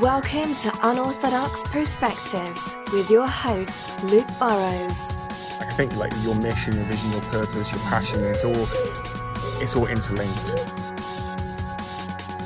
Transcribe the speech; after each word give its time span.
Welcome 0.00 0.56
to 0.56 0.72
Unorthodox 0.82 1.62
Perspectives 1.68 2.76
with 2.92 3.08
your 3.12 3.28
host, 3.28 4.02
Luke 4.02 4.26
Burrows. 4.40 4.96
I 5.60 5.72
think 5.76 5.94
like 5.94 6.12
your 6.24 6.34
mission, 6.34 6.74
your 6.74 6.82
vision, 6.86 7.12
your 7.12 7.20
purpose, 7.20 7.70
your 7.70 7.80
passion, 7.82 8.24
it's 8.24 8.44
all 8.44 8.66
it's 9.62 9.76
all 9.76 9.86
interlinked. 9.86 10.48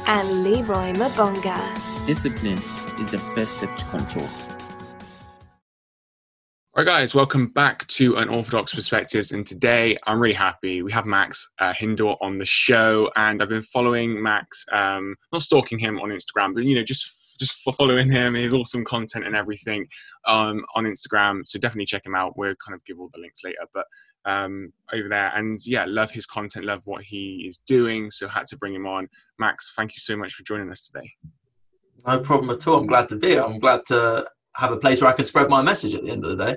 And 0.07 0.45
Leroy 0.45 0.93
Mabonga. 0.93 2.07
Discipline 2.07 2.59
is 2.59 3.11
the 3.13 3.19
first 3.35 3.57
step 3.57 3.75
to 3.79 3.85
control. 3.87 4.29
All 6.79 6.85
right, 6.85 6.87
guys, 6.87 7.15
welcome 7.15 7.47
back 7.47 7.87
to 7.87 8.17
Unorthodox 8.17 8.75
Perspectives. 8.75 9.33
And 9.33 9.47
today 9.47 9.97
I'm 10.07 10.21
really 10.21 10.35
happy. 10.35 10.83
We 10.83 10.93
have 10.93 11.07
Max 11.07 11.49
uh, 11.61 11.73
Hindor 11.73 12.19
on 12.21 12.37
the 12.37 12.47
show, 12.47 13.11
and 13.17 13.43
I've 13.43 13.49
been 13.49 13.63
following 13.63 14.23
Max, 14.23 14.67
um, 14.71 15.17
not 15.33 15.41
stalking 15.41 15.79
him 15.79 15.99
on 15.99 16.11
Instagram, 16.11 16.53
but 16.53 16.65
you 16.65 16.75
know, 16.75 16.85
just 16.85 17.18
just 17.39 17.63
for 17.63 17.73
following 17.73 18.11
him, 18.11 18.35
his 18.35 18.55
awesome 18.55 18.85
content 18.85 19.27
and 19.27 19.37
everything 19.37 19.87
um, 20.27 20.65
on 20.75 20.85
Instagram. 20.85 21.43
So 21.47 21.59
definitely 21.59 21.87
check 21.87 22.05
him 22.05 22.15
out. 22.15 22.37
We'll 22.37 22.55
kind 22.65 22.75
of 22.75 22.85
give 22.85 22.99
all 22.99 23.11
the 23.13 23.21
links 23.21 23.41
later, 23.45 23.59
but 23.73 23.85
um, 24.25 24.73
over 24.93 25.09
there. 25.09 25.33
And 25.35 25.59
yeah, 25.65 25.85
love 25.87 26.11
his 26.11 26.27
content, 26.27 26.67
love 26.67 26.83
what 26.87 27.03
he 27.03 27.47
is 27.49 27.59
doing. 27.67 28.11
So 28.11 28.29
had 28.29 28.47
to 28.47 28.57
bring 28.57 28.75
him 28.75 28.87
on. 28.87 29.09
Max, 29.39 29.73
thank 29.77 29.93
you 29.93 30.01
so 30.01 30.17
much 30.17 30.35
for 30.35 30.43
joining 30.43 30.71
us 30.71 30.89
today. 30.89 31.11
No 32.07 32.21
problem 32.21 32.51
at 32.51 32.67
all. 32.67 32.81
I'm 32.81 32.87
glad 32.87 33.09
to 33.11 33.17
be 33.17 33.29
here. 33.29 33.43
I'm 33.43 33.59
glad 33.59 33.85
to 33.87 34.27
have 34.57 34.73
a 34.73 34.77
place 34.77 35.01
where 35.01 35.11
I 35.11 35.15
can 35.15 35.25
spread 35.25 35.49
my 35.49 35.63
message 35.63 35.95
at 35.95 36.03
the 36.03 36.11
end 36.11 36.25
of 36.25 36.37
the 36.37 36.45
day. 36.45 36.57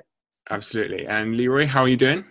Absolutely. 0.50 1.06
And 1.06 1.36
Leroy, 1.36 1.66
how 1.66 1.82
are 1.82 1.88
you 1.88 1.96
doing? 1.96 2.24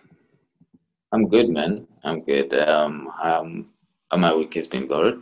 I'm 1.14 1.28
good, 1.28 1.50
man. 1.50 1.88
I'm 2.04 2.22
good. 2.22 2.54
Um, 2.54 3.10
um, 3.22 3.70
my 4.16 4.34
week 4.34 4.54
has 4.56 4.68
been 4.68 4.88
good. 4.88 5.22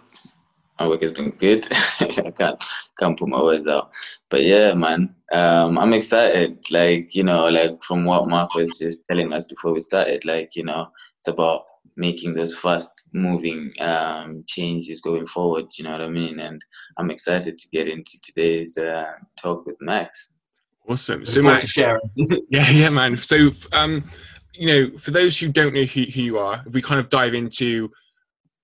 My 0.79 0.87
week 0.87 1.01
has 1.01 1.11
been 1.11 1.31
good. 1.31 1.67
I 1.99 2.31
can't 2.35 2.63
can't 2.97 3.19
put 3.19 3.27
my 3.27 3.41
words 3.41 3.67
out, 3.67 3.91
but 4.29 4.43
yeah, 4.43 4.73
man. 4.73 5.13
Um, 5.31 5.77
I'm 5.77 5.93
excited. 5.93 6.57
Like 6.71 7.13
you 7.15 7.23
know, 7.23 7.49
like 7.49 7.83
from 7.83 8.05
what 8.05 8.29
Mark 8.29 8.53
was 8.55 8.77
just 8.79 9.03
telling 9.07 9.33
us 9.33 9.45
before 9.45 9.73
we 9.73 9.81
started, 9.81 10.25
like 10.25 10.55
you 10.55 10.63
know, 10.63 10.87
it's 11.19 11.27
about 11.27 11.65
making 11.99 12.33
those 12.33 12.55
fast 12.55 13.09
moving 13.13 13.73
um, 13.81 14.43
changes 14.47 15.01
going 15.01 15.27
forward. 15.27 15.65
You 15.77 15.83
know 15.83 15.91
what 15.91 16.01
I 16.01 16.09
mean? 16.09 16.39
And 16.39 16.61
I'm 16.97 17.11
excited 17.11 17.59
to 17.59 17.69
get 17.69 17.89
into 17.89 18.19
today's 18.23 18.77
uh, 18.77 19.11
talk 19.39 19.65
with 19.65 19.75
Max. 19.81 20.33
Awesome. 20.87 21.25
So, 21.25 21.41
Max, 21.43 21.75
yeah, 21.77 21.97
yeah, 22.49 22.89
man. 22.89 23.21
So, 23.21 23.51
um, 23.73 24.09
you 24.53 24.67
know, 24.67 24.97
for 24.97 25.11
those 25.11 25.37
who 25.37 25.49
don't 25.49 25.73
know 25.73 25.83
who, 25.83 26.03
who 26.03 26.21
you 26.21 26.39
are, 26.39 26.63
if 26.65 26.73
we 26.73 26.81
kind 26.81 26.99
of 26.99 27.09
dive 27.09 27.33
into 27.33 27.91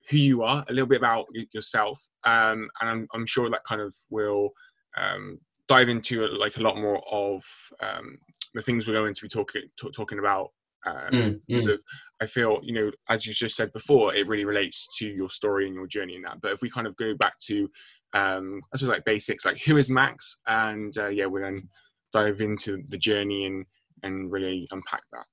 who 0.09 0.17
you 0.17 0.43
are, 0.43 0.63
a 0.67 0.73
little 0.73 0.87
bit 0.87 0.99
about 0.99 1.25
yourself, 1.51 2.01
um, 2.25 2.69
and 2.81 2.89
I'm, 2.89 3.07
I'm, 3.13 3.25
sure 3.25 3.49
that 3.49 3.63
kind 3.63 3.81
of 3.81 3.95
will 4.09 4.51
um, 4.97 5.39
dive 5.67 5.89
into 5.89 6.27
like 6.27 6.57
a 6.57 6.61
lot 6.61 6.77
more 6.77 7.01
of 7.11 7.43
um, 7.81 8.17
the 8.53 8.61
things 8.61 8.85
we're 8.85 8.93
going 8.93 9.13
to 9.13 9.21
be 9.21 9.29
talking 9.29 9.63
t- 9.79 9.91
talking 9.91 10.19
about. 10.19 10.49
Um, 10.85 11.11
mm, 11.11 11.41
mm. 11.49 11.73
Of, 11.73 11.81
I 12.21 12.27
feel 12.27 12.59
you 12.61 12.73
know, 12.73 12.91
as 13.09 13.25
you 13.25 13.33
just 13.33 13.55
said 13.55 13.73
before, 13.73 14.13
it 14.13 14.27
really 14.27 14.45
relates 14.45 14.87
to 14.99 15.07
your 15.07 15.29
story 15.29 15.65
and 15.65 15.75
your 15.75 15.87
journey 15.87 16.15
in 16.15 16.21
that. 16.23 16.41
But 16.41 16.51
if 16.51 16.61
we 16.61 16.69
kind 16.69 16.85
of 16.85 16.95
go 16.97 17.15
back 17.15 17.39
to, 17.47 17.67
um, 18.13 18.61
I 18.71 18.77
suppose 18.77 18.93
like 18.93 19.05
basics, 19.05 19.45
like 19.45 19.59
who 19.63 19.77
is 19.77 19.89
Max, 19.89 20.39
and 20.45 20.95
uh, 20.97 21.07
yeah, 21.07 21.25
we're 21.25 21.41
then 21.41 21.67
dive 22.13 22.41
into 22.41 22.83
the 22.89 22.97
journey 22.97 23.45
and 23.45 23.65
and 24.03 24.31
really 24.31 24.67
unpack 24.71 25.01
that 25.13 25.25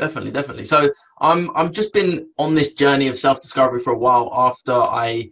definitely 0.00 0.30
definitely. 0.32 0.64
So 0.64 0.90
i'm 1.20 1.50
i'm 1.54 1.72
just 1.72 1.92
been 1.92 2.28
on 2.38 2.54
this 2.54 2.74
journey 2.74 3.08
of 3.08 3.18
self-discovery 3.18 3.80
for 3.80 3.92
a 3.92 3.98
while 3.98 4.30
after 4.34 4.72
i 4.72 5.28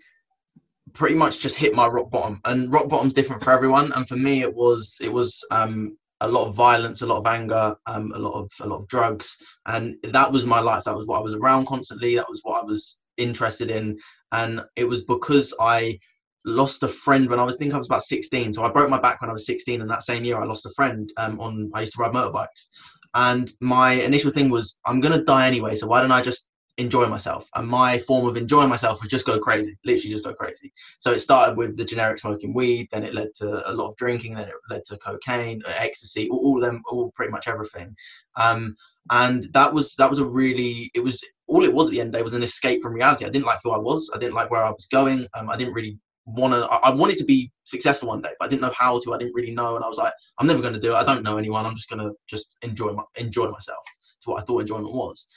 pretty 0.92 1.14
much 1.14 1.38
just 1.38 1.56
hit 1.56 1.74
my 1.74 1.86
rock 1.86 2.10
bottom. 2.10 2.40
And 2.44 2.72
rock 2.72 2.88
bottom's 2.88 3.14
different 3.14 3.42
for 3.42 3.52
everyone. 3.52 3.92
And 3.92 4.08
for 4.08 4.16
me 4.16 4.42
it 4.42 4.54
was 4.54 4.98
it 5.02 5.12
was 5.12 5.44
um 5.50 5.96
a 6.20 6.28
lot 6.28 6.48
of 6.48 6.54
violence 6.54 7.02
a 7.02 7.06
lot 7.06 7.18
of 7.18 7.26
anger 7.26 7.76
um 7.86 8.12
a 8.14 8.18
lot 8.18 8.34
of 8.40 8.50
a 8.60 8.66
lot 8.66 8.80
of 8.80 8.88
drugs. 8.88 9.38
And 9.66 9.96
that 10.04 10.32
was 10.32 10.44
my 10.44 10.60
life. 10.60 10.84
That 10.84 10.96
was 10.96 11.06
what 11.06 11.18
i 11.18 11.22
was 11.22 11.34
around 11.34 11.66
constantly. 11.66 12.14
That 12.14 12.28
was 12.28 12.40
what 12.42 12.62
i 12.62 12.64
was 12.64 13.00
interested 13.16 13.70
in. 13.70 13.98
And 14.32 14.62
it 14.76 14.84
was 14.84 15.02
because 15.04 15.54
i 15.60 15.98
lost 16.44 16.82
a 16.82 16.88
friend 16.88 17.28
when 17.28 17.38
I 17.38 17.44
was 17.44 17.56
I 17.56 17.58
think 17.58 17.74
I 17.74 17.78
was 17.78 17.88
about 17.88 18.04
16. 18.04 18.54
So 18.54 18.62
I 18.62 18.70
broke 18.70 18.88
my 18.88 19.00
back 19.00 19.20
when 19.20 19.30
I 19.30 19.32
was 19.32 19.46
16, 19.46 19.80
and 19.80 19.90
that 19.90 20.02
same 20.02 20.24
year 20.24 20.40
I 20.40 20.44
lost 20.44 20.66
a 20.66 20.70
friend. 20.70 21.10
Um, 21.16 21.38
on 21.40 21.70
I 21.74 21.82
used 21.82 21.94
to 21.94 22.02
ride 22.02 22.12
motorbikes, 22.12 22.68
and 23.14 23.50
my 23.60 23.92
initial 23.92 24.30
thing 24.30 24.50
was 24.50 24.78
I'm 24.86 25.00
gonna 25.00 25.24
die 25.24 25.46
anyway, 25.46 25.76
so 25.76 25.86
why 25.86 26.00
don't 26.00 26.12
I 26.12 26.22
just 26.22 26.48
enjoy 26.78 27.06
myself? 27.06 27.48
And 27.54 27.68
my 27.68 27.98
form 27.98 28.26
of 28.26 28.36
enjoying 28.36 28.68
myself 28.68 29.00
was 29.00 29.10
just 29.10 29.26
go 29.26 29.38
crazy, 29.38 29.76
literally 29.84 30.10
just 30.10 30.24
go 30.24 30.32
crazy. 30.34 30.72
So 31.00 31.10
it 31.10 31.20
started 31.20 31.56
with 31.56 31.76
the 31.76 31.84
generic 31.84 32.20
smoking 32.20 32.54
weed, 32.54 32.88
then 32.92 33.04
it 33.04 33.14
led 33.14 33.34
to 33.36 33.68
a 33.68 33.72
lot 33.72 33.90
of 33.90 33.96
drinking, 33.96 34.34
then 34.34 34.48
it 34.48 34.54
led 34.70 34.84
to 34.86 34.98
cocaine, 34.98 35.62
ecstasy, 35.66 36.28
all, 36.28 36.38
all 36.38 36.56
of 36.56 36.62
them, 36.62 36.82
all 36.88 37.10
pretty 37.12 37.32
much 37.32 37.48
everything. 37.48 37.94
Um, 38.36 38.76
and 39.10 39.44
that 39.52 39.72
was 39.72 39.96
that 39.96 40.10
was 40.10 40.18
a 40.18 40.26
really 40.26 40.90
it 40.94 41.00
was 41.00 41.22
all 41.46 41.64
it 41.64 41.72
was 41.72 41.88
at 41.88 41.92
the 41.92 42.00
end 42.00 42.08
of 42.08 42.12
the 42.12 42.18
day 42.18 42.22
was 42.22 42.34
an 42.34 42.42
escape 42.42 42.82
from 42.82 42.94
reality. 42.94 43.24
I 43.24 43.30
didn't 43.30 43.46
like 43.46 43.60
who 43.64 43.70
I 43.70 43.78
was. 43.78 44.10
I 44.14 44.18
didn't 44.18 44.34
like 44.34 44.50
where 44.50 44.64
I 44.64 44.70
was 44.70 44.86
going. 44.86 45.26
Um, 45.34 45.48
I 45.48 45.56
didn't 45.56 45.74
really 45.74 45.98
want 46.28 46.52
to 46.52 46.60
I 46.68 46.94
wanted 46.94 47.18
to 47.18 47.24
be 47.24 47.50
successful 47.64 48.08
one 48.08 48.22
day 48.22 48.30
but 48.38 48.46
I 48.46 48.48
didn't 48.48 48.62
know 48.62 48.74
how 48.76 49.00
to 49.00 49.14
I 49.14 49.18
didn't 49.18 49.34
really 49.34 49.54
know 49.54 49.76
and 49.76 49.84
I 49.84 49.88
was 49.88 49.98
like 49.98 50.12
I'm 50.38 50.46
never 50.46 50.62
going 50.62 50.74
to 50.74 50.80
do 50.80 50.92
it. 50.92 50.96
I 50.96 51.04
don't 51.04 51.22
know 51.22 51.38
anyone. 51.38 51.66
I'm 51.66 51.74
just 51.74 51.90
going 51.90 52.06
to 52.06 52.14
just 52.28 52.56
enjoy 52.62 52.92
my, 52.92 53.02
enjoy 53.16 53.48
myself. 53.48 53.84
To 54.22 54.30
what 54.30 54.42
I 54.42 54.44
thought 54.44 54.60
enjoyment 54.62 54.92
was. 54.92 55.28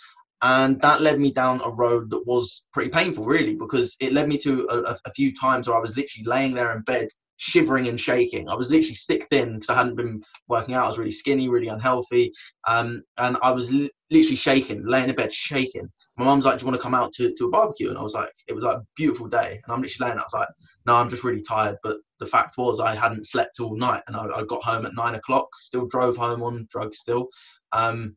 And 0.41 0.81
that 0.81 1.01
led 1.01 1.19
me 1.19 1.31
down 1.31 1.61
a 1.63 1.69
road 1.69 2.09
that 2.09 2.25
was 2.25 2.65
pretty 2.73 2.89
painful 2.89 3.25
really 3.25 3.55
because 3.55 3.95
it 3.99 4.11
led 4.11 4.27
me 4.27 4.37
to 4.39 4.67
a, 4.71 4.97
a 5.05 5.13
few 5.13 5.35
times 5.35 5.67
where 5.67 5.77
I 5.77 5.81
was 5.81 5.95
literally 5.95 6.25
laying 6.25 6.55
there 6.55 6.75
in 6.75 6.81
bed 6.81 7.09
shivering 7.41 7.87
and 7.87 7.99
shaking. 7.99 8.47
I 8.47 8.53
was 8.53 8.69
literally 8.69 8.93
stick 8.93 9.27
thin 9.31 9.55
because 9.55 9.71
I 9.71 9.75
hadn't 9.75 9.95
been 9.95 10.21
working 10.47 10.75
out. 10.75 10.85
I 10.85 10.87
was 10.87 10.99
really 10.99 11.09
skinny, 11.09 11.49
really 11.49 11.69
unhealthy, 11.69 12.31
um, 12.67 13.01
and 13.17 13.35
I 13.41 13.51
was 13.51 13.73
li- 13.73 13.89
literally 14.11 14.35
shaking, 14.35 14.85
laying 14.85 15.09
in 15.09 15.15
bed 15.15 15.33
shaking. 15.33 15.91
My 16.17 16.25
mum's 16.25 16.45
like, 16.45 16.59
"Do 16.59 16.63
you 16.63 16.67
want 16.67 16.79
to 16.79 16.83
come 16.83 16.93
out 16.93 17.11
to, 17.13 17.33
to 17.33 17.45
a 17.45 17.49
barbecue?" 17.49 17.89
And 17.89 17.97
I 17.97 18.03
was 18.03 18.13
like, 18.13 18.31
"It 18.47 18.53
was 18.53 18.63
like 18.63 18.77
a 18.77 18.85
beautiful 18.95 19.27
day," 19.27 19.59
and 19.63 19.73
I'm 19.73 19.81
literally 19.81 20.09
laying. 20.09 20.19
I 20.19 20.23
was 20.23 20.35
like, 20.35 20.49
"No, 20.85 20.93
I'm 20.93 21.09
just 21.09 21.23
really 21.23 21.41
tired." 21.41 21.77
But 21.81 21.97
the 22.19 22.27
fact 22.27 22.59
was, 22.59 22.79
I 22.79 22.93
hadn't 22.93 23.25
slept 23.25 23.59
all 23.59 23.75
night, 23.75 24.03
and 24.05 24.15
I, 24.15 24.27
I 24.35 24.43
got 24.43 24.63
home 24.63 24.85
at 24.85 24.93
nine 24.93 25.15
o'clock. 25.15 25.47
Still 25.57 25.87
drove 25.87 26.17
home 26.17 26.43
on 26.43 26.67
drugs, 26.69 26.99
still, 26.99 27.27
um, 27.71 28.15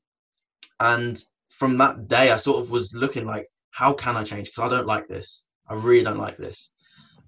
and 0.81 1.19
from 1.49 1.79
that 1.79 2.09
day, 2.09 2.31
I 2.31 2.37
sort 2.37 2.59
of 2.61 2.71
was 2.71 2.95
looking 2.95 3.25
like, 3.25 3.47
"How 3.71 3.95
can 3.95 4.19
I 4.19 4.25
change?" 4.25 4.49
Because 4.49 4.71
I 4.71 4.77
don't 4.77 4.87
like 4.87 5.09
this. 5.09 5.47
I 5.67 5.75
really 5.75 6.05
don't 6.05 6.19
like 6.19 6.37
this. 6.37 6.73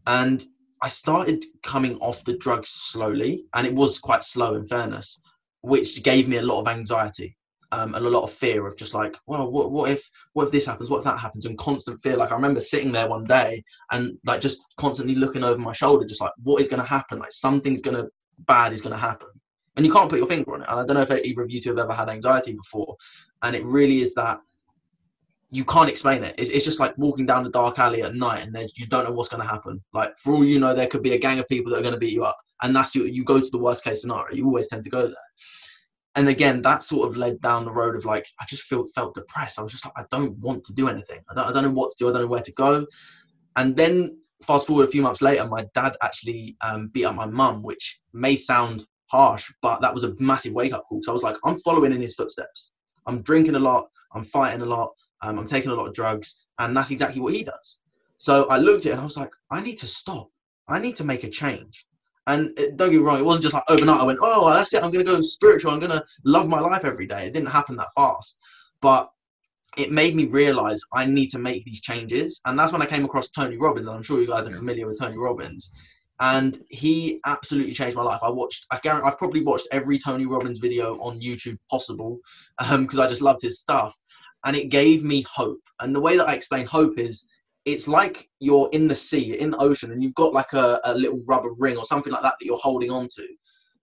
And 0.07 0.45
I 0.83 0.89
started 0.89 1.45
coming 1.63 1.97
off 1.99 2.25
the 2.25 2.37
drugs 2.37 2.71
slowly, 2.71 3.47
and 3.55 3.67
it 3.67 3.75
was 3.75 3.99
quite 3.99 4.23
slow 4.23 4.55
in 4.55 4.67
fairness, 4.69 5.23
which 5.63 6.03
gave 6.03 6.29
me 6.29 6.37
a 6.37 6.43
lot 6.43 6.61
of 6.61 6.69
anxiety 6.69 7.37
um, 7.73 7.95
and 7.95 8.07
a 8.07 8.11
lot 8.11 8.25
of 8.25 8.33
fear 8.33 8.67
of 8.67 8.77
just 8.77 8.95
like, 8.95 9.17
well, 9.27 9.51
what, 9.51 9.71
what 9.71 9.91
if 9.91 10.09
what 10.35 10.45
if 10.45 10.53
this 10.53 10.67
happens? 10.67 10.91
What 10.91 10.99
if 10.99 11.05
that 11.05 11.19
happens? 11.19 11.47
And 11.47 11.59
constant 11.59 12.01
fear. 12.03 12.17
Like 12.17 12.31
I 12.31 12.35
remember 12.35 12.61
sitting 12.61 12.93
there 12.93 13.09
one 13.09 13.25
day 13.25 13.63
and 13.91 14.19
like 14.25 14.41
just 14.41 14.61
constantly 14.77 15.15
looking 15.15 15.45
over 15.45 15.59
my 15.59 15.73
shoulder, 15.73 16.07
just 16.07 16.21
like, 16.21 16.33
what 16.43 16.61
is 16.61 16.69
going 16.69 16.83
to 16.83 16.89
happen? 16.89 17.19
Like 17.19 17.33
something's 17.33 17.81
going 17.81 17.97
to 17.97 18.09
bad 18.47 18.73
is 18.73 18.83
going 18.83 18.95
to 18.95 19.01
happen, 19.01 19.29
and 19.77 19.87
you 19.87 19.93
can't 19.93 20.11
put 20.11 20.19
your 20.19 20.29
finger 20.29 20.55
on 20.55 20.63
it. 20.63 20.69
And 20.69 20.81
I 20.81 20.85
don't 20.85 20.95
know 20.95 21.15
if 21.15 21.25
either 21.25 21.43
of 21.43 21.51
you 21.51 21.61
two 21.61 21.71
have 21.71 21.79
ever 21.79 21.93
had 21.93 22.09
anxiety 22.09 22.53
before, 22.53 22.97
and 23.43 23.57
it 23.57 23.65
really 23.65 24.01
is 24.01 24.15
that 24.15 24.41
you 25.51 25.65
can't 25.65 25.89
explain 25.89 26.25
it. 26.25 26.35
It's, 26.39 26.51
it's 26.51 26.65
just 26.65 26.81
like 26.81 26.97
walking 26.99 27.27
down 27.27 27.45
the 27.45 27.51
dark 27.51 27.79
alley 27.79 28.03
at 28.03 28.15
night 28.15 28.43
and 28.43 28.55
then 28.55 28.67
you 28.75 28.87
don't 28.87 29.05
know 29.05 29.13
what's 29.13 29.29
going 29.29 29.43
to 29.43 29.49
happen. 29.49 29.83
Like 29.93 30.17
for 30.19 30.35
all 30.35 30.45
you 30.45 30.59
know, 30.59 30.75
there 30.75 30.89
could 30.89 31.03
be 31.03 31.13
a 31.13 31.19
gang 31.19 31.39
of 31.39 31.49
people 31.49 31.71
that 31.71 31.79
are 31.79 31.83
going 31.83 31.95
to 31.95 32.01
beat 32.01 32.13
you 32.13 32.25
up, 32.25 32.37
and 32.63 32.75
that's 32.75 32.95
you. 32.95 33.05
You 33.05 33.25
go 33.25 33.41
to 33.41 33.51
the 33.51 33.59
worst 33.59 33.85
case 33.85 34.03
scenario. 34.03 34.35
You 34.35 34.47
always 34.47 34.69
tend 34.69 34.85
to 34.85 34.91
go 34.91 35.07
there. 35.07 35.17
And 36.17 36.29
again, 36.29 36.63
that 36.63 36.83
sort 36.83 37.09
of 37.09 37.17
led 37.17 37.41
down 37.43 37.67
the 37.67 37.71
road 37.73 37.95
of 37.95 38.05
like 38.05 38.27
I 38.41 38.45
just 38.49 38.65
felt 38.65 38.91
felt 38.95 39.15
depressed. 39.15 39.59
I 39.59 39.63
was 39.63 39.73
just 39.73 39.85
like 39.85 39.95
I 39.97 40.05
don't 40.11 40.37
want 40.39 40.65
to 40.65 40.73
do 40.73 40.89
anything. 40.89 41.21
I 41.31 41.35
don't, 41.35 41.47
I 41.47 41.53
don't 41.53 41.63
know 41.63 41.71
what 41.71 41.91
to 41.91 41.97
do. 41.99 42.09
I 42.09 42.13
don't 42.13 42.23
know 42.23 42.29
where 42.29 42.43
to 42.43 42.53
go. 42.53 42.87
And 43.57 43.77
then 43.77 44.19
fast 44.43 44.67
forward 44.67 44.89
a 44.89 44.91
few 44.91 45.03
months 45.03 45.23
later, 45.23 45.47
my 45.47 45.67
dad 45.75 45.97
actually 46.03 46.57
um, 46.63 46.89
beat 46.89 47.05
up 47.05 47.15
my 47.15 47.27
mum, 47.27 47.63
which 47.63 48.01
may 48.13 48.37
sound 48.37 48.85
harsh, 49.11 49.53
but 49.63 49.81
that 49.81 49.95
was 49.95 50.05
a 50.05 50.15
massive 50.19 50.53
wake 50.53 50.73
up 50.73 50.85
call. 50.89 51.01
So 51.03 51.13
I 51.13 51.15
was 51.15 51.23
like, 51.23 51.37
I'm 51.45 51.61
following 51.61 51.93
in 51.93 52.01
his 52.01 52.15
footsteps. 52.15 52.73
I'm 53.07 53.23
drinking 53.23 53.55
a 53.55 53.61
lot. 53.61 53.89
I'm 54.15 54.25
fighting 54.25 54.63
a 54.63 54.67
lot. 54.67 54.93
Um, 55.23 55.39
I'm 55.39 55.47
taking 55.47 55.71
a 55.71 55.75
lot 55.75 55.89
of 55.89 55.95
drugs, 55.95 56.47
and 56.59 56.77
that's 56.77 56.91
exactly 56.91 57.21
what 57.21 57.35
he 57.35 57.43
does. 57.43 57.83
So 58.19 58.49
I 58.49 58.59
looked 58.59 58.87
at 58.87 58.91
it 58.91 58.93
and 58.93 59.01
I 59.01 59.05
was 59.05 59.17
like, 59.17 59.33
I 59.51 59.61
need 59.61 59.77
to 59.79 59.87
stop. 59.87 60.31
I 60.69 60.79
need 60.79 60.97
to 60.97 61.05
make 61.05 61.25
a 61.25 61.31
change. 61.31 61.87
And 62.27 62.59
it, 62.59 62.77
don't 62.77 62.91
get 62.91 62.99
me 62.99 63.03
wrong, 63.03 63.21
it 63.21 63.25
wasn't 63.25 63.45
just 63.45 63.55
like 63.55 63.65
overnight. 63.69 64.01
I 64.01 64.05
went, 64.05 64.19
oh, 64.21 64.53
that's 64.53 64.75
it. 64.75 64.83
I'm 64.83 64.91
going 64.91 65.05
to 65.05 65.13
go 65.13 65.21
spiritual. 65.21 65.71
I'm 65.71 65.79
going 65.79 65.93
to 65.93 66.05
love 66.25 66.49
my 66.49 66.59
life 66.59 66.85
every 66.85 67.07
day. 67.07 67.27
It 67.27 67.35
didn't 67.35 67.51
happen 67.51 67.77
that 67.77 67.93
fast, 67.95 68.39
but 68.81 69.11
it 69.77 69.93
made 69.93 70.17
me 70.17 70.27
realize 70.27 70.81
I 70.93 71.05
need 71.05 71.29
to 71.31 71.39
make 71.39 71.65
these 71.65 71.83
changes. 71.83 72.41
And 72.47 72.59
that's 72.59 72.73
when 72.73 72.83
I 72.83 72.87
came 72.87 73.05
across 73.05 73.31
Tony 73.31 73.59
Robbins. 73.59 73.87
And 73.87 73.97
I'm 73.97 74.03
sure 74.03 74.21
you 74.21 74.27
guys 74.27 74.47
are 74.47 74.51
familiar 74.51 74.89
with 74.89 74.99
Tony 74.99 75.19
Robbins. 75.19 75.71
And 76.19 76.59
he 76.71 77.21
absolutely 77.27 77.75
changed 77.75 77.95
my 77.95 78.03
life. 78.03 78.21
I 78.23 78.31
watched, 78.31 78.65
I 78.71 78.81
guarantee, 78.83 79.07
I've 79.07 79.19
probably 79.19 79.43
watched 79.43 79.69
every 79.71 79.99
Tony 79.99 80.25
Robbins 80.25 80.59
video 80.59 80.95
on 80.95 81.21
YouTube 81.21 81.59
possible 81.71 82.19
because 82.59 82.99
um, 82.99 83.01
I 83.01 83.07
just 83.07 83.21
loved 83.21 83.43
his 83.43 83.61
stuff 83.61 83.95
and 84.47 84.57
it 84.57 84.71
gave 84.71 85.05
me 85.05 85.23
hope. 85.23 85.61
And 85.81 85.95
the 85.95 86.01
way 86.01 86.17
that 86.17 86.29
I 86.29 86.35
explain 86.35 86.67
hope 86.67 86.99
is 86.99 87.29
it's 87.67 87.89
like 87.89 88.31
you're 88.39 88.71
in 88.73 88.87
the 88.87 88.95
sea, 88.95 89.39
in 89.39 89.51
the 89.51 89.59
ocean, 89.59 89.91
and 89.91 90.03
you've 90.03 90.15
got 90.15 90.33
like 90.33 90.53
a, 90.53 90.79
a 90.85 90.95
little 90.95 91.21
rubber 91.27 91.51
ring 91.59 91.77
or 91.77 91.85
something 91.85 92.13
like 92.13 92.23
that 92.23 92.35
that 92.39 92.47
you're 92.47 92.57
holding 92.57 92.91
on 92.91 93.09
to. 93.17 93.27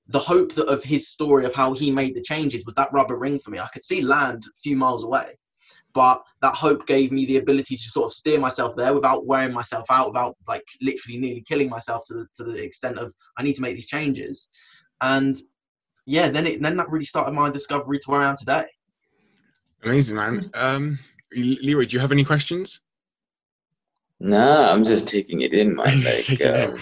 The 0.07 0.19
hope 0.19 0.54
that 0.54 0.68
of 0.68 0.83
his 0.83 1.10
story 1.10 1.45
of 1.45 1.54
how 1.54 1.74
he 1.74 1.92
made 1.92 2.15
the 2.15 2.21
changes 2.21 2.65
was 2.65 2.75
that 2.75 2.92
rubber 2.94 3.18
ring 3.18 3.39
for 3.39 3.51
me. 3.51 3.60
I 3.60 3.68
could 3.74 3.83
see 3.83 4.01
land 4.01 4.44
a 4.48 4.60
few 4.62 4.77
miles 4.77 5.04
away, 5.04 5.33
but 5.94 6.24
that 6.42 6.56
hope 6.56 6.88
gave 6.88 7.12
me 7.12 7.25
the 7.25 7.38
ability 7.38 7.75
to 7.75 7.89
sort 7.89 8.06
of 8.06 8.13
steer 8.13 8.39
myself 8.39 8.74
there 8.77 8.94
without 8.94 9.27
wearing 9.27 9.54
myself 9.54 9.86
out, 9.89 10.07
without 10.07 10.38
like 10.48 10.66
literally 10.81 11.19
nearly 11.19 11.44
killing 11.45 11.69
myself 11.69 12.04
to 12.07 12.13
the, 12.13 12.27
to 12.36 12.44
the 12.45 12.63
extent 12.63 12.98
of 12.98 13.13
I 13.38 13.44
need 13.44 13.56
to 13.56 13.62
make 13.62 13.75
these 13.75 13.88
changes. 13.88 14.50
And 15.01 15.38
yeah, 16.06 16.30
then 16.30 16.48
it 16.48 16.62
then 16.62 16.77
that 16.77 16.89
really 16.89 17.06
started 17.06 17.33
my 17.33 17.50
discovery 17.50 18.00
to 18.00 18.12
where 18.12 18.21
I 18.21 18.30
am 18.30 18.38
today. 18.38 18.66
Amazing, 19.83 20.18
man. 20.18 20.50
Um, 20.53 21.00
Leroy, 21.35 21.85
do 21.85 21.95
you 21.95 22.00
have 22.00 22.12
any 22.12 22.24
questions? 22.24 22.80
No, 24.19 24.63
I'm 24.63 24.85
just 24.85 25.07
taking 25.09 25.41
it 25.41 25.53
in, 25.53 25.75
man. 25.75 26.03
Like, 26.30 26.45
um, 26.45 26.80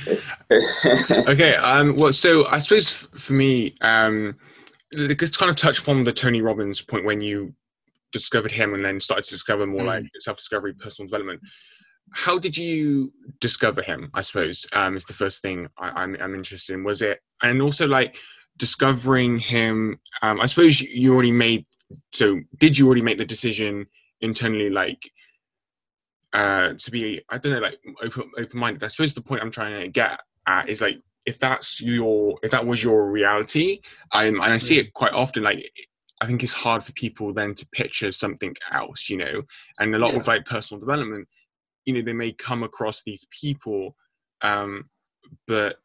okay. 1.27 1.55
Um. 1.55 1.95
Well, 1.95 2.13
so 2.13 2.45
I 2.47 2.59
suppose 2.59 3.07
for 3.17 3.33
me, 3.33 3.75
um, 3.81 4.35
let's 4.93 5.37
kind 5.37 5.49
of 5.49 5.55
touch 5.55 5.79
upon 5.79 6.03
the 6.03 6.13
Tony 6.13 6.41
Robbins 6.41 6.81
point 6.81 7.05
when 7.05 7.21
you 7.21 7.53
discovered 8.11 8.51
him 8.51 8.73
and 8.73 8.83
then 8.83 8.99
started 8.99 9.23
to 9.25 9.31
discover 9.31 9.65
more 9.65 9.81
mm. 9.81 9.87
like 9.87 10.05
self-discovery, 10.19 10.73
personal 10.73 11.07
development. 11.09 11.41
How 12.13 12.37
did 12.37 12.57
you 12.57 13.11
discover 13.39 13.81
him? 13.81 14.11
I 14.13 14.21
suppose 14.21 14.65
um, 14.73 14.97
is 14.97 15.05
the 15.05 15.13
first 15.13 15.41
thing 15.41 15.67
I, 15.79 15.89
I'm, 15.89 16.17
I'm 16.19 16.35
interested 16.35 16.73
in. 16.73 16.83
Was 16.83 17.01
it, 17.01 17.19
and 17.41 17.61
also 17.61 17.87
like 17.87 18.17
discovering 18.57 19.39
him? 19.39 19.99
Um, 20.21 20.41
I 20.41 20.45
suppose 20.45 20.81
you 20.81 21.13
already 21.13 21.31
made. 21.31 21.65
So, 22.13 22.39
did 22.57 22.77
you 22.77 22.85
already 22.85 23.01
make 23.01 23.17
the 23.17 23.25
decision 23.25 23.87
internally, 24.21 24.69
like? 24.69 25.11
uh, 26.33 26.73
to 26.77 26.91
be 26.91 27.21
I 27.29 27.37
don't 27.37 27.53
know 27.53 27.59
like 27.59 27.79
open 28.01 28.31
open 28.37 28.59
minded. 28.59 28.83
I 28.83 28.87
suppose 28.87 29.13
the 29.13 29.21
point 29.21 29.41
I'm 29.41 29.51
trying 29.51 29.81
to 29.81 29.87
get 29.87 30.19
at 30.47 30.69
is 30.69 30.81
like 30.81 31.01
if 31.25 31.37
that's 31.39 31.81
your 31.81 32.37
if 32.41 32.51
that 32.51 32.65
was 32.65 32.83
your 32.83 33.11
reality, 33.11 33.81
um, 34.11 34.41
and 34.41 34.53
I 34.53 34.57
see 34.57 34.79
it 34.79 34.93
quite 34.93 35.13
often. 35.13 35.43
Like 35.43 35.69
I 36.21 36.27
think 36.27 36.43
it's 36.43 36.53
hard 36.53 36.83
for 36.83 36.93
people 36.93 37.33
then 37.33 37.53
to 37.55 37.67
picture 37.73 38.11
something 38.11 38.55
else, 38.71 39.09
you 39.09 39.17
know. 39.17 39.41
And 39.79 39.93
a 39.93 39.99
lot 39.99 40.13
yeah. 40.13 40.19
of 40.19 40.27
like 40.27 40.45
personal 40.45 40.79
development, 40.79 41.27
you 41.85 41.93
know, 41.93 42.01
they 42.01 42.13
may 42.13 42.31
come 42.31 42.63
across 42.63 43.03
these 43.03 43.25
people, 43.29 43.95
um, 44.41 44.89
but 45.47 45.77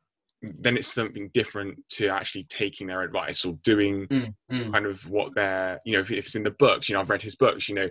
then 0.58 0.76
it's 0.76 0.92
something 0.92 1.30
different 1.34 1.78
to 1.90 2.08
actually 2.08 2.44
taking 2.44 2.86
their 2.86 3.02
advice 3.02 3.44
or 3.44 3.54
doing 3.64 4.06
mm, 4.08 4.34
mm. 4.50 4.72
kind 4.72 4.86
of 4.86 5.08
what 5.08 5.34
they're, 5.34 5.80
you 5.84 5.92
know, 5.92 6.00
if, 6.00 6.10
if, 6.10 6.26
it's 6.26 6.34
in 6.34 6.42
the 6.42 6.50
books, 6.50 6.88
you 6.88 6.94
know, 6.94 7.00
I've 7.00 7.10
read 7.10 7.22
his 7.22 7.36
books, 7.36 7.68
you 7.68 7.74
know, 7.74 7.88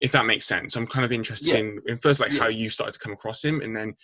if 0.00 0.12
that 0.12 0.26
makes 0.26 0.46
sense. 0.46 0.76
I'm 0.76 0.86
kind 0.86 1.04
of 1.04 1.12
interested 1.12 1.48
yeah. 1.48 1.58
in, 1.58 1.78
in 1.86 1.98
first 1.98 2.20
like 2.20 2.32
yeah. 2.32 2.40
how 2.40 2.48
you 2.48 2.68
started 2.68 2.92
to 2.92 2.98
come 2.98 3.12
across 3.12 3.42
him, 3.42 3.60
and 3.60 3.74
then 3.74 3.94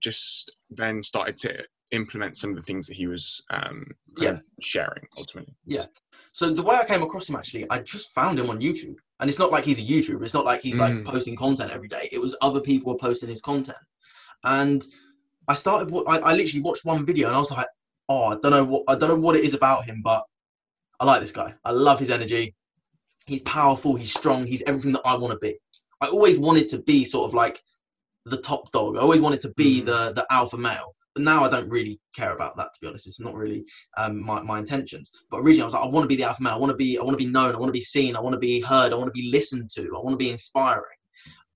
just 0.00 0.56
then 0.70 1.02
started 1.02 1.36
to 1.38 1.64
implement 1.92 2.36
some 2.36 2.50
of 2.50 2.56
the 2.56 2.62
things 2.62 2.86
that 2.86 2.94
he 2.94 3.06
was 3.06 3.42
um, 3.50 3.86
yeah. 4.18 4.38
sharing 4.60 5.06
ultimately. 5.16 5.54
Yeah. 5.64 5.86
So 6.32 6.52
the 6.52 6.62
way 6.62 6.76
I 6.76 6.84
came 6.84 7.02
across 7.02 7.28
him 7.28 7.36
actually, 7.36 7.66
I 7.70 7.80
just 7.80 8.12
found 8.14 8.38
him 8.38 8.50
on 8.50 8.60
YouTube, 8.60 8.96
and 9.20 9.28
it's 9.28 9.38
not 9.38 9.52
like 9.52 9.64
he's 9.64 9.80
a 9.80 9.82
YouTuber. 9.82 10.22
It's 10.22 10.34
not 10.34 10.44
like 10.44 10.60
he's 10.60 10.76
mm. 10.76 10.80
like 10.80 11.04
posting 11.04 11.36
content 11.36 11.70
every 11.72 11.88
day. 11.88 12.08
It 12.12 12.20
was 12.20 12.36
other 12.42 12.60
people 12.60 12.92
were 12.92 12.98
posting 12.98 13.28
his 13.28 13.40
content, 13.40 13.78
and 14.44 14.84
I 15.48 15.54
started. 15.54 15.92
I, 16.06 16.18
I 16.18 16.34
literally 16.34 16.62
watched 16.62 16.84
one 16.84 17.04
video, 17.04 17.28
and 17.28 17.36
I 17.36 17.38
was 17.40 17.50
like, 17.50 17.66
oh, 18.08 18.24
I 18.24 18.36
don't 18.42 18.50
know 18.50 18.64
what 18.64 18.84
I 18.88 18.96
don't 18.96 19.08
know 19.08 19.16
what 19.16 19.36
it 19.36 19.44
is 19.44 19.54
about 19.54 19.84
him, 19.84 20.02
but 20.02 20.24
I 21.00 21.04
like 21.04 21.20
this 21.20 21.32
guy. 21.32 21.54
I 21.64 21.72
love 21.72 21.98
his 21.98 22.10
energy 22.10 22.54
he's 23.28 23.42
powerful, 23.42 23.94
he's 23.94 24.12
strong, 24.12 24.46
he's 24.46 24.62
everything 24.64 24.92
that 24.92 25.02
I 25.04 25.16
want 25.16 25.32
to 25.32 25.38
be. 25.38 25.56
I 26.00 26.08
always 26.08 26.38
wanted 26.38 26.68
to 26.70 26.78
be 26.82 27.04
sort 27.04 27.28
of 27.28 27.34
like 27.34 27.60
the 28.24 28.40
top 28.40 28.72
dog. 28.72 28.96
I 28.96 29.00
always 29.00 29.20
wanted 29.20 29.40
to 29.42 29.52
be 29.56 29.82
mm. 29.82 29.86
the 29.86 30.12
the 30.14 30.26
alpha 30.30 30.56
male. 30.56 30.94
But 31.14 31.24
now 31.24 31.44
I 31.44 31.50
don't 31.50 31.68
really 31.68 32.00
care 32.14 32.32
about 32.32 32.56
that 32.56 32.72
to 32.74 32.80
be 32.80 32.86
honest. 32.86 33.06
It's 33.06 33.20
not 33.20 33.34
really 33.34 33.64
um, 33.96 34.24
my, 34.24 34.42
my 34.42 34.58
intentions. 34.58 35.10
But 35.30 35.38
originally 35.38 35.62
I 35.62 35.64
was 35.66 35.74
like, 35.74 35.84
I 35.84 35.88
want 35.88 36.04
to 36.04 36.08
be 36.08 36.16
the 36.16 36.24
alpha 36.24 36.42
male. 36.42 36.54
I 36.54 36.58
want 36.58 36.70
to 36.70 36.76
be 36.76 36.98
I 36.98 37.02
want 37.02 37.18
to 37.18 37.24
be 37.24 37.30
known. 37.30 37.54
I 37.54 37.58
want 37.58 37.68
to 37.68 37.72
be 37.72 37.80
seen. 37.80 38.16
I 38.16 38.20
want 38.20 38.34
to 38.34 38.38
be 38.38 38.60
heard. 38.60 38.92
I 38.92 38.96
want 38.96 39.08
to 39.08 39.20
be 39.20 39.30
listened 39.30 39.68
to. 39.74 39.82
I 39.82 40.00
want 40.00 40.14
to 40.14 40.24
be 40.24 40.30
inspiring. 40.30 40.97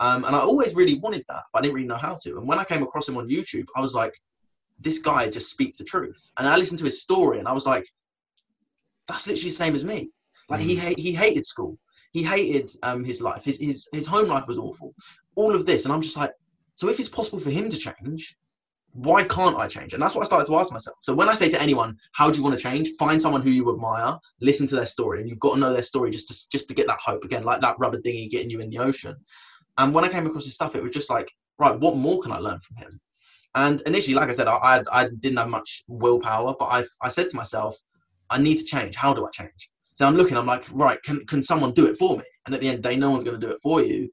Um, 0.03 0.25
and 0.25 0.35
I 0.35 0.41
always 0.41 0.75
really 0.75 0.99
wanted 0.99 1.25
that, 1.29 1.45
but 1.53 1.61
I 1.61 1.63
didn't 1.63 1.77
really 1.77 1.87
know 1.87 1.95
how 1.95 2.19
to. 2.23 2.37
And 2.37 2.49
when 2.49 2.59
I 2.59 2.65
came 2.65 2.83
across 2.83 3.09
him 3.09 3.17
on 3.17 3.29
YouTube, 3.29 3.67
I 3.77 3.81
was 3.81 3.95
like, 3.95 4.13
this 4.81 4.99
guy 4.99 5.31
just 5.31 5.49
speaks 5.49 5.79
the 5.79 5.85
truth. 5.85 6.33
And 6.37 6.49
I 6.49 6.57
listened 6.57 6.81
to 6.81 6.85
his 6.85 7.01
story, 7.01 7.39
and 7.39 7.47
I 7.47 7.53
was 7.53 7.67
like, 7.67 7.87
that's 9.07 9.29
literally 9.29 9.51
the 9.51 9.55
same 9.55 9.77
as 9.77 9.85
me. 9.85 10.11
Like 10.49 10.61
mm. 10.61 10.65
he 10.65 10.95
he 11.01 11.13
hated 11.13 11.47
school. 11.47 11.79
He 12.11 12.25
hated 12.25 12.73
um, 12.83 13.05
his 13.05 13.23
life. 13.23 13.45
His, 13.45 13.59
his 13.61 13.89
his 13.93 14.09
home 14.09 14.27
life 14.27 14.49
was 14.49 14.59
awful. 14.59 14.93
All 15.37 15.55
of 15.55 15.67
this, 15.67 15.85
and 15.85 15.95
I'm 15.95 16.03
just 16.03 16.17
like, 16.17 16.33
so 16.75 16.89
if 16.89 16.99
it's 16.99 17.09
possible 17.09 17.39
for 17.39 17.51
him 17.51 17.71
to 17.71 17.79
change, 17.79 18.37
why 18.95 19.23
can't 19.23 19.57
I 19.57 19.69
change? 19.69 19.95
And 19.95 20.03
that's 20.03 20.17
what 20.17 20.23
I 20.23 20.27
started 20.27 20.47
to 20.47 20.57
ask 20.57 20.73
myself. 20.73 20.97
So 21.03 21.15
when 21.15 21.29
I 21.29 21.37
say 21.37 21.49
to 21.49 21.63
anyone, 21.63 21.97
how 22.11 22.29
do 22.29 22.39
you 22.39 22.43
want 22.43 22.59
to 22.59 22.63
change? 22.63 22.91
Find 22.99 23.23
someone 23.23 23.43
who 23.43 23.51
you 23.51 23.73
admire, 23.73 24.19
listen 24.41 24.67
to 24.67 24.75
their 24.75 24.87
story, 24.87 25.21
and 25.21 25.31
you've 25.31 25.39
got 25.39 25.55
to 25.55 25.61
know 25.61 25.73
their 25.73 25.83
story 25.83 26.11
just 26.11 26.27
to 26.27 26.51
just 26.51 26.69
to 26.71 26.75
get 26.75 26.89
that 26.89 26.99
hope 26.99 27.23
again, 27.23 27.45
like 27.45 27.61
that 27.61 27.79
rubber 27.79 28.01
dinghy 28.01 28.27
getting 28.27 28.51
you 28.51 28.59
in 28.59 28.69
the 28.69 28.79
ocean. 28.79 29.15
And 29.79 29.95
when 29.95 30.05
I 30.05 30.09
came 30.09 30.27
across 30.27 30.45
his 30.45 30.55
stuff, 30.55 30.75
it 30.77 30.83
was 30.83 30.93
just 30.93 31.11
like, 31.11 31.31
right, 31.59 31.79
what 31.79 31.97
more 31.97 32.21
can 32.21 32.33
I 32.33 32.39
learn 32.39 32.61
from 32.61 32.77
him? 32.77 33.01
And 33.55 33.83
initially, 33.83 34.15
like 34.15 34.29
I 34.29 34.33
said, 34.33 34.49
I, 34.49 34.57
I, 34.57 34.83
I 34.93 35.09
didn't 35.21 35.39
have 35.39 35.49
much 35.49 35.85
willpower, 35.89 36.55
but 36.59 36.67
I, 36.67 36.85
I 37.03 37.09
said 37.09 37.31
to 37.31 37.37
myself, 37.37 37.77
I 38.31 38.39
need 38.39 38.59
to 38.59 38.65
change. 38.65 38.97
How 38.97 39.13
do 39.13 39.27
I 39.27 39.31
change? 39.31 39.71
So 39.95 40.07
I'm 40.07 40.17
looking, 40.17 40.37
I'm 40.37 40.47
like, 40.47 40.65
right, 40.73 41.03
can, 41.03 41.25
can 41.27 41.43
someone 41.43 41.73
do 41.73 41.87
it 41.87 41.99
for 41.99 42.17
me? 42.17 42.25
And 42.47 42.55
at 42.55 42.61
the 42.61 42.69
end 42.69 42.79
of 42.79 42.83
the 42.83 42.89
day, 42.89 42.97
no 42.97 43.11
one's 43.11 43.25
going 43.25 43.39
to 43.39 43.47
do 43.47 43.53
it 43.53 43.61
for 43.63 43.83
you. 43.83 44.09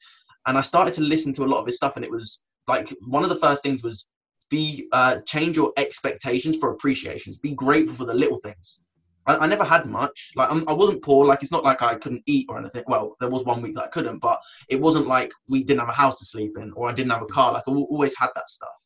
And 0.45 0.57
I 0.57 0.61
started 0.61 0.93
to 0.95 1.01
listen 1.01 1.33
to 1.33 1.43
a 1.43 1.45
lot 1.45 1.59
of 1.59 1.65
his 1.65 1.77
stuff, 1.77 1.95
and 1.95 2.03
it 2.03 2.11
was 2.11 2.43
like 2.67 2.89
one 3.07 3.23
of 3.23 3.29
the 3.29 3.37
first 3.37 3.63
things 3.63 3.83
was 3.83 4.09
be 4.49 4.87
uh, 4.91 5.19
change 5.25 5.55
your 5.55 5.71
expectations 5.77 6.57
for 6.57 6.71
appreciations. 6.71 7.37
Be 7.37 7.51
grateful 7.51 7.95
for 7.95 8.05
the 8.05 8.13
little 8.13 8.39
things. 8.39 8.83
I, 9.29 9.45
I 9.45 9.47
never 9.47 9.63
had 9.63 9.85
much. 9.85 10.31
Like 10.35 10.51
I'm, 10.51 10.67
I 10.67 10.73
was 10.73 10.89
not 10.89 11.03
poor. 11.03 11.25
Like 11.25 11.43
it's 11.43 11.51
not 11.51 11.63
like 11.63 11.83
I 11.83 11.95
couldn't 11.95 12.23
eat 12.25 12.47
or 12.49 12.57
anything. 12.57 12.83
Well, 12.87 13.15
there 13.19 13.29
was 13.29 13.45
one 13.45 13.61
week 13.61 13.75
that 13.75 13.83
I 13.83 13.87
couldn't, 13.87 14.19
but 14.19 14.39
it 14.69 14.81
wasn't 14.81 15.07
like 15.07 15.31
we 15.47 15.63
didn't 15.63 15.81
have 15.81 15.89
a 15.89 15.93
house 15.93 16.17
to 16.19 16.25
sleep 16.25 16.57
in 16.57 16.73
or 16.75 16.89
I 16.89 16.93
didn't 16.93 17.11
have 17.11 17.21
a 17.21 17.27
car. 17.27 17.53
Like 17.53 17.63
I 17.67 17.71
always 17.71 18.17
had 18.17 18.29
that 18.35 18.49
stuff. 18.49 18.81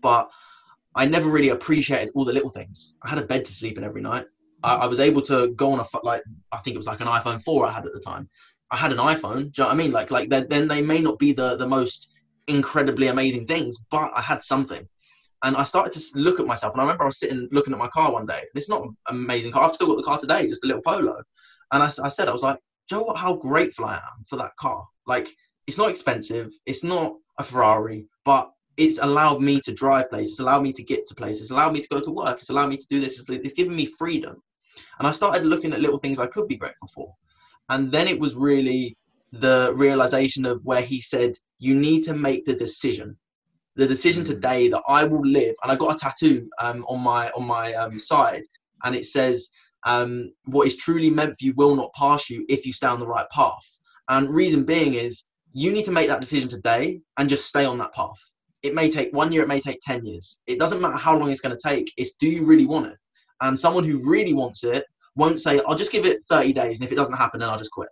But 0.00 0.28
I 0.96 1.06
never 1.06 1.30
really 1.30 1.50
appreciated 1.50 2.10
all 2.14 2.24
the 2.24 2.32
little 2.32 2.50
things. 2.50 2.96
I 3.02 3.08
had 3.08 3.18
a 3.20 3.26
bed 3.26 3.44
to 3.44 3.52
sleep 3.52 3.78
in 3.78 3.84
every 3.84 4.02
night. 4.02 4.26
I, 4.64 4.74
I 4.78 4.86
was 4.86 4.98
able 4.98 5.22
to 5.22 5.52
go 5.54 5.70
on 5.72 5.78
a 5.80 5.86
like 6.02 6.22
I 6.50 6.58
think 6.58 6.74
it 6.74 6.78
was 6.78 6.88
like 6.88 7.00
an 7.00 7.06
iPhone 7.06 7.40
4 7.40 7.66
I 7.66 7.72
had 7.72 7.86
at 7.86 7.92
the 7.92 8.00
time. 8.00 8.28
I 8.72 8.76
had 8.76 8.90
an 8.90 8.98
iPhone. 8.98 9.52
Do 9.52 9.62
you 9.62 9.64
know 9.64 9.66
what 9.66 9.74
I 9.74 9.76
mean? 9.76 9.92
Like 9.92 10.10
like 10.10 10.28
then 10.28 10.66
they 10.66 10.82
may 10.82 11.00
not 11.00 11.20
be 11.20 11.32
the 11.32 11.56
the 11.56 11.68
most 11.68 12.10
incredibly 12.48 13.06
amazing 13.06 13.46
things, 13.46 13.76
but 13.92 14.10
I 14.12 14.22
had 14.22 14.42
something. 14.42 14.88
And 15.42 15.56
I 15.56 15.64
started 15.64 15.92
to 15.92 16.18
look 16.18 16.38
at 16.38 16.46
myself, 16.46 16.72
and 16.72 16.80
I 16.80 16.84
remember 16.84 17.02
I 17.02 17.06
was 17.06 17.18
sitting 17.18 17.48
looking 17.50 17.72
at 17.72 17.78
my 17.78 17.88
car 17.88 18.12
one 18.12 18.26
day. 18.26 18.38
And 18.38 18.50
it's 18.54 18.68
not 18.68 18.82
an 18.82 18.96
amazing 19.08 19.52
car. 19.52 19.68
I've 19.68 19.74
still 19.74 19.88
got 19.88 19.96
the 19.96 20.02
car 20.04 20.18
today, 20.18 20.46
just 20.46 20.64
a 20.64 20.68
little 20.68 20.82
Polo. 20.82 21.20
And 21.72 21.82
I, 21.82 21.86
I 21.86 22.08
said, 22.08 22.28
I 22.28 22.32
was 22.32 22.42
like, 22.42 22.58
Joe, 22.88 23.02
what? 23.02 23.16
How 23.16 23.34
grateful 23.34 23.86
I 23.86 23.94
am 23.94 24.24
for 24.28 24.36
that 24.36 24.54
car. 24.56 24.86
Like, 25.06 25.28
it's 25.66 25.78
not 25.78 25.90
expensive. 25.90 26.52
It's 26.66 26.84
not 26.84 27.14
a 27.38 27.44
Ferrari, 27.44 28.06
but 28.24 28.52
it's 28.76 28.98
allowed 28.98 29.42
me 29.42 29.60
to 29.60 29.72
drive 29.72 30.10
places. 30.10 30.32
It's 30.32 30.40
allowed 30.40 30.62
me 30.62 30.72
to 30.72 30.82
get 30.82 31.06
to 31.06 31.14
places. 31.14 31.42
It's 31.42 31.50
allowed 31.50 31.72
me 31.72 31.80
to 31.80 31.88
go 31.88 32.00
to 32.00 32.10
work. 32.10 32.38
It's 32.38 32.50
allowed 32.50 32.68
me 32.68 32.76
to 32.76 32.86
do 32.88 33.00
this. 33.00 33.18
It's, 33.18 33.28
it's 33.28 33.54
given 33.54 33.74
me 33.74 33.86
freedom. 33.86 34.42
And 34.98 35.06
I 35.06 35.10
started 35.10 35.44
looking 35.44 35.72
at 35.72 35.80
little 35.80 35.98
things 35.98 36.18
I 36.18 36.26
could 36.26 36.48
be 36.48 36.56
grateful 36.56 36.88
for. 36.94 37.14
And 37.68 37.90
then 37.90 38.08
it 38.08 38.18
was 38.18 38.34
really 38.34 38.96
the 39.32 39.72
realization 39.74 40.44
of 40.44 40.64
where 40.64 40.82
he 40.82 41.00
said, 41.00 41.32
You 41.58 41.74
need 41.74 42.02
to 42.04 42.14
make 42.14 42.44
the 42.44 42.54
decision. 42.54 43.16
The 43.76 43.86
decision 43.86 44.22
mm. 44.22 44.26
today 44.26 44.68
that 44.68 44.82
I 44.88 45.04
will 45.04 45.24
live. 45.26 45.54
And 45.62 45.72
I 45.72 45.76
got 45.76 45.94
a 45.94 45.98
tattoo 45.98 46.48
um, 46.58 46.84
on 46.88 47.00
my 47.00 47.30
on 47.30 47.44
my 47.44 47.72
um, 47.74 47.98
side, 47.98 48.42
and 48.84 48.94
it 48.94 49.06
says, 49.06 49.48
um, 49.84 50.32
What 50.44 50.66
is 50.66 50.76
truly 50.76 51.10
meant 51.10 51.36
for 51.38 51.44
you 51.44 51.54
will 51.56 51.74
not 51.74 51.92
pass 51.94 52.28
you 52.30 52.44
if 52.48 52.66
you 52.66 52.72
stay 52.72 52.88
on 52.88 53.00
the 53.00 53.06
right 53.06 53.28
path. 53.30 53.78
And 54.08 54.28
reason 54.28 54.64
being 54.64 54.94
is 54.94 55.24
you 55.52 55.72
need 55.72 55.84
to 55.84 55.92
make 55.92 56.08
that 56.08 56.20
decision 56.20 56.48
today 56.48 57.00
and 57.18 57.28
just 57.28 57.46
stay 57.46 57.64
on 57.64 57.78
that 57.78 57.94
path. 57.94 58.20
It 58.62 58.74
may 58.74 58.90
take 58.90 59.12
one 59.12 59.32
year, 59.32 59.42
it 59.42 59.48
may 59.48 59.60
take 59.60 59.80
10 59.82 60.04
years. 60.04 60.40
It 60.46 60.58
doesn't 60.58 60.80
matter 60.80 60.96
how 60.96 61.16
long 61.16 61.30
it's 61.30 61.40
going 61.40 61.56
to 61.56 61.68
take. 61.68 61.92
It's 61.96 62.14
do 62.14 62.28
you 62.28 62.46
really 62.46 62.66
want 62.66 62.86
it? 62.86 62.98
And 63.40 63.58
someone 63.58 63.84
who 63.84 64.08
really 64.08 64.34
wants 64.34 64.64
it 64.64 64.84
won't 65.16 65.40
say, 65.40 65.60
I'll 65.66 65.74
just 65.76 65.92
give 65.92 66.06
it 66.06 66.22
30 66.30 66.52
days, 66.52 66.80
and 66.80 66.86
if 66.86 66.92
it 66.92 66.96
doesn't 66.96 67.16
happen, 67.16 67.40
then 67.40 67.48
I'll 67.48 67.58
just 67.58 67.72
quit. 67.72 67.88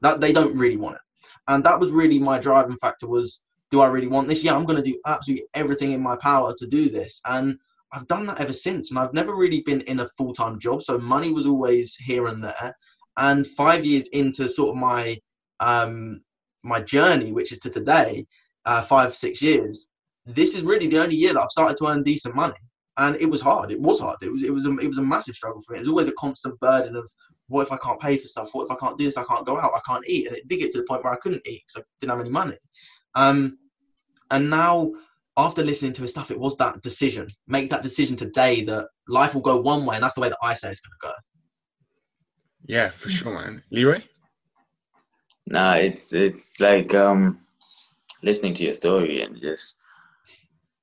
That 0.00 0.20
they 0.20 0.32
don't 0.32 0.56
really 0.56 0.76
want 0.76 0.96
it. 0.96 1.00
And 1.48 1.62
that 1.64 1.78
was 1.78 1.90
really 1.90 2.18
my 2.18 2.38
driving 2.38 2.76
factor 2.76 3.08
was, 3.08 3.44
do 3.72 3.80
I 3.80 3.88
really 3.88 4.06
want 4.06 4.28
this? 4.28 4.44
Yeah, 4.44 4.54
I'm 4.54 4.66
going 4.66 4.80
to 4.80 4.88
do 4.88 5.00
absolutely 5.06 5.46
everything 5.54 5.92
in 5.92 6.00
my 6.00 6.14
power 6.16 6.54
to 6.56 6.66
do 6.66 6.88
this. 6.88 7.20
And 7.26 7.58
I've 7.92 8.06
done 8.06 8.26
that 8.26 8.40
ever 8.40 8.52
since. 8.52 8.90
And 8.90 8.98
I've 8.98 9.14
never 9.14 9.34
really 9.34 9.62
been 9.62 9.80
in 9.82 10.00
a 10.00 10.08
full 10.10 10.32
time 10.32 10.60
job. 10.60 10.82
So 10.82 10.98
money 10.98 11.32
was 11.32 11.46
always 11.46 11.96
here 11.96 12.26
and 12.26 12.44
there. 12.44 12.76
And 13.16 13.46
five 13.46 13.84
years 13.84 14.08
into 14.08 14.46
sort 14.46 14.70
of 14.70 14.76
my 14.76 15.18
um, 15.60 16.22
my 16.62 16.80
journey, 16.80 17.32
which 17.32 17.50
is 17.50 17.58
to 17.60 17.70
today, 17.70 18.26
uh, 18.66 18.82
five, 18.82 19.16
six 19.16 19.42
years, 19.42 19.90
this 20.26 20.54
is 20.56 20.62
really 20.62 20.86
the 20.86 21.02
only 21.02 21.16
year 21.16 21.32
that 21.32 21.40
I've 21.40 21.50
started 21.50 21.76
to 21.78 21.86
earn 21.86 22.02
decent 22.02 22.36
money 22.36 22.54
and 22.98 23.16
it 23.16 23.26
was 23.26 23.40
hard. 23.40 23.72
It 23.72 23.80
was 23.80 24.00
hard. 24.00 24.18
It 24.22 24.30
was 24.30 24.44
it 24.44 24.52
was 24.52 24.66
a, 24.66 24.76
it 24.78 24.88
was 24.88 24.98
a 24.98 25.02
massive 25.02 25.34
struggle 25.34 25.62
for 25.62 25.72
me. 25.72 25.78
It 25.78 25.82
was 25.82 25.88
always 25.88 26.08
a 26.08 26.12
constant 26.12 26.58
burden 26.60 26.94
of 26.94 27.10
what 27.48 27.62
if 27.62 27.72
I 27.72 27.76
can't 27.78 28.00
pay 28.00 28.16
for 28.18 28.28
stuff? 28.28 28.50
What 28.52 28.66
if 28.66 28.70
I 28.70 28.76
can't 28.76 28.98
do 28.98 29.04
this? 29.04 29.16
I 29.16 29.24
can't 29.24 29.46
go 29.46 29.58
out. 29.58 29.72
I 29.74 29.80
can't 29.86 30.06
eat. 30.08 30.26
And 30.26 30.36
it 30.36 30.46
did 30.48 30.60
get 30.60 30.72
to 30.72 30.78
the 30.78 30.86
point 30.86 31.04
where 31.04 31.12
I 31.12 31.16
couldn't 31.16 31.46
eat 31.46 31.62
because 31.66 31.82
I 31.82 31.84
didn't 32.00 32.10
have 32.10 32.20
any 32.20 32.30
money. 32.30 32.56
Um, 33.14 33.58
and 34.32 34.50
now 34.50 34.92
after 35.36 35.62
listening 35.62 35.92
to 35.94 36.02
his 36.02 36.10
stuff, 36.10 36.30
it 36.30 36.38
was 36.38 36.56
that 36.58 36.82
decision. 36.82 37.26
Make 37.46 37.70
that 37.70 37.82
decision 37.82 38.16
today 38.16 38.64
that 38.64 38.88
life 39.08 39.34
will 39.34 39.40
go 39.40 39.60
one 39.60 39.86
way, 39.86 39.96
and 39.96 40.02
that's 40.02 40.14
the 40.14 40.20
way 40.20 40.28
that 40.28 40.38
I 40.42 40.54
say 40.54 40.70
it's 40.70 40.80
going 40.80 40.96
to 41.00 41.08
go. 41.08 41.12
Yeah, 42.66 42.90
for 42.90 43.08
sure, 43.08 43.34
man. 43.34 43.62
Leroy. 43.70 44.02
Nah, 45.46 45.74
it's 45.74 46.12
it's 46.12 46.60
like 46.60 46.94
um 46.94 47.40
listening 48.22 48.54
to 48.54 48.64
your 48.64 48.74
story 48.74 49.22
and 49.22 49.40
just 49.40 49.82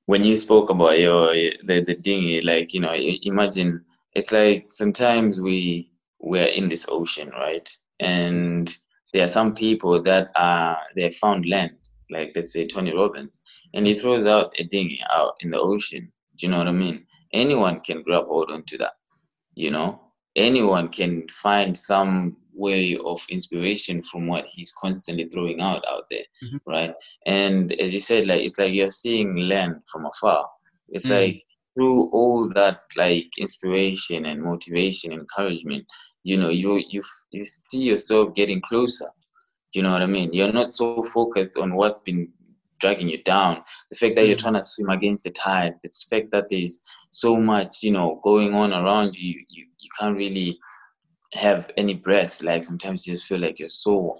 when 0.06 0.24
you 0.24 0.36
spoke 0.36 0.70
about 0.70 0.98
your 0.98 1.32
the 1.32 1.84
the 1.86 1.94
dinghy, 1.94 2.40
like 2.40 2.74
you 2.74 2.80
know, 2.80 2.94
imagine 2.94 3.84
it's 4.14 4.32
like 4.32 4.66
sometimes 4.68 5.40
we 5.40 5.90
we're 6.18 6.52
in 6.58 6.68
this 6.68 6.86
ocean, 6.88 7.30
right? 7.30 7.68
And 8.00 8.74
there 9.12 9.24
are 9.24 9.28
some 9.28 9.54
people 9.54 10.02
that 10.02 10.30
are 10.36 10.78
they 10.96 11.10
found 11.10 11.46
land, 11.46 11.76
like 12.10 12.32
let's 12.34 12.52
say 12.52 12.66
Tony 12.66 12.94
Robbins, 12.94 13.42
and 13.74 13.86
he 13.86 13.94
throws 13.94 14.26
out 14.26 14.52
a 14.58 14.64
dinghy 14.64 15.00
out 15.10 15.34
in 15.40 15.50
the 15.50 15.58
ocean. 15.58 16.12
Do 16.36 16.46
you 16.46 16.50
know 16.50 16.58
what 16.58 16.68
I 16.68 16.72
mean? 16.72 17.06
Anyone 17.32 17.80
can 17.80 18.02
grab 18.02 18.24
hold 18.24 18.50
onto 18.50 18.78
that, 18.78 18.92
you 19.54 19.70
know. 19.70 20.00
Anyone 20.36 20.88
can 20.88 21.28
find 21.28 21.76
some 21.76 22.36
way 22.54 22.96
of 23.04 23.20
inspiration 23.30 24.02
from 24.02 24.26
what 24.26 24.46
he's 24.46 24.72
constantly 24.72 25.28
throwing 25.28 25.60
out 25.60 25.84
out 25.88 26.04
there, 26.10 26.24
mm-hmm. 26.44 26.56
right? 26.66 26.94
And 27.26 27.72
as 27.80 27.92
you 27.92 28.00
said, 28.00 28.26
like 28.26 28.42
it's 28.42 28.58
like 28.58 28.72
you're 28.72 28.90
seeing 28.90 29.36
land 29.36 29.76
from 29.90 30.06
afar. 30.06 30.48
It's 30.88 31.06
mm. 31.06 31.10
like 31.10 31.42
through 31.74 32.10
all 32.10 32.48
that 32.50 32.82
like 32.96 33.26
inspiration 33.38 34.26
and 34.26 34.42
motivation, 34.42 35.12
encouragement, 35.12 35.84
you 36.22 36.36
know, 36.36 36.50
you 36.50 36.82
you 36.88 37.02
you 37.30 37.44
see 37.44 37.82
yourself 37.82 38.34
getting 38.34 38.60
closer. 38.60 39.06
You 39.72 39.82
know 39.82 39.92
what 39.92 40.02
I 40.02 40.06
mean? 40.06 40.32
You're 40.32 40.52
not 40.52 40.72
so 40.72 41.02
focused 41.02 41.58
on 41.58 41.74
what's 41.74 42.00
been 42.00 42.28
dragging 42.80 43.08
you 43.08 43.22
down. 43.22 43.62
The 43.90 43.96
fact 43.96 44.16
that 44.16 44.26
you're 44.26 44.36
mm. 44.36 44.40
trying 44.40 44.54
to 44.54 44.64
swim 44.64 44.90
against 44.90 45.24
the 45.24 45.30
tide, 45.30 45.74
the 45.82 45.90
fact 46.08 46.30
that 46.32 46.48
there's 46.48 46.80
so 47.10 47.36
much, 47.36 47.82
you 47.82 47.92
know, 47.92 48.20
going 48.24 48.54
on 48.54 48.72
around 48.72 49.16
you, 49.16 49.44
you, 49.48 49.66
you 49.78 49.88
can't 49.98 50.16
really 50.16 50.58
have 51.34 51.70
any 51.76 51.94
breath. 51.94 52.42
Like 52.42 52.64
sometimes 52.64 53.06
you 53.06 53.14
just 53.14 53.26
feel 53.26 53.38
like 53.40 53.58
you're 53.58 53.68
so 53.68 54.16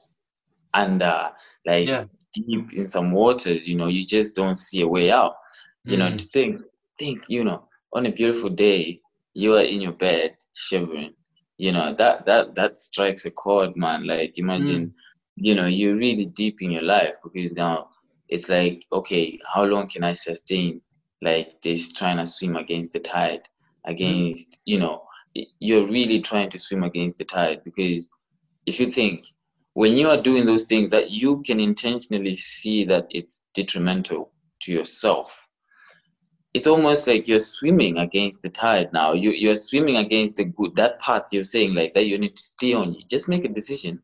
under, 0.74 1.30
like 1.66 1.88
yeah. 1.88 2.04
deep 2.34 2.72
in 2.72 2.86
some 2.86 3.12
waters. 3.12 3.68
You 3.68 3.76
know, 3.76 3.88
you 3.88 4.06
just 4.06 4.36
don't 4.36 4.56
see 4.56 4.82
a 4.82 4.88
way 4.88 5.10
out. 5.10 5.34
You 5.84 5.96
mm. 5.96 5.98
know, 5.98 6.16
to 6.16 6.24
think, 6.24 6.60
think, 6.98 7.24
you 7.28 7.42
know, 7.42 7.64
on 7.92 8.06
a 8.06 8.12
beautiful 8.12 8.50
day, 8.50 9.00
you 9.34 9.56
are 9.56 9.62
in 9.62 9.80
your 9.80 9.92
bed 9.92 10.36
shivering. 10.52 11.14
You 11.58 11.72
know 11.72 11.94
that 11.94 12.24
that 12.24 12.54
that 12.54 12.80
strikes 12.80 13.26
a 13.26 13.30
chord, 13.30 13.76
man. 13.76 14.06
Like 14.06 14.38
imagine, 14.38 14.86
mm. 14.86 14.92
You 15.40 15.54
know, 15.54 15.66
you're 15.66 15.96
really 15.96 16.26
deep 16.26 16.62
in 16.62 16.70
your 16.70 16.82
life 16.82 17.16
because 17.24 17.52
now 17.54 17.88
it's 18.28 18.48
like, 18.48 18.84
okay, 18.92 19.38
how 19.52 19.64
long 19.64 19.88
can 19.88 20.04
I 20.04 20.12
sustain 20.12 20.80
like 21.22 21.60
this 21.62 21.92
trying 21.92 22.18
to 22.18 22.26
swim 22.26 22.56
against 22.56 22.92
the 22.92 23.00
tide, 23.00 23.42
against 23.84 24.52
mm. 24.52 24.58
you 24.66 24.78
know 24.78 25.02
you're 25.60 25.86
really 25.86 26.20
trying 26.20 26.50
to 26.50 26.58
swim 26.58 26.82
against 26.82 27.18
the 27.18 27.24
tide 27.24 27.62
because 27.64 28.10
if 28.66 28.80
you 28.80 28.90
think 28.90 29.26
when 29.74 29.96
you 29.96 30.08
are 30.08 30.20
doing 30.20 30.44
those 30.44 30.66
things 30.66 30.90
that 30.90 31.10
you 31.10 31.42
can 31.42 31.60
intentionally 31.60 32.34
see 32.34 32.84
that 32.84 33.06
it's 33.10 33.44
detrimental 33.54 34.32
to 34.60 34.72
yourself 34.72 35.46
it's 36.52 36.66
almost 36.66 37.06
like 37.06 37.28
you're 37.28 37.38
swimming 37.40 37.98
against 37.98 38.42
the 38.42 38.48
tide 38.48 38.92
now 38.92 39.12
you, 39.12 39.30
you're 39.30 39.56
swimming 39.56 39.96
against 39.96 40.34
the 40.36 40.44
good 40.44 40.74
that 40.74 40.98
path 40.98 41.26
you're 41.30 41.44
saying 41.44 41.74
like 41.74 41.94
that 41.94 42.06
you 42.06 42.18
need 42.18 42.36
to 42.36 42.42
stay 42.42 42.74
on 42.74 42.92
you 42.92 43.02
just 43.08 43.28
make 43.28 43.44
a 43.44 43.48
decision 43.48 44.00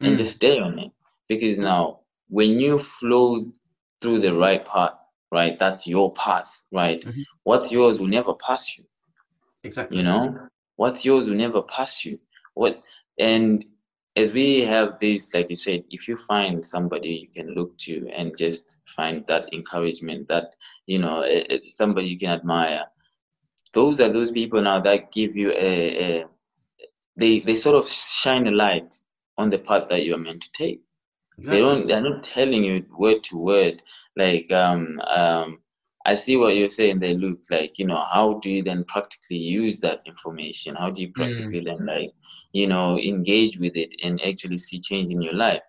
and 0.00 0.14
mm. 0.14 0.18
just 0.18 0.36
stay 0.36 0.58
on 0.58 0.78
it. 0.78 0.90
Because 1.28 1.58
now 1.58 2.00
when 2.28 2.58
you 2.60 2.78
flow 2.78 3.40
through 4.00 4.20
the 4.20 4.34
right 4.34 4.64
path 4.64 4.94
right 5.32 5.58
that's 5.58 5.86
your 5.86 6.12
path 6.14 6.64
right? 6.72 7.02
Mm-hmm. 7.02 7.22
what's 7.44 7.70
yours 7.70 8.00
will 8.00 8.08
never 8.08 8.34
pass 8.34 8.78
you. 8.78 8.84
Exactly. 9.62 9.98
You 9.98 10.04
know? 10.04 10.48
What's 10.76 11.04
yours 11.04 11.28
will 11.28 11.36
never 11.36 11.62
pass 11.62 12.04
you. 12.04 12.18
What 12.54 12.82
and 13.18 13.64
as 14.16 14.32
we 14.32 14.60
have 14.62 14.98
this 15.00 15.34
like 15.34 15.50
you 15.50 15.56
said 15.56 15.84
if 15.90 16.08
you 16.08 16.16
find 16.16 16.64
somebody 16.64 17.28
you 17.28 17.28
can 17.28 17.54
look 17.54 17.76
to 17.78 18.08
and 18.16 18.36
just 18.36 18.78
find 18.96 19.24
that 19.28 19.52
encouragement 19.52 20.26
that 20.28 20.54
you 20.86 20.98
know 20.98 21.24
somebody 21.68 22.08
you 22.08 22.18
can 22.18 22.30
admire 22.30 22.84
those 23.72 24.00
are 24.00 24.12
those 24.12 24.32
people 24.32 24.60
now 24.60 24.80
that 24.80 25.12
give 25.12 25.36
you 25.36 25.52
a, 25.52 26.20
a 26.20 26.24
they 27.16 27.40
they 27.40 27.56
sort 27.56 27.76
of 27.76 27.88
shine 27.88 28.46
a 28.48 28.50
light 28.50 28.94
on 29.40 29.50
the 29.50 29.58
path 29.58 29.88
that 29.88 30.04
you're 30.04 30.18
meant 30.26 30.42
to 30.42 30.52
take 30.52 30.80
exactly. 31.38 31.56
they 31.56 31.64
don't 31.64 31.88
they're 31.88 32.08
not 32.10 32.24
telling 32.24 32.62
you 32.64 32.84
word 32.96 33.22
to 33.24 33.38
word 33.38 33.82
like 34.16 34.50
um 34.52 35.00
um 35.00 35.58
I 36.06 36.14
see 36.14 36.36
what 36.36 36.56
you're 36.56 36.68
saying 36.68 36.98
They 36.98 37.14
look 37.14 37.40
Like, 37.50 37.78
you 37.78 37.86
know, 37.86 38.04
how 38.10 38.38
do 38.42 38.50
you 38.50 38.62
then 38.62 38.84
practically 38.84 39.36
use 39.36 39.80
that 39.80 40.00
information? 40.06 40.74
How 40.74 40.90
do 40.90 41.02
you 41.02 41.12
practically 41.12 41.60
mm. 41.60 41.76
then, 41.76 41.86
like, 41.86 42.12
you 42.52 42.66
know, 42.66 42.98
engage 42.98 43.58
with 43.58 43.76
it 43.76 43.94
and 44.02 44.20
actually 44.22 44.56
see 44.56 44.80
change 44.80 45.10
in 45.10 45.20
your 45.20 45.34
life? 45.34 45.62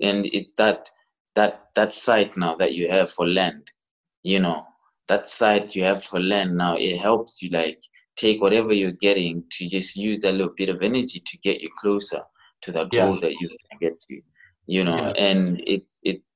And 0.00 0.26
it's 0.26 0.54
that 0.54 0.90
that 1.34 1.66
that 1.74 1.92
sight 1.92 2.36
now 2.36 2.54
that 2.56 2.74
you 2.74 2.90
have 2.90 3.10
for 3.10 3.28
land, 3.28 3.70
you 4.22 4.40
know, 4.40 4.66
that 5.08 5.28
sight 5.28 5.76
you 5.76 5.84
have 5.84 6.02
for 6.02 6.20
land 6.20 6.56
now. 6.56 6.76
It 6.76 6.98
helps 6.98 7.42
you 7.42 7.50
like 7.50 7.80
take 8.16 8.40
whatever 8.40 8.72
you're 8.72 8.92
getting 9.08 9.44
to 9.50 9.68
just 9.68 9.96
use 9.96 10.20
that 10.20 10.32
little 10.32 10.54
bit 10.56 10.70
of 10.70 10.82
energy 10.82 11.20
to 11.20 11.38
get 11.38 11.60
you 11.60 11.68
closer 11.78 12.22
to 12.64 12.72
the 12.72 12.84
goal 12.84 13.14
yeah. 13.14 13.20
that 13.20 13.32
you 13.40 13.48
get 13.80 14.00
to, 14.00 14.20
you 14.66 14.84
know. 14.84 14.96
Yeah. 14.96 15.12
And 15.16 15.62
it's 15.66 16.00
it's 16.02 16.34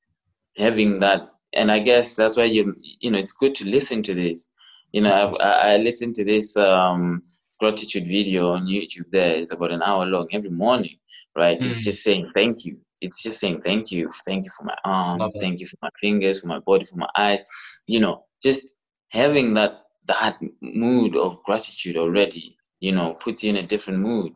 having 0.56 0.98
that 1.00 1.30
and 1.52 1.70
I 1.70 1.78
guess 1.78 2.14
that's 2.14 2.36
why 2.36 2.44
you 2.44 2.76
you 3.00 3.10
know 3.10 3.18
it's 3.18 3.32
good 3.32 3.54
to 3.56 3.64
listen 3.64 4.02
to 4.04 4.14
this. 4.14 4.48
You 4.92 5.02
know, 5.02 5.12
I've, 5.12 5.34
I, 5.40 5.74
I 5.74 5.76
listen 5.78 6.12
to 6.14 6.24
this 6.24 6.56
um, 6.56 7.22
gratitude 7.60 8.06
video 8.06 8.52
on 8.52 8.66
YouTube. 8.66 9.10
There, 9.10 9.36
it's 9.36 9.52
about 9.52 9.72
an 9.72 9.82
hour 9.82 10.06
long 10.06 10.28
every 10.32 10.50
morning, 10.50 10.96
right? 11.36 11.58
Mm. 11.58 11.72
It's 11.72 11.84
just 11.84 12.02
saying 12.02 12.30
thank 12.34 12.64
you. 12.64 12.78
It's 13.00 13.22
just 13.22 13.38
saying 13.38 13.62
thank 13.62 13.92
you, 13.92 14.10
thank 14.26 14.44
you 14.44 14.50
for 14.56 14.64
my 14.64 14.76
arms, 14.84 15.36
thank 15.38 15.60
you 15.60 15.66
for 15.66 15.76
my 15.82 15.90
fingers, 16.00 16.40
for 16.40 16.48
my 16.48 16.58
body, 16.60 16.84
for 16.84 16.96
my 16.96 17.08
eyes. 17.16 17.40
You 17.86 18.00
know, 18.00 18.24
just 18.42 18.66
having 19.10 19.54
that 19.54 19.82
that 20.06 20.38
mood 20.60 21.16
of 21.16 21.42
gratitude 21.44 21.96
already, 21.96 22.56
you 22.80 22.92
know, 22.92 23.14
puts 23.14 23.42
you 23.42 23.50
in 23.50 23.56
a 23.56 23.62
different 23.62 24.00
mood. 24.00 24.32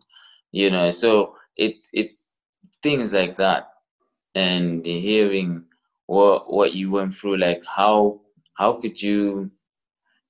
You 0.53 0.71
know, 0.71 0.91
so 0.91 1.35
it's 1.57 1.91
it's 1.93 2.37
things 2.83 3.13
like 3.13 3.37
that, 3.37 3.71
and 4.35 4.85
hearing 4.85 5.65
what 6.07 6.53
what 6.53 6.75
you 6.75 6.91
went 6.91 7.15
through 7.15 7.39
like 7.39 7.63
how 7.65 8.21
how 8.55 8.75
could 8.75 9.01
you 9.01 9.51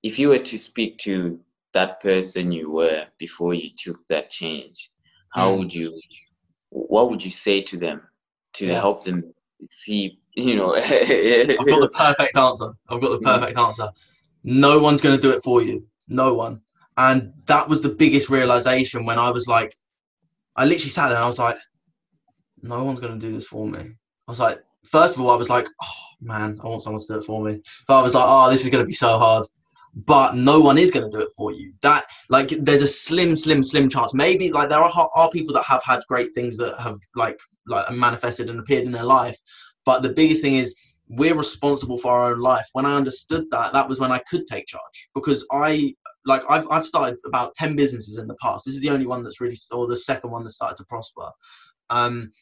if 0.02 0.18
you 0.18 0.28
were 0.28 0.38
to 0.38 0.58
speak 0.58 0.98
to 0.98 1.38
that 1.74 2.00
person 2.00 2.52
you 2.52 2.70
were 2.70 3.04
before 3.18 3.54
you 3.54 3.70
took 3.76 3.98
that 4.08 4.30
change 4.30 4.90
how 5.30 5.50
mm. 5.50 5.58
would 5.58 5.74
you 5.74 5.98
what 6.70 7.10
would 7.10 7.24
you 7.24 7.30
say 7.30 7.62
to 7.62 7.76
them 7.78 8.00
to 8.52 8.66
yeah. 8.66 8.80
help 8.80 9.04
them 9.04 9.24
see 9.70 10.18
you 10.34 10.54
know 10.54 10.74
i've 10.76 10.86
got 10.86 11.80
the 11.80 11.90
perfect 11.94 12.36
answer 12.36 12.72
i've 12.88 13.00
got 13.00 13.10
the 13.10 13.16
hmm. 13.18 13.40
perfect 13.40 13.58
answer 13.58 13.88
no 14.44 14.78
one's 14.78 15.00
going 15.00 15.14
to 15.14 15.20
do 15.20 15.30
it 15.30 15.42
for 15.42 15.62
you 15.62 15.86
no 16.08 16.34
one 16.34 16.60
and 16.96 17.32
that 17.46 17.68
was 17.68 17.80
the 17.80 17.88
biggest 17.88 18.28
realization 18.28 19.04
when 19.04 19.18
i 19.18 19.30
was 19.30 19.46
like 19.48 19.76
i 20.56 20.64
literally 20.64 20.90
sat 20.90 21.08
there 21.08 21.16
and 21.16 21.24
i 21.24 21.28
was 21.28 21.38
like 21.38 21.56
no 22.62 22.84
one's 22.84 23.00
going 23.00 23.18
to 23.18 23.26
do 23.26 23.32
this 23.32 23.46
for 23.46 23.66
me 23.66 23.80
i 23.80 24.30
was 24.30 24.40
like 24.40 24.58
first 24.84 25.16
of 25.16 25.22
all, 25.22 25.30
I 25.30 25.36
was 25.36 25.50
like, 25.50 25.66
oh 25.82 26.04
man, 26.20 26.58
I 26.62 26.66
want 26.66 26.82
someone 26.82 27.00
to 27.02 27.06
do 27.14 27.18
it 27.18 27.24
for 27.24 27.42
me. 27.42 27.60
But 27.86 28.00
I 28.00 28.02
was 28.02 28.14
like, 28.14 28.24
oh, 28.26 28.50
this 28.50 28.64
is 28.64 28.70
going 28.70 28.82
to 28.82 28.86
be 28.86 28.92
so 28.92 29.18
hard. 29.18 29.46
But 29.94 30.34
no 30.34 30.58
one 30.60 30.78
is 30.78 30.90
going 30.90 31.10
to 31.10 31.16
do 31.16 31.22
it 31.22 31.32
for 31.36 31.52
you. 31.52 31.72
That 31.82 32.04
like, 32.30 32.48
there's 32.48 32.82
a 32.82 32.86
slim, 32.86 33.36
slim, 33.36 33.62
slim 33.62 33.90
chance. 33.90 34.14
Maybe 34.14 34.50
like 34.50 34.70
there 34.70 34.78
are 34.80 35.10
are 35.14 35.30
people 35.30 35.54
that 35.54 35.64
have 35.64 35.82
had 35.84 36.00
great 36.08 36.34
things 36.34 36.56
that 36.58 36.80
have 36.80 36.98
like 37.14 37.38
like 37.66 37.90
manifested 37.92 38.48
and 38.48 38.58
appeared 38.58 38.84
in 38.84 38.92
their 38.92 39.04
life. 39.04 39.36
But 39.84 40.00
the 40.00 40.08
biggest 40.08 40.40
thing 40.40 40.54
is 40.54 40.74
we're 41.12 41.36
responsible 41.36 41.98
for 41.98 42.10
our 42.10 42.32
own 42.32 42.40
life. 42.40 42.66
When 42.72 42.86
I 42.86 42.96
understood 42.96 43.44
that, 43.50 43.72
that 43.72 43.88
was 43.88 44.00
when 44.00 44.10
I 44.10 44.18
could 44.30 44.46
take 44.46 44.66
charge 44.66 45.08
because 45.14 45.46
I 45.52 45.94
like 46.24 46.42
I've 46.48 46.66
I've 46.70 46.86
started 46.86 47.18
about 47.26 47.54
ten 47.54 47.76
businesses 47.76 48.18
in 48.18 48.26
the 48.26 48.36
past. 48.42 48.64
This 48.64 48.74
is 48.74 48.80
the 48.80 48.90
only 48.90 49.06
one 49.06 49.22
that's 49.22 49.40
really 49.40 49.56
or 49.72 49.86
the 49.86 49.96
second 49.96 50.30
one 50.30 50.42
that 50.44 50.50
started 50.50 50.76
to 50.76 50.84
prosper. 50.84 51.28
Um, 51.90 52.32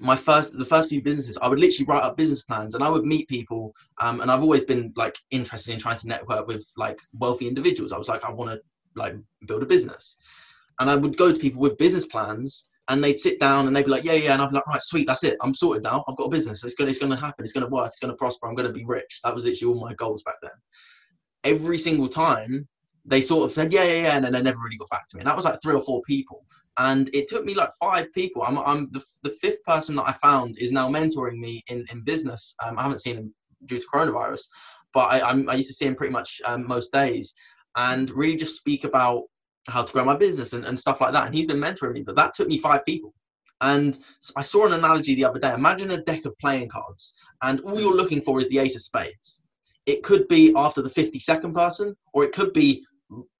my 0.00 0.16
first 0.16 0.56
the 0.58 0.64
first 0.64 0.88
few 0.88 1.00
businesses 1.00 1.38
i 1.40 1.48
would 1.48 1.58
literally 1.60 1.86
write 1.86 2.02
up 2.02 2.16
business 2.16 2.42
plans 2.42 2.74
and 2.74 2.82
i 2.82 2.88
would 2.88 3.04
meet 3.04 3.28
people 3.28 3.72
um, 3.98 4.20
and 4.20 4.30
i've 4.30 4.42
always 4.42 4.64
been 4.64 4.92
like 4.96 5.16
interested 5.30 5.72
in 5.72 5.78
trying 5.78 5.96
to 5.96 6.08
network 6.08 6.46
with 6.48 6.66
like 6.76 6.98
wealthy 7.12 7.46
individuals 7.46 7.92
i 7.92 7.96
was 7.96 8.08
like 8.08 8.24
i 8.24 8.30
want 8.30 8.50
to 8.50 8.60
like 8.96 9.14
build 9.46 9.62
a 9.62 9.66
business 9.66 10.18
and 10.80 10.90
i 10.90 10.96
would 10.96 11.16
go 11.16 11.32
to 11.32 11.38
people 11.38 11.60
with 11.60 11.78
business 11.78 12.06
plans 12.06 12.68
and 12.88 13.02
they'd 13.02 13.18
sit 13.18 13.40
down 13.40 13.66
and 13.66 13.74
they'd 13.74 13.84
be 13.84 13.90
like 13.90 14.04
yeah 14.04 14.12
yeah 14.12 14.34
and 14.34 14.42
i'm 14.42 14.52
like 14.52 14.66
right 14.66 14.82
sweet 14.82 15.06
that's 15.06 15.24
it. 15.24 15.36
I'm 15.40 15.54
sorted 15.54 15.82
now. 15.82 16.04
I've 16.08 16.16
got 16.16 16.26
a 16.26 16.30
business. 16.30 16.64
It's 16.64 16.74
gonna 16.74 16.90
it's 16.90 16.98
gonna 16.98 17.16
happen. 17.16 17.44
It's 17.44 17.52
gonna 17.52 17.68
work. 17.68 17.88
It's 17.88 17.98
gonna 17.98 18.16
prosper. 18.16 18.46
I'm 18.46 18.54
gonna 18.54 18.72
be 18.72 18.84
rich. 18.84 19.20
That 19.24 19.34
was 19.34 19.44
literally 19.44 19.74
all 19.74 19.80
my 19.80 19.94
goals 19.94 20.22
back 20.22 20.36
then. 20.42 20.52
Every 21.44 21.78
single 21.78 22.08
time 22.08 22.68
they 23.06 23.20
sort 23.20 23.44
of 23.44 23.52
said 23.52 23.72
yeah 23.72 23.84
yeah 23.84 24.02
yeah 24.02 24.16
and 24.16 24.24
then 24.24 24.32
they 24.32 24.42
never 24.42 24.58
really 24.58 24.76
got 24.76 24.90
back 24.90 25.08
to 25.08 25.16
me. 25.16 25.20
And 25.20 25.28
that 25.28 25.36
was 25.36 25.44
like 25.44 25.60
three 25.62 25.74
or 25.74 25.82
four 25.82 26.02
people. 26.02 26.44
And 26.76 27.08
it 27.14 27.28
took 27.28 27.44
me 27.44 27.54
like 27.54 27.70
five 27.78 28.12
people. 28.12 28.42
I'm, 28.42 28.58
I'm 28.58 28.90
the, 28.90 29.02
the 29.22 29.30
fifth 29.30 29.62
person 29.62 29.94
that 29.96 30.08
I 30.08 30.12
found 30.12 30.58
is 30.58 30.72
now 30.72 30.88
mentoring 30.88 31.38
me 31.38 31.62
in, 31.68 31.84
in 31.92 32.02
business. 32.02 32.56
Um, 32.64 32.78
I 32.78 32.82
haven't 32.82 33.00
seen 33.00 33.16
him 33.16 33.34
due 33.66 33.78
to 33.78 33.86
coronavirus. 33.86 34.42
But 34.92 35.12
I, 35.12 35.20
I'm, 35.20 35.48
I 35.48 35.54
used 35.54 35.68
to 35.68 35.74
see 35.74 35.86
him 35.86 35.94
pretty 35.94 36.12
much 36.12 36.40
um, 36.44 36.66
most 36.66 36.92
days, 36.92 37.34
and 37.76 38.10
really 38.10 38.36
just 38.36 38.56
speak 38.56 38.84
about 38.84 39.24
how 39.68 39.82
to 39.82 39.92
grow 39.92 40.04
my 40.04 40.16
business 40.16 40.52
and, 40.52 40.64
and 40.64 40.78
stuff 40.78 41.00
like 41.00 41.12
that. 41.12 41.26
And 41.26 41.34
he's 41.34 41.46
been 41.46 41.58
mentoring 41.58 41.92
me, 41.92 42.02
but 42.02 42.16
that 42.16 42.34
took 42.34 42.48
me 42.48 42.58
five 42.58 42.84
people. 42.84 43.14
And 43.60 43.98
I 44.36 44.42
saw 44.42 44.66
an 44.66 44.72
analogy 44.72 45.14
the 45.14 45.24
other 45.24 45.38
day. 45.38 45.52
Imagine 45.52 45.90
a 45.90 46.02
deck 46.02 46.24
of 46.24 46.36
playing 46.38 46.68
cards, 46.68 47.14
and 47.42 47.60
all 47.60 47.80
you're 47.80 47.96
looking 47.96 48.20
for 48.20 48.40
is 48.40 48.48
the 48.48 48.58
ace 48.58 48.74
of 48.74 48.82
spades. 48.82 49.42
It 49.86 50.02
could 50.02 50.26
be 50.28 50.52
after 50.56 50.82
the 50.82 50.90
52nd 50.90 51.54
person, 51.54 51.96
or 52.12 52.24
it 52.24 52.32
could 52.32 52.52
be 52.52 52.84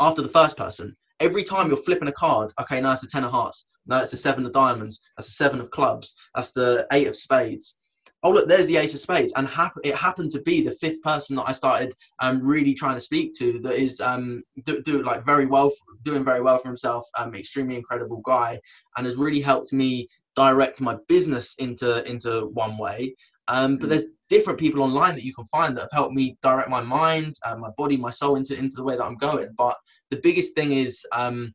after 0.00 0.23
the 0.23 0.28
first 0.28 0.57
person. 0.57 0.97
Every 1.21 1.43
time 1.43 1.69
you're 1.69 1.76
flipping 1.76 2.09
a 2.09 2.12
card, 2.12 2.52
okay, 2.61 2.81
now 2.81 2.93
it's 2.93 3.02
a 3.02 3.09
10 3.09 3.25
of 3.25 3.31
hearts. 3.31 3.66
Now 3.87 4.00
it's 4.00 4.12
a 4.12 4.16
seven 4.16 4.47
of 4.47 4.52
diamonds. 4.52 5.00
That's 5.16 5.28
a 5.28 5.33
seven 5.33 5.61
of 5.61 5.71
clubs. 5.71 6.14
That's 6.35 6.52
the 6.52 6.87
eight 6.93 7.07
of 7.07 7.16
spades. 7.16 7.81
Oh, 8.25 8.31
look, 8.31 8.49
there's 8.49 8.66
the 8.66 8.78
ace 8.78 8.95
of 8.95 9.00
spades. 9.00 9.35
And 9.37 9.47
hap- 9.47 9.76
it 9.85 9.95
happened 9.95 10.31
to 10.31 10.40
be 10.40 10.62
the 10.62 10.73
fifth 10.73 11.02
person 11.02 11.37
that 11.37 11.45
I 11.47 11.52
started 11.52 11.95
um, 12.21 12.43
really 12.43 12.75
trying 12.75 12.95
to 12.95 13.00
speak 13.00 13.35
to 13.35 13.61
that 13.61 13.75
is 13.75 14.00
um, 14.00 14.43
do, 14.64 14.83
do 14.83 15.02
like 15.02 15.26
very 15.26 15.45
well, 15.45 15.71
doing 16.02 16.25
very 16.25 16.40
well 16.40 16.57
for 16.57 16.69
himself, 16.69 17.04
um, 17.19 17.35
extremely 17.35 17.76
incredible 17.76 18.23
guy, 18.25 18.59
and 18.97 19.04
has 19.04 19.16
really 19.16 19.43
helped 19.43 19.75
me 19.75 20.09
direct 20.35 20.81
my 20.81 20.97
business 21.07 21.54
into 21.57 22.09
into 22.11 22.47
one 22.54 22.78
way. 22.78 23.14
Um, 23.49 23.76
but 23.76 23.87
mm. 23.87 23.88
there's 23.90 24.07
different 24.31 24.59
people 24.59 24.83
online 24.83 25.14
that 25.14 25.23
you 25.23 25.35
can 25.35 25.45
find 25.45 25.76
that 25.76 25.83
have 25.83 25.93
helped 25.93 26.14
me 26.14 26.37
direct 26.43 26.71
my 26.71 26.81
mind, 26.81 27.35
uh, 27.45 27.57
my 27.57 27.71
body, 27.76 27.99
my 27.99 28.11
soul 28.11 28.37
into 28.37 28.59
into 28.59 28.75
the 28.75 28.85
way 28.85 28.97
that 28.97 29.04
I'm 29.04 29.16
going. 29.16 29.50
But 29.59 29.76
the 30.11 30.21
biggest 30.23 30.54
thing 30.54 30.73
is 30.73 31.04
um, 31.12 31.52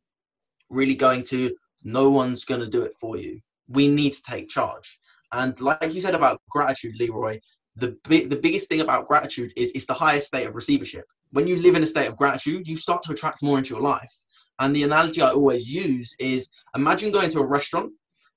really 0.68 0.94
going 0.94 1.24
to 1.24 1.52
no 1.82 2.10
one's 2.10 2.44
going 2.44 2.60
to 2.60 2.68
do 2.68 2.82
it 2.82 2.94
for 3.00 3.16
you. 3.16 3.40
We 3.68 3.88
need 3.88 4.12
to 4.12 4.22
take 4.22 4.48
charge. 4.48 4.98
And 5.32 5.58
like 5.60 5.92
you 5.92 6.00
said 6.00 6.14
about 6.14 6.40
gratitude, 6.50 6.96
Leroy, 6.98 7.38
the 7.76 7.96
the 8.08 8.40
biggest 8.42 8.68
thing 8.68 8.80
about 8.80 9.08
gratitude 9.08 9.52
is 9.56 9.72
it's 9.72 9.86
the 9.86 9.94
highest 9.94 10.26
state 10.26 10.46
of 10.46 10.56
receivership. 10.56 11.04
When 11.32 11.46
you 11.46 11.56
live 11.56 11.76
in 11.76 11.82
a 11.82 11.86
state 11.86 12.08
of 12.08 12.16
gratitude, 12.16 12.66
you 12.66 12.76
start 12.76 13.02
to 13.04 13.12
attract 13.12 13.42
more 13.42 13.58
into 13.58 13.74
your 13.74 13.82
life. 13.82 14.12
And 14.58 14.74
the 14.74 14.82
analogy 14.82 15.22
I 15.22 15.30
always 15.30 15.66
use 15.66 16.14
is 16.18 16.50
imagine 16.74 17.12
going 17.12 17.30
to 17.30 17.40
a 17.40 17.46
restaurant 17.46 17.92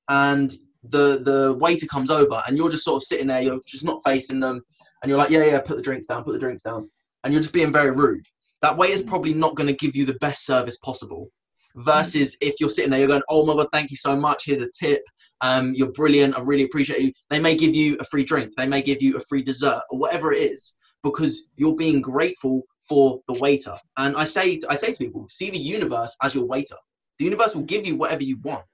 and 0.09 0.53
the 0.83 1.21
the 1.23 1.57
waiter 1.59 1.87
comes 1.87 2.11
over 2.11 2.41
and 2.47 2.57
you're 2.57 2.69
just 2.69 2.85
sort 2.85 2.97
of 2.97 3.03
sitting 3.03 3.27
there, 3.27 3.41
you're 3.41 3.59
just 3.65 3.85
not 3.85 4.01
facing 4.05 4.39
them, 4.39 4.61
and 5.01 5.09
you're 5.09 5.17
like, 5.17 5.29
yeah, 5.29 5.45
yeah, 5.45 5.61
put 5.61 5.77
the 5.77 5.81
drinks 5.81 6.07
down, 6.07 6.23
put 6.23 6.33
the 6.33 6.39
drinks 6.39 6.63
down, 6.63 6.89
and 7.23 7.33
you're 7.33 7.41
just 7.41 7.53
being 7.53 7.71
very 7.71 7.91
rude. 7.91 8.25
That 8.61 8.77
waiter's 8.77 9.03
probably 9.03 9.33
not 9.33 9.55
going 9.55 9.67
to 9.67 9.73
give 9.75 9.95
you 9.95 10.05
the 10.05 10.17
best 10.19 10.45
service 10.45 10.77
possible 10.77 11.29
versus 11.75 12.37
if 12.41 12.59
you're 12.59 12.69
sitting 12.69 12.91
there, 12.91 12.99
you're 12.99 13.09
going, 13.09 13.23
oh 13.29 13.45
my 13.45 13.55
God, 13.55 13.67
thank 13.73 13.91
you 13.91 13.97
so 13.97 14.15
much. 14.15 14.43
Here's 14.45 14.61
a 14.61 14.69
tip. 14.71 15.03
Um, 15.41 15.73
you're 15.73 15.91
brilliant. 15.91 16.37
I 16.37 16.41
really 16.41 16.63
appreciate 16.63 17.01
you. 17.01 17.11
They 17.29 17.39
may 17.39 17.55
give 17.55 17.75
you 17.75 17.97
a 17.99 18.03
free 18.05 18.23
drink. 18.23 18.53
They 18.55 18.67
may 18.67 18.81
give 18.81 19.01
you 19.01 19.17
a 19.17 19.21
free 19.21 19.43
dessert 19.43 19.81
or 19.89 19.99
whatever 19.99 20.31
it 20.31 20.39
is 20.39 20.75
because 21.03 21.49
you're 21.57 21.75
being 21.75 22.01
grateful 22.01 22.63
for 22.87 23.19
the 23.27 23.39
waiter. 23.39 23.75
And 23.97 24.15
I 24.15 24.23
say, 24.23 24.59
I 24.69 24.75
say 24.75 24.93
to 24.93 24.97
people, 24.97 25.27
see 25.29 25.49
the 25.49 25.57
universe 25.57 26.15
as 26.21 26.33
your 26.33 26.45
waiter. 26.45 26.77
The 27.19 27.25
universe 27.25 27.55
will 27.55 27.63
give 27.63 27.85
you 27.85 27.95
whatever 27.95 28.23
you 28.23 28.37
want, 28.43 28.65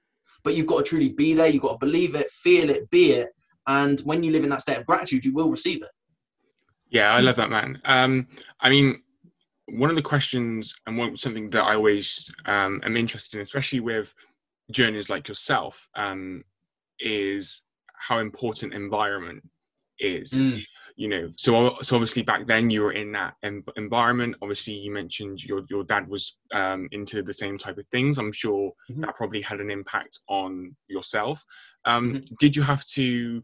but 0.44 0.56
you've 0.56 0.66
got 0.66 0.78
to 0.78 0.84
truly 0.84 1.10
be 1.10 1.34
there. 1.34 1.48
You've 1.48 1.62
got 1.62 1.80
to 1.80 1.86
believe 1.86 2.14
it, 2.14 2.30
feel 2.30 2.70
it, 2.70 2.88
be 2.90 3.12
it. 3.12 3.30
And 3.66 4.00
when 4.00 4.22
you 4.22 4.32
live 4.32 4.44
in 4.44 4.50
that 4.50 4.62
state 4.62 4.78
of 4.78 4.86
gratitude, 4.86 5.24
you 5.24 5.32
will 5.32 5.50
receive 5.50 5.82
it. 5.82 5.90
Yeah, 6.90 7.12
I 7.12 7.20
love 7.20 7.36
that, 7.36 7.50
man. 7.50 7.80
Um, 7.84 8.26
I 8.60 8.70
mean, 8.70 9.02
one 9.66 9.90
of 9.90 9.96
the 9.96 10.02
questions 10.02 10.74
and 10.86 10.98
one 10.98 11.16
something 11.16 11.50
that 11.50 11.62
I 11.62 11.74
always 11.74 12.32
um, 12.46 12.80
am 12.84 12.96
interested 12.96 13.36
in, 13.36 13.42
especially 13.42 13.80
with 13.80 14.14
journeys 14.72 15.08
like 15.08 15.28
yourself, 15.28 15.88
um, 15.94 16.42
is 17.00 17.62
how 17.94 18.18
important 18.18 18.74
environment 18.74 19.42
is. 20.00 20.32
Mm. 20.32 20.62
You 20.96 21.08
know, 21.08 21.32
so 21.36 21.76
so 21.82 21.96
obviously 21.96 22.22
back 22.22 22.46
then 22.46 22.68
you 22.68 22.82
were 22.82 22.92
in 22.92 23.12
that 23.12 23.34
environment. 23.76 24.36
Obviously, 24.42 24.74
you 24.74 24.92
mentioned 24.92 25.42
your 25.42 25.62
your 25.70 25.84
dad 25.84 26.08
was 26.08 26.36
um, 26.52 26.88
into 26.92 27.22
the 27.22 27.32
same 27.32 27.56
type 27.58 27.78
of 27.78 27.86
things. 27.86 28.18
I'm 28.18 28.32
sure 28.32 28.72
mm-hmm. 28.90 29.00
that 29.02 29.14
probably 29.14 29.40
had 29.40 29.60
an 29.60 29.70
impact 29.70 30.18
on 30.28 30.76
yourself. 30.88 31.42
Um, 31.86 32.14
mm-hmm. 32.14 32.34
Did 32.38 32.54
you 32.54 32.62
have 32.62 32.84
to, 32.96 33.42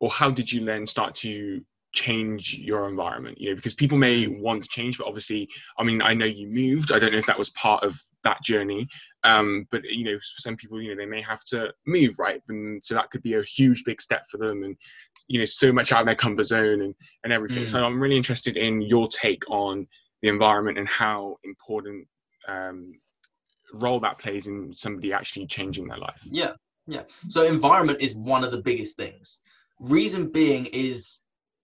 or 0.00 0.10
how 0.10 0.30
did 0.30 0.50
you 0.50 0.64
then 0.64 0.86
start 0.86 1.14
to 1.16 1.60
change 1.94 2.58
your 2.58 2.88
environment 2.90 3.40
you 3.40 3.48
know 3.48 3.56
because 3.56 3.72
people 3.72 3.96
may 3.96 4.26
mm. 4.26 4.38
want 4.42 4.62
to 4.62 4.68
change 4.68 4.98
but 4.98 5.06
obviously 5.06 5.48
i 5.78 5.82
mean 5.82 6.02
i 6.02 6.12
know 6.12 6.26
you 6.26 6.46
moved 6.46 6.92
i 6.92 6.98
don't 6.98 7.10
know 7.10 7.18
if 7.18 7.24
that 7.24 7.38
was 7.38 7.48
part 7.50 7.82
of 7.82 7.98
that 8.26 8.42
journey 8.42 8.88
um 9.22 9.66
but 9.70 9.84
you 9.84 10.04
know 10.04 10.16
for 10.18 10.40
some 10.40 10.56
people 10.56 10.82
you 10.82 10.90
know 10.90 11.00
they 11.00 11.08
may 11.08 11.22
have 11.22 11.42
to 11.44 11.72
move 11.86 12.18
right 12.18 12.42
and 12.48 12.82
so 12.84 12.94
that 12.94 13.08
could 13.10 13.22
be 13.22 13.34
a 13.34 13.42
huge 13.42 13.84
big 13.84 14.02
step 14.02 14.24
for 14.28 14.36
them 14.38 14.64
and 14.64 14.76
you 15.28 15.38
know 15.38 15.44
so 15.44 15.72
much 15.72 15.92
out 15.92 16.00
of 16.00 16.06
their 16.06 16.14
comfort 16.14 16.44
zone 16.44 16.82
and 16.82 16.94
and 17.22 17.32
everything 17.32 17.64
mm. 17.64 17.70
so 17.70 17.82
i'm 17.84 18.00
really 18.00 18.16
interested 18.16 18.56
in 18.56 18.82
your 18.82 19.06
take 19.08 19.48
on 19.48 19.86
the 20.22 20.28
environment 20.28 20.76
and 20.76 20.88
how 20.88 21.36
important 21.44 22.06
um 22.48 22.92
role 23.74 24.00
that 24.00 24.18
plays 24.18 24.48
in 24.48 24.72
somebody 24.74 25.12
actually 25.12 25.46
changing 25.46 25.86
their 25.86 25.98
life 25.98 26.22
yeah 26.30 26.52
yeah 26.86 27.02
so 27.28 27.42
environment 27.44 28.00
is 28.02 28.16
one 28.16 28.42
of 28.42 28.50
the 28.50 28.62
biggest 28.62 28.96
things 28.96 29.40
reason 29.78 30.30
being 30.30 30.66
is 30.66 31.20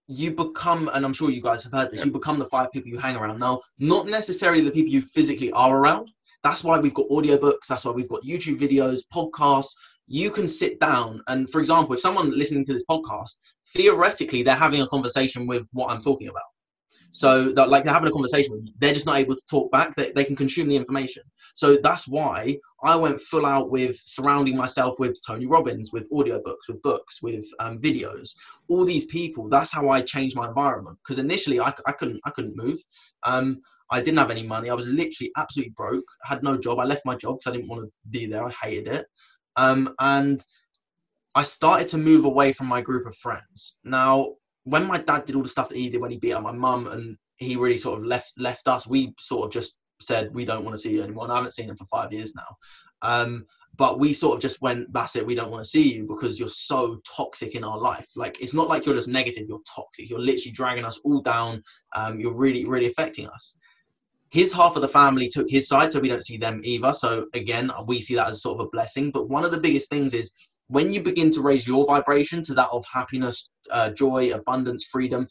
you 0.07 0.33
become, 0.33 0.91
and 0.93 1.05
I'm 1.05 1.13
sure 1.13 1.31
you 1.31 1.43
guys 1.43 1.63
have 1.65 1.73
heard 1.73 1.93
this, 1.93 2.05
you 2.05 2.11
become 2.11 2.39
the 2.39 2.47
five 2.47 2.73
people 2.73 2.91
you 2.91 2.99
hang 2.99 3.17
around. 3.17 3.39
Now, 3.39 3.61
not 3.79 4.07
necessarily 4.07 4.61
the 4.61 4.71
people 4.71 4.93
you 4.93 5.01
physically 5.01 5.51
are 5.53 5.77
around. 5.77 6.11
That's 6.43 6.65
why 6.65 6.79
we've 6.79 6.95
got 6.95 7.09
audiobooks, 7.09 7.67
that's 7.69 7.85
why 7.85 7.93
we've 7.93 8.09
got 8.09 8.23
YouTube 8.23 8.59
videos, 8.59 9.03
podcasts. 9.13 9.75
You 10.09 10.31
can 10.31 10.49
sit 10.49 10.81
down 10.81 11.23
and, 11.29 11.49
for 11.49 11.61
example, 11.61 11.95
if 11.95 12.01
someone 12.01 12.37
listening 12.37 12.65
to 12.67 12.73
this 12.73 12.85
podcast, 12.91 13.37
theoretically, 13.75 14.43
they're 14.43 14.55
having 14.55 14.83
a 14.83 14.89
conversation 14.89 15.47
with 15.47 15.69
what 15.73 15.91
I'm 15.91 16.03
talking 16.03 16.29
about. 16.29 16.43
So 17.13 17.51
that 17.51 17.69
like 17.69 17.85
they're 17.85 17.93
having 17.93 18.09
a 18.09 18.13
conversation. 18.13 18.67
They're 18.79 18.95
just 18.95 19.05
not 19.05 19.19
able 19.19 19.35
to 19.37 19.43
talk 19.49 19.71
back. 19.71 19.95
They, 19.95 20.13
they 20.13 20.25
can 20.25 20.35
consume 20.35 20.69
the 20.69 20.77
information. 20.77 21.23
So 21.55 21.77
that's 21.77 22.09
why 22.09 22.57
I 22.83 22.97
went 22.97 23.21
full 23.21 23.45
out 23.45 23.71
with 23.71 24.01
surrounding 24.03 24.57
myself 24.57 24.99
with 24.99 25.19
Tony 25.27 25.45
Robbins, 25.47 25.93
with 25.93 26.11
audiobooks, 26.11 26.69
with 26.69 26.81
books, 26.81 27.23
with 27.23 27.45
um, 27.61 27.79
videos. 27.79 28.31
All 28.69 28.87
these 28.87 29.05
people. 29.05 29.51
That's 29.51 29.71
how 29.71 29.91
I 29.91 30.01
changed 30.01 30.37
my 30.37 30.49
environment. 30.49 30.97
Because 31.05 31.19
initially 31.19 31.61
I, 31.61 31.75
I 31.87 31.93
couldn't 31.93 32.21
I 32.25 32.31
couldn't 32.31 32.57
move. 32.57 32.79
Um, 33.25 33.61
I 33.93 34.01
didn't 34.01 34.19
have 34.19 34.31
any 34.31 34.43
money. 34.43 34.71
I 34.71 34.75
was 34.75 34.87
literally 34.87 35.31
absolutely 35.37 35.75
broke. 35.77 36.05
Had 36.25 36.43
no 36.43 36.57
job. 36.57 36.79
I 36.79 36.85
left 36.85 37.05
my 37.05 37.15
job 37.15 37.39
because 37.39 37.53
I 37.53 37.57
didn't 37.57 37.69
want 37.69 37.85
to 37.85 37.93
be 38.11 38.27
there. 38.27 38.45
I 38.45 38.51
hated 38.51 38.89
it. 38.89 39.07
Um, 39.57 39.95
and 40.01 40.43
I 41.35 41.45
started 41.45 41.89
to 41.91 41.99
move 41.99 42.25
away 42.25 42.53
from 42.53 42.67
my 42.67 42.81
group 42.81 43.07
of 43.07 43.15
friends. 43.17 43.77
Now, 43.85 44.35
when 44.65 44.87
my 44.87 44.99
dad 44.99 45.27
did 45.27 45.37
all 45.37 45.43
the 45.43 45.49
stuff 45.49 45.69
that 45.69 45.79
he 45.79 45.91
did 45.91 46.01
when 46.01 46.11
he 46.11 46.19
beat 46.19 46.33
up 46.33 46.43
my 46.43 46.53
mum 46.53 46.87
and 46.89 47.17
he 47.37 47.57
really 47.57 47.77
sort 47.77 47.99
of 48.01 48.07
left 48.07 48.33
left 48.39 48.67
us, 48.67 48.87
we 48.87 49.13
sort 49.19 49.47
of 49.47 49.53
just 49.53 49.75
said 50.01 50.35
we 50.35 50.45
don't 50.45 50.65
want 50.65 50.75
to 50.75 50.83
see 50.83 50.95
you 50.95 51.03
anymore. 51.03 51.25
And 51.25 51.33
I 51.33 51.37
haven't 51.37 51.53
seen 51.53 51.69
him 51.69 51.77
for 51.77 51.87
five 51.87 52.13
years 52.13 52.35
now. 52.35 52.57
Um, 53.03 53.47
but 53.77 53.99
we 53.99 54.13
sort 54.13 54.37
of 54.37 54.43
just 54.43 54.61
went, 54.61 54.93
that's 54.93 55.17
it, 55.17 55.27
we 55.27 55.35
don't 55.35 55.51
want 55.51 55.65
to 55.65 55.71
see 55.71 55.95
you 55.95 56.07
because 56.07 56.39
you're 56.39 56.49
so 56.49 57.01
toxic 57.17 57.55
in 57.55 57.65
our 57.65 57.79
life. 57.79 58.09
Like 58.17 58.41
it's 58.43 58.55
not 58.55 58.69
like 58.69 58.85
you're 58.85 58.95
just 58.95 59.09
negative, 59.09 59.47
you're 59.49 59.61
toxic. 59.67 60.11
You're 60.11 60.19
literally 60.19 60.53
dragging 60.53 60.85
us 60.85 61.01
all 61.05 61.21
down. 61.21 61.63
Um, 61.95 62.21
you're 62.21 62.35
really, 62.35 62.65
really 62.65 62.87
affecting 62.87 63.29
us. 63.29 63.59
His 64.33 64.51
half 64.51 64.77
of 64.77 64.83
the 64.83 64.89
family 64.89 65.29
took 65.29 65.49
his 65.51 65.69
side, 65.69 65.93
so 65.93 66.01
we 66.01 66.09
don't 66.09 66.25
see 66.25 66.39
them 66.39 66.63
either. 66.65 66.95
So 66.95 67.27
again, 67.35 67.71
we 67.87 68.01
see 68.01 68.15
that 68.15 68.31
as 68.31 68.41
sort 68.41 68.59
of 68.59 68.67
a 68.67 68.71
blessing. 68.71 69.11
But 69.11 69.29
one 69.29 69.45
of 69.45 69.51
the 69.51 69.61
biggest 69.61 69.91
things 69.91 70.15
is 70.15 70.33
when 70.69 70.91
you 70.91 71.03
begin 71.03 71.31
to 71.33 71.43
raise 71.43 71.67
your 71.67 71.85
vibration 71.85 72.43
to 72.45 72.55
that 72.55 72.71
of 72.73 72.83
happiness, 72.91 73.51
uh, 73.71 73.91
joy, 73.91 74.31
abundance, 74.33 74.87
freedom, 74.91 75.29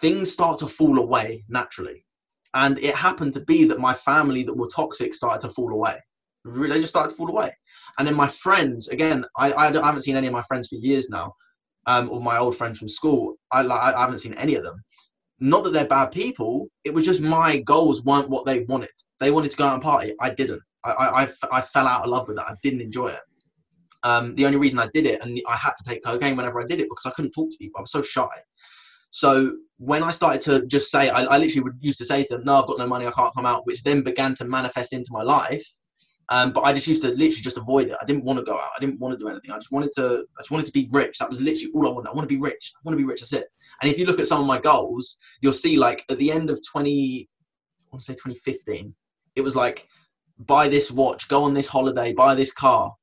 things 0.00 0.32
start 0.32 0.58
to 0.60 0.66
fall 0.66 0.98
away 0.98 1.44
naturally. 1.50 2.06
And 2.54 2.78
it 2.78 2.94
happened 2.94 3.34
to 3.34 3.40
be 3.40 3.64
that 3.64 3.78
my 3.78 3.92
family 3.92 4.42
that 4.44 4.56
were 4.56 4.68
toxic 4.68 5.12
started 5.12 5.46
to 5.46 5.52
fall 5.52 5.70
away. 5.70 6.00
They 6.46 6.80
just 6.80 6.88
started 6.88 7.10
to 7.10 7.16
fall 7.16 7.28
away. 7.28 7.52
And 7.98 8.08
then 8.08 8.14
my 8.14 8.28
friends, 8.28 8.88
again, 8.88 9.26
I, 9.36 9.52
I, 9.52 9.68
I 9.68 9.86
haven't 9.86 10.02
seen 10.02 10.16
any 10.16 10.26
of 10.26 10.32
my 10.32 10.42
friends 10.42 10.68
for 10.68 10.76
years 10.76 11.10
now, 11.10 11.34
um, 11.86 12.10
or 12.10 12.22
my 12.22 12.38
old 12.38 12.56
friends 12.56 12.78
from 12.78 12.88
school. 12.88 13.36
I, 13.52 13.60
I 13.60 14.00
haven't 14.00 14.20
seen 14.20 14.34
any 14.34 14.54
of 14.54 14.64
them. 14.64 14.82
Not 15.42 15.64
that 15.64 15.72
they're 15.72 15.88
bad 15.88 16.12
people. 16.12 16.68
It 16.84 16.94
was 16.94 17.04
just 17.04 17.20
my 17.20 17.58
goals 17.62 18.04
weren't 18.04 18.30
what 18.30 18.46
they 18.46 18.60
wanted. 18.60 18.90
They 19.18 19.32
wanted 19.32 19.50
to 19.50 19.56
go 19.56 19.64
out 19.64 19.74
and 19.74 19.82
party. 19.82 20.14
I 20.20 20.30
didn't. 20.30 20.62
I, 20.84 20.90
I, 20.90 21.22
I, 21.24 21.28
I 21.50 21.60
fell 21.60 21.88
out 21.88 22.04
of 22.04 22.10
love 22.10 22.28
with 22.28 22.36
that. 22.36 22.46
I 22.46 22.54
didn't 22.62 22.80
enjoy 22.80 23.08
it. 23.08 23.20
Um, 24.04 24.36
the 24.36 24.46
only 24.46 24.56
reason 24.56 24.78
I 24.78 24.88
did 24.94 25.04
it, 25.04 25.20
and 25.20 25.40
I 25.48 25.56
had 25.56 25.72
to 25.78 25.84
take 25.84 26.04
cocaine 26.04 26.36
whenever 26.36 26.60
I 26.60 26.66
did 26.66 26.78
it 26.78 26.88
because 26.88 27.06
I 27.06 27.10
couldn't 27.10 27.32
talk 27.32 27.50
to 27.50 27.56
people. 27.58 27.80
I 27.80 27.82
was 27.82 27.90
so 27.90 28.02
shy. 28.02 28.28
So 29.10 29.56
when 29.78 30.04
I 30.04 30.12
started 30.12 30.42
to 30.42 30.64
just 30.66 30.92
say, 30.92 31.08
I, 31.08 31.24
I 31.24 31.38
literally 31.38 31.64
would 31.64 31.78
used 31.80 31.98
to 31.98 32.04
say 32.04 32.22
to 32.22 32.34
them, 32.36 32.44
"No, 32.44 32.60
I've 32.60 32.68
got 32.68 32.78
no 32.78 32.86
money. 32.86 33.08
I 33.08 33.10
can't 33.10 33.34
come 33.34 33.44
out," 33.44 33.66
which 33.66 33.82
then 33.82 34.02
began 34.02 34.36
to 34.36 34.44
manifest 34.44 34.92
into 34.92 35.10
my 35.12 35.22
life. 35.22 35.66
Um, 36.28 36.52
but 36.52 36.60
I 36.60 36.72
just 36.72 36.86
used 36.86 37.02
to 37.02 37.08
literally 37.08 37.42
just 37.42 37.58
avoid 37.58 37.88
it. 37.88 37.96
I 38.00 38.04
didn't 38.04 38.24
want 38.24 38.38
to 38.38 38.44
go 38.44 38.54
out. 38.54 38.70
I 38.76 38.80
didn't 38.80 39.00
want 39.00 39.18
to 39.18 39.22
do 39.22 39.28
anything. 39.28 39.50
I 39.50 39.56
just 39.56 39.72
wanted 39.72 39.90
to. 39.96 40.24
I 40.38 40.42
just 40.42 40.52
wanted 40.52 40.66
to 40.66 40.72
be 40.72 40.88
rich. 40.92 41.18
That 41.18 41.28
was 41.28 41.40
literally 41.40 41.72
all 41.74 41.88
I 41.88 41.90
wanted. 41.90 42.10
I 42.10 42.12
want 42.12 42.28
to 42.28 42.34
be 42.34 42.40
rich. 42.40 42.72
I 42.76 42.80
want 42.84 42.96
to 42.96 43.04
be 43.04 43.08
rich. 43.08 43.20
That's 43.20 43.32
it. 43.32 43.48
And 43.82 43.90
if 43.90 43.98
you 43.98 44.06
look 44.06 44.20
at 44.20 44.26
some 44.26 44.40
of 44.40 44.46
my 44.46 44.60
goals, 44.60 45.18
you'll 45.40 45.52
see 45.52 45.76
like 45.76 46.04
at 46.10 46.18
the 46.18 46.30
end 46.30 46.50
of 46.50 46.60
20, 46.66 47.28
I 47.28 47.86
want 47.90 48.00
to 48.00 48.04
say 48.06 48.14
2015, 48.14 48.94
it 49.34 49.40
was 49.42 49.56
like 49.56 49.88
buy 50.38 50.68
this 50.68 50.90
watch, 50.90 51.28
go 51.28 51.44
on 51.44 51.52
this 51.52 51.68
holiday, 51.68 52.12
buy 52.12 52.34
this 52.34 52.52
car, 52.52 52.94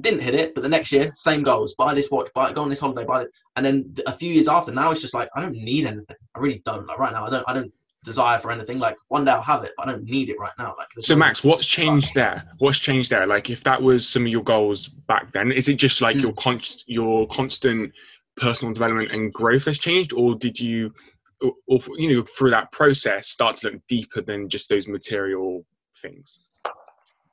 didn't 0.00 0.20
hit 0.20 0.34
it, 0.34 0.54
but 0.54 0.62
the 0.62 0.68
next 0.68 0.90
year, 0.92 1.12
same 1.14 1.42
goals. 1.42 1.74
Buy 1.74 1.92
this 1.92 2.10
watch, 2.10 2.32
buy 2.34 2.52
go 2.52 2.62
on 2.62 2.70
this 2.70 2.80
holiday, 2.80 3.04
buy 3.04 3.22
it. 3.22 3.30
And 3.56 3.66
then 3.66 3.94
a 4.06 4.12
few 4.12 4.32
years 4.32 4.48
after, 4.48 4.72
now 4.72 4.90
it's 4.90 5.02
just 5.02 5.14
like 5.14 5.28
I 5.36 5.42
don't 5.42 5.54
need 5.54 5.86
anything. 5.86 6.16
I 6.34 6.38
really 6.38 6.62
don't. 6.64 6.86
Like 6.86 6.98
right 6.98 7.12
now, 7.12 7.26
I 7.26 7.30
don't. 7.30 7.44
I 7.48 7.52
don't 7.52 7.72
desire 8.04 8.38
for 8.38 8.50
anything. 8.50 8.78
Like 8.78 8.96
one 9.08 9.24
day 9.24 9.32
I'll 9.32 9.42
have 9.42 9.64
it, 9.64 9.72
but 9.76 9.86
I 9.86 9.92
don't 9.92 10.04
need 10.04 10.30
it 10.30 10.38
right 10.38 10.52
now. 10.58 10.74
Like 10.78 10.88
so, 11.00 11.14
Max, 11.14 11.44
what's 11.44 11.66
changed 11.66 12.14
there? 12.14 12.44
What's 12.58 12.78
changed 12.78 13.10
there? 13.10 13.26
Like 13.26 13.50
if 13.50 13.62
that 13.64 13.80
was 13.80 14.08
some 14.08 14.22
of 14.22 14.28
your 14.28 14.42
goals 14.42 14.88
back 14.88 15.32
then, 15.32 15.52
is 15.52 15.68
it 15.68 15.74
just 15.74 16.00
like 16.00 16.16
mm. 16.16 16.22
your 16.22 16.32
con- 16.32 16.60
your 16.86 17.26
constant 17.28 17.92
personal 18.36 18.72
development 18.74 19.12
and 19.12 19.32
growth 19.32 19.66
has 19.66 19.78
changed, 19.78 20.12
or 20.12 20.34
did 20.34 20.58
you, 20.58 20.92
or, 21.40 21.52
or 21.68 21.80
you 21.96 22.14
know, 22.14 22.24
through 22.24 22.50
that 22.50 22.72
process, 22.72 23.28
start 23.28 23.56
to 23.58 23.70
look 23.70 23.80
deeper 23.88 24.20
than 24.20 24.48
just 24.48 24.68
those 24.68 24.88
material 24.88 25.64
things? 26.00 26.40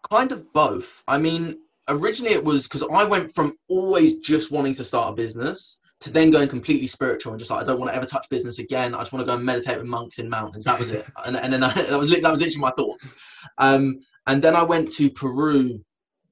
Kind 0.10 0.32
of 0.32 0.52
both. 0.54 1.04
I 1.08 1.18
mean, 1.18 1.60
originally 1.90 2.34
it 2.34 2.44
was 2.44 2.68
because 2.68 2.84
I 2.84 3.04
went 3.04 3.34
from 3.34 3.54
always 3.68 4.20
just 4.20 4.52
wanting 4.52 4.74
to 4.76 4.84
start 4.84 5.14
a 5.14 5.16
business 5.16 5.82
to 6.02 6.10
then 6.12 6.32
going 6.32 6.48
completely 6.48 6.88
spiritual 6.88 7.34
and 7.34 7.40
just 7.40 7.52
like 7.52 7.64
I 7.64 7.68
don't 7.68 7.80
want 7.80 7.92
to 7.92 7.98
ever 7.98 8.06
touch 8.06 8.30
business 8.30 8.60
again. 8.60 8.96
I 8.96 9.00
just 9.00 9.12
want 9.12 9.26
to 9.26 9.30
go 9.30 9.36
and 9.36 9.46
meditate 9.46 9.78
with 9.78 9.88
monks 9.88 10.20
in 10.20 10.30
mountains. 10.30 10.64
That 10.64 10.80
was 10.80 10.90
it. 10.90 11.06
And, 11.26 11.36
and 11.36 11.52
then 11.52 11.64
I, 11.64 11.74
that 11.74 12.00
was 12.00 12.10
that 12.10 12.32
was 12.32 12.40
literally 12.40 12.62
my 12.62 12.72
thoughts. 12.72 13.10
Um, 13.58 14.00
and 14.28 14.42
then 14.42 14.56
I 14.56 14.64
went 14.64 14.92
to 14.94 15.10
Peru 15.10 15.84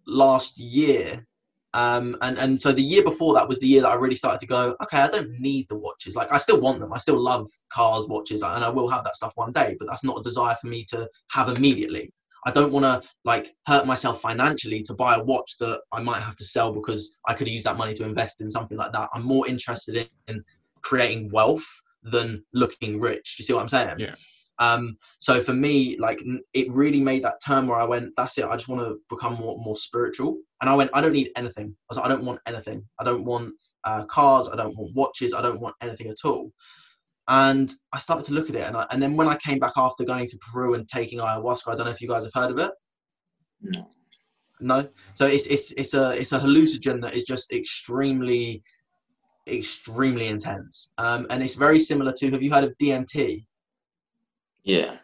last 0.05 0.57
year. 0.57 1.26
Um, 1.77 2.17
and, 2.21 2.39
and 2.39 2.59
so 2.59 2.71
the 2.71 2.81
year 2.81 3.03
before 3.03 3.35
that 3.35 3.47
was 3.47 3.59
the 3.59 3.67
year 3.67 3.83
that 3.83 3.89
I 3.89 3.93
really 3.93 4.15
started 4.15 4.39
to 4.39 4.47
go, 4.47 4.75
okay, 4.81 4.97
I 4.97 5.09
don't 5.09 5.29
need 5.39 5.69
the 5.69 5.75
watches. 5.75 6.15
Like 6.15 6.27
I 6.31 6.39
still 6.39 6.59
want 6.59 6.79
them. 6.79 6.91
I 6.91 6.97
still 6.97 7.21
love 7.21 7.47
cars, 7.71 8.07
watches, 8.07 8.41
and 8.41 8.63
I 8.63 8.69
will 8.69 8.89
have 8.89 9.03
that 9.03 9.15
stuff 9.15 9.33
one 9.35 9.51
day, 9.51 9.75
but 9.77 9.87
that's 9.87 10.03
not 10.03 10.17
a 10.19 10.23
desire 10.23 10.55
for 10.59 10.65
me 10.65 10.83
to 10.85 11.07
have 11.29 11.55
immediately. 11.55 12.11
I 12.47 12.51
don't 12.51 12.71
want 12.71 12.85
to 12.85 13.07
like 13.25 13.53
hurt 13.67 13.85
myself 13.85 14.21
financially 14.21 14.81
to 14.83 14.95
buy 14.95 15.17
a 15.17 15.23
watch 15.23 15.55
that 15.59 15.81
I 15.91 16.01
might 16.01 16.21
have 16.21 16.35
to 16.37 16.43
sell 16.43 16.73
because 16.73 17.15
I 17.27 17.35
could 17.35 17.47
use 17.47 17.65
that 17.65 17.77
money 17.77 17.93
to 17.93 18.05
invest 18.05 18.41
in 18.41 18.49
something 18.49 18.77
like 18.77 18.91
that. 18.93 19.09
I'm 19.13 19.23
more 19.23 19.47
interested 19.47 19.97
in, 19.97 20.07
in 20.27 20.43
creating 20.81 21.29
wealth 21.31 21.67
than 22.01 22.43
looking 22.55 22.99
rich. 22.99 23.37
Do 23.37 23.41
you 23.41 23.45
see 23.45 23.53
what 23.53 23.61
I'm 23.61 23.69
saying? 23.69 23.99
Yeah. 23.99 24.15
Um, 24.57 24.97
so 25.19 25.39
for 25.41 25.53
me, 25.53 25.95
like 25.97 26.23
it 26.53 26.71
really 26.71 27.01
made 27.01 27.21
that 27.21 27.39
turn 27.45 27.67
where 27.67 27.79
I 27.79 27.85
went, 27.85 28.13
that's 28.17 28.39
it. 28.39 28.45
I 28.45 28.55
just 28.55 28.67
want 28.67 28.81
to 28.81 28.97
become 29.11 29.35
more, 29.35 29.57
more 29.59 29.75
spiritual. 29.75 30.39
And 30.61 30.69
I 30.69 30.75
went, 30.75 30.89
I 30.93 31.01
don't 31.01 31.13
need 31.13 31.31
anything. 31.35 31.67
I 31.67 31.85
was 31.89 31.97
like, 31.97 32.05
I 32.05 32.09
don't 32.09 32.25
want 32.25 32.39
anything. 32.47 32.83
I 32.99 33.03
don't 33.03 33.23
want 33.23 33.53
uh, 33.83 34.05
cars. 34.05 34.49
I 34.49 34.55
don't 34.55 34.75
want 34.75 34.95
watches. 34.95 35.33
I 35.33 35.41
don't 35.41 35.61
want 35.61 35.75
anything 35.81 36.07
at 36.07 36.25
all 36.25 36.51
and 37.27 37.73
I 37.91 37.99
started 37.99 38.25
to 38.27 38.33
look 38.33 38.49
at 38.49 38.55
it. 38.55 38.63
And, 38.63 38.77
I, 38.77 38.85
and 38.91 39.01
then 39.01 39.15
when 39.15 39.27
I 39.27 39.35
came 39.37 39.59
back 39.59 39.73
after 39.75 40.05
going 40.05 40.27
to 40.27 40.37
Peru 40.37 40.75
and 40.75 40.87
taking 40.87 41.19
ayahuasca, 41.19 41.71
I 41.71 41.75
don't 41.75 41.85
know 41.85 41.91
if 41.91 42.01
you 42.01 42.07
guys 42.07 42.23
have 42.23 42.33
heard 42.33 42.51
of 42.51 42.59
it. 42.59 42.71
No. 43.61 43.89
No. 44.59 44.89
So 45.13 45.25
it's 45.25 45.47
it's 45.47 45.71
it's 45.73 45.93
a 45.93 46.11
it's 46.11 46.31
a 46.31 46.39
hallucinogen 46.39 47.01
that 47.01 47.15
is 47.15 47.25
just 47.25 47.53
extremely, 47.53 48.63
extremely 49.47 50.27
intense. 50.27 50.93
Um, 50.97 51.27
and 51.29 51.43
it's 51.43 51.55
very 51.55 51.79
similar 51.79 52.13
to. 52.13 52.31
Have 52.31 52.41
you 52.41 52.51
heard 52.51 52.63
of 52.63 52.77
DMT? 52.81 53.45
Yeah. 54.63 54.97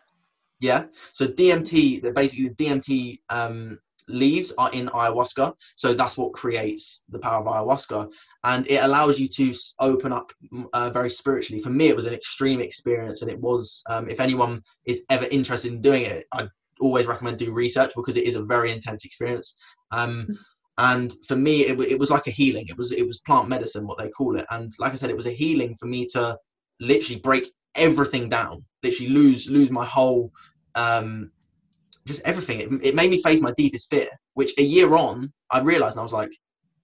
Yeah. 0.59 0.85
So 1.11 1.27
DMT, 1.27 2.13
basically 2.15 2.49
the 2.49 2.55
DMT 2.55 3.19
um, 3.29 3.79
leaves 4.07 4.53
are 4.57 4.71
in 4.73 4.87
ayahuasca. 4.87 5.53
So 5.75 5.93
that's 5.93 6.17
what 6.17 6.33
creates 6.33 7.03
the 7.09 7.19
power 7.19 7.41
of 7.41 7.47
ayahuasca. 7.47 8.11
And 8.43 8.67
it 8.69 8.83
allows 8.83 9.19
you 9.19 9.27
to 9.29 9.53
open 9.79 10.11
up 10.11 10.31
uh, 10.73 10.89
very 10.89 11.09
spiritually. 11.09 11.61
For 11.61 11.69
me, 11.69 11.87
it 11.87 11.95
was 11.95 12.05
an 12.05 12.13
extreme 12.13 12.59
experience. 12.59 13.21
And 13.21 13.31
it 13.31 13.39
was, 13.39 13.83
um, 13.89 14.09
if 14.09 14.19
anyone 14.19 14.61
is 14.85 15.03
ever 15.09 15.27
interested 15.31 15.71
in 15.71 15.81
doing 15.81 16.03
it, 16.03 16.25
I 16.33 16.47
always 16.81 17.05
recommend 17.05 17.37
do 17.37 17.53
research 17.53 17.93
because 17.95 18.17
it 18.17 18.25
is 18.25 18.35
a 18.35 18.43
very 18.43 18.71
intense 18.71 19.05
experience. 19.05 19.61
Um, 19.91 20.27
and 20.77 21.13
for 21.27 21.35
me, 21.35 21.61
it, 21.61 21.79
it 21.79 21.99
was 21.99 22.09
like 22.09 22.27
a 22.27 22.31
healing. 22.31 22.65
It 22.67 22.77
was 22.77 22.91
it 22.91 23.05
was 23.05 23.19
plant 23.19 23.47
medicine, 23.47 23.85
what 23.85 23.99
they 23.99 24.09
call 24.09 24.37
it. 24.37 24.45
And 24.49 24.73
like 24.79 24.91
I 24.91 24.95
said, 24.95 25.11
it 25.11 25.15
was 25.15 25.27
a 25.27 25.31
healing 25.31 25.75
for 25.75 25.85
me 25.85 26.07
to 26.07 26.37
literally 26.79 27.21
break 27.21 27.51
everything 27.75 28.27
down, 28.27 28.65
literally 28.81 29.11
lose 29.11 29.49
lose 29.49 29.69
my 29.69 29.85
whole 29.85 30.31
um, 30.75 31.31
just 32.05 32.25
everything. 32.25 32.61
It, 32.61 32.87
it 32.87 32.95
made 32.95 33.09
me 33.09 33.21
face 33.21 33.41
my 33.41 33.53
deepest 33.57 33.89
fear, 33.89 34.09
which 34.33 34.53
a 34.57 34.63
year 34.63 34.95
on, 34.95 35.31
I 35.51 35.61
realized 35.61 35.95
and 35.95 36.01
I 36.01 36.03
was 36.03 36.13
like, 36.13 36.31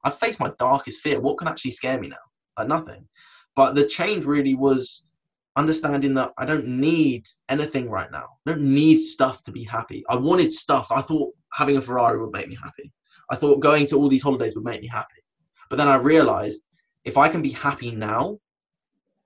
I've 0.04 0.18
faced 0.18 0.40
my 0.40 0.52
darkest 0.60 1.02
fear. 1.02 1.20
What 1.20 1.38
can 1.38 1.48
actually 1.48 1.72
scare 1.72 2.00
me 2.00 2.08
now? 2.08 2.18
Like 2.58 2.68
nothing. 2.68 3.08
But 3.56 3.76
the 3.76 3.86
change 3.86 4.26
really 4.26 4.56
was 4.56 5.08
understanding 5.56 6.14
that 6.14 6.32
I 6.38 6.46
don't 6.46 6.68
need 6.68 7.26
anything 7.50 7.90
right 7.90 8.10
now. 8.12 8.28
I 8.46 8.52
don't 8.52 8.74
need 8.74 8.98
stuff 8.98 9.44
to 9.44 9.52
be 9.52 9.64
happy. 9.64 10.04
I 10.10 10.16
wanted 10.16 10.54
stuff. 10.54 10.88
I 10.92 11.02
thought 11.02 11.34
having 11.54 11.78
a 11.78 11.82
Ferrari 11.82 12.20
would 12.20 12.32
make 12.32 12.48
me 12.48 12.58
happy. 12.62 12.92
I 13.30 13.36
thought 13.36 13.60
going 13.60 13.86
to 13.88 13.98
all 13.98 14.08
these 14.08 14.24
holidays 14.24 14.56
would 14.56 14.64
make 14.64 14.82
me 14.82 14.88
happy. 14.88 15.22
But 15.70 15.76
then 15.76 15.88
I 15.88 15.96
realized 15.96 16.62
if 17.04 17.18
I 17.18 17.30
can 17.30 17.42
be 17.42 17.50
happy 17.50 17.92
now, 17.92 18.40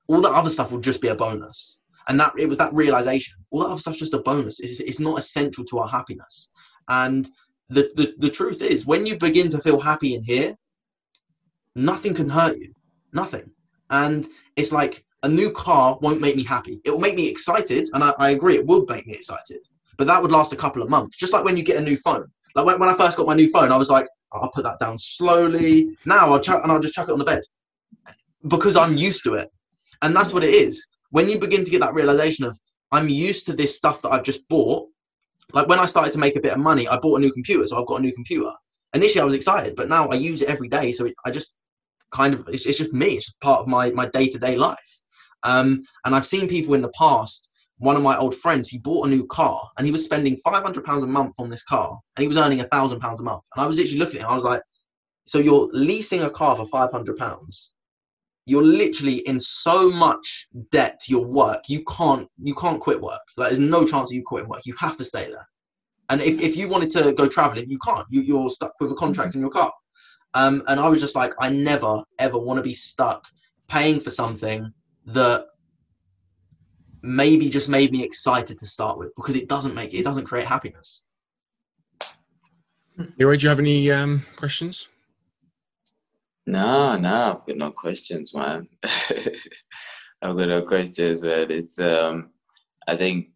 all 0.07 0.21
the 0.21 0.29
other 0.29 0.49
stuff 0.49 0.71
will 0.71 0.79
just 0.79 1.01
be 1.01 1.07
a 1.09 1.15
bonus 1.15 1.79
and 2.07 2.19
that 2.19 2.33
it 2.37 2.47
was 2.47 2.57
that 2.57 2.73
realization 2.73 3.35
all 3.53 3.67
that 3.67 3.79
stuff's 3.79 3.99
just 3.99 4.13
a 4.13 4.19
bonus. 4.19 4.59
It's, 4.59 4.79
it's 4.79 4.99
not 4.99 5.19
essential 5.19 5.63
to 5.65 5.79
our 5.79 5.87
happiness. 5.87 6.51
And 6.89 7.27
the, 7.69 7.91
the 7.95 8.15
the 8.17 8.29
truth 8.29 8.61
is 8.61 8.85
when 8.85 9.05
you 9.05 9.17
begin 9.17 9.49
to 9.51 9.59
feel 9.59 9.79
happy 9.79 10.15
in 10.15 10.23
here 10.23 10.55
nothing 11.75 12.13
can 12.13 12.29
hurt 12.29 12.57
you. 12.57 12.73
Nothing. 13.13 13.49
And 13.89 14.27
it's 14.55 14.71
like 14.71 15.05
a 15.23 15.29
new 15.29 15.51
car 15.51 15.97
won't 16.01 16.21
make 16.21 16.35
me 16.35 16.43
happy. 16.43 16.81
It 16.85 16.91
will 16.91 16.99
make 16.99 17.15
me 17.15 17.29
excited 17.29 17.89
and 17.93 18.03
I, 18.03 18.13
I 18.19 18.29
agree 18.31 18.55
it 18.55 18.65
would 18.65 18.89
make 18.89 19.07
me 19.07 19.13
excited. 19.13 19.59
But 19.97 20.07
that 20.07 20.21
would 20.21 20.31
last 20.31 20.53
a 20.53 20.57
couple 20.57 20.81
of 20.81 20.89
months 20.89 21.17
just 21.17 21.33
like 21.33 21.43
when 21.43 21.57
you 21.57 21.63
get 21.63 21.77
a 21.77 21.81
new 21.81 21.97
phone. 21.97 22.27
Like 22.55 22.65
when, 22.65 22.79
when 22.79 22.89
i 22.89 22.93
first 22.93 23.17
got 23.17 23.27
my 23.27 23.35
new 23.35 23.49
phone 23.49 23.71
i 23.71 23.77
was 23.77 23.89
like 23.89 24.07
i'll 24.31 24.51
put 24.51 24.63
that 24.63 24.79
down 24.79 24.97
slowly. 24.97 25.95
Now 26.05 26.31
i'll 26.31 26.39
chuck 26.39 26.61
and 26.63 26.71
i'll 26.71 26.79
just 26.79 26.95
chuck 26.95 27.09
it 27.09 27.13
on 27.13 27.19
the 27.19 27.25
bed. 27.25 27.41
Because 28.47 28.75
i'm 28.75 28.97
used 28.97 29.23
to 29.23 29.35
it. 29.35 29.49
And 30.01 30.15
that's 30.15 30.33
what 30.33 30.43
it 30.43 30.53
is 30.53 30.87
when 31.13 31.29
you 31.29 31.37
begin 31.37 31.63
to 31.63 31.69
get 31.69 31.79
that 31.79 31.93
realization 31.93 32.43
of 32.43 32.59
I'm 32.91 33.07
used 33.07 33.45
to 33.45 33.53
this 33.53 33.77
stuff 33.77 34.01
that 34.01 34.11
I've 34.11 34.23
just 34.23 34.47
bought, 34.49 34.89
like 35.53 35.67
when 35.67 35.77
I 35.77 35.85
started 35.85 36.11
to 36.13 36.17
make 36.17 36.35
a 36.35 36.41
bit 36.41 36.53
of 36.53 36.57
money, 36.57 36.87
I 36.87 36.97
bought 36.97 37.17
a 37.17 37.21
new 37.21 37.31
computer, 37.31 37.67
so 37.67 37.79
I've 37.79 37.85
got 37.85 37.99
a 37.99 38.01
new 38.01 38.13
computer. 38.13 38.51
Initially, 38.95 39.21
I 39.21 39.25
was 39.25 39.35
excited, 39.35 39.75
but 39.75 39.89
now 39.89 40.07
I 40.07 40.15
use 40.15 40.41
it 40.41 40.49
every 40.49 40.69
day, 40.69 40.91
so 40.91 41.05
it, 41.05 41.13
I 41.23 41.29
just 41.29 41.53
kind 42.11 42.33
of 42.33 42.47
it's, 42.47 42.65
it's 42.65 42.79
just 42.79 42.93
me. 42.93 43.09
It's 43.09 43.25
just 43.25 43.39
part 43.41 43.59
of 43.59 43.67
my 43.67 43.91
my 43.91 44.07
day 44.07 44.27
to 44.27 44.39
day 44.39 44.55
life. 44.55 45.01
Um, 45.43 45.83
and 46.03 46.15
I've 46.15 46.25
seen 46.25 46.47
people 46.47 46.73
in 46.73 46.81
the 46.81 46.91
past. 46.97 47.51
One 47.77 47.95
of 47.95 48.01
my 48.01 48.17
old 48.17 48.33
friends, 48.33 48.69
he 48.69 48.79
bought 48.79 49.05
a 49.05 49.09
new 49.09 49.27
car, 49.27 49.69
and 49.77 49.85
he 49.85 49.91
was 49.91 50.03
spending 50.03 50.37
five 50.37 50.63
hundred 50.63 50.83
pounds 50.83 51.03
a 51.03 51.07
month 51.07 51.35
on 51.37 51.49
this 51.51 51.63
car, 51.63 51.91
and 52.15 52.23
he 52.23 52.27
was 52.27 52.37
earning 52.37 52.61
a 52.61 52.69
thousand 52.69 53.01
pounds 53.01 53.19
a 53.19 53.23
month. 53.23 53.43
And 53.55 53.63
I 53.63 53.67
was 53.67 53.77
literally 53.77 53.99
looking 53.99 54.19
at 54.19 54.25
him, 54.25 54.31
I 54.31 54.35
was 54.35 54.45
like, 54.45 54.63
"So 55.25 55.37
you're 55.37 55.69
leasing 55.73 56.23
a 56.23 56.29
car 56.31 56.55
for 56.55 56.65
five 56.65 56.91
hundred 56.91 57.17
pounds, 57.17 57.72
you're 58.45 58.63
literally 58.63 59.17
in 59.27 59.39
so 59.39 59.89
much 59.89 60.47
debt 60.71 60.99
to 61.01 61.11
your 61.11 61.25
work 61.25 61.61
you 61.67 61.83
can't 61.85 62.27
you 62.41 62.53
can't 62.55 62.79
quit 62.79 62.99
work. 63.01 63.21
Like 63.37 63.49
there's 63.49 63.59
no 63.59 63.85
chance 63.85 64.11
of 64.11 64.15
you 64.15 64.23
quitting 64.23 64.49
work. 64.49 64.61
You 64.65 64.75
have 64.79 64.97
to 64.97 65.05
stay 65.05 65.25
there. 65.29 65.47
And 66.09 66.21
if, 66.21 66.41
if 66.41 66.57
you 66.57 66.67
wanted 66.67 66.89
to 66.91 67.13
go 67.13 67.27
traveling 67.27 67.69
you 67.69 67.79
can't. 67.79 68.05
You, 68.09 68.21
you're 68.21 68.49
stuck 68.49 68.73
with 68.79 68.91
a 68.91 68.95
contract 68.95 69.35
in 69.35 69.41
your 69.41 69.49
car. 69.49 69.73
Um, 70.35 70.63
and 70.67 70.79
i 70.79 70.89
was 70.89 70.99
just 70.99 71.15
like 71.15 71.31
i 71.39 71.47
never 71.47 72.01
ever 72.17 72.39
want 72.39 72.57
to 72.57 72.63
be 72.63 72.73
stuck 72.73 73.27
paying 73.67 73.99
for 73.99 74.09
something 74.09 74.73
that 75.05 75.45
maybe 77.03 77.49
just 77.49 77.69
made 77.69 77.91
me 77.91 78.03
excited 78.03 78.57
to 78.57 78.65
start 78.65 78.97
with 78.97 79.13
because 79.15 79.35
it 79.35 79.47
doesn't 79.47 79.75
make 79.75 79.93
it 79.93 80.03
doesn't 80.03 80.25
create 80.25 80.47
happiness. 80.47 81.03
Leroy, 83.17 83.37
do 83.37 83.43
you 83.43 83.49
have 83.49 83.59
any 83.59 83.91
um, 83.91 84.23
questions 84.37 84.87
no, 86.45 86.97
no, 86.97 87.39
I've 87.41 87.47
got 87.47 87.57
no 87.57 87.71
questions, 87.71 88.33
man. 88.33 88.67
I've 90.21 90.37
got 90.37 90.47
no 90.47 90.61
questions, 90.63 91.21
man. 91.21 91.51
It's 91.51 91.79
um, 91.79 92.31
I 92.87 92.95
think 92.95 93.27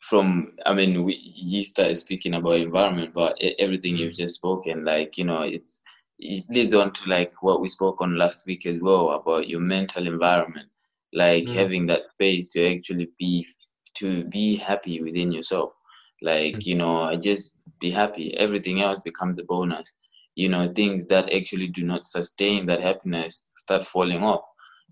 from 0.00 0.52
I 0.66 0.74
mean, 0.74 1.04
we 1.04 1.14
you 1.14 1.62
started 1.62 1.96
speaking 1.96 2.34
about 2.34 2.60
environment, 2.60 3.12
but 3.14 3.40
everything 3.58 3.96
you've 3.96 4.14
just 4.14 4.34
spoken, 4.34 4.84
like 4.84 5.16
you 5.16 5.24
know, 5.24 5.42
it's 5.42 5.82
it 6.18 6.44
leads 6.50 6.74
on 6.74 6.92
to 6.92 7.08
like 7.08 7.32
what 7.42 7.60
we 7.60 7.68
spoke 7.68 8.00
on 8.00 8.18
last 8.18 8.46
week 8.46 8.66
as 8.66 8.80
well 8.80 9.10
about 9.10 9.48
your 9.48 9.60
mental 9.60 10.06
environment, 10.06 10.68
like 11.12 11.44
mm. 11.44 11.54
having 11.54 11.86
that 11.86 12.10
space 12.12 12.52
to 12.52 12.74
actually 12.74 13.10
be 13.18 13.46
to 13.94 14.24
be 14.24 14.56
happy 14.56 15.00
within 15.02 15.30
yourself. 15.30 15.72
Like 16.20 16.56
mm. 16.56 16.66
you 16.66 16.74
know, 16.74 17.14
just 17.16 17.58
be 17.80 17.90
happy. 17.90 18.36
Everything 18.36 18.80
else 18.80 19.00
becomes 19.00 19.38
a 19.38 19.44
bonus 19.44 19.94
you 20.38 20.48
know 20.48 20.68
things 20.68 21.06
that 21.06 21.32
actually 21.34 21.66
do 21.66 21.82
not 21.82 22.04
sustain 22.04 22.64
that 22.64 22.80
happiness 22.80 23.52
start 23.56 23.84
falling 23.84 24.22
off 24.22 24.44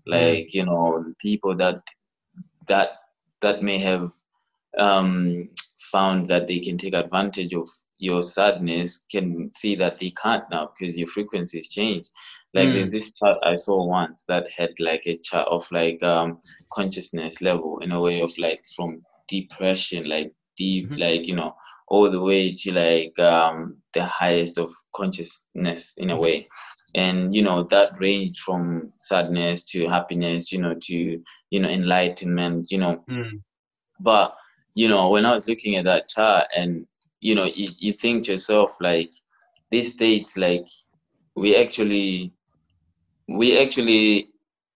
like 0.05 0.53
you 0.53 0.65
know 0.65 1.05
people 1.19 1.55
that 1.55 1.77
that 2.67 2.89
that 3.41 3.63
may 3.63 3.77
have 3.77 4.11
um, 4.77 5.47
found 5.91 6.27
that 6.27 6.47
they 6.47 6.59
can 6.59 6.77
take 6.77 6.93
advantage 6.93 7.53
of 7.53 7.69
your 7.97 8.21
sadness 8.21 9.05
can 9.09 9.49
see 9.53 9.73
that 9.75 9.97
they 9.99 10.11
can't 10.21 10.43
now 10.51 10.69
because 10.77 10.97
your 10.97 11.07
frequencies 11.07 11.69
change 11.69 12.05
like 12.53 12.67
mm. 12.67 12.73
there's 12.73 12.91
this 12.91 13.13
chart 13.13 13.37
i 13.43 13.55
saw 13.55 13.85
once 13.85 14.25
that 14.27 14.45
had 14.55 14.71
like 14.79 15.03
a 15.05 15.17
chart 15.17 15.47
of 15.47 15.65
like 15.71 16.03
um 16.03 16.39
consciousness 16.73 17.41
level 17.41 17.79
in 17.79 17.91
a 17.93 18.01
way 18.01 18.19
of 18.19 18.37
like 18.37 18.63
from 18.75 19.01
depression 19.29 20.07
like 20.09 20.31
deep 20.57 20.85
mm-hmm. 20.85 21.01
like 21.05 21.25
you 21.25 21.35
know 21.35 21.55
all 21.87 22.09
the 22.11 22.21
way 22.21 22.51
to 22.51 22.71
like 22.71 23.17
um, 23.19 23.77
the 23.93 24.03
highest 24.05 24.57
of 24.57 24.71
consciousness 24.95 25.93
in 25.97 26.09
a 26.11 26.17
Mm-hmm. 26.17 26.21
way 26.21 26.47
and 26.95 27.35
you 27.35 27.41
know 27.41 27.63
that 27.63 27.91
ranged 27.99 28.39
from 28.39 28.91
sadness 28.99 29.65
to 29.65 29.87
happiness 29.87 30.51
you 30.51 30.59
know 30.59 30.75
to 30.81 31.21
you 31.51 31.59
know 31.59 31.69
enlightenment 31.69 32.71
you 32.71 32.77
know 32.77 33.03
Mm. 33.09 33.41
but 33.99 34.35
you 34.75 34.87
know 34.87 35.09
when 35.09 35.25
i 35.25 35.33
was 35.33 35.47
looking 35.47 35.75
at 35.75 35.85
that 35.85 36.07
chart 36.07 36.45
and 36.55 36.85
you 37.21 37.35
know 37.35 37.45
you, 37.45 37.69
you 37.79 37.93
think 37.93 38.25
to 38.25 38.33
yourself 38.33 38.75
like 38.81 39.11
these 39.71 39.93
states 39.93 40.37
like 40.37 40.67
we 41.35 41.55
actually 41.55 42.33
we 43.27 43.57
actually 43.59 44.29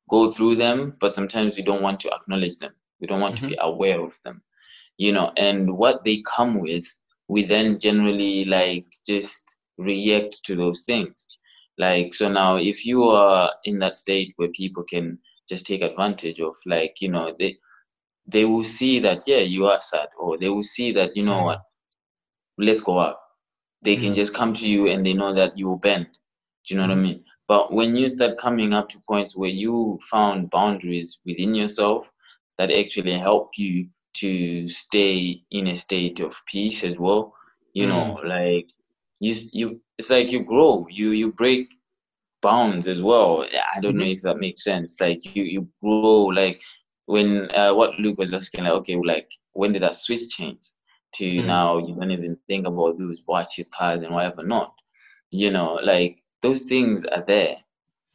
go 0.09 0.31
through 0.31 0.55
them 0.55 0.95
but 0.99 1.15
sometimes 1.15 1.55
we 1.57 1.63
don't 1.63 1.81
want 1.81 1.99
to 1.99 2.11
acknowledge 2.13 2.57
them 2.57 2.71
we 2.99 3.07
don't 3.07 3.21
want 3.21 3.35
to 3.37 3.43
be 3.45 3.57
aware 3.61 4.01
of 4.01 4.13
them 4.25 4.41
you 4.97 5.11
know 5.11 5.31
and 5.37 5.75
what 5.77 6.03
they 6.03 6.21
come 6.35 6.59
with 6.59 6.85
we 7.31 7.43
then 7.55 7.79
generally 7.79 8.45
like 8.45 8.87
just 9.07 9.43
react 9.77 10.33
to 10.45 10.55
those 10.55 10.83
things 10.85 11.27
like 11.77 12.13
so 12.13 12.29
now 12.29 12.57
if 12.57 12.85
you 12.85 13.03
are 13.05 13.51
in 13.65 13.79
that 13.79 13.95
state 13.95 14.33
where 14.37 14.49
people 14.61 14.83
can 14.93 15.19
just 15.49 15.65
take 15.67 15.81
advantage 15.81 16.39
of 16.41 16.55
like 16.65 16.95
you 17.01 17.09
know 17.09 17.27
they 17.39 17.55
they 18.27 18.45
will 18.45 18.63
see 18.65 18.99
that 18.99 19.21
yeah 19.27 19.43
you 19.55 19.65
are 19.67 19.81
sad 19.81 20.09
or 20.19 20.37
they 20.37 20.49
will 20.49 20.63
see 20.77 20.91
that 20.93 21.15
you 21.17 21.23
know 21.23 21.41
Mm. 21.41 21.45
what 21.45 21.61
let's 22.57 22.81
go 22.81 22.99
out 22.99 23.17
they 23.83 23.95
can 23.97 24.13
Mm. 24.13 24.15
just 24.15 24.35
come 24.35 24.53
to 24.53 24.67
you 24.69 24.87
and 24.89 25.05
they 25.05 25.13
know 25.13 25.33
that 25.33 25.57
you 25.57 25.67
will 25.67 25.77
bend 25.89 26.07
do 26.67 26.73
you 26.75 26.77
know 26.81 26.87
what 26.87 26.97
i 26.97 26.99
Mm. 26.99 27.03
mean 27.07 27.23
but 27.47 27.73
when 27.73 27.95
you 27.95 28.09
start 28.09 28.37
coming 28.37 28.73
up 28.73 28.89
to 28.89 28.99
points 29.07 29.35
where 29.37 29.49
you 29.63 29.99
found 30.09 30.49
boundaries 30.51 31.19
within 31.25 31.55
yourself 31.55 32.09
that 32.57 32.71
actually 32.71 33.17
help 33.17 33.49
you 33.57 33.87
to 34.15 34.67
stay 34.69 35.41
in 35.51 35.67
a 35.67 35.75
state 35.77 36.19
of 36.19 36.35
peace 36.47 36.83
as 36.83 36.97
well. 36.99 37.33
You 37.73 37.87
know 37.87 38.19
like 38.25 38.67
you 39.19 39.35
you 39.53 39.81
it's 39.97 40.09
like 40.09 40.31
you 40.31 40.43
grow 40.43 40.87
you 40.89 41.11
you 41.11 41.31
break 41.33 41.67
bounds 42.41 42.87
as 42.87 43.01
well. 43.01 43.45
I 43.75 43.79
don't 43.81 43.97
know 43.97 44.05
if 44.05 44.21
that 44.23 44.39
makes 44.39 44.63
sense. 44.63 44.99
Like 45.01 45.23
you 45.25 45.35
you 45.37 45.59
grow 45.81 46.09
like 46.15 46.49
when 46.95 47.39
uh, 47.43 47.63
what 47.63 47.87
luke 47.89 48.09
was 48.09 48.23
asking 48.23 48.55
like 48.55 48.65
okay 48.73 48.95
like 48.97 49.27
when 49.53 49.71
did 49.71 49.81
that 49.83 49.95
switch 49.95 50.29
change 50.29 50.61
to 51.15 51.41
Mm. 51.41 51.43
now 51.43 51.77
you 51.77 51.95
don't 51.95 52.11
even 52.11 52.37
think 52.47 52.67
about 52.67 52.97
those 52.97 53.21
watches 53.27 53.69
cars 53.77 54.01
and 54.01 54.13
whatever 54.13 54.43
not? 54.43 54.73
You 55.31 55.51
know 55.51 55.75
like 55.83 56.17
those 56.41 56.63
things 56.63 57.05
are 57.05 57.23
there. 57.27 57.57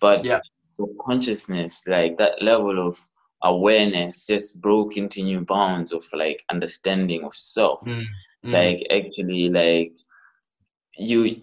But 0.00 0.28
Yeah. 0.28 0.40
the 0.78 0.86
consciousness 1.06 1.84
like 1.88 2.18
that 2.18 2.42
level 2.42 2.86
of 2.86 2.96
awareness 3.42 4.26
just 4.26 4.60
broke 4.60 4.96
into 4.96 5.22
new 5.22 5.40
bounds 5.42 5.92
of 5.92 6.04
like 6.12 6.44
understanding 6.50 7.24
of 7.24 7.34
self 7.34 7.80
Mm. 7.84 8.04
Mm. 8.44 8.52
like 8.52 8.86
actually 8.90 9.48
like 9.50 9.92
you 10.96 11.42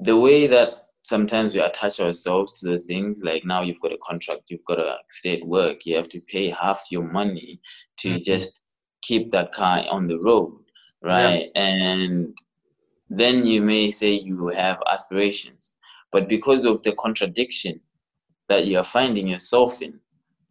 the 0.00 0.16
way 0.18 0.46
that 0.46 0.86
sometimes 1.02 1.54
we 1.54 1.60
attach 1.60 2.00
ourselves 2.00 2.60
to 2.60 2.68
those 2.68 2.84
things 2.84 3.22
like 3.22 3.44
now 3.44 3.62
you've 3.62 3.80
got 3.80 3.92
a 3.92 3.98
contract 4.06 4.42
you've 4.48 4.64
got 4.66 4.76
to 4.76 4.96
stay 5.08 5.40
at 5.40 5.46
work 5.46 5.86
you 5.86 5.96
have 5.96 6.08
to 6.10 6.20
pay 6.22 6.50
half 6.50 6.84
your 6.90 7.04
money 7.10 7.60
to 7.96 8.16
Mhm. 8.16 8.24
just 8.24 8.62
keep 9.02 9.30
that 9.30 9.52
car 9.52 9.84
on 9.90 10.06
the 10.06 10.18
road 10.18 10.52
right 11.02 11.50
and 11.54 12.36
then 13.08 13.46
you 13.46 13.62
may 13.62 13.90
say 13.90 14.12
you 14.12 14.48
have 14.48 14.78
aspirations 14.92 15.72
but 16.12 16.28
because 16.28 16.64
of 16.66 16.82
the 16.82 16.92
contradiction 16.96 17.80
that 18.48 18.66
you 18.66 18.76
are 18.78 18.84
finding 18.84 19.26
yourself 19.26 19.80
in 19.80 19.98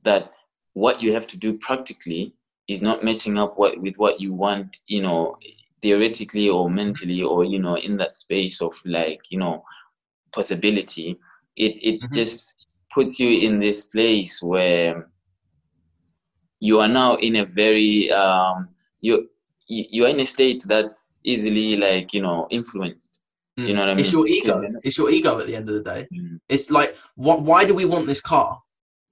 that 0.03 0.31
what 0.73 1.01
you 1.01 1.13
have 1.13 1.27
to 1.27 1.37
do 1.37 1.57
practically 1.57 2.33
is 2.67 2.81
not 2.81 3.03
matching 3.03 3.37
up 3.37 3.57
what 3.57 3.79
with 3.81 3.95
what 3.97 4.19
you 4.21 4.33
want 4.33 4.77
you 4.87 5.01
know 5.01 5.37
theoretically 5.81 6.49
or 6.49 6.69
mentally 6.69 7.21
or 7.21 7.43
you 7.43 7.59
know 7.59 7.75
in 7.77 7.97
that 7.97 8.15
space 8.15 8.61
of 8.61 8.73
like 8.85 9.19
you 9.29 9.39
know 9.39 9.63
possibility 10.31 11.17
it 11.55 11.73
it 11.81 12.01
Mhm. 12.01 12.13
just 12.13 12.81
puts 12.93 13.19
you 13.19 13.39
in 13.47 13.59
this 13.59 13.87
place 13.89 14.41
where 14.41 15.07
you 16.59 16.79
are 16.79 16.87
now 16.87 17.15
in 17.15 17.37
a 17.37 17.45
very 17.45 18.11
um 18.11 18.69
you 19.01 19.29
you 19.67 19.85
you 19.89 20.05
are 20.05 20.09
in 20.09 20.19
a 20.19 20.25
state 20.25 20.63
that's 20.67 21.21
easily 21.23 21.75
like 21.77 22.13
you 22.13 22.21
know 22.21 22.47
influenced 22.49 23.19
Mm. 23.59 23.67
you 23.67 23.73
know 23.73 23.81
what 23.81 23.89
I 23.89 23.93
mean? 23.93 23.99
It's 24.05 24.13
your 24.13 24.25
ego. 24.25 24.63
It's 24.83 24.97
your 24.97 25.09
ego 25.11 25.37
at 25.39 25.47
the 25.47 25.55
end 25.55 25.67
of 25.67 25.75
the 25.75 25.83
day. 25.83 26.07
Mm. 26.13 26.39
It's 26.47 26.71
like, 26.71 26.95
what? 27.15 27.41
Why 27.41 27.65
do 27.65 27.73
we 27.73 27.83
want 27.83 28.05
this 28.05 28.21
car? 28.21 28.57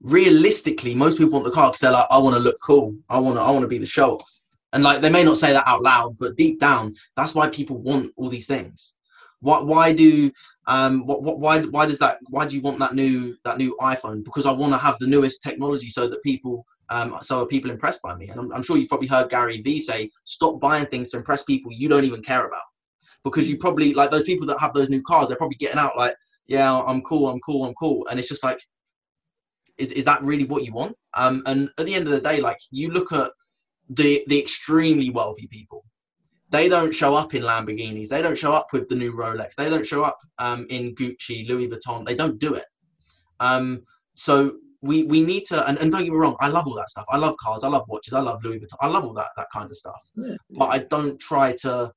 Realistically, 0.02 0.94
most 0.94 1.18
people 1.18 1.34
want 1.34 1.44
the 1.44 1.50
car 1.50 1.70
because 1.70 1.80
they're 1.80 1.92
like, 1.92 2.06
I 2.10 2.18
want 2.18 2.36
to 2.36 2.40
look 2.40 2.60
cool. 2.60 2.96
I 3.08 3.18
want 3.18 3.36
to. 3.36 3.42
I 3.42 3.50
want 3.50 3.62
to 3.62 3.68
be 3.68 3.78
the 3.78 3.86
show 3.86 4.16
off. 4.16 4.40
And 4.72 4.84
like, 4.84 5.00
they 5.00 5.10
may 5.10 5.24
not 5.24 5.38
say 5.38 5.52
that 5.52 5.66
out 5.66 5.82
loud, 5.82 6.16
but 6.18 6.36
deep 6.36 6.60
down, 6.60 6.94
that's 7.16 7.34
why 7.34 7.48
people 7.48 7.78
want 7.78 8.12
all 8.16 8.28
these 8.28 8.46
things. 8.46 8.94
Why? 9.40 9.60
Why 9.60 9.92
do? 9.92 10.30
Um. 10.66 11.06
What? 11.06 11.22
What? 11.22 11.40
Why? 11.40 11.62
Why 11.62 11.86
does 11.86 11.98
that? 11.98 12.18
Why 12.28 12.46
do 12.46 12.54
you 12.54 12.62
want 12.62 12.78
that 12.78 12.94
new 12.94 13.36
that 13.44 13.58
new 13.58 13.76
iPhone? 13.80 14.24
Because 14.24 14.46
I 14.46 14.52
want 14.52 14.72
to 14.72 14.78
have 14.78 14.98
the 15.00 15.06
newest 15.06 15.42
technology 15.42 15.88
so 15.88 16.08
that 16.08 16.22
people. 16.22 16.64
Um, 16.90 17.18
so 17.20 17.42
are 17.42 17.46
people 17.46 17.70
impressed 17.70 18.00
by 18.00 18.14
me? 18.14 18.28
And 18.28 18.40
I'm, 18.40 18.50
I'm 18.50 18.62
sure 18.62 18.78
you've 18.78 18.88
probably 18.88 19.08
heard 19.08 19.28
Gary 19.28 19.60
Vee 19.60 19.80
say, 19.80 20.10
"Stop 20.24 20.58
buying 20.60 20.86
things 20.86 21.10
to 21.10 21.18
impress 21.18 21.42
people 21.42 21.70
you 21.72 21.88
don't 21.88 22.04
even 22.04 22.22
care 22.22 22.46
about." 22.46 22.62
because 23.24 23.48
you 23.48 23.56
probably 23.56 23.94
like 23.94 24.10
those 24.10 24.24
people 24.24 24.46
that 24.46 24.58
have 24.60 24.72
those 24.74 24.90
new 24.90 25.02
cars 25.02 25.28
they're 25.28 25.36
probably 25.36 25.56
getting 25.56 25.78
out 25.78 25.96
like 25.96 26.14
yeah 26.46 26.80
i'm 26.86 27.02
cool 27.02 27.28
i'm 27.28 27.40
cool 27.40 27.64
i'm 27.64 27.74
cool 27.74 28.06
and 28.08 28.18
it's 28.18 28.28
just 28.28 28.44
like 28.44 28.60
is, 29.78 29.92
is 29.92 30.04
that 30.04 30.22
really 30.22 30.44
what 30.44 30.64
you 30.64 30.72
want? 30.72 30.96
Um 31.16 31.42
and 31.46 31.70
at 31.78 31.86
the 31.86 31.94
end 31.94 32.06
of 32.06 32.12
the 32.12 32.20
day 32.20 32.40
like 32.40 32.58
you 32.70 32.90
look 32.90 33.12
at 33.12 33.30
the 33.90 34.22
the 34.28 34.38
extremely 34.38 35.10
wealthy 35.10 35.46
people. 35.48 35.84
They 36.50 36.68
don't 36.68 36.94
show 36.94 37.14
up 37.14 37.34
in 37.34 37.42
lamborghinis. 37.42 38.08
They 38.08 38.22
don't 38.22 38.38
show 38.38 38.52
up 38.52 38.68
with 38.72 38.88
the 38.88 38.94
new 38.94 39.12
rolex. 39.12 39.54
They 39.54 39.70
don't 39.70 39.86
show 39.86 40.02
up 40.02 40.18
um 40.38 40.66
in 40.70 40.94
gucci 40.94 41.46
louis 41.48 41.68
vuitton. 41.68 42.06
They 42.06 42.14
don't 42.14 42.38
do 42.38 42.54
it. 42.54 42.66
Um 43.40 43.82
so 44.14 44.58
we 44.80 45.04
we 45.04 45.22
need 45.22 45.44
to 45.46 45.68
and, 45.68 45.78
and 45.78 45.90
don't 45.90 46.04
get 46.04 46.12
me 46.12 46.16
wrong 46.16 46.36
i 46.38 46.48
love 46.48 46.66
all 46.66 46.74
that 46.74 46.90
stuff. 46.90 47.04
I 47.10 47.16
love 47.16 47.36
cars. 47.38 47.64
I 47.64 47.68
love 47.68 47.84
watches. 47.88 48.14
I 48.14 48.20
love 48.20 48.44
louis 48.44 48.58
vuitton. 48.58 48.76
I 48.80 48.88
love 48.88 49.04
all 49.04 49.14
that 49.14 49.30
that 49.36 49.48
kind 49.52 49.70
of 49.70 49.76
stuff. 49.76 50.02
But 50.50 50.66
I 50.66 50.78
don't 50.78 51.18
try 51.18 51.52
to. 51.62 51.92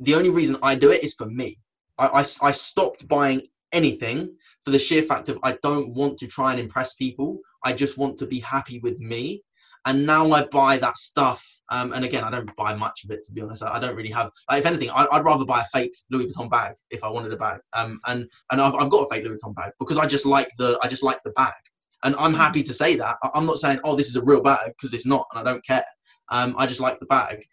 The 0.00 0.14
only 0.14 0.28
reason 0.28 0.56
I 0.62 0.74
do 0.74 0.90
it 0.90 1.02
is 1.02 1.14
for 1.14 1.26
me. 1.26 1.58
I, 1.98 2.06
I, 2.06 2.20
I 2.20 2.50
stopped 2.52 3.08
buying 3.08 3.40
anything 3.72 4.36
for 4.66 4.72
the 4.72 4.78
sheer 4.80 5.02
fact 5.02 5.28
of 5.28 5.38
I 5.44 5.52
don't 5.62 5.94
want 5.94 6.18
to 6.18 6.26
try 6.26 6.50
and 6.50 6.58
impress 6.58 6.94
people. 6.94 7.38
I 7.62 7.72
just 7.72 7.96
want 7.96 8.18
to 8.18 8.26
be 8.26 8.40
happy 8.40 8.80
with 8.80 8.98
me. 8.98 9.44
And 9.86 10.04
now 10.04 10.32
I 10.32 10.42
buy 10.46 10.76
that 10.78 10.98
stuff. 10.98 11.46
Um, 11.70 11.92
and 11.92 12.04
again, 12.04 12.24
I 12.24 12.30
don't 12.32 12.54
buy 12.56 12.74
much 12.74 13.04
of 13.04 13.12
it 13.12 13.22
to 13.24 13.32
be 13.32 13.40
honest. 13.42 13.62
I, 13.62 13.76
I 13.76 13.78
don't 13.78 13.94
really 13.94 14.10
have. 14.10 14.32
Like, 14.50 14.58
if 14.58 14.66
anything, 14.66 14.90
I, 14.90 15.06
I'd 15.12 15.24
rather 15.24 15.44
buy 15.44 15.60
a 15.60 15.64
fake 15.66 15.96
Louis 16.10 16.26
Vuitton 16.26 16.50
bag 16.50 16.74
if 16.90 17.04
I 17.04 17.08
wanted 17.08 17.32
a 17.32 17.36
bag. 17.36 17.60
Um, 17.74 18.00
and 18.06 18.28
and 18.50 18.60
I've, 18.60 18.74
I've 18.74 18.90
got 18.90 19.04
a 19.04 19.08
fake 19.08 19.24
Louis 19.24 19.36
Vuitton 19.36 19.54
bag 19.54 19.70
because 19.78 19.98
I 19.98 20.06
just 20.06 20.26
like 20.26 20.50
the 20.58 20.76
I 20.82 20.88
just 20.88 21.04
like 21.04 21.22
the 21.22 21.30
bag. 21.30 21.54
And 22.02 22.16
I'm 22.18 22.34
happy 22.34 22.64
to 22.64 22.74
say 22.74 22.96
that. 22.96 23.18
I- 23.22 23.30
I'm 23.34 23.46
not 23.46 23.58
saying 23.58 23.78
oh 23.84 23.94
this 23.94 24.08
is 24.08 24.16
a 24.16 24.22
real 24.22 24.42
bag 24.42 24.72
because 24.76 24.94
it's 24.94 25.06
not, 25.06 25.28
and 25.30 25.38
I 25.38 25.48
don't 25.48 25.64
care. 25.64 25.86
Um, 26.28 26.56
I 26.58 26.66
just 26.66 26.80
like 26.80 26.98
the 26.98 27.06
bag. 27.06 27.44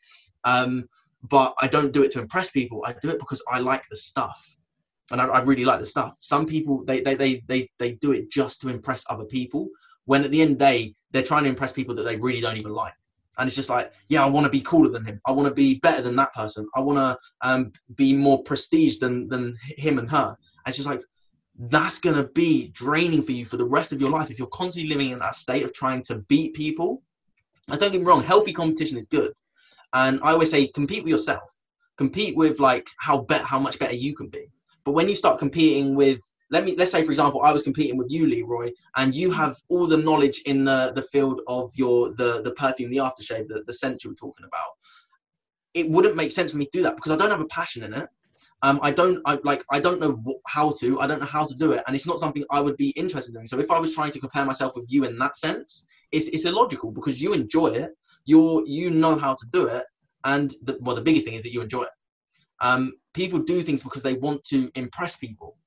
Um, 0.45 0.89
but 1.29 1.53
I 1.61 1.67
don't 1.67 1.93
do 1.93 2.01
it 2.01 2.11
to 2.13 2.21
impress 2.21 2.49
people. 2.49 2.81
I 2.83 2.95
do 2.99 3.09
it 3.09 3.19
because 3.19 3.43
I 3.51 3.59
like 3.59 3.83
the 3.89 3.97
stuff, 3.97 4.57
and 5.11 5.21
I, 5.21 5.25
I 5.25 5.41
really 5.41 5.65
like 5.65 5.79
the 5.79 5.85
stuff. 5.85 6.15
Some 6.19 6.45
people 6.45 6.83
they, 6.85 7.01
they 7.01 7.15
they 7.15 7.43
they 7.47 7.67
they 7.79 7.93
do 7.93 8.11
it 8.11 8.31
just 8.31 8.61
to 8.61 8.69
impress 8.69 9.05
other 9.09 9.25
people. 9.25 9.69
When 10.05 10.23
at 10.23 10.31
the 10.31 10.41
end 10.41 10.53
of 10.53 10.59
the 10.59 10.65
day, 10.65 10.95
they're 11.11 11.23
trying 11.23 11.43
to 11.43 11.49
impress 11.49 11.71
people 11.73 11.95
that 11.95 12.03
they 12.03 12.17
really 12.17 12.41
don't 12.41 12.57
even 12.57 12.73
like. 12.73 12.93
And 13.37 13.47
it's 13.47 13.55
just 13.55 13.69
like, 13.69 13.91
yeah, 14.09 14.23
I 14.23 14.29
want 14.29 14.45
to 14.45 14.49
be 14.49 14.61
cooler 14.61 14.89
than 14.89 15.05
him. 15.05 15.19
I 15.25 15.31
want 15.31 15.47
to 15.47 15.53
be 15.53 15.79
better 15.79 16.01
than 16.01 16.15
that 16.17 16.33
person. 16.33 16.67
I 16.75 16.81
want 16.81 16.99
to 16.99 17.17
um, 17.41 17.71
be 17.95 18.13
more 18.13 18.43
prestige 18.43 18.99
than 18.99 19.27
than 19.27 19.57
him 19.61 19.97
and 19.97 20.09
her. 20.09 20.37
And 20.65 20.71
it's 20.71 20.77
just 20.77 20.89
like 20.89 21.01
that's 21.57 21.99
gonna 21.99 22.27
be 22.29 22.69
draining 22.69 23.21
for 23.21 23.31
you 23.31 23.45
for 23.45 23.57
the 23.57 23.65
rest 23.65 23.91
of 23.91 24.01
your 24.01 24.09
life 24.09 24.31
if 24.31 24.39
you're 24.39 24.47
constantly 24.47 24.89
living 24.89 25.11
in 25.11 25.19
that 25.19 25.35
state 25.35 25.63
of 25.63 25.73
trying 25.73 26.01
to 26.03 26.15
beat 26.27 26.53
people. 26.53 27.01
And 27.69 27.79
don't 27.79 27.91
get 27.91 28.01
me 28.01 28.05
wrong, 28.05 28.23
healthy 28.23 28.53
competition 28.53 28.97
is 28.97 29.07
good. 29.07 29.33
And 29.93 30.19
I 30.23 30.31
always 30.31 30.51
say 30.51 30.67
compete 30.67 31.03
with 31.03 31.11
yourself. 31.11 31.55
Compete 31.97 32.35
with 32.35 32.59
like 32.59 32.87
how 32.97 33.21
bet 33.21 33.41
how 33.41 33.59
much 33.59 33.77
better 33.77 33.95
you 33.95 34.15
can 34.15 34.27
be. 34.27 34.49
But 34.85 34.93
when 34.93 35.09
you 35.09 35.15
start 35.15 35.39
competing 35.39 35.95
with 35.95 36.19
let 36.49 36.65
me 36.65 36.75
let's 36.77 36.91
say 36.91 37.03
for 37.03 37.11
example 37.11 37.41
I 37.41 37.51
was 37.51 37.63
competing 37.63 37.97
with 37.97 38.11
you 38.11 38.27
Leroy 38.27 38.71
and 38.95 39.15
you 39.15 39.31
have 39.31 39.57
all 39.69 39.87
the 39.87 39.97
knowledge 39.97 40.41
in 40.45 40.65
the 40.65 40.91
the 40.95 41.01
field 41.01 41.41
of 41.47 41.71
your 41.75 42.13
the 42.15 42.41
the 42.41 42.51
perfume 42.51 42.91
the 42.91 42.97
aftershave 42.97 43.47
the, 43.47 43.63
the 43.65 43.73
scent 43.73 44.03
you 44.03 44.11
were 44.11 44.15
talking 44.15 44.45
about 44.45 44.71
it 45.73 45.89
wouldn't 45.89 46.15
make 46.15 46.31
sense 46.31 46.51
for 46.51 46.57
me 46.57 46.65
to 46.65 46.71
do 46.71 46.83
that 46.83 46.95
because 46.95 47.11
I 47.11 47.17
don't 47.17 47.31
have 47.31 47.41
a 47.41 47.45
passion 47.45 47.83
in 47.83 47.93
it. 47.93 48.07
Um, 48.61 48.79
I 48.81 48.91
don't 48.91 49.19
I 49.25 49.39
like 49.43 49.63
I 49.71 49.79
don't 49.79 49.99
know 49.99 50.21
wh- 50.25 50.49
how 50.49 50.71
to 50.79 50.99
I 50.99 51.07
don't 51.07 51.19
know 51.19 51.25
how 51.25 51.45
to 51.45 51.55
do 51.55 51.71
it 51.71 51.83
and 51.87 51.95
it's 51.95 52.07
not 52.07 52.19
something 52.19 52.43
I 52.49 52.61
would 52.61 52.77
be 52.77 52.89
interested 52.91 53.35
in. 53.35 53.47
So 53.47 53.59
if 53.59 53.71
I 53.71 53.79
was 53.79 53.93
trying 53.93 54.11
to 54.11 54.19
compare 54.19 54.45
myself 54.45 54.75
with 54.75 54.85
you 54.89 55.05
in 55.05 55.17
that 55.17 55.35
sense 55.35 55.87
it's, 56.11 56.27
it's 56.27 56.45
illogical 56.45 56.91
because 56.91 57.21
you 57.21 57.33
enjoy 57.33 57.67
it 57.67 57.91
you're 58.25 58.65
you 58.65 58.89
know 58.89 59.17
how 59.17 59.33
to 59.33 59.45
do 59.51 59.67
it 59.67 59.85
and 60.23 60.51
the, 60.63 60.77
well 60.79 60.95
the 60.95 61.01
biggest 61.01 61.25
thing 61.25 61.35
is 61.35 61.43
that 61.43 61.53
you 61.53 61.61
enjoy 61.61 61.83
it 61.83 61.89
um, 62.61 62.93
people 63.13 63.39
do 63.39 63.61
things 63.61 63.83
because 63.83 64.03
they 64.03 64.13
want 64.13 64.43
to 64.45 64.71
impress 64.75 65.15
people 65.15 65.57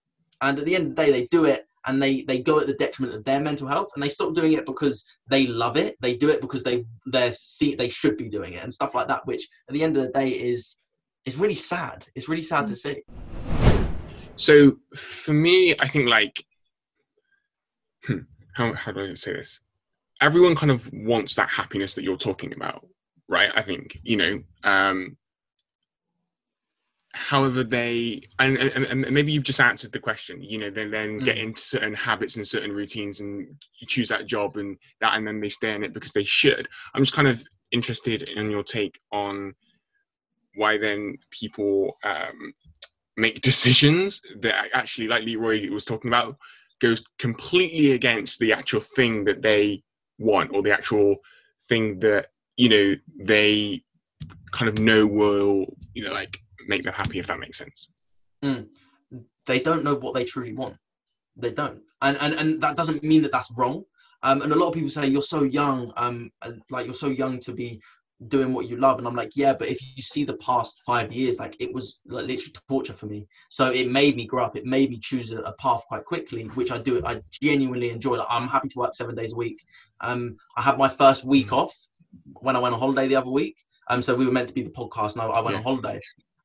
and 0.43 0.59
at 0.59 0.65
the 0.65 0.75
end 0.75 0.91
of 0.91 0.97
the 0.97 1.03
day 1.05 1.11
they 1.11 1.27
do 1.27 1.45
it 1.45 1.65
and 1.87 2.03
they 2.03 2.23
they 2.23 2.41
go 2.41 2.59
at 2.59 2.67
the 2.67 2.75
detriment 2.75 3.15
of 3.15 3.25
their 3.25 3.41
mental 3.41 3.69
health 3.69 3.91
and 3.95 4.03
they 4.03 4.09
stop 4.09 4.35
doing 4.35 4.55
it 4.55 4.67
because 4.67 5.05
they 5.29 5.47
love 5.47 5.77
it 5.77 5.97
they 6.01 6.17
do 6.17 6.29
it 6.29 6.41
because 6.41 6.63
they 6.63 6.85
they 7.13 7.31
see 7.33 7.75
they 7.75 7.89
should 7.89 8.17
be 8.17 8.29
doing 8.29 8.55
it 8.55 8.63
and 8.63 8.73
stuff 8.73 8.95
like 8.95 9.09
that 9.09 9.27
which 9.27 9.47
at 9.69 9.75
the 9.75 9.83
end 9.83 9.97
of 9.97 10.03
the 10.03 10.11
day 10.11 10.29
is 10.29 10.79
is 11.27 11.39
really 11.39 11.57
sad. 11.57 12.07
It's 12.15 12.29
really 12.29 12.43
sad 12.43 12.69
to 12.69 12.75
Mm. 12.75 12.79
see. 12.79 13.03
So 14.37 14.79
for 14.95 15.35
me, 15.35 15.75
I 15.79 15.89
think 15.89 16.07
like 16.07 16.45
hmm, 18.05 18.21
how 18.55 18.73
how 18.73 18.93
do 18.93 19.01
I 19.01 19.15
say 19.15 19.33
this? 19.33 19.61
Everyone 20.21 20.57
kind 20.57 20.71
of 20.71 20.91
wants 20.93 21.35
that 21.35 21.51
happiness 21.51 21.95
that 21.95 22.05
you're 22.05 22.17
talking 22.17 22.55
about, 22.55 22.87
right? 23.29 23.51
I 23.55 23.63
think 23.63 23.99
you 24.03 24.17
know. 24.17 24.43
Um, 24.65 25.19
however, 27.17 27.65
they 27.65 28.23
and, 28.39 28.57
and, 28.59 28.85
and 28.85 29.11
maybe 29.11 29.33
you've 29.33 29.43
just 29.43 29.61
answered 29.61 29.93
the 29.93 29.99
question. 29.99 30.43
You 30.43 30.59
know, 30.59 30.71
they 30.71 30.87
then 30.87 31.19
get 31.19 31.37
Mm. 31.37 31.45
into 31.45 31.63
certain 31.63 31.95
habits 31.95 32.37
and 32.37 32.47
certain 32.47 32.73
routines, 32.73 33.21
and 33.21 33.47
you 33.79 33.87
choose 33.87 34.09
that 34.11 34.27
job 34.27 34.57
and 34.57 34.77
that, 35.01 35.17
and 35.17 35.27
then 35.27 35.41
they 35.41 35.49
stay 35.49 35.75
in 35.75 35.83
it 35.83 35.95
because 35.95 36.13
they 36.13 36.25
should. 36.25 36.69
I'm 36.95 37.03
just 37.03 37.15
kind 37.15 37.29
of 37.29 37.43
interested 37.73 38.29
in 38.29 38.51
your 38.51 38.63
take 38.63 39.01
on 39.13 39.55
why 40.55 40.79
then 40.79 41.17
people 41.31 41.97
um, 42.05 42.53
make 43.17 43.41
decisions 43.41 44.21
that 44.41 44.69
actually, 44.75 45.09
like 45.09 45.25
Leroy 45.25 45.69
was 45.71 45.85
talking 45.85 46.09
about, 46.09 46.37
goes 46.81 47.03
completely 47.19 47.93
against 47.93 48.39
the 48.39 48.53
actual 48.53 48.81
thing 48.81 49.25
that 49.25 49.43
they 49.43 49.83
want 50.19 50.53
or 50.53 50.63
the 50.63 50.73
actual 50.73 51.17
thing 51.69 51.99
that 52.01 52.29
you 52.57 52.69
know 52.69 52.95
they 53.19 53.83
kind 54.53 54.69
of 54.69 54.79
know 54.79 55.07
will 55.07 55.67
you 55.95 56.05
know 56.05 56.13
like 56.13 56.39
make 56.69 56.83
them 56.85 56.93
happy 56.95 57.19
if 57.19 57.27
that 57.27 57.39
makes 57.39 57.59
sense. 57.59 57.91
They 59.47 59.61
don't 59.61 59.85
know 59.85 59.95
what 59.95 60.15
they 60.15 60.25
truly 60.25 60.53
want. 60.53 60.77
They 61.37 61.53
don't, 61.53 61.81
and 62.03 62.17
and 62.21 62.35
and 62.35 62.61
that 62.63 62.77
doesn't 62.77 63.03
mean 63.03 63.23
that 63.23 63.33
that's 63.33 63.53
wrong. 63.57 63.85
Um, 64.23 64.43
and 64.43 64.53
a 64.53 64.57
lot 64.57 64.69
of 64.69 64.75
people 64.75 64.91
say 64.91 65.07
you're 65.07 65.23
so 65.23 65.43
young, 65.43 65.93
um, 65.97 66.31
like 66.71 66.87
you're 66.87 66.95
so 66.95 67.09
young 67.09 67.39
to 67.41 67.53
be 67.53 67.81
doing 68.29 68.55
what 68.55 68.67
you 68.69 68.77
love, 68.79 68.99
and 68.99 69.07
I'm 69.07 69.15
like, 69.15 69.37
yeah, 69.37 69.53
but 69.53 69.69
if 69.69 69.79
you 69.95 70.03
see 70.03 70.25
the 70.25 70.39
past 70.39 70.81
five 70.87 71.13
years, 71.13 71.39
like 71.39 71.55
it 71.61 71.73
was 71.73 72.01
like 72.07 72.25
literally 72.27 72.55
torture 72.69 72.95
for 72.95 73.07
me. 73.07 73.27
So 73.51 73.71
it 73.71 73.91
made 73.91 74.17
me 74.17 74.27
grow 74.27 74.45
up. 74.45 74.57
It 74.57 74.65
made 74.65 74.91
me 74.91 74.99
choose 74.99 75.31
a, 75.33 75.41
a 75.43 75.53
path 75.57 75.85
quite 75.87 76.05
quickly, 76.07 76.45
which 76.55 76.73
I 76.73 76.79
do. 76.79 77.05
I 77.05 77.21
genuinely 77.31 77.91
enjoy. 77.91 78.17
Like, 78.17 78.27
I'm 78.31 78.49
happy 78.49 78.69
to 78.71 78.79
work 78.79 78.95
seven 78.95 79.15
days 79.15 79.35
a 79.35 79.37
week. 79.37 79.63
Um, 80.01 80.37
I 80.57 80.63
had 80.63 80.79
my 80.79 80.89
first 80.89 81.25
week 81.25 81.53
off 81.53 81.77
when 82.41 82.57
I 82.57 82.59
went 82.59 82.75
on 82.75 82.81
holiday 82.81 83.07
the 83.09 83.17
other 83.17 83.31
week. 83.31 83.57
Um, 83.89 84.01
so 84.01 84.15
we 84.17 84.25
were 84.27 84.33
meant 84.33 84.49
to 84.49 84.55
be 84.55 84.63
the 84.63 84.71
podcast, 84.71 85.13
and 85.13 85.23
I, 85.23 85.27
I 85.27 85.41
went 85.43 85.53
Yeah. 85.53 85.59
on 85.59 85.63
holiday. 85.65 86.01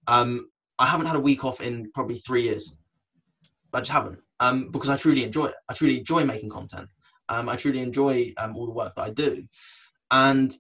Um, 0.08 0.50
I 0.80 0.88
haven't 0.88 1.06
had 1.06 1.16
a 1.16 1.22
week 1.22 1.46
off 1.46 1.62
in 1.62 1.92
probably 1.94 2.20
three 2.20 2.44
years. 2.44 2.74
I 3.74 3.80
just 3.80 3.92
haven't. 3.92 4.20
Um, 4.40 4.70
because 4.72 4.90
I 4.90 4.98
truly 4.98 5.24
enjoy 5.24 5.46
it. 5.46 5.56
I 5.70 5.74
truly 5.74 6.00
enjoy 6.00 6.26
making 6.26 6.50
content. 6.50 6.90
Um, 7.30 7.48
I 7.48 7.56
truly 7.56 7.80
enjoy 7.80 8.34
um, 8.38 8.56
all 8.58 8.66
the 8.66 8.72
work 8.72 8.96
that 8.96 9.04
I 9.04 9.10
do. 9.12 9.48
And 10.10 10.54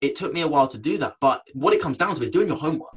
it 0.00 0.16
took 0.16 0.32
me 0.32 0.42
a 0.42 0.48
while 0.48 0.68
to 0.68 0.78
do 0.78 0.98
that. 0.98 1.14
But 1.20 1.42
what 1.54 1.72
it 1.72 1.80
comes 1.80 1.98
down 1.98 2.14
to 2.14 2.22
is 2.22 2.30
doing 2.30 2.48
your 2.48 2.56
homework. 2.56 2.94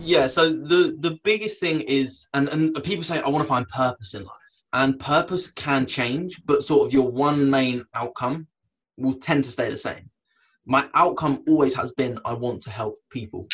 Yeah, 0.00 0.26
so 0.26 0.50
the 0.50 0.96
the 0.98 1.18
biggest 1.22 1.60
thing 1.60 1.82
is 1.82 2.26
and, 2.34 2.48
and 2.48 2.74
people 2.82 3.04
say 3.04 3.20
I 3.20 3.28
want 3.28 3.44
to 3.44 3.48
find 3.48 3.68
purpose 3.68 4.14
in 4.14 4.24
life. 4.24 4.36
And 4.72 4.98
purpose 4.98 5.50
can 5.50 5.86
change, 5.86 6.42
but 6.46 6.64
sort 6.64 6.86
of 6.86 6.92
your 6.92 7.10
one 7.10 7.50
main 7.50 7.84
outcome 7.94 8.48
will 8.96 9.14
tend 9.14 9.44
to 9.44 9.50
stay 9.50 9.70
the 9.70 9.78
same. 9.78 10.10
My 10.64 10.88
outcome 10.94 11.44
always 11.46 11.74
has 11.74 11.92
been 11.92 12.18
I 12.24 12.32
want 12.32 12.62
to 12.62 12.70
help 12.70 12.96
people. 13.10 13.46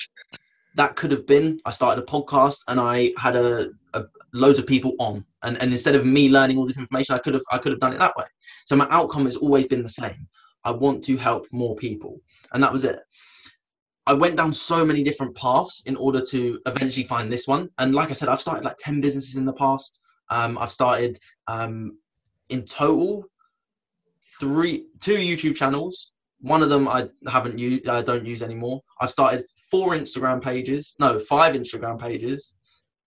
That 0.78 0.94
could 0.94 1.10
have 1.10 1.26
been 1.26 1.60
I 1.66 1.70
started 1.72 2.02
a 2.02 2.06
podcast 2.06 2.60
and 2.68 2.78
I 2.80 3.12
had 3.18 3.34
a, 3.34 3.70
a 3.94 4.04
loads 4.32 4.60
of 4.60 4.66
people 4.66 4.94
on. 5.00 5.24
And, 5.42 5.60
and 5.60 5.72
instead 5.72 5.96
of 5.96 6.06
me 6.06 6.28
learning 6.28 6.56
all 6.56 6.66
this 6.66 6.78
information 6.78 7.14
i 7.14 7.18
could 7.18 7.34
have 7.34 7.42
i 7.52 7.58
could 7.58 7.72
have 7.72 7.80
done 7.80 7.92
it 7.92 7.98
that 7.98 8.16
way. 8.16 8.24
So 8.66 8.76
my 8.76 8.86
outcome 8.90 9.24
has 9.24 9.36
always 9.36 9.66
been 9.66 9.82
the 9.82 9.88
same. 9.88 10.28
I 10.64 10.70
want 10.70 11.02
to 11.04 11.16
help 11.16 11.46
more 11.52 11.74
people. 11.74 12.20
And 12.52 12.62
that 12.62 12.72
was 12.72 12.84
it. 12.84 13.00
I 14.06 14.14
went 14.14 14.36
down 14.36 14.54
so 14.54 14.86
many 14.86 15.02
different 15.02 15.36
paths 15.36 15.82
in 15.86 15.96
order 15.96 16.20
to 16.30 16.60
eventually 16.66 17.06
find 17.06 17.30
this 17.30 17.48
one. 17.48 17.68
And 17.78 17.92
like 17.92 18.10
i 18.10 18.14
said 18.14 18.28
i've 18.28 18.40
started 18.40 18.64
like 18.64 18.76
10 18.78 19.00
businesses 19.00 19.36
in 19.36 19.44
the 19.44 19.52
past. 19.64 20.00
Um, 20.30 20.58
i've 20.58 20.72
started 20.72 21.18
um, 21.48 21.98
in 22.50 22.64
total 22.64 23.24
three 24.38 24.86
two 25.00 25.16
youtube 25.16 25.56
channels. 25.56 26.12
One 26.40 26.62
of 26.62 26.70
them 26.70 26.86
i 26.86 27.08
haven't 27.26 27.58
used 27.58 27.88
i 27.88 28.00
don't 28.00 28.24
use 28.24 28.42
anymore 28.42 28.80
i've 29.00 29.10
started 29.10 29.44
four 29.70 29.92
instagram 29.92 30.42
pages 30.42 30.94
no 30.98 31.18
five 31.18 31.54
instagram 31.54 31.98
pages 32.00 32.56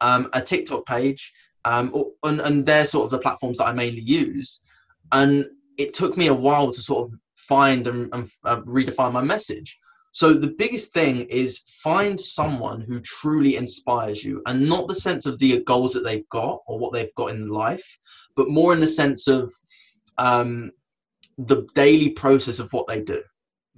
um, 0.02 0.30
a 0.34 0.42
TikTok 0.42 0.86
page, 0.86 1.34
um, 1.64 1.94
and, 2.24 2.42
and 2.42 2.66
they're 2.66 2.86
sort 2.86 3.06
of 3.06 3.12
the 3.12 3.20
platforms 3.20 3.60
that 3.60 3.68
I 3.68 3.74
mainly 3.74 4.02
use. 4.02 4.64
And 5.12 5.46
it 5.78 5.94
took 5.94 6.18
me 6.18 6.28
a 6.28 6.34
while 6.34 6.72
to 6.72 6.82
sort 6.82 7.08
of 7.08 7.20
find 7.36 7.88
and, 7.88 8.14
and 8.14 8.30
uh, 8.44 8.62
redefine 8.62 9.14
my 9.14 9.24
message. 9.24 9.78
So 10.12 10.34
the 10.34 10.56
biggest 10.58 10.92
thing 10.94 11.22
is 11.30 11.60
find 11.82 12.20
someone 12.20 12.82
who 12.82 13.00
truly 13.00 13.56
inspires 13.56 14.26
you, 14.26 14.42
and 14.46 14.68
not 14.68 14.88
the 14.88 14.96
sense 14.96 15.26
of 15.26 15.40
the 15.40 15.64
goals 15.64 15.94
that 15.94 16.04
they've 16.04 16.28
got 16.30 16.62
or 16.68 16.78
what 16.80 16.92
they've 16.92 17.16
got 17.16 17.32
in 17.32 17.48
life, 17.48 18.00
but 18.36 18.50
more 18.50 18.74
in 18.74 18.82
the 18.82 18.88
sense 18.88 19.28
of 19.28 19.54
um, 20.18 20.72
the 21.38 21.66
daily 21.76 22.10
process 22.10 22.60
of 22.60 22.72
what 22.74 22.88
they 22.88 23.02
do. 23.02 23.22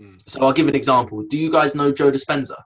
Mm. 0.04 0.22
So 0.28 0.42
I'll 0.42 0.54
give 0.54 0.68
an 0.68 0.76
example. 0.76 1.24
Do 1.30 1.38
you 1.38 1.52
guys 1.52 1.76
know 1.76 1.92
Joe 1.92 2.12
Dispenza? 2.12 2.62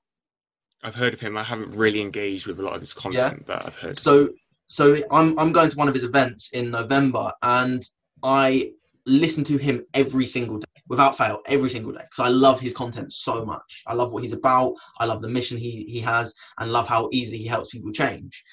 I've 0.84 0.96
heard 0.96 1.14
of 1.14 1.20
him. 1.20 1.38
I 1.38 1.44
haven't 1.44 1.76
really 1.76 2.02
engaged 2.02 2.48
with 2.48 2.60
a 2.60 2.64
lot 2.64 2.76
of 2.76 2.82
his 2.82 2.94
content, 2.94 3.44
but 3.46 3.66
I've 3.66 3.76
heard. 3.78 4.00
So 4.00 4.30
so 4.68 4.96
I'm 5.12 5.38
I'm 5.40 5.52
going 5.52 5.70
to 5.70 5.78
one 5.78 5.88
of 5.88 5.94
his 5.94 6.04
events 6.04 6.54
in 6.54 6.70
November 6.70 7.32
and 7.42 7.84
I 8.24 8.72
listen 9.06 9.44
to 9.46 9.58
him 9.58 9.86
every 9.94 10.26
single 10.26 10.60
day 10.60 10.66
without 10.90 11.18
fail 11.18 11.42
every 11.46 11.70
single 11.70 11.92
day 11.92 12.02
because 12.10 12.26
I 12.26 12.30
love 12.30 12.60
his 12.60 12.74
content 12.74 13.14
so 13.14 13.46
much. 13.46 13.84
I 13.88 13.94
love 13.94 14.12
what 14.12 14.24
he's 14.24 14.34
about. 14.34 14.76
I 15.00 15.06
love 15.06 15.22
the 15.22 15.30
mission 15.30 15.58
he 15.58 15.84
he 15.84 16.00
has 16.02 16.36
and 16.60 16.72
love 16.72 16.88
how 16.88 17.10
easily 17.12 17.40
he 17.40 17.48
helps 17.48 17.70
people 17.70 17.92
change. 17.92 18.44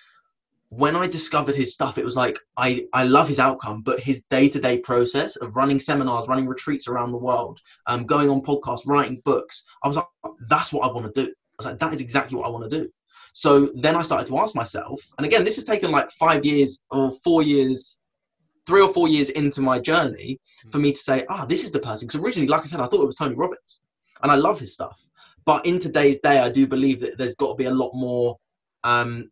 When 0.77 0.97
I 0.97 1.07
discovered 1.07 1.55
his 1.55 1.73
stuff, 1.73 1.99
it 1.99 2.05
was 2.05 2.17
like 2.17 2.39
I, 2.57 2.87
I 2.93 3.05
love 3.05 3.29
his 3.29 3.39
outcome, 3.39 3.83
but 3.83 4.01
his 4.01 4.25
day 4.25 4.49
to 4.49 4.61
day 4.61 4.79
process 4.79 5.37
of 5.37 5.55
running 5.55 5.79
seminars, 5.79 6.27
running 6.27 6.49
retreats 6.49 6.89
around 6.89 7.13
the 7.13 7.19
world, 7.19 7.61
um, 7.87 8.05
going 8.07 8.29
on 8.29 8.41
podcasts, 8.41 8.87
writing 8.87 9.23
books, 9.25 9.65
I 9.85 9.89
was 9.89 9.97
like, 9.97 10.07
that's 10.49 10.73
what 10.73 10.89
I 10.89 10.93
want 10.93 11.15
to 11.15 11.25
do. 11.25 11.31
I 11.31 11.55
was 11.59 11.67
like, 11.67 11.79
that 11.79 11.95
is 11.95 12.01
exactly 12.01 12.37
what 12.37 12.47
I 12.47 12.51
want 12.51 12.69
to 12.69 12.81
do. 12.81 12.91
So 13.35 13.67
then 13.77 13.95
I 13.95 14.03
started 14.03 14.27
to 14.29 14.39
ask 14.39 14.55
myself, 14.57 15.01
and 15.19 15.27
again, 15.27 15.45
this 15.45 15.57
has 15.57 15.65
taken 15.65 15.91
like 15.91 16.11
five 16.13 16.45
years 16.45 16.83
or 16.91 17.13
four 17.23 17.43
years, 17.43 18.01
three 18.67 18.81
or 18.81 18.93
four 18.93 19.09
years 19.09 19.31
into 19.31 19.61
my 19.61 19.79
journey 19.79 20.41
for 20.73 20.79
me 20.79 20.93
to 20.93 20.99
say, 20.99 21.25
ah, 21.29 21.45
this 21.45 21.65
is 21.65 21.71
the 21.71 21.81
person. 21.81 22.07
Because 22.07 22.21
originally, 22.21 22.49
like 22.49 22.63
I 22.63 22.67
said, 22.67 22.81
I 22.81 22.87
thought 22.87 23.03
it 23.03 23.07
was 23.07 23.17
Tony 23.17 23.35
Robbins, 23.35 23.81
and 24.23 24.33
I 24.33 24.37
love 24.37 24.59
his 24.59 24.75
stuff. 24.75 25.01
But 25.45 25.67
in 25.67 25.79
today's 25.79 26.21
day, 26.21 26.39
I 26.39 26.49
do 26.49 26.67
believe 26.67 27.01
that 27.01 27.19
there's 27.19 27.35
got 27.35 27.51
to 27.51 27.57
be 27.57 27.67
a 27.67 27.71
lot 27.71 27.93
more. 27.95 28.39
Um, 28.83 29.31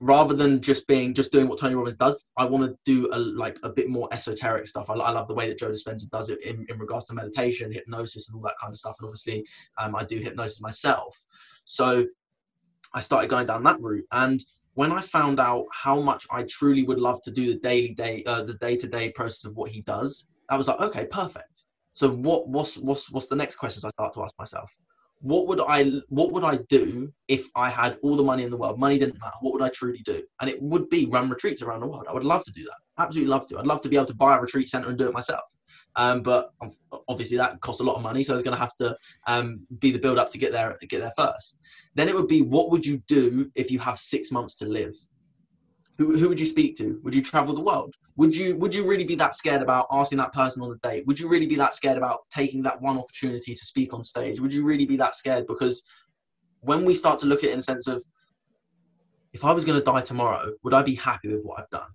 rather 0.00 0.34
than 0.34 0.60
just 0.60 0.86
being 0.86 1.14
just 1.14 1.32
doing 1.32 1.48
what 1.48 1.58
Tony 1.58 1.74
Robbins 1.74 1.96
does, 1.96 2.28
I 2.36 2.46
want 2.46 2.64
to 2.64 2.76
do 2.84 3.08
a, 3.12 3.18
like 3.18 3.58
a 3.62 3.68
bit 3.70 3.88
more 3.88 4.08
esoteric 4.12 4.66
stuff. 4.66 4.90
I, 4.90 4.94
I 4.94 5.10
love 5.10 5.28
the 5.28 5.34
way 5.34 5.48
that 5.48 5.58
Joe 5.58 5.70
Dispenza 5.70 6.08
does 6.10 6.30
it 6.30 6.44
in, 6.44 6.66
in 6.68 6.78
regards 6.78 7.06
to 7.06 7.14
meditation, 7.14 7.72
hypnosis, 7.72 8.28
and 8.28 8.36
all 8.36 8.42
that 8.42 8.56
kind 8.60 8.72
of 8.72 8.78
stuff. 8.78 8.96
And 9.00 9.06
obviously, 9.06 9.46
um, 9.78 9.94
I 9.94 10.04
do 10.04 10.18
hypnosis 10.18 10.60
myself. 10.60 11.22
So 11.64 12.04
I 12.92 13.00
started 13.00 13.30
going 13.30 13.46
down 13.46 13.62
that 13.64 13.80
route. 13.80 14.06
And 14.12 14.42
when 14.74 14.92
I 14.92 15.00
found 15.00 15.40
out 15.40 15.66
how 15.72 16.00
much 16.00 16.26
I 16.30 16.42
truly 16.44 16.82
would 16.82 17.00
love 17.00 17.22
to 17.22 17.30
do 17.30 17.46
the 17.46 17.60
daily 17.60 17.94
day, 17.94 18.22
uh, 18.26 18.42
the 18.42 18.54
day 18.54 18.76
to 18.76 18.88
day 18.88 19.10
process 19.12 19.44
of 19.44 19.56
what 19.56 19.70
he 19.70 19.82
does, 19.82 20.28
I 20.48 20.56
was 20.56 20.68
like, 20.68 20.80
okay, 20.80 21.06
perfect. 21.06 21.64
So 21.92 22.10
what 22.10 22.48
what's 22.48 22.76
what's 22.76 23.10
what's 23.10 23.28
the 23.28 23.36
next 23.36 23.56
questions 23.56 23.84
I 23.84 23.90
start 23.90 24.12
to 24.14 24.22
ask 24.22 24.36
myself? 24.38 24.76
What 25.24 25.48
would 25.48 25.60
I 25.66 25.90
what 26.10 26.32
would 26.32 26.44
I 26.44 26.58
do 26.68 27.10
if 27.28 27.46
I 27.56 27.70
had 27.70 27.96
all 28.02 28.14
the 28.14 28.22
money 28.22 28.42
in 28.42 28.50
the 28.50 28.58
world? 28.58 28.78
Money 28.78 28.98
didn't 28.98 29.18
matter. 29.18 29.36
What 29.40 29.54
would 29.54 29.62
I 29.62 29.70
truly 29.70 30.02
do? 30.04 30.22
And 30.42 30.50
it 30.50 30.60
would 30.60 30.90
be 30.90 31.06
run 31.06 31.30
retreats 31.30 31.62
around 31.62 31.80
the 31.80 31.86
world. 31.86 32.04
I 32.10 32.12
would 32.12 32.24
love 32.24 32.44
to 32.44 32.52
do 32.52 32.62
that. 32.64 32.76
Absolutely 33.02 33.30
love 33.30 33.46
to. 33.46 33.58
I'd 33.58 33.66
love 33.66 33.80
to 33.80 33.88
be 33.88 33.96
able 33.96 34.04
to 34.08 34.16
buy 34.16 34.36
a 34.36 34.40
retreat 34.42 34.68
center 34.68 34.90
and 34.90 34.98
do 34.98 35.08
it 35.08 35.14
myself. 35.14 35.48
Um, 35.96 36.20
but 36.20 36.50
obviously 37.08 37.38
that 37.38 37.58
costs 37.62 37.80
a 37.80 37.84
lot 37.84 37.96
of 37.96 38.02
money, 38.02 38.22
so 38.22 38.34
I 38.34 38.36
was 38.36 38.42
going 38.42 38.56
to 38.56 38.60
have 38.60 38.76
to 38.76 38.94
um, 39.26 39.66
be 39.78 39.90
the 39.90 39.98
build 39.98 40.18
up 40.18 40.30
to 40.32 40.38
get 40.38 40.52
there 40.52 40.76
get 40.88 41.00
there 41.00 41.12
first. 41.16 41.60
Then 41.94 42.10
it 42.10 42.14
would 42.14 42.28
be 42.28 42.42
what 42.42 42.70
would 42.70 42.84
you 42.84 42.98
do 43.08 43.50
if 43.54 43.70
you 43.70 43.78
have 43.78 43.98
six 43.98 44.30
months 44.30 44.56
to 44.56 44.68
live? 44.68 44.94
Who, 45.98 46.18
who 46.18 46.28
would 46.28 46.40
you 46.40 46.46
speak 46.46 46.76
to? 46.76 47.00
Would 47.04 47.14
you 47.14 47.22
travel 47.22 47.54
the 47.54 47.60
world? 47.60 47.94
Would 48.16 48.34
you 48.34 48.56
would 48.56 48.74
you 48.74 48.88
really 48.88 49.04
be 49.04 49.14
that 49.16 49.34
scared 49.34 49.62
about 49.62 49.86
asking 49.90 50.18
that 50.18 50.32
person 50.32 50.62
on 50.62 50.70
the 50.70 50.88
date? 50.88 51.06
Would 51.06 51.18
you 51.18 51.28
really 51.28 51.46
be 51.46 51.56
that 51.56 51.74
scared 51.74 51.98
about 51.98 52.20
taking 52.30 52.62
that 52.62 52.80
one 52.80 52.98
opportunity 52.98 53.54
to 53.54 53.64
speak 53.64 53.92
on 53.94 54.02
stage? 54.02 54.40
Would 54.40 54.52
you 54.52 54.64
really 54.64 54.86
be 54.86 54.96
that 54.96 55.14
scared? 55.14 55.46
Because 55.46 55.84
when 56.60 56.84
we 56.84 56.94
start 56.94 57.18
to 57.20 57.26
look 57.26 57.44
at 57.44 57.50
it 57.50 57.52
in 57.52 57.58
a 57.58 57.62
sense 57.62 57.86
of 57.86 58.04
if 59.32 59.44
I 59.44 59.52
was 59.52 59.64
going 59.64 59.78
to 59.78 59.84
die 59.84 60.00
tomorrow, 60.00 60.52
would 60.62 60.74
I 60.74 60.82
be 60.82 60.94
happy 60.94 61.28
with 61.28 61.42
what 61.42 61.60
I've 61.60 61.68
done? 61.68 61.90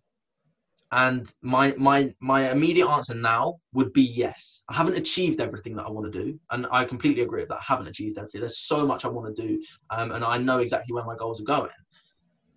And 0.91 1.32
my 1.41 1.73
my 1.78 2.13
my 2.19 2.51
immediate 2.51 2.89
answer 2.89 3.13
now 3.13 3.59
would 3.73 3.93
be 3.93 4.01
yes. 4.01 4.63
I 4.69 4.73
haven't 4.73 4.97
achieved 4.97 5.39
everything 5.39 5.76
that 5.76 5.86
I 5.86 5.91
want 5.91 6.11
to 6.11 6.23
do, 6.23 6.39
and 6.49 6.65
I 6.71 6.84
completely 6.84 7.23
agree 7.23 7.41
with 7.41 7.49
that. 7.49 7.59
I 7.59 7.63
haven't 7.63 7.88
achieved 7.88 8.17
everything. 8.17 8.41
There's 8.41 8.59
so 8.59 8.86
much 8.88 9.05
I 9.05 9.07
want 9.07 9.36
to 9.36 9.47
do, 9.47 9.61
um, 9.91 10.11
and 10.11 10.26
I 10.26 10.38
know 10.38 10.57
exactly 10.57 10.93
where 10.93 11.05
my 11.05 11.15
goals 11.15 11.39
are 11.41 11.45
going. 11.45 11.69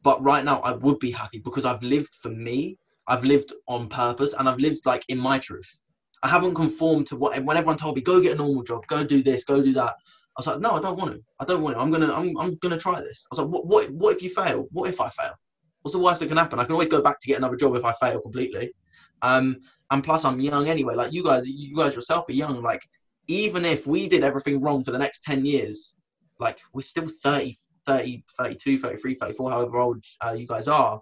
But 0.03 0.23
right 0.23 0.45
now, 0.45 0.61
I 0.61 0.73
would 0.73 0.99
be 0.99 1.11
happy 1.11 1.39
because 1.39 1.65
I've 1.65 1.83
lived 1.83 2.15
for 2.17 2.31
me. 2.31 2.79
I've 3.07 3.25
lived 3.25 3.53
on 3.69 3.89
purpose, 3.89 4.35
and 4.35 4.49
I've 4.49 4.59
lived 4.59 4.87
like 4.87 5.05
in 5.09 5.19
my 5.19 5.39
truth. 5.39 5.79
I 6.23 6.29
haven't 6.29 6.55
conformed 6.55 7.09
to 7.09 7.17
what 7.17 7.39
when 7.43 7.57
everyone 7.57 7.79
told 7.79 7.97
me, 7.97 8.03
go 8.03 8.21
get 8.23 8.35
a 8.35 8.37
normal 8.37 8.63
job, 8.63 8.87
go 8.87 9.05
do 9.05 9.23
this, 9.23 9.45
go 9.45 9.63
do 9.63 9.73
that. 9.73 9.95
I 10.37 10.41
was 10.41 10.47
like, 10.47 10.61
no, 10.61 10.73
I 10.73 10.81
don't 10.81 10.99
want 10.99 11.13
to. 11.13 11.21
I 11.41 11.45
don't 11.45 11.63
want 11.63 11.77
to. 11.77 11.81
I'm 11.81 11.91
gonna, 11.91 12.13
I'm, 12.13 12.37
I'm 12.39 12.55
gonna 12.57 12.79
try 12.79 13.01
this. 13.01 13.27
I 13.31 13.35
was 13.35 13.39
like, 13.41 13.49
what, 13.49 13.67
what, 13.67 13.91
what 13.91 14.17
if 14.17 14.23
you 14.23 14.31
fail? 14.31 14.67
What 14.71 14.89
if 14.89 15.01
I 15.01 15.09
fail? 15.11 15.35
What's 15.83 15.95
the 15.95 16.03
worst 16.03 16.21
that 16.21 16.29
can 16.29 16.37
happen? 16.37 16.59
I 16.59 16.65
can 16.65 16.73
always 16.73 16.89
go 16.89 17.03
back 17.03 17.21
to 17.21 17.27
get 17.27 17.39
another 17.39 17.57
job 17.57 17.75
if 17.75 17.85
I 17.85 17.93
fail 17.93 18.21
completely. 18.21 18.73
Um, 19.21 19.59
and 19.91 20.03
plus 20.03 20.25
I'm 20.25 20.41
young 20.41 20.69
anyway. 20.69 20.95
Like 20.95 21.13
you 21.13 21.25
guys, 21.25 21.49
you 21.49 21.77
guys 21.77 21.95
yourself 21.95 22.29
are 22.29 22.33
young. 22.33 22.63
Like 22.63 22.83
even 23.27 23.65
if 23.65 23.87
we 23.87 24.09
did 24.09 24.23
everything 24.23 24.61
wrong 24.61 24.85
for 24.85 24.93
the 24.93 24.99
next 24.99 25.25
10 25.25 25.45
years, 25.45 25.97
like 26.39 26.61
we're 26.73 26.83
still 26.83 27.09
30, 27.23 27.59
30, 27.87 28.25
32, 28.39 28.79
33, 28.79 29.15
34, 29.15 29.51
however 29.51 29.79
old 29.79 30.05
uh, 30.21 30.35
you 30.37 30.47
guys 30.47 30.69
are, 30.69 31.01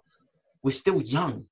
we're 0.63 0.71
still 0.71 1.01
young. 1.01 1.45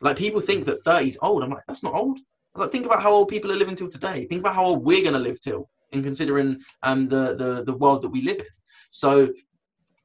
Like 0.00 0.16
people 0.16 0.40
think 0.40 0.66
that 0.66 0.82
30 0.82 1.08
is 1.08 1.18
old. 1.22 1.42
I'm 1.42 1.50
like, 1.50 1.64
that's 1.66 1.84
not 1.84 1.94
old. 1.94 2.18
Like, 2.54 2.70
think 2.70 2.86
about 2.86 3.02
how 3.02 3.12
old 3.12 3.28
people 3.28 3.50
are 3.50 3.56
living 3.56 3.76
till 3.76 3.88
today. 3.88 4.26
Think 4.26 4.40
about 4.40 4.54
how 4.54 4.64
old 4.64 4.84
we're 4.84 5.02
going 5.02 5.14
to 5.14 5.18
live 5.18 5.40
till 5.40 5.70
in 5.92 6.02
considering 6.02 6.60
um, 6.82 7.08
the, 7.08 7.36
the, 7.36 7.64
the 7.64 7.76
world 7.76 8.02
that 8.02 8.10
we 8.10 8.22
live 8.22 8.38
in. 8.38 8.46
So 8.90 9.32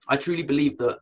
I 0.07 0.15
truly 0.15 0.43
believe 0.43 0.77
that 0.77 0.99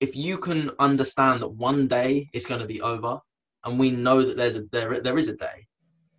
if 0.00 0.16
you 0.16 0.38
can 0.38 0.70
understand 0.78 1.40
that 1.40 1.48
one 1.48 1.86
day 1.86 2.28
it's 2.32 2.46
going 2.46 2.60
to 2.60 2.66
be 2.66 2.80
over 2.80 3.20
and 3.64 3.78
we 3.78 3.90
know 3.90 4.22
that 4.22 4.36
there's 4.36 4.56
a 4.56 4.62
there, 4.72 5.00
there 5.00 5.18
is 5.18 5.28
a 5.28 5.36
day 5.36 5.66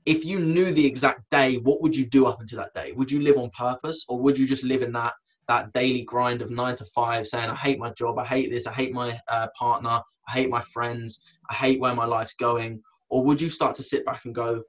if 0.05 0.25
you 0.25 0.39
knew 0.39 0.71
the 0.71 0.85
exact 0.85 1.29
day 1.29 1.57
what 1.57 1.81
would 1.81 1.95
you 1.95 2.05
do 2.05 2.25
up 2.25 2.41
until 2.41 2.59
that 2.59 2.73
day 2.73 2.91
would 2.93 3.11
you 3.11 3.21
live 3.21 3.37
on 3.37 3.49
purpose 3.51 4.05
or 4.09 4.19
would 4.19 4.37
you 4.37 4.47
just 4.47 4.63
live 4.63 4.81
in 4.81 4.91
that 4.91 5.13
that 5.49 5.73
daily 5.73 6.03
grind 6.03 6.41
of 6.41 6.49
nine 6.49 6.75
to 6.77 6.85
five 6.85 7.27
saying 7.27 7.49
i 7.49 7.55
hate 7.55 7.79
my 7.79 7.89
job. 7.91 8.17
I 8.17 8.25
hate 8.25 8.49
this. 8.49 8.67
I 8.67 8.71
hate 8.71 8.93
my 8.93 9.19
uh, 9.27 9.47
partner. 9.57 9.99
I 10.29 10.31
hate 10.31 10.49
my 10.49 10.61
friends. 10.61 11.25
I 11.49 11.55
hate 11.55 11.81
where 11.81 11.93
my 11.93 12.05
life's 12.05 12.35
going. 12.35 12.81
Or 13.09 13.25
would 13.25 13.41
you 13.41 13.49
start 13.49 13.75
to 13.77 13.83
sit 13.83 14.05
back 14.05 14.25
and 14.25 14.33
go 14.33 14.63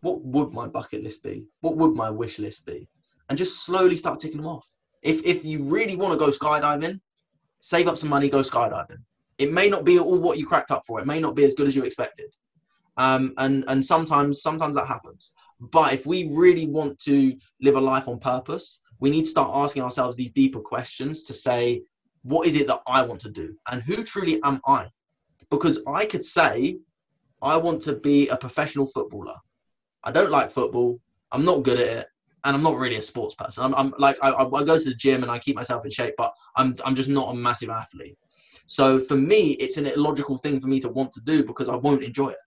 what 0.00 0.20
would 0.22 0.52
my 0.52 0.66
bucket 0.66 1.02
list 1.02 1.22
be? 1.22 1.46
What 1.60 1.76
would 1.78 1.94
my 1.94 2.10
wish 2.10 2.38
list 2.38 2.66
be? 2.66 2.88
And 3.28 3.38
just 3.38 3.64
slowly 3.64 3.96
start 3.96 4.20
ticking 4.20 4.38
them 4.38 4.46
off. 4.46 4.68
If 5.02 5.24
if 5.24 5.44
you 5.44 5.62
really 5.62 5.96
want 5.96 6.12
to 6.12 6.18
go 6.18 6.30
skydiving 6.30 7.00
save 7.64 7.88
up 7.88 7.96
some 7.96 8.10
money 8.10 8.28
go 8.28 8.40
skydiving. 8.40 9.02
It 9.38 9.50
may 9.50 9.70
not 9.70 9.84
be 9.86 9.98
all 9.98 10.20
what 10.20 10.36
you 10.36 10.46
cracked 10.46 10.70
up 10.70 10.82
for. 10.86 11.00
It 11.00 11.06
may 11.06 11.18
not 11.18 11.34
be 11.34 11.44
as 11.44 11.54
good 11.54 11.66
as 11.66 11.74
you 11.74 11.82
expected. 11.82 12.30
Um, 12.98 13.32
and 13.38 13.64
and 13.68 13.84
sometimes 13.84 14.42
sometimes 14.42 14.76
that 14.76 14.86
happens. 14.86 15.32
But 15.60 15.94
if 15.94 16.04
we 16.04 16.28
really 16.30 16.66
want 16.66 16.98
to 17.00 17.34
live 17.62 17.76
a 17.76 17.80
life 17.80 18.06
on 18.06 18.18
purpose, 18.18 18.80
we 19.04 19.10
need 19.10 19.26
to 19.26 19.36
start 19.36 19.50
asking 19.52 19.82
ourselves 19.82 20.16
these 20.16 20.30
deeper 20.30 20.60
questions 20.60 21.24
to 21.24 21.34
say, 21.34 21.82
what 22.22 22.46
is 22.48 22.56
it 22.56 22.66
that 22.68 22.80
I 22.86 23.04
want 23.04 23.20
to 23.20 23.30
do, 23.30 23.54
and 23.70 23.82
who 23.82 24.02
truly 24.02 24.40
am 24.42 24.62
I? 24.66 24.88
Because 25.50 25.82
I 25.86 26.06
could 26.06 26.24
say, 26.24 26.78
I 27.42 27.58
want 27.58 27.82
to 27.82 27.96
be 27.96 28.28
a 28.28 28.36
professional 28.38 28.86
footballer. 28.86 29.36
I 30.04 30.10
don't 30.10 30.30
like 30.30 30.50
football. 30.50 30.98
I'm 31.32 31.44
not 31.44 31.64
good 31.64 31.78
at 31.78 31.86
it, 31.86 32.06
and 32.44 32.56
I'm 32.56 32.62
not 32.62 32.78
really 32.78 32.96
a 32.96 33.02
sports 33.02 33.34
person. 33.34 33.62
I'm, 33.62 33.74
I'm 33.74 33.92
like 33.98 34.16
I, 34.22 34.30
I 34.32 34.64
go 34.64 34.78
to 34.78 34.88
the 34.88 34.94
gym 34.94 35.22
and 35.22 35.30
I 35.30 35.38
keep 35.38 35.56
myself 35.56 35.84
in 35.84 35.90
shape, 35.90 36.14
but 36.16 36.32
I'm 36.56 36.74
I'm 36.82 36.94
just 36.94 37.10
not 37.10 37.30
a 37.30 37.34
massive 37.34 37.68
athlete. 37.68 38.16
So 38.64 38.98
for 38.98 39.16
me, 39.16 39.50
it's 39.64 39.76
an 39.76 39.86
illogical 39.86 40.38
thing 40.38 40.60
for 40.60 40.68
me 40.68 40.80
to 40.80 40.88
want 40.88 41.12
to 41.12 41.20
do 41.20 41.44
because 41.44 41.68
I 41.68 41.76
won't 41.76 42.02
enjoy 42.02 42.30
it. 42.30 42.43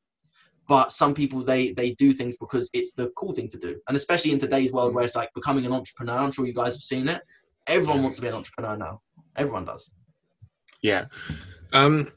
But 0.67 0.91
some 0.91 1.13
people 1.13 1.41
they 1.41 1.71
they 1.71 1.91
do 1.91 2.11
things 2.13 2.37
because 2.37 2.69
it's 2.73 2.93
the 2.93 3.11
cool 3.15 3.33
thing 3.33 3.49
to 3.49 3.57
do, 3.57 3.79
and 3.87 3.95
especially 3.95 4.31
in 4.31 4.39
today's 4.39 4.73
world 4.73 4.93
where 4.93 5.03
it's 5.03 5.15
like 5.15 5.33
becoming 5.33 5.65
an 5.65 5.71
entrepreneur. 5.71 6.17
I'm 6.17 6.31
sure 6.31 6.45
you 6.45 6.53
guys 6.53 6.73
have 6.73 6.81
seen 6.81 7.07
it. 7.07 7.21
Everyone 7.67 8.01
wants 8.01 8.17
to 8.17 8.21
be 8.21 8.27
an 8.27 8.33
entrepreneur 8.33 8.77
now. 8.77 9.01
Everyone 9.35 9.65
does. 9.65 9.91
Yeah. 10.81 11.05
Um, 11.73 12.11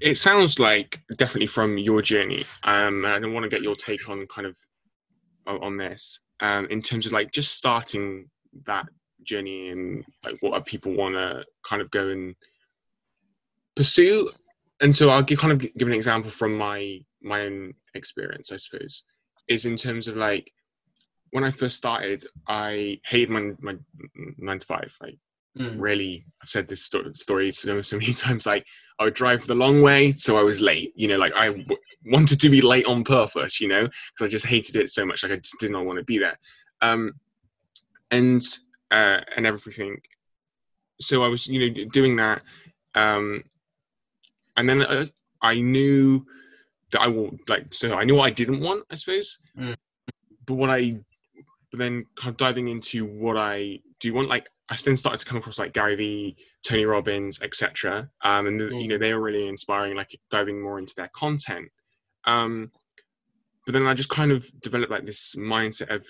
it 0.00 0.16
sounds 0.16 0.58
like 0.58 1.00
definitely 1.16 1.46
from 1.46 1.78
your 1.78 2.02
journey, 2.02 2.44
um, 2.64 3.04
and 3.04 3.24
I 3.24 3.28
want 3.28 3.44
to 3.44 3.48
get 3.48 3.62
your 3.62 3.76
take 3.76 4.08
on 4.08 4.26
kind 4.26 4.46
of 4.46 4.56
on 5.46 5.76
this 5.76 6.20
um, 6.40 6.66
in 6.70 6.82
terms 6.82 7.06
of 7.06 7.12
like 7.12 7.32
just 7.32 7.56
starting 7.56 8.28
that 8.64 8.86
journey 9.22 9.70
and 9.70 10.04
like 10.24 10.36
what 10.40 10.64
people 10.66 10.94
want 10.94 11.14
to 11.14 11.44
kind 11.64 11.82
of 11.82 11.90
go 11.90 12.08
and 12.08 12.34
pursue 13.74 14.28
and 14.80 14.94
so 14.94 15.10
i'll 15.10 15.22
give, 15.22 15.38
kind 15.38 15.52
of 15.52 15.58
give 15.58 15.88
an 15.88 15.94
example 15.94 16.30
from 16.30 16.56
my 16.56 16.98
my 17.22 17.42
own 17.42 17.74
experience 17.94 18.52
i 18.52 18.56
suppose 18.56 19.04
is 19.48 19.64
in 19.64 19.76
terms 19.76 20.08
of 20.08 20.16
like 20.16 20.50
when 21.30 21.44
i 21.44 21.50
first 21.50 21.76
started 21.76 22.22
i 22.48 22.98
hated 23.06 23.30
my, 23.30 23.52
my 23.60 23.76
nine 24.38 24.58
to 24.58 24.66
five 24.66 24.94
like 25.00 25.18
mm. 25.58 25.74
really 25.78 26.24
i've 26.42 26.48
said 26.48 26.68
this 26.68 26.84
story, 26.84 27.12
story 27.12 27.52
so, 27.52 27.80
so 27.82 27.96
many 27.96 28.12
times 28.14 28.46
like 28.46 28.66
i 28.98 29.04
would 29.04 29.14
drive 29.14 29.46
the 29.46 29.54
long 29.54 29.82
way 29.82 30.12
so 30.12 30.38
i 30.38 30.42
was 30.42 30.60
late 30.60 30.92
you 30.96 31.08
know 31.08 31.16
like 31.16 31.34
I 31.34 31.48
w- 31.48 31.76
wanted 32.06 32.38
to 32.40 32.48
be 32.48 32.60
late 32.60 32.86
on 32.86 33.04
purpose 33.04 33.60
you 33.60 33.68
know 33.68 33.82
because 33.84 34.22
i 34.22 34.28
just 34.28 34.46
hated 34.46 34.76
it 34.76 34.90
so 34.90 35.04
much 35.04 35.22
like 35.22 35.32
i 35.32 35.36
just 35.36 35.58
did 35.58 35.72
not 35.72 35.84
want 35.84 35.98
to 35.98 36.04
be 36.04 36.18
there 36.18 36.38
um 36.82 37.12
and 38.10 38.42
uh, 38.90 39.20
and 39.36 39.46
everything. 39.46 40.00
So 41.00 41.24
I 41.24 41.28
was, 41.28 41.46
you 41.46 41.70
know, 41.70 41.84
doing 41.90 42.16
that, 42.16 42.42
um, 42.94 43.44
and 44.56 44.68
then 44.68 44.82
uh, 44.82 45.06
I 45.42 45.60
knew 45.60 46.24
that 46.92 47.00
I 47.00 47.08
will 47.08 47.36
like. 47.48 47.72
So 47.74 47.94
I 47.94 48.04
knew 48.04 48.14
what 48.14 48.26
I 48.26 48.30
didn't 48.30 48.60
want, 48.60 48.84
I 48.90 48.94
suppose. 48.94 49.38
Mm. 49.58 49.76
But 50.46 50.54
what 50.54 50.70
I, 50.70 50.98
but 51.70 51.78
then 51.78 52.06
kind 52.16 52.30
of 52.30 52.36
diving 52.36 52.68
into 52.68 53.04
what 53.04 53.36
I 53.36 53.80
do 54.00 54.14
want, 54.14 54.28
like 54.28 54.48
I 54.68 54.76
then 54.76 54.96
started 54.96 55.18
to 55.18 55.26
come 55.26 55.38
across 55.38 55.58
like 55.58 55.72
Gary 55.72 55.96
Vee, 55.96 56.36
Tony 56.64 56.84
Robbins, 56.84 57.40
etc. 57.42 58.08
Um, 58.22 58.46
and 58.46 58.60
the, 58.60 58.64
mm. 58.64 58.82
you 58.82 58.88
know 58.88 58.98
they 58.98 59.12
were 59.12 59.20
really 59.20 59.48
inspiring, 59.48 59.96
like 59.96 60.18
diving 60.30 60.62
more 60.62 60.78
into 60.78 60.94
their 60.96 61.10
content. 61.14 61.68
Um, 62.24 62.70
but 63.64 63.72
then 63.72 63.86
I 63.86 63.94
just 63.94 64.08
kind 64.08 64.30
of 64.30 64.48
developed 64.60 64.92
like 64.92 65.04
this 65.04 65.34
mindset 65.36 65.94
of 65.94 66.06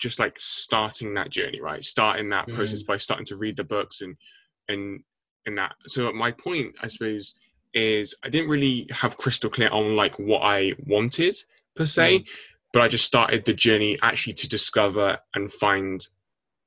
just 0.00 0.18
like 0.18 0.36
starting 0.40 1.14
that 1.14 1.30
journey 1.30 1.60
right 1.60 1.84
starting 1.84 2.30
that 2.30 2.48
mm. 2.48 2.54
process 2.54 2.82
by 2.82 2.96
starting 2.96 3.26
to 3.26 3.36
read 3.36 3.56
the 3.56 3.62
books 3.62 4.00
and 4.00 4.16
and 4.68 5.00
and 5.46 5.56
that 5.58 5.74
so 5.86 6.08
at 6.08 6.14
my 6.14 6.30
point 6.32 6.74
i 6.82 6.88
suppose 6.88 7.34
is 7.74 8.14
i 8.24 8.28
didn't 8.28 8.50
really 8.50 8.86
have 8.90 9.16
crystal 9.16 9.50
clear 9.50 9.68
on 9.70 9.96
like 9.96 10.18
what 10.18 10.40
i 10.40 10.72
wanted 10.86 11.36
per 11.76 11.86
se 11.86 12.18
mm. 12.18 12.24
but 12.72 12.82
i 12.82 12.88
just 12.88 13.04
started 13.04 13.44
the 13.44 13.54
journey 13.54 13.98
actually 14.02 14.32
to 14.32 14.48
discover 14.48 15.18
and 15.34 15.52
find 15.52 16.08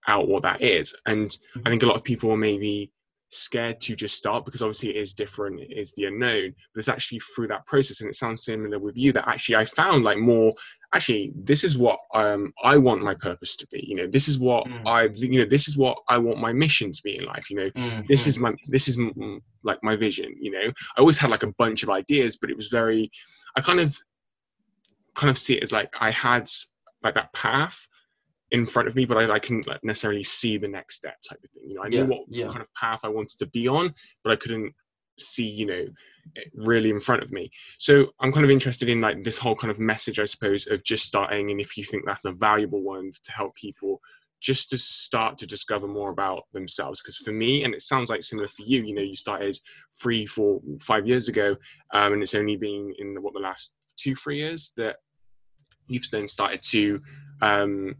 out 0.08 0.28
what 0.28 0.44
that 0.44 0.62
is 0.62 0.96
and 1.06 1.38
i 1.66 1.70
think 1.70 1.84
a 1.84 1.86
lot 1.86 1.96
of 1.96 2.04
people 2.04 2.32
are 2.32 2.38
maybe 2.38 2.92
scared 3.30 3.82
to 3.82 3.96
just 3.96 4.16
start 4.16 4.46
because 4.46 4.62
obviously 4.62 4.90
it 4.90 4.98
is 4.98 5.14
different 5.14 5.60
it 5.60 5.76
is 5.76 5.94
the 5.96 6.06
unknown 6.06 6.54
but 6.74 6.80
it's 6.80 6.90
actually 6.90 7.20
through 7.20 7.48
that 7.48 7.66
process 7.66 8.02
and 8.02 8.10
it 8.10 8.16
sounds 8.16 8.44
similar 8.44 8.78
with 8.78 8.96
you 8.96 9.12
that 9.12 9.28
actually 9.28 9.56
i 9.56 9.66
found 9.66 10.04
like 10.04 10.20
more 10.20 10.54
actually 10.94 11.32
this 11.36 11.64
is 11.64 11.78
what 11.78 12.00
um, 12.14 12.54
i 12.64 12.78
want 12.78 13.02
my 13.02 13.14
purpose 13.16 13.56
to 13.56 13.68
be 13.68 13.84
you 13.88 13.96
know 13.96 14.08
this 14.08 14.28
is 14.28 14.38
what 14.38 14.66
mm. 14.68 14.88
i 14.88 15.04
you 15.16 15.40
know 15.40 15.46
this 15.46 15.68
is 15.68 15.76
what 15.76 15.98
i 16.08 16.18
want 16.18 16.40
my 16.40 16.54
mission 16.54 16.92
to 16.92 17.02
be 17.04 17.18
in 17.18 17.26
life 17.26 17.50
you 17.50 17.58
know 17.58 17.70
mm. 17.72 18.08
this 18.08 18.28
is 18.28 18.40
my 18.40 18.54
this 18.70 18.88
is 18.88 18.98
m- 18.98 19.42
like 19.64 19.80
my 19.84 19.96
vision 19.96 20.34
you 20.40 20.52
know 20.52 20.72
i 20.98 21.00
always 21.00 21.18
had 21.18 21.30
like 21.30 21.44
a 21.44 21.54
bunch 21.58 21.84
of 21.84 21.90
ideas 21.90 22.38
but 22.38 22.50
it 22.50 22.56
was 22.56 22.68
very 22.68 23.10
i 23.58 23.62
kind 23.62 23.80
of 23.80 23.98
kind 25.16 25.30
of 25.30 25.38
see 25.38 25.56
it 25.56 25.64
as 25.64 25.72
like 25.72 25.94
i 26.00 26.12
had 26.12 26.50
like 27.04 27.16
that 27.16 27.34
path 27.34 27.88
in 28.52 28.66
front 28.66 28.88
of 28.88 28.96
me 28.96 29.06
but 29.06 29.18
i, 29.18 29.34
I 29.34 29.40
couldn't 29.40 29.68
like, 29.68 29.84
necessarily 29.84 30.24
see 30.24 30.58
the 30.58 30.68
next 30.68 30.96
step 30.96 31.16
type 31.28 31.40
of 31.44 31.50
thing 31.52 31.70
you 31.70 31.76
know 31.76 31.84
i 31.84 31.90
knew 31.90 32.06
what 32.06 32.22
yeah. 32.30 32.48
kind 32.48 32.62
of 32.62 32.74
path 32.76 33.02
i 33.04 33.10
wanted 33.10 33.40
to 33.40 33.48
be 33.48 33.68
on 33.68 33.94
but 34.24 34.32
i 34.32 34.36
couldn't 34.36 34.74
see 35.20 35.46
you 35.46 35.66
know 35.66 35.86
really 36.54 36.90
in 36.90 37.00
front 37.00 37.22
of 37.22 37.32
me. 37.32 37.52
So 37.80 38.08
i'm 38.20 38.32
kind 38.32 38.46
of 38.46 38.52
interested 38.52 38.90
in 38.90 39.02
like 39.02 39.24
this 39.24 39.38
whole 39.38 39.56
kind 39.56 39.70
of 39.70 39.80
message 39.80 40.20
i 40.20 40.26
suppose 40.26 40.68
of 40.68 40.84
just 40.84 41.06
starting 41.06 41.52
and 41.52 41.60
if 41.60 41.78
you 41.78 41.84
think 41.84 42.06
that's 42.06 42.26
a 42.26 42.32
valuable 42.32 42.82
one 42.82 43.12
to 43.24 43.32
help 43.32 43.56
people 43.56 44.00
just 44.44 44.70
to 44.70 44.78
start 44.78 45.38
to 45.38 45.48
discover 45.48 45.88
more 45.88 46.12
about 46.12 46.44
themselves. 46.52 47.02
Because 47.02 47.18
for 47.18 47.32
me 47.32 47.64
and 47.64 47.74
it 47.74 47.82
sounds 47.82 48.10
like 48.10 48.22
similar 48.22 48.50
for 48.50 48.64
you 48.64 48.84
you 48.84 48.94
know 48.94 49.02
you 49.02 49.16
started 49.16 49.58
three 50.00 50.26
four 50.26 50.60
five 50.82 51.08
years 51.08 51.30
ago 51.30 51.56
um, 51.94 52.14
and 52.14 52.22
it's 52.22 52.36
only 52.36 52.58
been 52.58 52.94
in 53.00 53.16
the, 53.16 53.22
what 53.22 53.34
the 53.34 53.40
last 53.40 53.74
two 53.98 54.16
three 54.16 54.38
years 54.38 54.74
that 54.76 54.98
you've 55.88 56.10
then 56.12 56.28
started 56.28 56.62
to 56.62 57.00
um, 57.42 57.96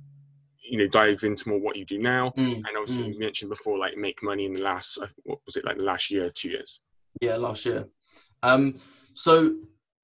you 0.70 0.78
know 0.78 0.88
dive 0.88 1.24
into 1.24 1.48
more 1.50 1.60
what 1.60 1.78
you 1.78 1.86
do 1.86 1.98
now. 1.98 2.34
Mm, 2.38 2.56
and 2.56 2.78
obviously 2.78 3.06
mm. 3.06 3.14
you 3.14 3.20
mentioned 3.20 3.50
before 3.50 3.80
like 3.80 3.96
make 3.96 4.22
money 4.22 4.46
in 4.46 4.54
the 4.54 4.62
last 4.62 5.00
what 5.24 5.40
was 5.46 5.56
it 5.56 5.66
like 5.66 5.78
the 5.78 5.86
last 5.86 6.12
year 6.12 6.30
two 6.30 6.50
years 6.50 6.82
yeah 7.22 7.36
last 7.36 7.66
year. 7.66 7.86
Um, 8.44 8.80
so 9.14 9.56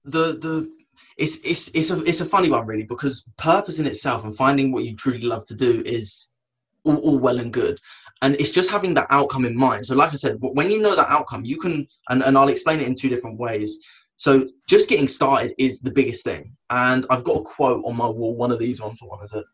the 0.04 0.38
the 0.40 0.70
it's 1.18 1.36
it's 1.44 1.68
it's 1.68 1.90
a 1.90 2.00
it's 2.02 2.20
a 2.20 2.26
funny 2.26 2.50
one 2.50 2.66
really 2.66 2.84
because 2.84 3.28
purpose 3.36 3.78
in 3.78 3.86
itself 3.86 4.24
and 4.24 4.36
finding 4.36 4.72
what 4.72 4.84
you 4.84 4.96
truly 4.96 5.20
love 5.20 5.44
to 5.46 5.54
do 5.54 5.82
is 5.84 6.30
all, 6.84 6.96
all 6.96 7.18
well 7.18 7.38
and 7.38 7.52
good. 7.52 7.78
And 8.22 8.34
it's 8.34 8.50
just 8.50 8.70
having 8.70 8.94
that 8.94 9.06
outcome 9.10 9.44
in 9.44 9.56
mind. 9.56 9.86
So 9.86 9.94
like 9.94 10.12
i 10.12 10.16
said 10.16 10.36
when 10.40 10.70
you 10.70 10.80
know 10.80 10.96
that 10.96 11.10
outcome 11.10 11.44
you 11.44 11.58
can 11.58 11.86
and, 12.08 12.22
and 12.22 12.36
i'll 12.36 12.48
explain 12.48 12.80
it 12.80 12.86
in 12.86 12.94
two 12.94 13.08
different 13.08 13.38
ways. 13.38 13.78
So 14.16 14.46
just 14.66 14.88
getting 14.88 15.08
started 15.08 15.54
is 15.58 15.80
the 15.80 15.92
biggest 15.92 16.24
thing. 16.24 16.56
And 16.70 17.04
i've 17.10 17.24
got 17.24 17.40
a 17.40 17.42
quote 17.42 17.84
on 17.84 17.96
my 17.96 18.08
wall 18.08 18.34
one 18.34 18.50
of 18.50 18.58
these 18.58 18.80
ones 18.80 18.98
what 19.02 19.24
is 19.24 19.32
it 19.34 19.44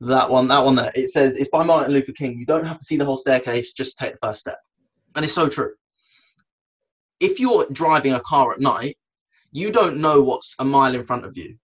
that 0.00 0.28
one 0.28 0.48
that 0.48 0.64
one 0.64 0.74
there. 0.74 0.92
It 0.94 1.10
says 1.10 1.36
it's 1.36 1.50
by 1.50 1.62
martin 1.62 1.92
luther 1.92 2.12
king. 2.12 2.38
You 2.38 2.46
don't 2.46 2.64
have 2.64 2.78
to 2.78 2.84
see 2.84 2.96
the 2.96 3.04
whole 3.04 3.16
staircase 3.16 3.72
just 3.72 3.98
take 3.98 4.12
the 4.12 4.26
first 4.26 4.40
step. 4.40 4.58
And 5.14 5.24
it's 5.24 5.34
so 5.34 5.48
true 5.48 5.74
if 7.20 7.38
you're 7.38 7.66
driving 7.72 8.14
a 8.14 8.20
car 8.20 8.52
at 8.52 8.60
night, 8.60 8.96
you 9.52 9.70
don't 9.70 9.98
know 9.98 10.22
what's 10.22 10.56
a 10.58 10.64
mile 10.64 10.94
in 10.94 11.04
front 11.04 11.24
of 11.24 11.36
you. 11.36 11.56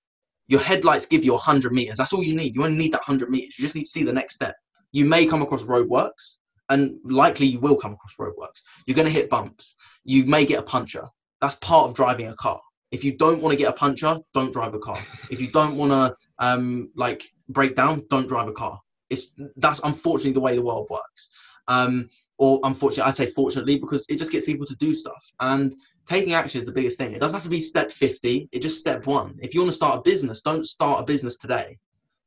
Your 0.48 0.60
headlights 0.60 1.06
give 1.06 1.24
you 1.24 1.32
100 1.32 1.72
meters. 1.72 1.96
That's 1.96 2.12
all 2.12 2.22
you 2.22 2.36
need. 2.36 2.54
You 2.54 2.64
only 2.64 2.78
need 2.78 2.92
that 2.92 3.00
100 3.00 3.30
meters. 3.30 3.58
You 3.58 3.64
just 3.64 3.74
need 3.74 3.84
to 3.84 3.90
see 3.90 4.04
the 4.04 4.12
next 4.12 4.34
step. 4.34 4.54
You 4.92 5.04
may 5.04 5.26
come 5.26 5.42
across 5.42 5.64
roadworks, 5.64 6.36
and 6.68 6.98
likely 7.04 7.46
you 7.46 7.60
will 7.60 7.76
come 7.76 7.92
across 7.92 8.14
roadworks. 8.18 8.62
You're 8.86 8.96
going 8.96 9.06
to 9.06 9.12
hit 9.12 9.30
bumps. 9.30 9.74
You 10.04 10.24
may 10.24 10.44
get 10.44 10.60
a 10.60 10.62
puncher. 10.62 11.06
That's 11.40 11.56
part 11.56 11.88
of 11.88 11.94
driving 11.96 12.28
a 12.28 12.36
car. 12.36 12.60
If 12.92 13.02
you 13.04 13.16
don't 13.16 13.42
want 13.42 13.52
to 13.52 13.62
get 13.62 13.68
a 13.68 13.76
puncher, 13.76 14.18
don't 14.34 14.52
drive 14.52 14.74
a 14.74 14.78
car. 14.78 14.98
If 15.30 15.40
you 15.40 15.48
don't 15.48 15.76
want 15.76 15.92
to 15.92 16.16
um, 16.38 16.90
like 16.94 17.24
break 17.48 17.76
down, 17.76 18.06
don't 18.10 18.28
drive 18.28 18.48
a 18.48 18.52
car. 18.52 18.80
It's 19.10 19.30
that's 19.56 19.80
unfortunately 19.80 20.32
the 20.32 20.40
way 20.40 20.54
the 20.54 20.62
world 20.62 20.88
works. 20.90 21.30
Um, 21.68 22.08
or 22.38 22.60
unfortunately, 22.64 23.08
I 23.08 23.14
say 23.14 23.30
fortunately 23.30 23.78
because 23.78 24.06
it 24.08 24.18
just 24.18 24.32
gets 24.32 24.44
people 24.44 24.66
to 24.66 24.76
do 24.76 24.94
stuff. 24.94 25.32
And 25.40 25.74
taking 26.06 26.34
action 26.34 26.60
is 26.60 26.66
the 26.66 26.72
biggest 26.72 26.98
thing. 26.98 27.12
It 27.12 27.20
doesn't 27.20 27.36
have 27.36 27.44
to 27.44 27.48
be 27.48 27.60
step 27.60 27.90
50, 27.90 28.48
it's 28.52 28.62
just 28.62 28.78
step 28.78 29.06
one. 29.06 29.36
If 29.40 29.54
you 29.54 29.60
want 29.60 29.70
to 29.70 29.76
start 29.76 29.98
a 29.98 30.02
business, 30.02 30.42
don't 30.42 30.66
start 30.66 31.00
a 31.00 31.04
business 31.04 31.36
today. 31.36 31.78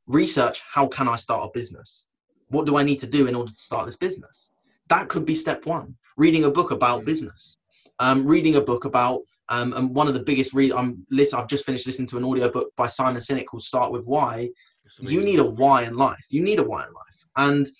Research 0.06 0.62
how 0.68 0.86
can 0.88 1.08
I 1.08 1.16
start 1.16 1.48
a 1.48 1.50
business? 1.52 2.06
What 2.48 2.66
do 2.66 2.76
I 2.76 2.82
need 2.82 2.98
to 3.00 3.06
do 3.06 3.28
in 3.28 3.34
order 3.34 3.52
to 3.52 3.58
start 3.58 3.86
this 3.86 3.96
business? 3.96 4.54
That 4.88 5.08
could 5.08 5.24
be 5.24 5.34
step 5.34 5.66
one. 5.66 5.94
Reading 6.16 6.44
a 6.44 6.50
book 6.50 6.72
about 6.72 7.04
business, 7.04 7.58
um, 8.00 8.26
reading 8.26 8.56
a 8.56 8.60
book 8.60 8.84
about, 8.84 9.22
um, 9.48 9.72
and 9.74 9.94
one 9.94 10.08
of 10.08 10.14
the 10.14 10.22
biggest 10.22 10.52
re- 10.52 10.72
I'm 10.72 11.06
listen, 11.10 11.38
I've 11.38 11.46
just 11.46 11.64
finished 11.64 11.86
listening 11.86 12.08
to 12.08 12.18
an 12.18 12.24
audio 12.24 12.50
book 12.50 12.72
by 12.76 12.88
Simon 12.88 13.22
Sinek 13.22 13.46
called 13.46 13.62
Start 13.62 13.92
with 13.92 14.04
Why. 14.04 14.50
You 14.98 15.22
need 15.22 15.38
a 15.38 15.44
why 15.44 15.84
in 15.84 15.96
life. 15.96 16.24
You 16.28 16.42
need 16.42 16.58
a 16.58 16.64
why 16.64 16.84
in 16.84 16.92
life. 16.92 17.26
And 17.36 17.70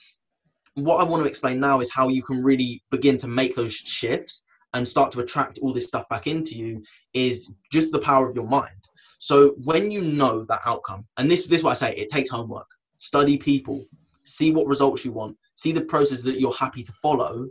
what 0.81 1.01
I 1.01 1.05
want 1.05 1.23
to 1.23 1.29
explain 1.29 1.61
now 1.61 1.81
is 1.81 1.91
how 1.91 2.09
you 2.09 2.23
can 2.23 2.43
really 2.43 2.83
begin 2.91 3.17
to 3.19 3.29
make 3.29 3.55
those 3.55 3.75
shifts 3.75 4.45
and 4.75 4.87
start 4.87 5.13
to 5.13 5.21
attract 5.21 5.59
all 5.59 5.73
this 5.73 5.89
stuff 5.89 6.09
back 6.09 6.27
into 6.27 6.55
you 6.55 6.83
is 7.13 7.53
just 7.73 7.93
the 7.93 7.99
power 8.01 8.29
of 8.29 8.35
your 8.35 8.47
mind. 8.47 8.89
So 9.19 9.51
when 9.65 9.91
you 9.91 10.01
know 10.01 10.45
that 10.45 10.61
outcome, 10.65 11.07
and 11.17 11.31
this 11.31 11.47
this 11.47 11.59
is 11.59 11.65
what 11.65 11.73
I 11.73 11.75
say, 11.75 11.95
it 11.95 12.11
takes 12.11 12.31
homework. 12.31 12.69
Study 12.99 13.37
people, 13.37 13.85
see 14.25 14.51
what 14.53 14.67
results 14.67 15.05
you 15.05 15.13
want, 15.13 15.37
see 15.55 15.73
the 15.73 15.83
process 15.83 16.23
that 16.23 16.41
you're 16.41 16.53
happy 16.53 16.83
to 16.83 16.93
follow, 16.93 17.49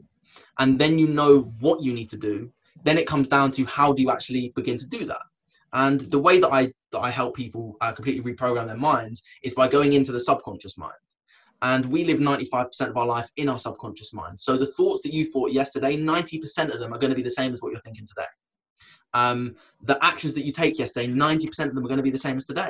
and 0.60 0.80
then 0.80 0.98
you 0.98 1.08
know 1.08 1.54
what 1.60 1.84
you 1.84 1.94
need 1.94 2.10
to 2.10 2.18
do. 2.18 2.52
Then 2.84 2.98
it 2.98 3.08
comes 3.08 3.28
down 3.28 3.52
to 3.52 3.66
how 3.66 3.94
do 3.94 4.02
you 4.02 4.10
actually 4.10 4.54
begin 4.56 4.78
to 4.78 4.88
do 4.88 5.06
that. 5.06 5.22
And 5.74 6.02
the 6.02 6.20
way 6.20 6.40
that 6.40 6.52
I 6.52 6.74
that 6.92 7.00
I 7.00 7.12
help 7.12 7.36
people 7.36 7.76
uh, 7.82 7.92
completely 7.92 8.34
reprogram 8.34 8.68
their 8.68 8.78
minds 8.78 9.22
is 9.44 9.54
by 9.54 9.68
going 9.68 9.94
into 9.94 10.12
the 10.12 10.20
subconscious 10.20 10.78
mind 10.78 10.94
and 11.62 11.86
we 11.86 12.04
live 12.06 12.20
95% 12.20 12.90
of 12.90 12.98
our 12.98 13.06
life 13.06 13.30
in 13.36 13.50
our 13.50 13.60
subconscious 13.60 14.14
mind. 14.14 14.40
So 14.40 14.56
the 14.56 14.68
thoughts 14.68 15.02
that 15.02 15.14
you 15.14 15.26
thought 15.26 15.52
yesterday, 15.52 15.98
90% 15.98 16.74
of 16.74 16.80
them 16.80 16.94
are 16.94 16.98
going 16.98 17.10
to 17.10 17.16
be 17.16 17.22
the 17.22 17.30
same 17.30 17.54
as 17.54 17.62
what 17.62 17.72
you're 17.72 17.82
thinking 17.82 18.08
today. 18.08 18.28
Um, 19.14 19.56
the 19.82 20.04
actions 20.04 20.34
that 20.36 20.46
you 20.46 20.52
take 20.52 20.80
yesterday, 20.80 21.08
90% 21.12 21.66
of 21.66 21.76
them 21.76 21.84
are 21.84 21.90
going 21.90 21.98
to 21.98 22.04
be 22.04 22.12
the 22.12 22.18
same 22.18 22.38
as 22.38 22.46
today. 22.46 22.70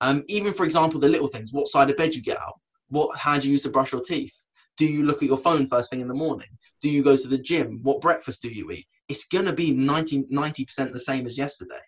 Um, 0.00 0.22
even 0.28 0.52
for 0.52 0.64
example, 0.64 1.00
the 1.00 1.08
little 1.08 1.28
things, 1.28 1.52
what 1.52 1.68
side 1.68 1.90
of 1.90 1.96
bed 1.96 2.14
you 2.14 2.22
get 2.22 2.40
out, 2.40 2.60
what 2.88 3.16
hand 3.18 3.44
you 3.44 3.50
use 3.52 3.64
to 3.64 3.70
brush 3.70 3.92
your 3.92 4.02
teeth, 4.02 4.34
do 4.76 4.86
you 4.86 5.04
look 5.04 5.22
at 5.22 5.28
your 5.28 5.38
phone 5.38 5.66
first 5.66 5.90
thing 5.90 6.00
in 6.00 6.08
the 6.08 6.14
morning? 6.14 6.46
Do 6.80 6.88
you 6.88 7.02
go 7.02 7.16
to 7.16 7.28
the 7.28 7.38
gym? 7.38 7.80
What 7.82 8.00
breakfast 8.00 8.42
do 8.42 8.48
you 8.48 8.70
eat? 8.70 8.86
It's 9.08 9.24
going 9.24 9.46
to 9.46 9.52
be 9.52 9.72
90, 9.72 10.24
90% 10.24 10.92
the 10.92 11.00
same 11.00 11.26
as 11.26 11.36
yesterday. 11.36 11.80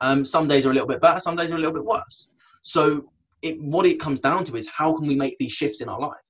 Um, 0.00 0.24
some 0.24 0.48
days 0.48 0.66
are 0.66 0.70
a 0.70 0.72
little 0.72 0.88
bit 0.88 1.00
better, 1.00 1.20
some 1.20 1.36
days 1.36 1.52
are 1.52 1.56
a 1.56 1.58
little 1.58 1.72
bit 1.72 1.84
worse. 1.84 2.32
So 2.62 3.12
it, 3.42 3.60
what 3.60 3.86
it 3.86 4.00
comes 4.00 4.20
down 4.20 4.44
to 4.44 4.56
is 4.56 4.68
how 4.68 4.96
can 4.96 5.06
we 5.06 5.14
make 5.14 5.36
these 5.38 5.52
shifts 5.52 5.80
in 5.80 5.88
our 5.88 6.00
life? 6.00 6.20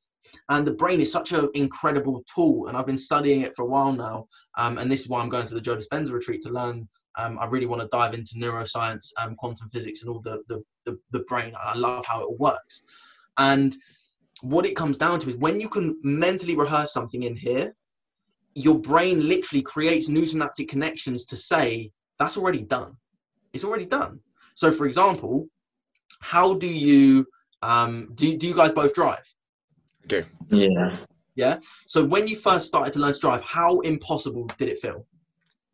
And 0.49 0.67
the 0.67 0.75
brain 0.75 1.01
is 1.01 1.13
such 1.13 1.33
an 1.33 1.49
incredible 1.55 2.25
tool, 2.35 2.67
and 2.67 2.77
I've 2.77 2.87
been 2.87 2.99
studying 2.99 3.43
it 3.43 3.55
for 3.55 3.63
a 3.63 3.67
while 3.67 3.93
now. 3.93 4.27
Um, 4.57 4.79
and 4.79 4.91
this 4.91 5.03
is 5.03 5.09
why 5.09 5.21
I'm 5.21 5.29
going 5.29 5.47
to 5.47 5.55
the 5.55 5.61
Joe 5.61 5.77
Dispenza 5.77 6.13
retreat 6.13 6.43
to 6.43 6.51
learn. 6.51 6.89
Um, 7.19 7.39
I 7.39 7.47
really 7.47 7.67
want 7.67 7.83
to 7.83 7.89
dive 7.89 8.15
into 8.15 8.37
neuroscience, 8.37 9.13
um, 9.21 9.35
quantum 9.37 9.69
physics, 9.69 10.03
and 10.03 10.11
all 10.11 10.21
the, 10.21 10.43
the, 10.49 10.63
the, 10.87 10.99
the 11.11 11.21
brain. 11.25 11.53
I 11.63 11.77
love 11.77 12.07
how 12.07 12.23
it 12.23 12.41
works. 12.41 12.85
And 13.37 13.75
what 14.41 14.67
it 14.67 14.75
comes 14.75 14.97
down 14.97 15.21
to 15.21 15.29
is 15.29 15.37
when 15.37 15.61
you 15.61 15.69
can 15.69 15.99
mentally 16.03 16.57
rehearse 16.57 16.93
something 16.93 17.23
in 17.23 17.37
here, 17.37 17.75
your 18.55 18.79
brain 18.79 19.29
literally 19.29 19.63
creates 19.63 20.09
new 20.09 20.27
synaptic 20.27 20.69
connections 20.69 21.27
to 21.27 21.37
say, 21.37 21.91
that's 22.19 22.37
already 22.37 22.63
done. 22.63 22.97
It's 23.53 23.65
already 23.65 23.87
done. 23.87 24.21
So, 24.55 24.71
for 24.73 24.87
example, 24.87 25.49
how 26.23 26.55
do 26.55 26.67
you 26.67 27.27
um, 27.63 28.13
do? 28.15 28.37
Do 28.37 28.49
you 28.49 28.55
guys 28.55 28.73
both 28.73 28.95
drive? 28.95 29.25
I 30.05 30.07
do. 30.07 30.25
Yeah. 30.49 30.97
Yeah. 31.35 31.59
So 31.87 32.05
when 32.05 32.27
you 32.29 32.37
first 32.37 32.67
started 32.67 32.93
to 32.95 33.01
learn 33.01 33.13
to 33.13 33.21
drive, 33.21 33.43
how 33.43 33.81
impossible 33.81 34.47
did 34.59 34.69
it 34.69 34.79
feel? 34.79 35.07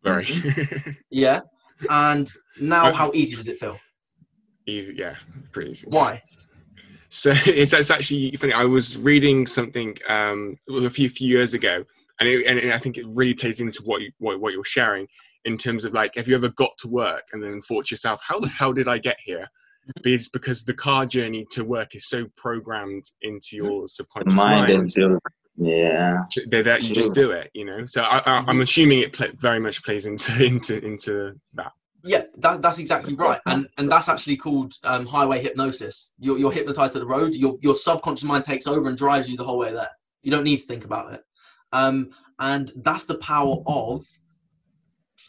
Very. 0.02 0.26
Yeah. 1.10 1.40
And 1.90 2.28
now, 2.60 2.92
how 2.92 3.12
easy 3.14 3.36
does 3.36 3.46
it 3.46 3.60
feel? 3.60 3.78
easy, 4.66 4.94
yeah, 4.96 5.16
pretty 5.52 5.70
easy. 5.70 5.86
Why? 5.88 6.22
So 7.08 7.32
it's, 7.46 7.72
it's 7.72 7.90
actually 7.90 8.36
funny. 8.36 8.52
I 8.52 8.64
was 8.64 8.96
reading 8.96 9.46
something 9.46 9.96
um, 10.08 10.56
a 10.70 10.90
few 10.90 11.08
few 11.08 11.28
years 11.28 11.54
ago, 11.54 11.84
and, 12.20 12.28
it, 12.28 12.46
and 12.46 12.72
I 12.72 12.78
think 12.78 12.98
it 12.98 13.06
really 13.08 13.34
plays 13.34 13.60
into 13.60 13.82
what 13.84 14.02
you 14.02 14.10
what, 14.18 14.40
what 14.40 14.52
you're 14.52 14.64
sharing 14.64 15.06
in 15.44 15.56
terms 15.56 15.84
of 15.84 15.94
like, 15.94 16.16
have 16.16 16.28
you 16.28 16.34
ever 16.34 16.48
got 16.50 16.76
to 16.78 16.88
work 16.88 17.24
and 17.32 17.42
then 17.42 17.62
thought 17.62 17.86
to 17.86 17.92
yourself, 17.92 18.20
how 18.22 18.38
the 18.40 18.48
hell 18.48 18.72
did 18.72 18.88
I 18.88 18.98
get 18.98 19.18
here? 19.20 19.48
It's 20.04 20.28
because 20.28 20.64
the 20.64 20.74
car 20.74 21.06
journey 21.06 21.46
to 21.52 21.64
work 21.64 21.94
is 21.94 22.08
so 22.08 22.26
programmed 22.36 23.04
into 23.22 23.56
your 23.56 23.88
subconscious 23.88 24.34
Mind 24.34 24.60
mind. 24.60 24.72
and 24.72 24.92
feel. 24.92 25.18
Yeah. 25.56 26.22
They're 26.50 26.62
that 26.62 26.84
you 26.84 26.94
just 26.94 27.14
do 27.14 27.32
it, 27.32 27.50
you 27.52 27.64
know. 27.64 27.84
So 27.86 28.02
I, 28.02 28.18
I, 28.18 28.44
I'm 28.46 28.60
assuming 28.60 29.00
it 29.00 29.12
pla 29.12 29.28
very 29.38 29.58
much 29.58 29.82
plays 29.82 30.06
into 30.06 30.44
into 30.44 30.84
into 30.84 31.38
that. 31.54 31.72
Yeah, 32.04 32.22
that, 32.38 32.62
that's 32.62 32.78
exactly 32.78 33.14
right, 33.14 33.40
and 33.46 33.68
and 33.76 33.90
that's 33.90 34.08
actually 34.08 34.36
called 34.36 34.72
um, 34.84 35.04
highway 35.04 35.40
hypnosis. 35.40 36.12
You're, 36.18 36.38
you're 36.38 36.52
hypnotized 36.52 36.92
to 36.92 37.00
the 37.00 37.06
road. 37.06 37.34
Your 37.34 37.58
your 37.60 37.74
subconscious 37.74 38.24
mind 38.24 38.44
takes 38.44 38.68
over 38.68 38.88
and 38.88 38.96
drives 38.96 39.28
you 39.28 39.36
the 39.36 39.44
whole 39.44 39.58
way 39.58 39.72
there. 39.72 39.90
You 40.22 40.30
don't 40.30 40.44
need 40.44 40.58
to 40.58 40.66
think 40.66 40.84
about 40.84 41.12
it, 41.12 41.22
um, 41.72 42.10
and 42.38 42.70
that's 42.76 43.06
the 43.06 43.18
power 43.18 43.56
of 43.66 44.06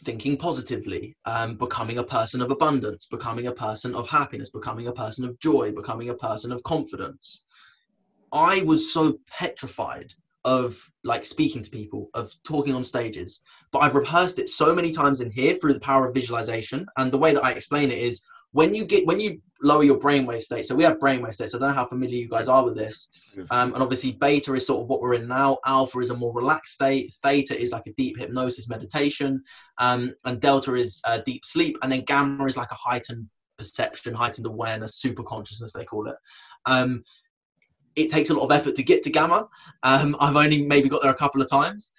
thinking 0.04 0.36
positively, 0.36 1.16
um, 1.24 1.56
becoming 1.56 1.98
a 1.98 2.04
person 2.04 2.40
of 2.40 2.50
abundance, 2.50 3.06
becoming 3.06 3.46
a 3.46 3.52
person 3.52 3.94
of 3.94 4.08
happiness, 4.08 4.50
becoming 4.50 4.86
a 4.86 4.92
person 4.92 5.24
of 5.24 5.38
joy, 5.38 5.72
becoming 5.72 6.08
a 6.08 6.14
person 6.14 6.52
of 6.52 6.62
confidence. 6.62 7.44
I 8.32 8.62
was 8.62 8.92
so 8.92 9.18
petrified 9.28 10.12
of 10.44 10.78
like 11.04 11.24
speaking 11.24 11.62
to 11.62 11.70
people, 11.70 12.08
of 12.14 12.32
talking 12.44 12.74
on 12.74 12.84
stages, 12.84 13.42
but 13.72 13.80
I've 13.80 13.94
rehearsed 13.94 14.38
it 14.38 14.48
so 14.48 14.74
many 14.74 14.92
times 14.92 15.20
in 15.20 15.30
here 15.30 15.54
through 15.54 15.74
the 15.74 15.80
power 15.80 16.08
of 16.08 16.14
visualization. 16.14 16.86
And 16.96 17.12
the 17.12 17.18
way 17.18 17.34
that 17.34 17.44
I 17.44 17.52
explain 17.52 17.90
it 17.90 17.98
is 17.98 18.24
when 18.52 18.74
you 18.74 18.84
get 18.84 19.06
when 19.06 19.20
you 19.20 19.40
lower 19.62 19.84
your 19.84 19.98
brainwave 19.98 20.40
state. 20.40 20.64
So 20.64 20.74
we 20.74 20.84
have 20.84 20.98
brainwave 20.98 21.34
states. 21.34 21.54
I 21.54 21.58
don't 21.58 21.68
know 21.68 21.74
how 21.74 21.86
familiar 21.86 22.18
you 22.18 22.28
guys 22.28 22.48
are 22.48 22.64
with 22.64 22.76
this. 22.76 23.10
Um, 23.50 23.74
and 23.74 23.82
obviously, 23.82 24.12
beta 24.12 24.54
is 24.54 24.66
sort 24.66 24.82
of 24.82 24.88
what 24.88 25.00
we're 25.00 25.14
in 25.14 25.28
now. 25.28 25.58
Alpha 25.66 25.98
is 26.00 26.10
a 26.10 26.16
more 26.16 26.32
relaxed 26.32 26.74
state. 26.74 27.12
Theta 27.22 27.60
is 27.60 27.72
like 27.72 27.86
a 27.86 27.92
deep 27.92 28.18
hypnosis 28.18 28.68
meditation. 28.68 29.42
Um, 29.78 30.12
and 30.24 30.40
delta 30.40 30.74
is 30.74 31.00
uh, 31.04 31.20
deep 31.26 31.44
sleep. 31.44 31.76
And 31.82 31.92
then 31.92 32.02
gamma 32.02 32.44
is 32.46 32.56
like 32.56 32.72
a 32.72 32.76
heightened 32.76 33.28
perception, 33.58 34.14
heightened 34.14 34.46
awareness, 34.46 34.96
super 34.96 35.22
consciousness, 35.22 35.72
they 35.72 35.84
call 35.84 36.08
it. 36.08 36.16
Um, 36.66 37.04
it 37.96 38.10
takes 38.10 38.30
a 38.30 38.34
lot 38.34 38.44
of 38.44 38.52
effort 38.52 38.76
to 38.76 38.82
get 38.82 39.02
to 39.04 39.10
gamma. 39.10 39.48
Um, 39.82 40.16
I've 40.20 40.36
only 40.36 40.62
maybe 40.62 40.88
got 40.88 41.02
there 41.02 41.10
a 41.10 41.16
couple 41.16 41.42
of 41.42 41.50
times, 41.50 41.92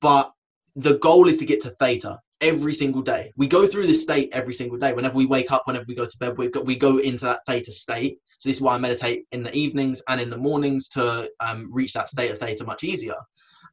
but 0.00 0.32
the 0.76 0.98
goal 0.98 1.26
is 1.26 1.38
to 1.38 1.46
get 1.46 1.60
to 1.62 1.70
theta 1.80 2.20
every 2.40 2.72
single 2.72 3.02
day. 3.02 3.32
We 3.36 3.46
go 3.46 3.66
through 3.66 3.86
this 3.86 4.02
state 4.02 4.30
every 4.32 4.54
single 4.54 4.78
day. 4.78 4.92
Whenever 4.92 5.16
we 5.16 5.26
wake 5.26 5.50
up, 5.50 5.62
whenever 5.66 5.84
we 5.88 5.94
go 5.94 6.06
to 6.06 6.18
bed, 6.18 6.38
we 6.38 6.48
go, 6.48 6.60
we 6.60 6.76
go 6.76 6.98
into 6.98 7.24
that 7.24 7.40
theta 7.46 7.72
state. 7.72 8.18
So 8.38 8.48
this 8.48 8.56
is 8.56 8.62
why 8.62 8.74
I 8.74 8.78
meditate 8.78 9.24
in 9.32 9.42
the 9.42 9.54
evenings 9.54 10.02
and 10.08 10.20
in 10.20 10.30
the 10.30 10.36
mornings 10.38 10.88
to 10.90 11.30
um, 11.40 11.68
reach 11.72 11.92
that 11.94 12.08
state 12.08 12.30
of 12.30 12.38
theta 12.38 12.64
much 12.64 12.84
easier. 12.84 13.16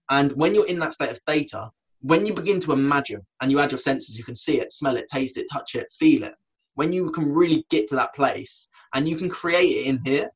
And 0.10 0.32
when 0.34 0.56
you're 0.56 0.68
in 0.68 0.80
that 0.80 0.94
state 0.94 1.12
of 1.12 1.20
theta, 1.28 1.70
when 2.02 2.26
you 2.26 2.34
begin 2.34 2.60
to 2.62 2.74
imagine 2.74 3.22
and 3.42 3.52
you 3.52 3.60
add 3.60 3.72
your 3.72 3.80
senses, 3.80 4.18
you 4.18 4.24
can 4.24 4.36
see 4.36 4.60
it, 4.60 4.72
smell 4.72 4.98
it, 4.98 5.08
taste 5.12 5.38
it, 5.38 5.48
touch 5.52 5.76
it, 5.76 5.88
feel 5.98 6.24
it. 6.24 6.36
When 6.76 6.92
you 6.92 7.12
can 7.12 7.32
really 7.32 7.66
get 7.70 7.88
to 7.90 7.96
that 7.96 8.14
place 8.14 8.68
and 8.94 9.08
you 9.08 9.16
can 9.16 9.30
create 9.30 9.70
it 9.70 9.88
in 9.88 10.00
here, 10.04 10.30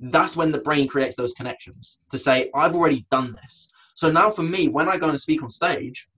that's 0.00 0.36
when 0.36 0.50
the 0.50 0.60
brain 0.60 0.88
creates 0.88 1.16
those 1.16 1.32
connections 1.34 1.98
to 2.10 2.18
say, 2.18 2.50
I've 2.54 2.74
already 2.74 3.06
done 3.10 3.36
this. 3.42 3.70
So 3.94 4.10
now 4.10 4.30
for 4.30 4.42
me, 4.42 4.68
when 4.68 4.88
I 4.88 4.96
go 4.96 5.08
and 5.08 5.20
speak 5.20 5.42
on 5.42 5.50
stage, 5.50 6.08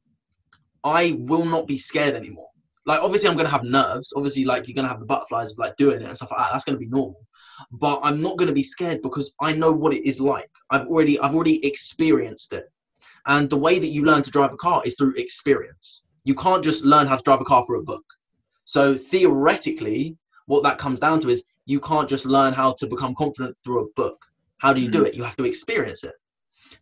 I 0.84 1.16
will 1.18 1.44
not 1.44 1.66
be 1.66 1.78
scared 1.78 2.14
anymore. 2.14 2.48
Like 2.86 3.00
obviously 3.00 3.28
I'm 3.28 3.36
gonna 3.36 3.48
have 3.48 3.64
nerves. 3.64 4.12
Obviously, 4.16 4.44
like 4.44 4.68
you're 4.68 4.74
gonna 4.74 4.88
have 4.88 5.00
the 5.00 5.06
butterflies 5.06 5.52
of 5.52 5.58
like 5.58 5.76
doing 5.76 6.02
it 6.02 6.06
and 6.06 6.16
stuff 6.16 6.30
like 6.30 6.40
that. 6.40 6.52
That's 6.52 6.64
gonna 6.64 6.78
be 6.78 6.86
normal. 6.86 7.26
But 7.72 8.00
I'm 8.02 8.22
not 8.22 8.38
gonna 8.38 8.52
be 8.52 8.62
scared 8.62 9.02
because 9.02 9.34
I 9.40 9.52
know 9.52 9.72
what 9.72 9.94
it 9.94 10.06
is 10.06 10.20
like. 10.20 10.50
I've 10.70 10.86
already 10.86 11.18
I've 11.18 11.34
already 11.34 11.64
experienced 11.66 12.52
it. 12.52 12.70
And 13.26 13.50
the 13.50 13.56
way 13.56 13.78
that 13.78 13.88
you 13.88 14.04
learn 14.04 14.22
to 14.22 14.30
drive 14.30 14.52
a 14.52 14.56
car 14.56 14.82
is 14.84 14.96
through 14.96 15.14
experience. 15.16 16.04
You 16.24 16.34
can't 16.34 16.62
just 16.62 16.84
learn 16.84 17.06
how 17.06 17.16
to 17.16 17.22
drive 17.22 17.40
a 17.40 17.44
car 17.44 17.64
through 17.66 17.80
a 17.80 17.84
book. 17.84 18.04
So 18.64 18.94
theoretically, 18.94 20.16
what 20.46 20.62
that 20.62 20.78
comes 20.78 21.00
down 21.00 21.20
to 21.20 21.28
is 21.28 21.44
you 21.66 21.80
can't 21.80 22.08
just 22.08 22.24
learn 22.24 22.52
how 22.52 22.72
to 22.74 22.86
become 22.86 23.14
confident 23.14 23.56
through 23.64 23.84
a 23.84 23.88
book. 23.96 24.18
How 24.58 24.72
do 24.72 24.80
you 24.80 24.88
do 24.88 25.00
hmm. 25.00 25.06
it? 25.06 25.14
You 25.16 25.24
have 25.24 25.36
to 25.36 25.44
experience 25.44 26.04
it. 26.04 26.14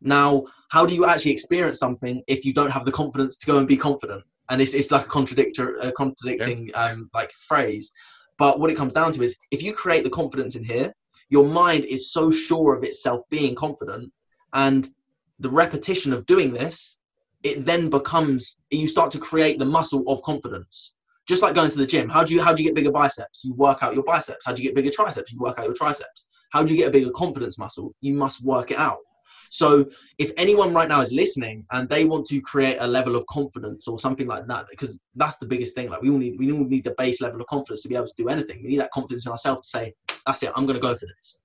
Now, 0.05 0.45
how 0.69 0.85
do 0.85 0.95
you 0.95 1.07
actually 1.07 1.33
experience 1.33 1.79
something 1.79 2.23
if 2.29 2.45
you 2.45 2.53
don't 2.53 2.71
have 2.71 2.85
the 2.85 2.93
confidence 2.93 3.39
to 3.39 3.47
go 3.47 3.59
and 3.59 3.67
be 3.67 3.77
confident? 3.77 4.23
And 4.51 4.61
it's, 4.61 4.75
it's 4.75 4.91
like 4.91 5.07
a 5.07 5.09
contradictor, 5.09 5.83
a 5.83 5.91
contradicting 5.93 6.71
um, 6.75 7.11
like 7.15 7.33
phrase. 7.33 7.91
But 8.37 8.61
what 8.61 8.71
it 8.71 8.77
comes 8.77 8.93
down 8.93 9.15
to 9.15 9.23
is 9.23 9.37
if 9.51 9.63
you 9.63 9.73
create 9.73 10.05
the 10.05 10.11
confidence 10.11 10.57
in 10.57 10.65
here, 10.65 10.93
your 11.31 11.47
mind 11.47 11.87
is 11.87 12.13
so 12.13 12.31
sure 12.31 12.75
of 12.75 12.85
itself 12.85 13.23
being 13.31 13.55
confident, 13.55 14.13
and 14.53 14.87
the 15.39 15.49
repetition 15.49 16.13
of 16.13 16.27
doing 16.27 16.53
this, 16.53 16.99
it 17.43 17.65
then 17.65 17.89
becomes 17.89 18.61
you 18.71 18.87
start 18.87 19.11
to 19.13 19.19
create 19.19 19.59
the 19.59 19.65
muscle 19.65 20.05
of 20.07 20.23
confidence. 20.23 20.95
Just 21.27 21.43
like 21.43 21.55
going 21.55 21.71
to 21.71 21.79
the 21.79 21.87
gym. 21.87 22.11
How 22.11 22.23
do 22.25 22.35
you 22.35 22.43
how 22.43 22.53
do 22.53 22.63
you 22.63 22.69
get 22.69 22.77
bigger 22.77 22.93
biceps? 22.93 23.43
You 23.43 23.55
work 23.55 23.83
out 23.83 23.95
your 23.95 24.05
biceps. 24.05 24.45
How 24.45 24.53
do 24.53 24.63
you 24.63 24.69
get 24.69 24.77
bigger 24.77 24.91
triceps? 24.91 25.33
You 25.33 25.39
work 25.39 25.59
out 25.59 25.65
your 25.65 25.75
triceps. 25.75 26.29
How 26.51 26.63
do 26.63 26.75
you 26.75 26.79
get 26.79 26.89
a 26.89 26.93
bigger 26.93 27.11
confidence 27.11 27.59
muscle? 27.59 27.95
You 28.03 28.13
must 28.13 28.45
work 28.45 28.71
it 28.71 28.79
out. 28.79 28.99
So 29.55 29.89
if 30.19 30.33
anyone 30.37 30.75
right 30.75 30.89
now 30.89 31.01
is 31.01 31.13
listening 31.13 31.65
and 31.71 31.89
they 31.89 32.05
want 32.05 32.27
to 32.27 32.41
create 32.41 32.77
a 32.81 32.87
level 32.89 33.15
of 33.15 33.25
confidence 33.29 33.87
or 33.87 34.01
something 34.01 34.27
like 34.27 34.49
that, 34.49 34.67
because 34.69 35.01
that's 35.15 35.37
the 35.37 35.47
biggest 35.47 35.77
thing. 35.77 35.89
Like 35.91 36.03
we 36.03 36.11
all 36.11 36.19
need, 36.19 36.37
we 36.41 36.51
all 36.51 36.65
need 36.65 36.83
the 36.83 36.97
base 36.99 37.21
level 37.21 37.41
of 37.41 37.47
confidence 37.47 37.83
to 37.83 37.89
be 37.89 37.95
able 37.95 38.09
to 38.09 38.15
do 38.19 38.29
anything. 38.29 38.65
We 38.65 38.71
need 38.71 38.81
that 38.81 38.91
confidence 38.91 39.27
in 39.27 39.31
ourselves 39.31 39.71
to 39.71 39.79
say, 39.79 39.95
that's 40.27 40.43
it, 40.43 40.51
I'm 40.57 40.67
going 40.67 40.75
to 40.75 40.83
go 40.83 40.97
for 40.97 41.07
this. 41.07 41.41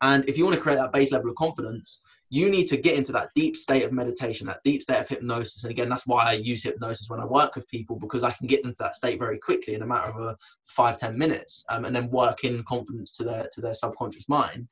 And 0.00 0.28
if 0.28 0.38
you 0.38 0.44
want 0.44 0.54
to 0.54 0.62
create 0.62 0.76
that 0.76 0.92
base 0.92 1.10
level 1.10 1.28
of 1.28 1.34
confidence, 1.34 2.02
you 2.28 2.48
need 2.48 2.66
to 2.66 2.76
get 2.76 2.96
into 2.96 3.10
that 3.10 3.30
deep 3.34 3.56
state 3.56 3.82
of 3.82 3.90
meditation, 3.90 4.46
that 4.46 4.62
deep 4.62 4.84
state 4.84 5.00
of 5.00 5.08
hypnosis. 5.08 5.64
And 5.64 5.72
again, 5.72 5.88
that's 5.88 6.06
why 6.06 6.22
I 6.22 6.34
use 6.34 6.62
hypnosis 6.62 7.10
when 7.10 7.18
I 7.18 7.24
work 7.24 7.56
with 7.56 7.66
people 7.66 7.98
because 7.98 8.22
I 8.22 8.30
can 8.30 8.46
get 8.46 8.62
them 8.62 8.70
to 8.70 8.78
that 8.78 8.94
state 8.94 9.18
very 9.18 9.40
quickly 9.40 9.74
in 9.74 9.82
a 9.82 9.86
matter 9.86 10.12
of 10.12 10.36
five 10.66 11.00
ten 11.00 11.18
minutes, 11.18 11.64
um, 11.68 11.84
and 11.84 11.96
then 11.96 12.08
work 12.10 12.44
in 12.44 12.62
confidence 12.62 13.16
to 13.16 13.24
their 13.24 13.48
to 13.52 13.60
their 13.60 13.74
subconscious 13.74 14.28
mind. 14.28 14.68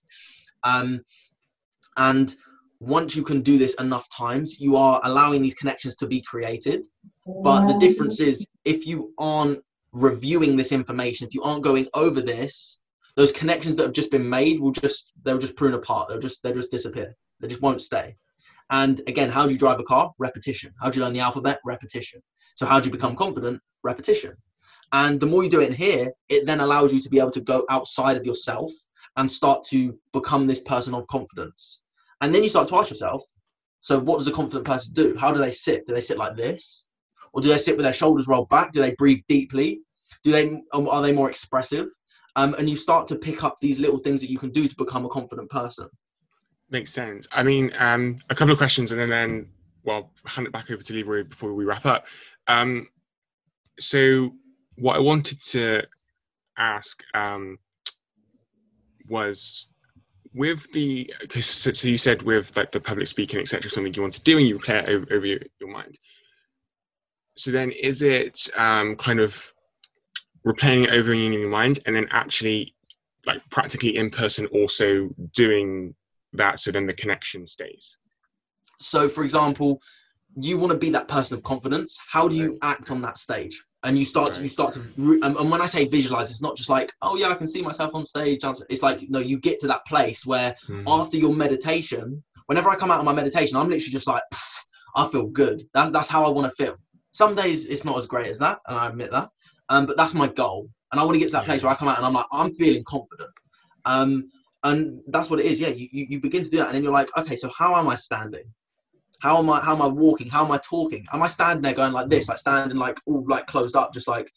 Um, 0.63 1.05
and 1.97 2.37
once 2.81 3.17
you 3.17 3.23
can 3.23 3.43
do 3.43 3.59
this 3.59 3.75
enough 3.75 4.09
times, 4.11 4.61
you 4.61 4.77
are 4.77 5.01
allowing 5.05 5.43
these 5.43 5.55
connections 5.55 5.97
to 5.97 6.07
be 6.07 6.21
created. 6.23 6.87
But 7.27 7.67
the 7.67 7.79
difference 7.79 8.21
is 8.21 8.47
if 8.65 8.87
you 8.87 9.13
aren't 9.19 9.61
reviewing 9.93 10.57
this 10.57 10.73
information, 10.73 11.27
if 11.27 11.35
you 11.35 11.43
aren't 11.43 11.65
going 11.65 11.87
over 11.95 12.21
this, 12.21 12.81
those 13.17 13.33
connections 13.33 13.75
that 13.77 13.83
have 13.83 13.93
just 13.93 14.11
been 14.11 14.29
made 14.29 14.61
will 14.61 14.71
just 14.71 15.13
they'll 15.25 15.39
just 15.39 15.57
prune 15.57 15.75
apart. 15.75 16.09
They'll 16.09 16.21
just 16.21 16.43
they'll 16.43 16.55
just 16.55 16.71
disappear. 16.71 17.17
They 17.41 17.49
just 17.49 17.63
won't 17.63 17.83
stay. 17.83 18.17
And 18.71 19.01
again, 19.09 19.31
how 19.31 19.47
do 19.47 19.53
you 19.53 19.59
drive 19.59 19.81
a 19.81 19.85
car? 19.85 20.13
Repetition. 20.19 20.73
How 20.81 20.91
do 20.91 20.99
you 20.99 21.05
learn 21.05 21.15
the 21.15 21.21
alphabet? 21.21 21.59
Repetition. 21.65 22.23
So 22.55 22.67
how 22.67 22.79
do 22.79 22.87
you 22.87 22.93
become 22.93 23.17
confident? 23.17 23.61
Repetition. 23.83 24.37
And 24.93 25.21
the 25.21 25.27
more 25.27 25.43
you 25.43 25.51
do 25.51 25.61
it 25.61 25.69
in 25.69 25.75
here, 25.75 26.11
it 26.29 26.47
then 26.47 26.61
allows 26.61 26.95
you 26.95 27.01
to 27.01 27.09
be 27.09 27.19
able 27.19 27.31
to 27.33 27.41
go 27.41 27.65
outside 27.71 28.17
of 28.17 28.25
yourself 28.25 28.71
and 29.17 29.31
start 29.31 29.65
to 29.65 29.99
become 30.13 30.47
this 30.47 30.61
person 30.61 30.95
of 30.95 31.07
confidence. 31.09 31.83
And 32.21 32.35
then 32.35 32.43
you 32.43 32.51
start 32.51 32.69
to 32.69 32.77
ask 32.77 32.91
yourself, 32.91 33.23
so 33.81 33.99
what 33.99 34.19
does 34.19 34.29
a 34.29 34.33
confident 34.33 34.67
person 34.67 34.95
do? 34.95 35.17
How 35.17 35.33
do 35.33 35.39
they 35.39 35.51
sit? 35.51 35.87
Do 35.87 35.95
they 35.95 36.01
sit 36.01 36.19
like 36.19 36.37
this? 36.37 36.89
Or 37.33 37.43
do 37.43 37.49
they 37.49 37.59
sit 37.59 37.77
with 37.77 37.85
their 37.85 37.93
shoulders 37.93 38.27
rolled 38.27 38.49
back? 38.49 38.73
Do 38.73 38.81
they 38.81 38.95
breathe 38.97 39.23
deeply? 39.29 39.81
Do 40.25 40.33
they 40.33 40.61
um, 40.73 40.89
are 40.89 41.03
they 41.03 41.13
more 41.13 41.31
expressive? 41.31 41.89
Um, 42.37 42.55
and 42.55 42.69
you 42.69 42.77
start 42.77 43.07
to 43.09 43.17
pick 43.17 43.45
up 43.45 43.57
these 43.61 43.81
little 43.81 43.99
things 43.99 44.21
that 44.21 44.31
you 44.31 44.39
can 44.39 44.51
do 44.51 44.69
to 44.69 44.77
become 44.77 45.05
a 45.05 45.09
confident 45.09 45.51
person. 45.51 45.89
Makes 46.71 46.93
sense. 46.93 47.27
I 47.33 47.43
mean, 47.43 47.73
um, 47.79 48.17
a 48.31 48.35
couple 48.35 48.53
of 48.53 48.59
questions, 48.59 48.93
and 48.93 49.01
then, 49.01 49.09
then 49.09 49.49
well, 49.85 50.13
hand 50.25 50.47
it 50.47 50.53
back 50.53 50.71
over 50.71 50.83
to 50.83 50.93
Leroy 50.93 51.25
before 51.25 51.55
we 51.55 51.65
wrap 51.65 51.87
up. 51.87 52.07
Um, 52.47 52.89
so, 53.81 54.35
what 54.77 54.97
I 54.97 55.01
wanted 55.01 55.41
to 55.43 55.83
ask 56.59 57.03
um, 57.15 57.59
was 59.09 59.67
with 60.39 60.71
the 60.73 61.13
so, 61.41 61.73
so, 61.73 61.89
you 61.89 61.99
said 61.99 62.23
with 62.23 62.57
like 62.57 62.71
the 62.71 62.81
public 62.81 63.09
speaking 63.09 63.41
etc 63.41 63.69
something 63.69 63.93
you 63.93 64.03
want 64.03 64.15
to 64.15 64.23
do 64.23 64.39
and 64.39 64.47
you 64.47 64.57
play 64.59 64.79
it 64.79 64.89
over, 64.89 65.05
over 65.13 65.27
your, 65.27 65.41
your, 65.61 65.69
mind. 65.69 65.99
So 67.37 67.51
then 67.51 67.73
is 67.73 68.03
it 68.03 68.49
um, 68.57 68.95
kind 68.95 69.19
of 69.19 69.53
replaying 70.47 70.85
it 70.85 70.91
over 70.91 71.13
in 71.13 71.33
your 71.33 71.49
mind 71.49 71.81
and 71.85 71.97
then 71.97 72.07
actually 72.13 72.75
like 73.27 73.43
practically 73.51 73.97
in 73.97 74.11
person 74.11 74.47
also 74.47 75.11
doing 75.35 75.97
that 76.35 76.61
so 76.61 76.71
then 76.71 76.87
the 76.87 76.95
connection 76.95 77.45
stays? 77.47 77.99
So 78.81 79.09
for 79.09 79.25
example 79.25 79.83
you 80.41 80.57
want 80.57 80.71
to 80.71 80.79
be 80.79 80.91
that 80.91 81.09
person 81.09 81.37
of 81.37 81.43
confidence. 81.43 81.99
How 82.09 82.29
do 82.29 82.37
you 82.37 82.59
act 82.63 82.93
on 82.93 83.03
that 83.03 83.19
stage 83.19 83.65
and 83.85 83.99
you 83.99 84.05
start 84.05 84.33
to 84.35 84.43
you 84.43 84.49
start 84.49 84.73
to 84.73 84.81
and, 84.97 85.23
and 85.23 85.51
when 85.51 85.61
i 85.61 85.67
say 85.67 85.87
visualize 85.87 86.31
it's 86.31 86.43
not 86.43 86.57
just 86.57 86.69
like 86.69 86.93
oh 87.03 87.17
yeah 87.17 87.29
i 87.29 87.35
can 87.35 87.47
see 87.47 87.63
myself 87.63 87.95
on 87.95 88.05
stage. 88.05 88.41
It's 88.69 88.83
like 88.83 89.03
no 89.09 89.21
you 89.21 89.39
get 89.39 89.61
to 89.61 89.67
that 89.69 89.87
place 89.87 90.27
where 90.27 90.55
mm. 90.69 90.83
after 90.87 91.17
your 91.17 91.35
meditation 91.35 92.23
whenever 92.47 92.71
i 92.71 92.77
come 92.77 92.91
out 92.91 92.99
of 92.99 93.05
my 93.05 93.13
meditation 93.13 93.57
i'm 93.57 93.69
literally 93.69 93.91
just 93.91 94.09
like 94.09 94.23
i 94.97 95.07
feel 95.07 95.27
good. 95.27 95.63
That's, 95.75 95.91
that's 95.91 96.09
how 96.09 96.25
i 96.25 96.29
want 96.29 96.53
to 96.53 96.65
feel. 96.65 96.77
Some 97.13 97.35
days 97.35 97.67
it's 97.67 97.85
not 97.85 97.99
as 97.99 98.07
great 98.07 98.27
as 98.27 98.39
that 98.39 98.59
and 98.67 98.77
i 98.77 98.89
admit 98.89 99.11
that 99.13 99.29
um, 99.69 99.87
but 99.87 99.97
that's 99.97 100.15
my 100.15 100.29
goal. 100.29 100.69
And 100.93 101.01
i 101.01 101.05
want 101.05 101.15
to 101.15 101.21
get 101.21 101.27
to 101.27 101.33
that 101.33 101.45
place 101.45 101.63
where 101.63 101.73
i 101.73 101.77
come 101.77 101.89
out 101.89 101.99
and 101.99 102.07
i'm 102.07 102.15
like 102.15 102.27
i'm 102.33 102.53
feeling 102.55 102.85
confident. 102.85 103.31
Um, 103.85 104.29
and 104.65 105.01
that's 105.07 105.31
what 105.31 105.39
it 105.39 105.47
is. 105.47 105.61
Yeah 105.61 105.69
you, 105.69 105.89
you, 105.93 106.07
you 106.11 106.21
begin 106.21 106.43
to 106.43 106.51
do 106.51 106.57
that 106.57 106.67
and 106.67 106.75
then 106.75 106.83
you're 106.83 106.93
like 106.93 107.17
okay 107.17 107.37
so 107.37 107.49
how 107.57 107.77
am 107.77 107.89
i 107.89 107.95
standing 107.95 108.45
how 109.21 109.39
am 109.39 109.51
I? 109.51 109.61
How 109.61 109.75
am 109.75 109.83
I 109.83 109.87
walking? 109.87 110.29
How 110.29 110.45
am 110.45 110.53
I 110.53 110.59
talking? 110.59 111.05
Am 111.13 111.23
I 111.23 111.29
standing 111.29 111.63
there 111.63 111.75
going 111.75 111.93
like 111.93 112.09
this, 112.09 112.29
like 112.29 112.39
standing 112.39 112.77
like 112.77 112.99
all 113.07 113.25
like 113.27 113.47
closed 113.47 113.77
up, 113.77 113.93
just 113.93 114.09
like, 114.09 114.33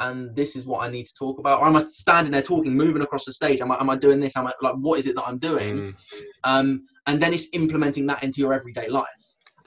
and 0.00 0.34
this 0.34 0.56
is 0.56 0.66
what 0.66 0.82
I 0.82 0.90
need 0.90 1.04
to 1.06 1.14
talk 1.14 1.38
about, 1.38 1.60
or 1.60 1.66
am 1.66 1.76
I 1.76 1.84
standing 1.90 2.32
there 2.32 2.42
talking, 2.42 2.74
moving 2.74 3.02
across 3.02 3.24
the 3.24 3.32
stage? 3.32 3.60
Am 3.60 3.70
I? 3.70 3.80
Am 3.80 3.90
I 3.90 3.96
doing 3.96 4.20
this? 4.20 4.36
Am 4.36 4.46
I 4.46 4.52
like 4.60 4.74
what 4.76 4.98
is 4.98 5.06
it 5.06 5.14
that 5.16 5.26
I'm 5.26 5.38
doing? 5.38 5.76
Mm. 5.76 5.94
Um, 6.42 6.86
and 7.06 7.22
then 7.22 7.32
it's 7.32 7.48
implementing 7.52 8.06
that 8.06 8.24
into 8.24 8.40
your 8.40 8.52
everyday 8.52 8.88
life. 8.88 9.06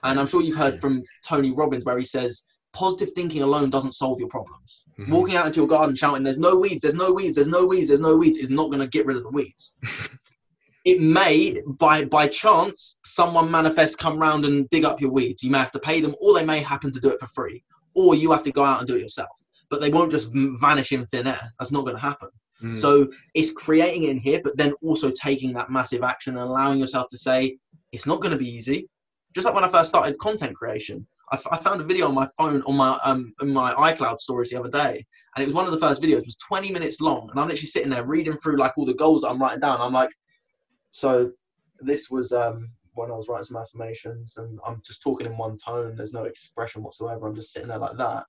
And 0.03 0.19
I'm 0.19 0.27
sure 0.27 0.41
you've 0.41 0.57
heard 0.57 0.79
from 0.79 1.01
Tony 1.25 1.51
Robbins 1.51 1.85
where 1.85 1.97
he 1.97 2.05
says 2.05 2.43
positive 2.73 3.13
thinking 3.13 3.41
alone 3.41 3.69
doesn't 3.69 3.93
solve 3.93 4.19
your 4.19 4.29
problems. 4.29 4.83
Mm-hmm. 4.99 5.11
Walking 5.11 5.35
out 5.35 5.47
into 5.47 5.61
your 5.61 5.67
garden 5.67 5.95
shouting, 5.95 6.23
"There's 6.23 6.39
no 6.39 6.57
weeds, 6.57 6.81
there's 6.81 6.95
no 6.95 7.13
weeds, 7.13 7.35
there's 7.35 7.47
no 7.47 7.65
weeds, 7.65 7.87
there's 7.87 8.01
no 8.01 8.17
weeds," 8.17 8.37
is 8.37 8.49
not 8.49 8.67
going 8.67 8.79
to 8.79 8.87
get 8.87 9.05
rid 9.05 9.17
of 9.17 9.23
the 9.23 9.29
weeds. 9.29 9.75
it 10.87 11.01
may 11.01 11.53
by 11.67 12.05
by 12.05 12.25
chance 12.29 12.97
someone 13.03 13.51
manifests 13.51 13.97
come 13.97 14.17
round 14.17 14.45
and 14.45 14.69
dig 14.69 14.85
up 14.85 15.01
your 15.01 15.11
weeds 15.11 15.43
you 15.43 15.51
may 15.51 15.57
have 15.57 15.71
to 15.71 15.79
pay 15.79 15.99
them 15.99 16.15
or 16.21 16.33
they 16.33 16.45
may 16.45 16.59
happen 16.59 16.93
to 16.93 17.01
do 17.01 17.09
it 17.09 17.19
for 17.19 17.27
free 17.27 17.61
or 17.93 18.15
you 18.15 18.31
have 18.31 18.43
to 18.43 18.53
go 18.53 18.63
out 18.63 18.79
and 18.79 18.87
do 18.87 18.95
it 18.95 19.01
yourself 19.01 19.37
but 19.69 19.81
they 19.81 19.89
won't 19.89 20.09
just 20.09 20.29
vanish 20.33 20.93
in 20.93 21.05
thin 21.07 21.27
air 21.27 21.51
that's 21.59 21.73
not 21.73 21.83
going 21.83 21.95
to 21.95 22.01
happen 22.01 22.29
mm. 22.63 22.77
so 22.77 23.05
it's 23.33 23.51
creating 23.51 24.03
it 24.03 24.11
in 24.11 24.17
here 24.17 24.39
but 24.45 24.57
then 24.57 24.71
also 24.81 25.11
taking 25.11 25.51
that 25.51 25.69
massive 25.69 26.03
action 26.03 26.37
and 26.37 26.49
allowing 26.49 26.79
yourself 26.79 27.05
to 27.09 27.17
say 27.17 27.57
it's 27.91 28.07
not 28.07 28.21
going 28.21 28.31
to 28.31 28.39
be 28.39 28.49
easy 28.49 28.87
just 29.35 29.45
like 29.45 29.53
when 29.53 29.65
i 29.65 29.69
first 29.69 29.89
started 29.89 30.17
content 30.19 30.55
creation 30.55 31.05
I, 31.29 31.35
f- 31.35 31.47
I 31.51 31.57
found 31.57 31.81
a 31.81 31.83
video 31.83 32.07
on 32.07 32.15
my 32.15 32.29
phone 32.37 32.61
on 32.61 32.77
my 32.77 32.97
um 33.03 33.33
in 33.41 33.49
my 33.49 33.73
iCloud 33.73 34.21
storage 34.21 34.51
the 34.51 34.59
other 34.61 34.69
day, 34.69 35.03
and 35.35 35.43
it 35.43 35.45
was 35.45 35.53
one 35.53 35.65
of 35.65 35.73
the 35.73 35.77
first 35.85 36.01
videos. 36.01 36.19
It 36.19 36.27
was 36.27 36.37
20 36.37 36.71
minutes 36.71 37.01
long, 37.01 37.29
and 37.29 37.37
I'm 37.37 37.47
literally 37.47 37.67
sitting 37.67 37.89
there 37.89 38.05
reading 38.05 38.37
through 38.37 38.55
like 38.55 38.77
all 38.77 38.85
the 38.85 38.93
goals 38.93 39.23
that 39.23 39.31
I'm 39.31 39.41
writing 39.41 39.59
down. 39.59 39.81
I'm 39.81 39.91
like, 39.91 40.09
so 40.91 41.31
this 41.79 42.09
was 42.09 42.31
um, 42.31 42.69
when 42.93 43.11
I 43.11 43.15
was 43.15 43.27
writing 43.27 43.45
some 43.45 43.57
affirmations, 43.57 44.37
and 44.37 44.59
I'm 44.65 44.81
just 44.85 45.01
talking 45.01 45.27
in 45.27 45.37
one 45.37 45.57
tone. 45.57 45.95
There's 45.95 46.13
no 46.13 46.23
expression 46.23 46.83
whatsoever. 46.83 47.27
I'm 47.27 47.35
just 47.35 47.53
sitting 47.53 47.69
there 47.69 47.77
like 47.77 47.97
that. 47.97 48.25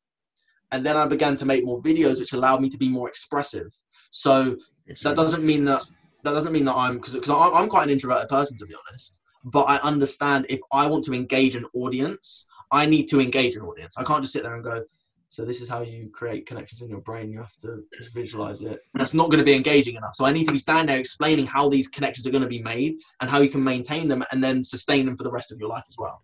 And 0.71 0.85
then 0.85 0.97
I 0.97 1.07
began 1.07 1.37
to 1.37 1.47
make 1.47 1.65
more 1.65 1.81
videos, 1.81 2.19
which 2.19 2.35
allowed 2.35 2.61
me 2.61 2.69
to 2.69 2.77
be 2.77 2.91
more 2.91 3.09
expressive. 3.09 3.75
So 4.11 4.59
that 5.03 5.17
doesn't 5.17 5.45
mean 5.45 5.65
that 5.65 5.83
that 6.25 6.33
doesn't 6.33 6.53
mean 6.53 6.65
that 6.67 6.75
I'm 6.75 6.97
because 6.97 7.15
because 7.15 7.31
I'm 7.31 7.69
quite 7.69 7.85
an 7.85 7.91
introverted 7.91 8.29
person 8.29 8.59
to 8.59 8.67
be 8.67 8.75
honest. 8.89 9.21
But 9.45 9.65
I 9.65 9.77
understand 9.79 10.47
if 10.49 10.61
I 10.73 10.87
want 10.87 11.05
to 11.05 11.15
engage 11.15 11.57
an 11.57 11.65
audience, 11.75 12.47
I 12.71 12.87
need 12.87 13.07
to 13.07 13.21
engage 13.21 13.57
an 13.57 13.63
audience. 13.63 13.97
I 13.97 14.05
can't 14.05 14.21
just 14.21 14.33
sit 14.33 14.43
there 14.43 14.55
and 14.55 14.65
go, 14.65 14.85
so 15.31 15.45
this 15.45 15.61
is 15.61 15.69
how 15.69 15.83
you 15.83 16.09
create 16.11 16.47
connections 16.47 16.81
in 16.81 16.89
your 16.89 17.01
brain. 17.01 17.31
You 17.31 17.39
have 17.39 17.57
to 17.59 17.85
visualize 18.15 18.63
it. 18.63 18.81
That's 18.95 19.13
not 19.13 19.27
going 19.27 19.39
to 19.39 19.45
be 19.45 19.55
engaging 19.55 19.97
enough. 19.97 20.15
So 20.15 20.25
I 20.25 20.33
need 20.33 20.47
to 20.47 20.53
be 20.53 20.59
standing 20.59 20.87
there 20.87 20.99
explaining 20.99 21.47
how 21.47 21.69
these 21.69 21.89
connections 21.89 22.27
are 22.27 22.31
going 22.31 22.43
to 22.43 22.49
be 22.49 22.63
made 22.63 22.97
and 23.21 23.29
how 23.29 23.41
you 23.41 23.51
can 23.51 23.63
maintain 23.63 24.09
them 24.09 24.23
and 24.33 24.43
then 24.43 24.63
sustain 24.63 25.05
them 25.05 25.17
for 25.17 25.25
the 25.25 25.31
rest 25.31 25.53
of 25.53 25.59
your 25.59 25.69
life 25.69 25.85
as 25.87 25.97
well. 25.99 26.23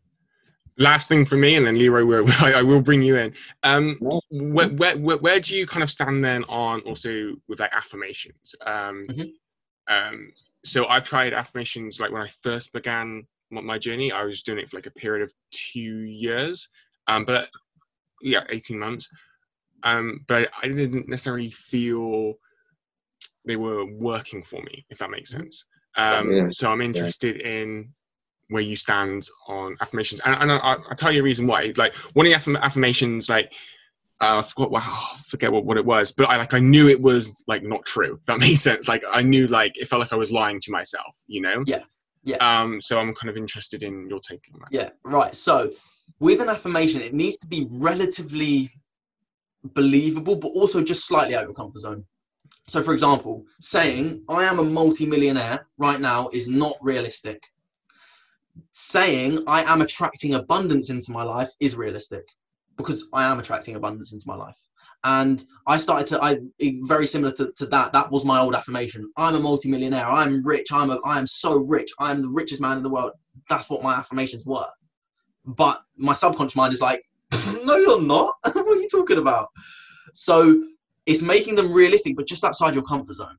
Last 0.79 1.09
thing 1.09 1.25
for 1.25 1.37
me, 1.37 1.55
and 1.55 1.67
then 1.67 1.79
Leroy, 1.79 2.05
will, 2.05 2.25
I 2.41 2.63
will 2.63 2.81
bring 2.81 3.03
you 3.03 3.17
in. 3.17 3.35
Um, 3.63 3.97
where, 4.01 4.69
where, 4.71 4.97
where, 4.99 5.19
where, 5.19 5.41
do 5.41 5.55
you 5.55 5.67
kind 5.67 5.83
of 5.83 5.91
stand 5.91 6.25
then 6.25 6.43
on 6.45 6.81
also 6.81 7.35
with 7.47 7.61
like 7.61 7.73
affirmations? 7.73 8.55
Um, 8.67 9.05
mm-hmm. 9.09 9.95
um, 9.95 10.33
so 10.65 10.87
I've 10.87 11.05
tried 11.05 11.33
affirmations 11.33 12.01
like 12.01 12.11
when 12.11 12.23
I 12.23 12.29
first 12.43 12.73
began 12.73 13.27
my 13.51 13.79
journey. 13.79 14.11
I 14.11 14.25
was 14.25 14.43
doing 14.43 14.59
it 14.59 14.71
for 14.71 14.79
like 14.79 14.87
a 14.87 14.91
period 14.91 15.23
of 15.23 15.33
two 15.53 15.81
years. 15.81 16.69
Um, 17.07 17.25
but 17.25 17.49
yeah, 18.23 18.45
18 18.49 18.79
months. 18.79 19.09
Um, 19.83 20.25
but 20.29 20.49
I, 20.63 20.69
didn't 20.69 21.09
necessarily 21.09 21.51
feel 21.51 22.35
they 23.45 23.57
were 23.57 23.85
working 23.85 24.43
for 24.43 24.63
me, 24.63 24.87
if 24.91 24.99
that 24.99 25.11
makes 25.11 25.33
mm-hmm. 25.33 25.43
sense. 25.43 25.65
Um, 25.97 26.33
yeah. 26.33 26.49
So 26.51 26.73
I'm 26.73 26.81
interested 26.81 27.37
yeah. 27.37 27.49
in 27.49 27.93
where 28.49 28.63
you 28.63 28.77
stand 28.77 29.29
on 29.49 29.77
affirmations, 29.81 30.21
and, 30.25 30.35
and 30.35 30.53
I, 30.53 30.77
will 30.77 30.97
tell 30.97 31.13
you 31.13 31.21
a 31.21 31.25
reason 31.25 31.47
why. 31.47 31.73
Like 31.77 31.95
one 32.15 32.27
of 32.27 32.31
the 32.31 32.37
affirm- 32.37 32.57
affirmations, 32.57 33.29
like 33.29 33.53
uh, 34.21 34.39
I 34.39 34.43
forgot, 34.43 34.71
wow, 34.71 34.81
I 34.83 35.19
forget 35.27 35.53
what, 35.53 35.65
what 35.65 35.77
it 35.77 35.85
was, 35.85 36.13
but 36.13 36.25
I 36.25 36.37
like 36.37 36.55
I 36.55 36.61
knew 36.61 36.89
it 36.89 37.01
was 37.01 37.45
like 37.47 37.63
not 37.63 37.85
true. 37.85 38.21
That 38.27 38.39
makes 38.41 38.63
sense. 38.63 38.89
Like 38.89 39.03
I 39.13 39.23
knew 39.23 39.47
like 39.47 39.73
it 39.77 39.89
felt 39.89 40.01
like 40.01 40.13
I 40.13 40.17
was 40.17 40.33
lying 40.33 40.61
to 40.63 40.73
myself, 40.73 41.15
you 41.27 41.41
know. 41.41 41.63
Yeah. 41.67 41.83
Yeah. 42.23 42.37
Um. 42.37 42.81
So 42.81 42.99
I'm 42.99 43.15
kind 43.15 43.29
of 43.29 43.37
interested 43.37 43.83
in 43.83 44.09
your 44.09 44.21
take 44.21 44.43
on 44.55 44.61
that. 44.61 44.69
Yeah. 44.71 44.91
Right. 45.05 45.35
So 45.35 45.71
with 46.21 46.41
an 46.41 46.49
affirmation, 46.49 47.01
it 47.01 47.15
needs 47.15 47.37
to 47.39 47.47
be 47.47 47.67
relatively 47.71 48.71
believable, 49.63 50.37
but 50.37 50.49
also 50.49 50.83
just 50.83 51.07
slightly 51.07 51.35
out 51.35 51.43
of 51.43 51.49
your 51.49 51.55
comfort 51.55 51.81
zone. 51.81 52.05
So, 52.67 52.83
for 52.83 52.93
example, 52.93 53.45
saying 53.61 54.23
I 54.29 54.45
am 54.45 54.59
a 54.59 54.65
multi-millionaire 54.65 55.67
right 55.79 56.01
now 56.01 56.29
is 56.33 56.49
not 56.49 56.77
realistic. 56.81 57.43
Saying 58.73 59.45
I 59.47 59.65
am 59.65 59.81
attracting 59.81 60.35
abundance 60.35 60.91
into 60.91 61.13
my 61.13 61.23
life 61.23 61.51
is 61.61 61.77
realistic 61.77 62.25
because 62.77 63.07
I 63.13 63.31
am 63.31 63.39
attracting 63.39 63.77
abundance 63.77 64.13
into 64.13 64.27
my 64.27 64.37
life. 64.37 64.59
And 65.05 65.45
I 65.67 65.77
started 65.77 66.09
to, 66.09 66.25
I 66.25 66.39
very 66.85 67.07
similar 67.07 67.33
to, 67.35 67.53
to 67.53 67.67
that. 67.67 67.93
That 67.93 68.11
was 68.11 68.25
my 68.25 68.41
old 68.41 68.55
affirmation. 68.55 69.13
I'm 69.19 69.35
a 69.35 69.41
multi-millionaire. 69.41 70.07
I'm 70.07 70.43
rich. 70.47 70.73
I'm 70.73 70.91
a, 70.91 70.99
I 71.05 71.19
am 71.19 71.27
so 71.27 71.57
rich. 71.57 71.93
I 71.99 72.11
am 72.11 72.23
the 72.23 72.29
richest 72.29 72.63
man 72.63 72.79
in 72.79 72.83
the 72.83 72.89
world. 72.89 73.13
That's 73.51 73.69
what 73.69 73.83
my 73.83 73.95
affirmations 73.95 74.47
were. 74.47 74.67
But 75.45 75.83
my 75.97 76.13
subconscious 76.13 76.57
mind 76.57 76.73
is 76.73 76.81
like, 76.81 77.03
no, 77.65 77.77
you're 77.77 78.03
not. 78.03 78.37
what 78.43 78.57
are 78.57 78.81
you 78.81 78.89
talking 78.91 79.19
about? 79.19 79.49
So 80.15 80.63
it's 81.07 81.23
making 81.23 81.55
them 81.57 81.73
realistic, 81.73 82.17
but 82.17 82.27
just 82.27 82.45
outside 82.45 82.75
your 82.75 82.85
comfort 82.85 83.17
zone. 83.17 83.37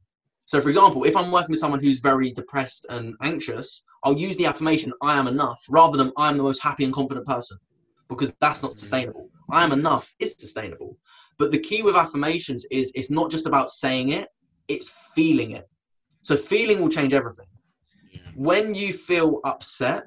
So, 0.47 0.61
for 0.61 0.67
example, 0.67 1.03
if 1.05 1.17
I'm 1.17 1.31
working 1.31 1.51
with 1.51 1.59
someone 1.59 1.79
who's 1.79 1.99
very 1.99 2.31
depressed 2.31 2.85
and 2.89 3.15
anxious, 3.21 3.83
I'll 4.03 4.17
use 4.17 4.37
the 4.37 4.45
affirmation, 4.45 4.93
I 5.01 5.17
am 5.17 5.27
enough, 5.27 5.63
rather 5.69 5.97
than 5.97 6.11
I 6.17 6.29
am 6.29 6.37
the 6.37 6.43
most 6.43 6.61
happy 6.61 6.83
and 6.83 6.93
confident 6.93 7.25
person, 7.25 7.57
because 8.09 8.31
that's 8.41 8.61
not 8.61 8.73
mm. 8.73 8.79
sustainable. 8.79 9.29
I 9.49 9.63
am 9.63 9.71
enough 9.71 10.13
is 10.19 10.35
sustainable. 10.37 10.97
But 11.39 11.51
the 11.51 11.59
key 11.59 11.81
with 11.81 11.95
affirmations 11.95 12.65
is 12.65 12.91
it's 12.93 13.09
not 13.09 13.31
just 13.31 13.47
about 13.47 13.71
saying 13.71 14.09
it, 14.09 14.27
it's 14.67 14.91
feeling 15.15 15.51
it. 15.51 15.67
So, 16.21 16.35
feeling 16.35 16.79
will 16.79 16.89
change 16.89 17.13
everything. 17.13 17.47
When 18.35 18.75
you 18.75 18.93
feel 18.93 19.39
upset, 19.45 20.03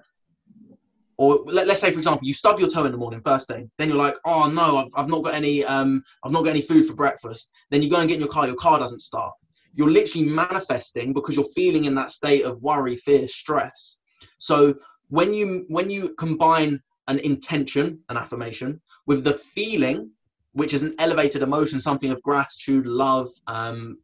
or 1.18 1.42
let, 1.46 1.68
us 1.68 1.80
say 1.80 1.90
for 1.90 1.98
example 1.98 2.26
you 2.26 2.32
stub 2.32 2.58
your 2.58 2.70
toe 2.70 2.84
in 2.84 2.92
the 2.92 2.98
morning 2.98 3.20
first 3.24 3.48
thing 3.48 3.70
then 3.76 3.88
you're 3.88 3.98
like 3.98 4.14
oh 4.24 4.50
no 4.50 4.78
I've, 4.78 4.88
I've 4.94 5.08
not 5.08 5.24
got 5.24 5.34
any 5.34 5.64
um 5.64 6.02
i've 6.24 6.32
not 6.32 6.44
got 6.44 6.50
any 6.50 6.62
food 6.62 6.86
for 6.86 6.94
breakfast. 6.94 7.52
Then 7.70 7.82
you 7.82 7.90
go 7.90 7.98
and 8.00 8.08
get 8.08 8.14
in 8.14 8.20
your 8.20 8.30
car 8.30 8.46
your 8.46 8.56
car 8.56 8.78
doesn't 8.78 9.02
start. 9.02 9.34
You're 9.74 9.90
literally 9.90 10.26
manifesting 10.26 11.12
because 11.12 11.36
you're 11.36 11.52
feeling 11.54 11.84
in 11.84 11.94
that 11.96 12.10
state 12.10 12.44
of 12.44 12.62
worry 12.62 12.96
fear 12.96 13.28
stress. 13.28 14.00
So 14.38 14.74
when 15.08 15.34
you 15.34 15.66
when 15.68 15.90
you 15.90 16.14
combine 16.14 16.80
an 17.08 17.18
intention 17.20 17.98
an 18.08 18.16
affirmation 18.16 18.80
with 19.06 19.24
the 19.24 19.32
feeling 19.32 20.10
which 20.52 20.74
is 20.74 20.82
an 20.82 20.94
elevated 20.98 21.42
emotion 21.42 21.80
something 21.80 22.10
of 22.10 22.22
gratitude 22.22 22.86
love 22.86 23.28
um, 23.46 23.98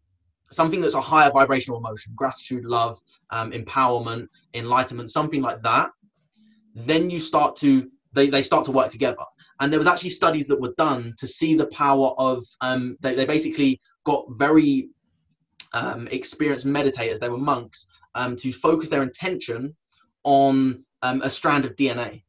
something 0.50 0.80
that's 0.80 0.94
a 0.94 1.00
higher 1.00 1.30
vibrational 1.30 1.78
emotion 1.78 2.12
gratitude 2.16 2.64
love 2.64 2.98
um, 3.30 3.50
empowerment 3.52 4.26
enlightenment 4.54 5.10
something 5.10 5.42
like 5.42 5.60
that 5.62 5.90
then 6.74 7.10
you 7.10 7.18
start 7.18 7.56
to 7.56 7.90
they, 8.12 8.28
they 8.28 8.42
start 8.42 8.64
to 8.66 8.72
work 8.72 8.90
together. 8.90 9.24
And 9.60 9.72
there 9.72 9.80
was 9.80 9.86
actually 9.86 10.10
studies 10.10 10.46
that 10.48 10.60
were 10.60 10.74
done 10.78 11.14
to 11.18 11.26
see 11.26 11.54
the 11.54 11.66
power 11.66 12.12
of 12.18 12.44
um, 12.60 12.96
they, 13.00 13.14
they 13.14 13.24
basically 13.24 13.80
got 14.04 14.26
very 14.30 14.88
um, 15.74 16.08
experienced 16.12 16.66
meditators 16.66 17.18
they 17.18 17.28
were 17.28 17.36
monks 17.36 17.86
um, 18.14 18.36
to 18.36 18.52
focus 18.52 18.88
their 18.88 19.02
intention 19.02 19.74
on 20.22 20.84
um, 21.02 21.20
a 21.22 21.30
strand 21.30 21.64
of 21.64 21.74
dna 21.74 22.22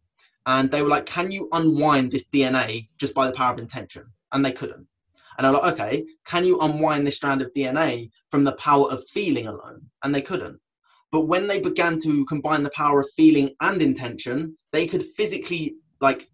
and 0.47 0.71
they 0.71 0.81
were 0.81 0.89
like 0.89 1.05
can 1.05 1.31
you 1.31 1.47
unwind 1.53 2.11
this 2.11 2.27
dna 2.29 2.87
just 2.97 3.13
by 3.13 3.27
the 3.27 3.33
power 3.33 3.53
of 3.53 3.59
intention? 3.59 4.03
And 4.31 4.43
they 4.43 4.51
couldn't. 4.51 4.87
And 5.37 5.45
i'm 5.45 5.53
like 5.53 5.73
okay 5.73 6.05
can 6.25 6.43
you 6.43 6.59
unwind 6.59 7.05
this 7.05 7.17
strand 7.17 7.41
of 7.41 7.53
dna 7.53 8.09
from 8.31 8.43
the 8.43 8.53
power 8.53 8.89
of 8.91 9.07
feeling 9.07 9.47
alone? 9.47 9.81
And 10.03 10.13
they 10.13 10.21
couldn't 10.21 10.59
but 11.15 11.27
when 11.27 11.47
they 11.47 11.61
began 11.61 11.97
to 11.99 12.25
combine 12.25 12.61
the 12.61 12.69
power 12.71 12.99
of 12.99 13.09
feeling 13.15 13.55
and 13.61 13.81
intention, 13.81 14.57
they 14.73 14.85
could 14.85 15.01
physically, 15.01 15.77
like, 16.01 16.27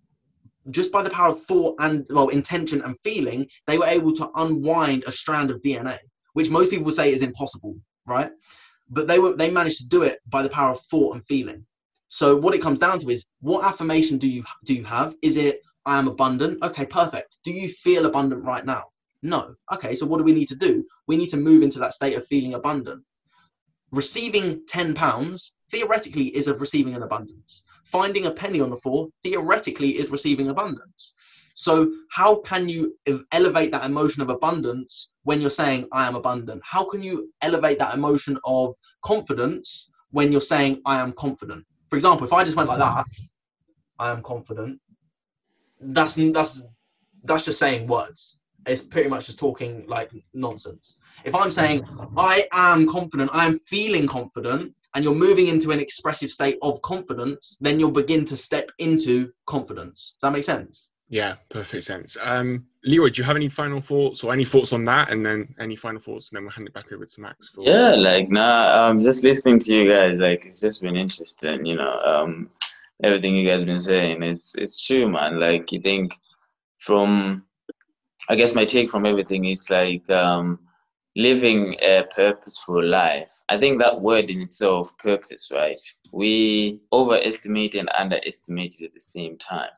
just 0.72 0.92
by 0.92 1.04
the 1.04 1.10
power 1.12 1.34
of 1.34 1.44
thought 1.44 1.76
and, 1.78 2.04
well, 2.10 2.30
intention 2.30 2.82
and 2.82 2.96
feeling, 3.04 3.48
they 3.68 3.78
were 3.78 3.86
able 3.86 4.12
to 4.16 4.32
unwind 4.34 5.04
a 5.06 5.12
strand 5.12 5.52
of 5.52 5.62
DNA, 5.62 6.00
which 6.34 6.50
most 6.50 6.72
people 6.72 6.86
would 6.86 6.96
say 6.96 7.14
is 7.14 7.22
impossible, 7.22 7.76
right? 8.08 8.32
But 8.90 9.08
they 9.08 9.20
were 9.20 9.36
they 9.36 9.52
managed 9.52 9.78
to 9.82 9.86
do 9.86 10.02
it 10.02 10.18
by 10.26 10.42
the 10.42 10.50
power 10.50 10.72
of 10.72 10.82
thought 10.90 11.14
and 11.14 11.24
feeling. 11.28 11.64
So 12.08 12.36
what 12.36 12.56
it 12.56 12.64
comes 12.64 12.80
down 12.80 13.02
to 13.02 13.10
is 13.10 13.28
what 13.40 13.64
affirmation 13.64 14.18
do 14.18 14.28
you 14.28 14.44
do 14.66 14.74
you 14.74 14.84
have? 14.86 15.16
Is 15.22 15.38
it 15.38 15.62
I 15.86 16.00
am 16.00 16.08
abundant? 16.08 16.64
Okay, 16.64 16.88
perfect. 16.88 17.38
Do 17.44 17.52
you 17.52 17.70
feel 17.70 18.08
abundant 18.08 18.44
right 18.46 18.66
now? 18.66 18.86
No. 19.22 19.54
Okay, 19.72 19.94
so 19.94 20.08
what 20.08 20.18
do 20.18 20.24
we 20.24 20.34
need 20.34 20.48
to 20.48 20.56
do? 20.56 20.84
We 21.06 21.18
need 21.18 21.30
to 21.30 21.38
move 21.38 21.62
into 21.62 21.78
that 21.78 21.94
state 21.94 22.18
of 22.18 22.26
feeling 22.26 22.56
abundant 22.56 23.04
receiving 23.92 24.66
10 24.68 24.94
pounds 24.94 25.54
theoretically 25.72 26.26
is 26.26 26.48
of 26.48 26.62
receiving 26.62 26.96
an 26.96 27.04
abundance. 27.04 27.64
Finding 27.86 28.26
a 28.26 28.32
penny 28.32 28.62
on 28.62 28.70
the 28.70 28.78
floor 28.78 29.10
theoretically 29.24 29.90
is 29.90 30.10
receiving 30.10 30.50
abundance. 30.50 31.14
So, 31.54 31.92
how 32.10 32.40
can 32.42 32.70
you 32.70 32.98
elevate 33.32 33.72
that 33.72 33.86
emotion 33.86 34.22
of 34.22 34.30
abundance 34.30 35.14
when 35.24 35.42
you're 35.42 35.50
saying, 35.50 35.88
I 35.92 36.08
am 36.08 36.16
abundant? 36.16 36.62
How 36.64 36.86
can 36.90 37.04
you 37.04 37.32
elevate 37.42 37.78
that 37.80 37.94
emotion 37.94 38.40
of 38.46 38.74
confidence 39.04 39.90
when 40.12 40.32
you're 40.32 40.42
saying, 40.42 40.82
I 40.86 41.02
am 41.02 41.12
confident? 41.12 41.66
For 41.90 41.98
example, 41.98 42.26
if 42.26 42.34
I 42.34 42.46
just 42.46 42.56
went 42.56 42.70
like 42.70 42.80
that, 42.80 43.06
I 44.00 44.12
am 44.12 44.24
confident, 44.24 44.80
that's, 45.80 46.16
that's, 46.16 46.64
that's 47.24 47.46
just 47.46 47.60
saying 47.60 47.88
words. 47.88 48.38
It's 48.68 48.82
pretty 48.82 49.10
much 49.10 49.26
just 49.26 49.40
talking 49.40 49.86
like 49.88 50.12
nonsense. 50.34 50.98
If 51.26 51.34
I'm 51.36 51.52
saying 51.52 51.84
I 52.18 52.48
am 52.52 52.88
confident, 52.88 53.32
I 53.34 53.46
am 53.46 53.60
feeling 53.60 54.08
confident, 54.08 54.74
and 54.94 55.04
you're 55.04 55.16
moving 55.16 55.48
into 55.48 55.72
an 55.72 55.80
expressive 55.80 56.30
state 56.30 56.58
of 56.62 56.82
confidence, 56.82 57.58
then 57.62 57.80
you'll 57.80 57.92
begin 57.92 58.26
to 58.26 58.38
step 58.38 58.72
into 58.78 59.32
confidence. 59.46 60.16
Does 60.20 60.30
that 60.30 60.34
make 60.34 60.44
sense? 60.44 60.92
Yeah, 61.12 61.36
perfect 61.50 61.84
sense. 61.84 62.16
Um, 62.22 62.66
Leroy, 62.86 63.10
do 63.10 63.22
you 63.22 63.26
have 63.26 63.36
any 63.36 63.50
final 63.50 63.82
thoughts 63.82 64.24
or 64.24 64.32
any 64.32 64.46
thoughts 64.46 64.72
on 64.72 64.86
that? 64.86 65.12
And 65.12 65.26
then 65.26 65.54
any 65.60 65.76
final 65.76 66.00
thoughts, 66.00 66.30
and 66.30 66.38
then 66.38 66.44
we'll 66.44 66.54
hand 66.54 66.68
it 66.68 66.74
back 66.74 66.92
over 66.94 67.06
to 67.06 67.22
Max. 67.22 67.50
For... 67.50 67.66
Yeah, 67.66 67.96
like 67.96 68.30
nah, 68.30 68.88
I'm 68.88 69.04
just 69.04 69.22
listening 69.22 69.60
to 69.60 69.76
you 69.76 69.90
guys. 69.92 70.18
Like 70.18 70.46
it's 70.46 70.62
just 70.62 70.82
been 70.82 70.96
interesting, 70.96 71.66
you 71.66 71.76
know. 71.76 72.00
Um, 72.06 72.50
everything 73.04 73.36
you 73.36 73.48
guys 73.48 73.66
been 73.66 73.82
saying, 73.82 74.24
it's 74.24 74.56
it's 74.56 74.84
true, 74.84 75.10
man. 75.10 75.38
Like 75.38 75.74
you 75.74 75.82
think 75.82 76.16
from, 76.78 77.44
I 78.30 78.36
guess 78.36 78.56
my 78.56 78.66
take 78.66 78.92
from 78.92 79.06
everything 79.06 79.46
is 79.46 79.70
like 79.70 80.10
um, 80.10 80.60
living 81.16 81.76
a 81.82 82.04
purposeful 82.16 82.84
life. 82.84 83.32
I 83.50 83.58
think 83.58 83.80
that 83.80 84.00
word 84.00 84.30
in 84.30 84.42
itself, 84.42 84.98
purpose, 84.98 85.50
right? 85.52 85.80
We 86.12 86.80
overestimate 86.94 87.76
and 87.76 87.90
underestimate 87.98 88.78
it 88.80 88.86
at 88.86 88.94
the 88.94 89.02
same 89.02 89.38
time. 89.38 89.70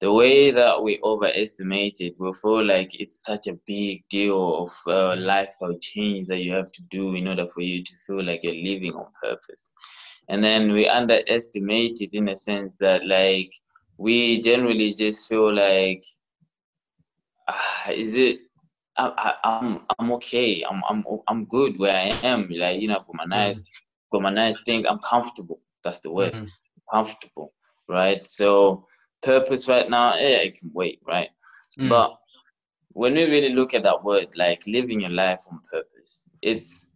The 0.00 0.12
way 0.12 0.50
that 0.50 0.82
we 0.82 1.00
overestimate 1.02 1.96
it, 2.00 2.16
we 2.18 2.30
feel 2.34 2.64
like 2.64 3.00
it's 3.00 3.24
such 3.24 3.46
a 3.46 3.58
big 3.66 4.04
deal 4.10 4.64
of 4.64 4.72
uh, 4.86 5.16
lifestyle 5.16 5.76
change 5.80 6.26
that 6.28 6.40
you 6.40 6.52
have 6.52 6.70
to 6.72 6.82
do 6.90 7.14
in 7.14 7.26
order 7.26 7.46
for 7.46 7.62
you 7.62 7.82
to 7.82 7.92
feel 8.06 8.22
like 8.22 8.40
you're 8.42 8.54
living 8.54 8.92
on 8.92 9.06
purpose. 9.22 9.72
And 10.28 10.44
then 10.44 10.72
we 10.72 10.86
underestimate 10.86 12.00
it 12.00 12.12
in 12.12 12.28
a 12.28 12.36
sense 12.36 12.76
that, 12.78 13.06
like, 13.06 13.52
we 13.96 14.42
generally 14.42 14.92
just 14.92 15.28
feel 15.28 15.54
like, 15.54 16.04
uh, 17.48 17.92
is 17.92 18.14
it 18.14 18.40
I, 18.98 19.34
I, 19.44 19.58
am 19.58 19.80
I'm 19.98 20.12
okay. 20.12 20.64
I'm 20.68 20.82
I'm 20.88 21.04
I'm 21.28 21.44
good 21.44 21.78
where 21.78 21.94
I 21.94 22.18
am. 22.26 22.48
Like 22.50 22.80
you 22.80 22.88
know, 22.88 23.02
for 23.06 23.12
my 23.14 23.24
mm. 23.24 23.30
nice, 23.30 23.62
for 24.10 24.20
my 24.20 24.30
nice 24.30 24.62
things, 24.62 24.86
I'm 24.88 25.00
comfortable. 25.00 25.60
That's 25.84 26.00
the 26.00 26.10
word. 26.10 26.32
Mm-hmm. 26.32 26.46
Comfortable, 26.92 27.52
right? 27.88 28.26
So 28.26 28.86
purpose 29.22 29.68
right 29.68 29.88
now, 29.90 30.16
yeah, 30.16 30.38
I 30.42 30.54
can 30.58 30.70
wait, 30.72 31.00
right? 31.06 31.28
Mm. 31.78 31.90
But 31.90 32.16
when 32.90 33.14
we 33.14 33.24
really 33.24 33.50
look 33.50 33.74
at 33.74 33.82
that 33.82 34.02
word, 34.02 34.28
like 34.34 34.62
living 34.66 35.00
your 35.00 35.10
life 35.10 35.42
on 35.50 35.60
purpose, 35.70 36.24
it's 36.40 36.88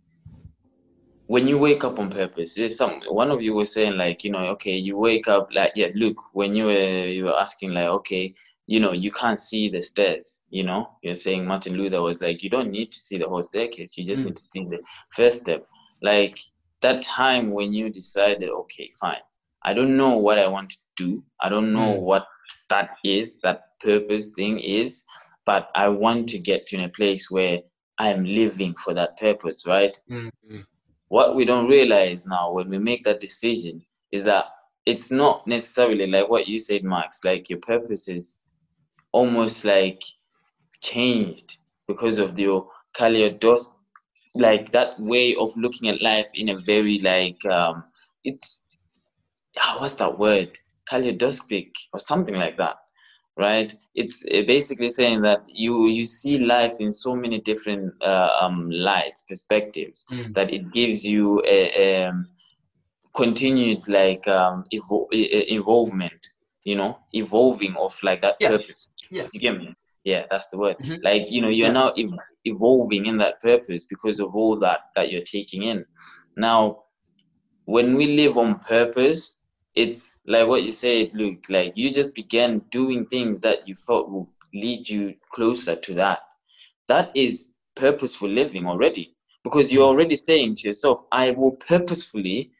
when 1.26 1.46
you 1.46 1.58
wake 1.58 1.84
up 1.84 1.98
on 1.98 2.08
purpose. 2.10 2.54
There's 2.54 2.76
some 2.78 3.02
one 3.08 3.30
of 3.30 3.42
you 3.42 3.54
was 3.54 3.74
saying 3.74 3.98
like, 3.98 4.24
you 4.24 4.30
know, 4.30 4.46
okay, 4.52 4.76
you 4.76 4.96
wake 4.96 5.28
up 5.28 5.50
like 5.52 5.72
yeah, 5.76 5.88
look, 5.94 6.16
when 6.32 6.54
you 6.54 6.64
were 6.66 7.06
you 7.06 7.24
were 7.24 7.38
asking 7.38 7.72
like, 7.72 7.88
okay, 7.88 8.34
you 8.70 8.78
know, 8.78 8.92
you 8.92 9.10
can't 9.10 9.40
see 9.40 9.68
the 9.68 9.82
stairs, 9.82 10.44
you 10.48 10.62
know. 10.62 10.90
You're 11.02 11.16
saying 11.16 11.44
Martin 11.44 11.76
Luther 11.76 12.02
was 12.02 12.22
like, 12.22 12.40
you 12.40 12.48
don't 12.48 12.70
need 12.70 12.92
to 12.92 13.00
see 13.00 13.18
the 13.18 13.28
whole 13.28 13.42
staircase, 13.42 13.98
you 13.98 14.04
just 14.04 14.22
mm. 14.22 14.26
need 14.26 14.36
to 14.36 14.42
see 14.42 14.64
the 14.64 14.78
first 15.08 15.40
step. 15.40 15.66
Like 16.02 16.38
that 16.80 17.02
time 17.02 17.50
when 17.50 17.72
you 17.72 17.90
decided, 17.90 18.48
okay, 18.48 18.88
fine, 19.00 19.24
I 19.64 19.74
don't 19.74 19.96
know 19.96 20.10
what 20.10 20.38
I 20.38 20.46
want 20.46 20.70
to 20.70 20.76
do, 20.96 21.24
I 21.40 21.48
don't 21.48 21.72
know 21.72 21.94
mm. 21.94 22.00
what 22.00 22.28
that 22.68 22.90
is, 23.04 23.40
that 23.40 23.76
purpose 23.80 24.28
thing 24.28 24.60
is, 24.60 25.04
but 25.44 25.70
I 25.74 25.88
want 25.88 26.28
to 26.28 26.38
get 26.38 26.68
to 26.68 26.84
a 26.84 26.88
place 26.88 27.28
where 27.28 27.58
I'm 27.98 28.24
living 28.24 28.76
for 28.76 28.94
that 28.94 29.18
purpose, 29.18 29.66
right? 29.66 29.98
Mm-hmm. 30.08 30.60
What 31.08 31.34
we 31.34 31.44
don't 31.44 31.66
realize 31.66 32.24
now 32.24 32.52
when 32.52 32.70
we 32.70 32.78
make 32.78 33.02
that 33.02 33.18
decision 33.18 33.84
is 34.12 34.22
that 34.24 34.44
it's 34.86 35.10
not 35.10 35.44
necessarily 35.48 36.06
like 36.06 36.28
what 36.28 36.46
you 36.46 36.60
said, 36.60 36.84
Max, 36.84 37.24
like 37.24 37.50
your 37.50 37.58
purpose 37.58 38.08
is 38.08 38.44
almost 39.12 39.64
like 39.64 40.02
changed 40.82 41.56
because 41.88 42.18
of 42.18 42.36
the 42.36 42.46
Kaleidos 42.96 43.64
like 44.34 44.72
that 44.72 44.98
way 45.00 45.34
of 45.36 45.56
looking 45.56 45.88
at 45.88 46.00
life 46.02 46.28
in 46.34 46.48
a 46.50 46.58
very 46.60 46.98
like 47.00 47.44
um 47.46 47.84
it's 48.24 48.68
oh, 49.64 49.76
what's 49.80 49.94
that 49.94 50.18
word 50.18 50.58
kaleidoscopic 50.88 51.74
or 51.92 52.00
something 52.00 52.34
like 52.34 52.56
that 52.56 52.76
right? 53.36 53.72
It's 53.94 54.24
uh, 54.26 54.42
basically 54.46 54.90
saying 54.90 55.22
that 55.22 55.42
you 55.48 55.86
you 55.86 56.06
see 56.06 56.38
life 56.38 56.74
in 56.80 56.92
so 56.92 57.16
many 57.16 57.40
different 57.40 57.94
uh, 58.02 58.28
um, 58.40 58.70
lights, 58.70 59.24
perspectives, 59.28 60.04
Mm. 60.10 60.34
that 60.34 60.52
it 60.52 60.70
gives 60.72 61.04
you 61.04 61.42
a, 61.46 61.60
a 61.78 62.08
um, 62.08 62.28
continued 63.14 63.88
like 63.88 64.26
um, 64.28 64.64
evo- 64.74 65.08
involvement, 65.48 66.26
you 66.64 66.76
know, 66.76 66.98
evolving 67.12 67.74
of 67.76 67.96
like 68.02 68.20
that 68.22 68.36
Yeah. 68.40 68.50
purpose. 68.50 68.90
Yeah. 69.10 69.28
You 69.32 69.40
get 69.40 69.58
me? 69.58 69.74
Yeah, 70.04 70.26
that's 70.30 70.48
the 70.48 70.58
word. 70.58 70.76
Mhm. 70.78 70.98
Like 71.02 71.30
you 71.30 71.40
know, 71.42 71.48
you're 71.48 71.68
Yeah. 71.68 71.72
now 71.72 71.88
ev- 71.90 72.18
evolving 72.44 73.06
in 73.06 73.18
that 73.18 73.40
purpose 73.40 73.84
because 73.84 74.20
of 74.20 74.34
all 74.34 74.56
that 74.60 74.80
that 74.96 75.10
you're 75.12 75.22
taking 75.22 75.62
in. 75.64 75.84
Now, 76.36 76.84
when 77.66 77.96
we 77.96 78.06
live 78.16 78.38
on 78.38 78.58
purpose, 78.60 79.46
it's 79.74 80.18
like 80.26 80.48
what 80.48 80.62
you 80.62 80.72
said, 80.72 81.10
Luke. 81.14 81.44
Like 81.48 81.72
you 81.76 81.92
just 81.92 82.14
began 82.14 82.60
doing 82.70 83.06
things 83.06 83.40
that 83.40 83.68
you 83.68 83.74
thought 83.74 84.10
would 84.10 84.26
lead 84.54 84.88
you 84.88 85.14
closer 85.32 85.76
to 85.76 85.94
that. 85.94 86.20
That 86.88 87.10
is 87.14 87.54
purposeful 87.76 88.28
living 88.28 88.66
already, 88.66 89.14
because 89.44 89.72
you're 89.72 89.86
already 89.86 90.16
saying 90.16 90.56
to 90.56 90.68
yourself, 90.68 91.04
"I 91.12 91.30
will 91.30 91.52
purposefully 91.56 92.50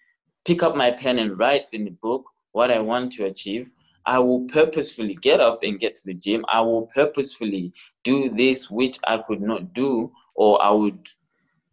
pick 0.45 0.63
up 0.63 0.77
my 0.77 0.91
pen 0.91 1.19
and 1.19 1.39
write 1.39 1.67
in 1.73 1.85
the 1.85 1.91
book 2.03 2.25
what 2.53 2.71
I 2.71 2.81
want 2.81 3.13
to 3.13 3.25
achieve. 3.27 3.71
I 4.07 4.19
will 4.19 4.47
purposefully 4.47 5.15
get 5.15 5.41
up 5.41 5.63
and 5.63 5.79
get 5.79 5.97
to 5.97 6.07
the 6.07 6.15
gym. 6.15 6.45
I 6.49 6.61
will 6.61 6.87
purposefully 6.95 7.73
do 8.05 8.31
this 8.31 8.71
which 8.71 8.99
I 9.07 9.19
could 9.19 9.41
not 9.41 9.73
do 9.75 10.13
or 10.35 10.63
I 10.63 10.71
would 10.71 11.09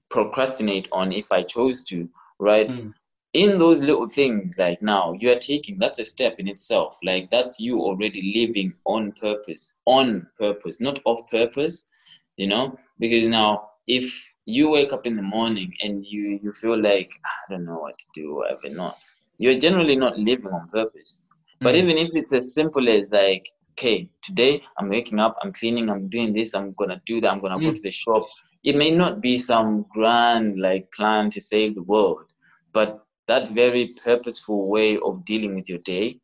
procrastinate 0.09 0.87
on 0.91 1.11
if 1.11 1.31
I 1.31 1.43
chose 1.43 1.83
to, 1.85 2.09
right? 2.39 2.69
Mm. 2.69 2.93
In 3.33 3.57
those 3.59 3.81
little 3.81 4.07
things, 4.07 4.57
like 4.57 4.81
now, 4.81 5.13
you 5.13 5.31
are 5.31 5.37
taking 5.39 5.77
that's 5.77 5.99
a 5.99 6.05
step 6.05 6.35
in 6.39 6.47
itself. 6.47 6.97
Like 7.03 7.29
that's 7.29 7.59
you 7.59 7.79
already 7.79 8.33
living 8.35 8.73
on 8.85 9.11
purpose, 9.13 9.79
on 9.85 10.27
purpose, 10.39 10.81
not 10.81 10.99
off 11.05 11.29
purpose, 11.29 11.89
you 12.37 12.47
know? 12.47 12.77
Because 12.99 13.25
now, 13.27 13.69
if 13.85 14.33
you 14.45 14.71
wake 14.71 14.91
up 14.91 15.05
in 15.05 15.15
the 15.15 15.21
morning 15.21 15.73
and 15.83 16.03
you 16.05 16.39
you 16.41 16.51
feel 16.51 16.81
like 16.81 17.11
I 17.25 17.51
don't 17.51 17.65
know 17.65 17.79
what 17.79 17.99
to 17.99 18.05
do, 18.15 18.31
or 18.31 18.35
whatever, 18.37 18.69
not, 18.69 18.97
you're 19.37 19.59
generally 19.59 19.95
not 19.95 20.17
living 20.17 20.51
on 20.51 20.67
purpose. 20.69 21.21
But 21.61 21.75
Mm. 21.75 21.77
even 21.79 21.97
if 21.97 22.09
it's 22.13 22.33
as 22.33 22.53
simple 22.53 22.87
as 22.89 23.11
like, 23.11 23.47
okay, 23.71 24.09
today 24.21 24.61
I'm 24.77 24.89
waking 24.89 25.19
up, 25.19 25.37
I'm 25.41 25.51
cleaning, 25.53 25.89
I'm 25.89 26.09
doing 26.09 26.33
this, 26.33 26.53
I'm 26.53 26.73
gonna 26.73 27.01
do 27.05 27.21
that, 27.21 27.31
I'm 27.31 27.39
gonna 27.39 27.59
go 27.59 27.71
Mm. 27.71 27.75
to 27.75 27.81
the 27.81 27.91
shop. 27.91 28.27
It 28.63 28.75
may 28.75 28.91
not 28.91 29.21
be 29.21 29.37
some 29.37 29.85
grand 29.89 30.59
like 30.59 30.91
plan 30.91 31.29
to 31.31 31.41
save 31.41 31.75
the 31.75 31.83
world, 31.83 32.25
but 32.73 33.03
that 33.27 33.51
very 33.51 33.95
purposeful 34.03 34.67
way 34.67 34.97
of 34.97 35.25
dealing 35.25 35.55
with 35.55 35.67
your 35.69 35.79
day, 35.79 36.19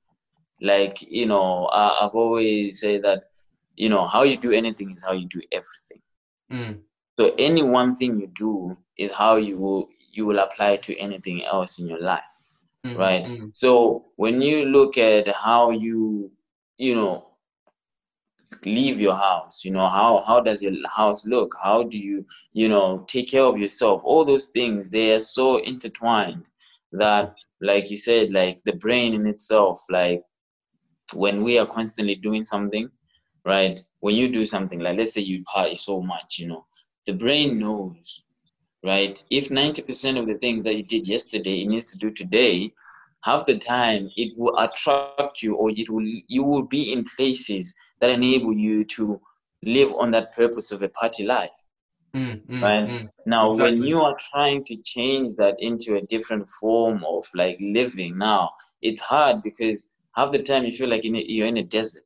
like 0.62 1.02
you 1.02 1.26
know, 1.26 1.66
I, 1.68 1.98
I've 2.02 2.16
always 2.16 2.80
said 2.80 3.04
that, 3.04 3.24
you 3.76 3.90
know, 3.90 4.08
how 4.08 4.24
you 4.24 4.38
do 4.38 4.52
anything 4.52 4.92
is 4.92 5.04
how 5.04 5.14
you 5.14 5.28
do 5.28 5.42
everything. 5.52 6.02
Mm. 6.52 6.82
So 7.20 7.34
any 7.38 7.64
one 7.64 7.94
thing 7.96 8.20
you 8.20 8.28
do 8.28 8.78
is 8.98 9.12
how 9.12 9.36
you 9.38 9.58
will 9.58 9.90
you 10.12 10.26
will 10.26 10.40
apply 10.40 10.78
to 10.78 10.98
anything 10.98 11.44
else 11.44 11.80
in 11.80 11.88
your 11.88 12.00
life 12.00 12.24
Mm. 12.86 12.98
right 12.98 13.24
Mm. 13.24 13.52
so 13.54 14.06
when 14.18 14.42
you 14.42 14.66
look 14.66 14.98
at 14.98 15.28
how 15.36 15.72
you 15.72 16.32
you 16.78 16.96
know 16.96 17.26
leave 18.66 19.00
your 19.00 19.16
house 19.16 19.64
you 19.64 19.72
know 19.72 19.88
how 19.88 20.24
how 20.28 20.40
does 20.40 20.62
your 20.62 20.74
house 20.90 21.26
look 21.26 21.56
how 21.62 21.84
do 21.84 21.98
you 21.98 22.26
you 22.54 22.68
know 22.70 23.04
take 23.08 23.30
care 23.30 23.44
of 23.44 23.58
yourself 23.58 24.02
all 24.04 24.26
those 24.26 24.48
things 24.48 24.90
they 24.90 25.12
are 25.12 25.20
so 25.20 25.58
intertwined 25.58 26.46
that 26.92 27.34
like 27.62 27.90
you 27.90 27.98
said 27.98 28.32
like 28.32 28.62
the 28.66 28.74
brain 28.74 29.14
in 29.14 29.26
itself 29.28 29.84
like 29.90 30.24
when 31.14 31.44
we 31.44 31.58
are 31.58 31.66
constantly 31.66 32.16
doing 32.16 32.46
something 32.46 32.90
right 33.46 33.80
when 34.00 34.16
you 34.16 34.32
do 34.32 34.46
something 34.46 34.80
like 34.80 34.98
let's 34.98 35.14
say 35.14 35.22
you 35.22 35.44
party 35.44 35.76
so 35.76 36.02
much 36.02 36.38
you 36.40 36.48
know 36.48 36.66
the 37.06 37.14
brain 37.14 37.60
knows 37.60 38.28
right 38.84 39.24
if 39.30 39.50
90% 39.50 40.18
of 40.20 40.28
the 40.28 40.36
things 40.36 40.64
that 40.64 40.76
you 40.76 40.84
did 40.84 41.08
yesterday 41.08 41.62
it 41.62 41.68
needs 41.68 41.92
to 41.92 41.98
do 41.98 42.12
today 42.12 42.72
half 43.24 43.46
the 43.46 43.58
time 43.58 44.10
it 44.18 44.34
will 44.38 44.58
attract 44.60 45.18
you 45.18 45.34
or 45.34 45.48
it 45.48 45.90
will 45.90 46.06
you 46.06 46.44
will 46.44 46.44
be 46.68 46.70
in 46.70 46.84
places 47.18 47.56
that 47.82 47.96
enable 47.98 48.54
you 48.54 48.84
to 48.84 49.20
live 49.64 49.92
on 49.98 50.12
that 50.12 50.34
purpose 50.36 50.72
of 50.72 50.82
a 50.84 50.90
party 50.90 51.24
life 51.26 51.50
Mm. 52.16 52.42
Mm. 52.48 52.62
Right. 52.62 52.90
Mm. 52.90 53.10
now 53.26 53.54
when 53.56 53.82
you 53.82 54.02
are 54.02 54.16
trying 54.32 54.64
to 54.66 54.76
change 54.84 55.36
that 55.38 55.56
into 55.60 55.96
a 55.96 56.02
different 56.02 56.48
form 56.60 57.04
of 57.08 57.26
like 57.34 57.58
living 57.60 58.18
now 58.18 58.52
it's 58.82 59.02
hard 59.02 59.42
because 59.44 59.94
half 60.16 60.32
the 60.32 60.42
time 60.44 60.64
you 60.66 60.72
feel 60.72 60.90
like 60.90 61.06
in 61.06 61.16
a, 61.16 61.24
you're 61.28 61.48
in 61.48 61.58
a 61.58 61.64
desert 61.64 62.04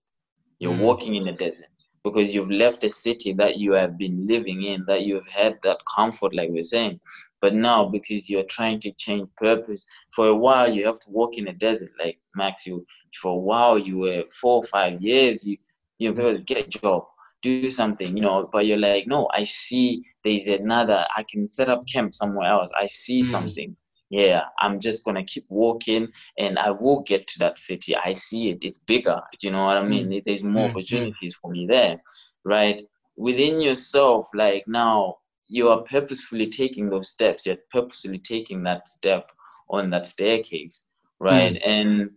you're 0.60 0.74
Mm. 0.74 0.80
walking 0.88 1.16
in 1.16 1.28
a 1.28 1.36
desert 1.36 1.77
because 2.04 2.34
you've 2.34 2.52
left 2.52 2.84
a 2.84 2.90
city 2.90 3.34
that 3.34 3.58
you 3.58 3.72
have 3.74 3.98
been 3.98 4.26
living 4.28 4.64
in 4.64 4.84
that 4.88 5.04
you've 5.04 5.28
had 5.28 5.58
that 5.64 5.80
comfort 5.96 6.34
like 6.36 6.50
we're 6.52 6.64
saying 6.64 7.00
but 7.42 7.54
now 7.54 7.86
because 7.86 8.30
you're 8.30 8.44
trying 8.46 8.80
to 8.80 8.92
change 8.94 9.28
purpose 9.38 9.86
for 10.12 10.28
a 10.28 10.36
while 10.36 10.72
you 10.72 10.86
have 10.86 11.00
to 11.00 11.10
walk 11.12 11.38
in 11.38 11.48
a 11.48 11.54
desert 11.54 11.92
like 12.04 12.18
max 12.36 12.66
you 12.66 12.86
for 13.22 13.34
a 13.34 13.38
while 13.38 13.78
you 13.78 13.98
were 13.98 14.24
four 14.42 14.58
or 14.58 14.64
five 14.64 15.02
years 15.02 15.46
you 15.46 15.58
you 16.00 16.14
know 16.14 16.38
get 16.40 16.66
a 16.68 16.70
job 16.70 17.04
do 17.42 17.70
something 17.70 18.16
you 18.16 18.22
know 18.22 18.50
but 18.52 18.66
you're 18.66 18.78
like 18.78 19.06
no 19.08 19.28
i 19.34 19.44
see 19.44 20.04
there's 20.24 20.48
another 20.48 21.06
i 21.16 21.24
can 21.30 21.48
set 21.48 21.70
up 21.70 21.84
camp 21.88 22.14
somewhere 22.14 22.50
else 22.50 22.72
i 22.80 22.86
see 22.86 23.22
Mm. 23.22 23.26
something 23.26 23.76
yeah 24.10 24.42
i'm 24.60 24.80
just 24.80 25.04
gonna 25.06 25.24
keep 25.24 25.46
walking 25.50 26.08
and 26.38 26.58
i 26.60 26.72
will 26.72 27.02
get 27.04 27.28
to 27.28 27.40
that 27.40 27.58
city. 27.60 27.96
I 27.96 28.14
see 28.14 28.50
it. 28.52 28.60
It's 28.62 28.80
bigger. 28.80 29.22
You 29.42 29.52
know 29.52 29.64
what 29.66 29.78
i 29.78 29.84
mean? 29.84 30.22
There's 30.26 30.44
more 30.44 30.70
Mm, 30.70 30.84
mm. 30.92 31.12
opportunities 31.12 31.36
for 31.42 31.52
me 31.52 31.66
there 31.68 32.02
right? 32.46 32.82
Within 33.18 33.62
yourself 33.62 34.28
like 34.34 34.64
now 34.68 35.18
you 35.48 35.70
are 35.70 35.82
purposefully 35.84 36.48
taking 36.48 36.90
those 36.90 37.10
steps. 37.10 37.46
You're 37.46 37.58
purposefully 37.72 38.20
taking 38.20 38.64
that 38.64 38.88
step 38.88 39.32
on 39.70 39.90
that 39.92 40.08
staircase 40.08 40.90
right? 41.20 41.58
And 41.66 42.12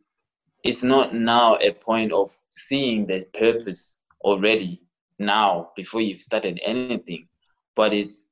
it's 0.65 0.83
not 0.85 1.15
now 1.15 1.57
a 1.61 1.73
point 1.73 2.13
of 2.13 2.31
seeing 2.51 3.07
the 3.07 3.25
purpose 3.39 4.03
already 4.23 4.81
now 5.19 5.71
before 5.77 6.01
you've 6.01 6.21
started 6.23 6.61
anything 6.65 7.19
but 7.77 7.93
it's 7.95 8.30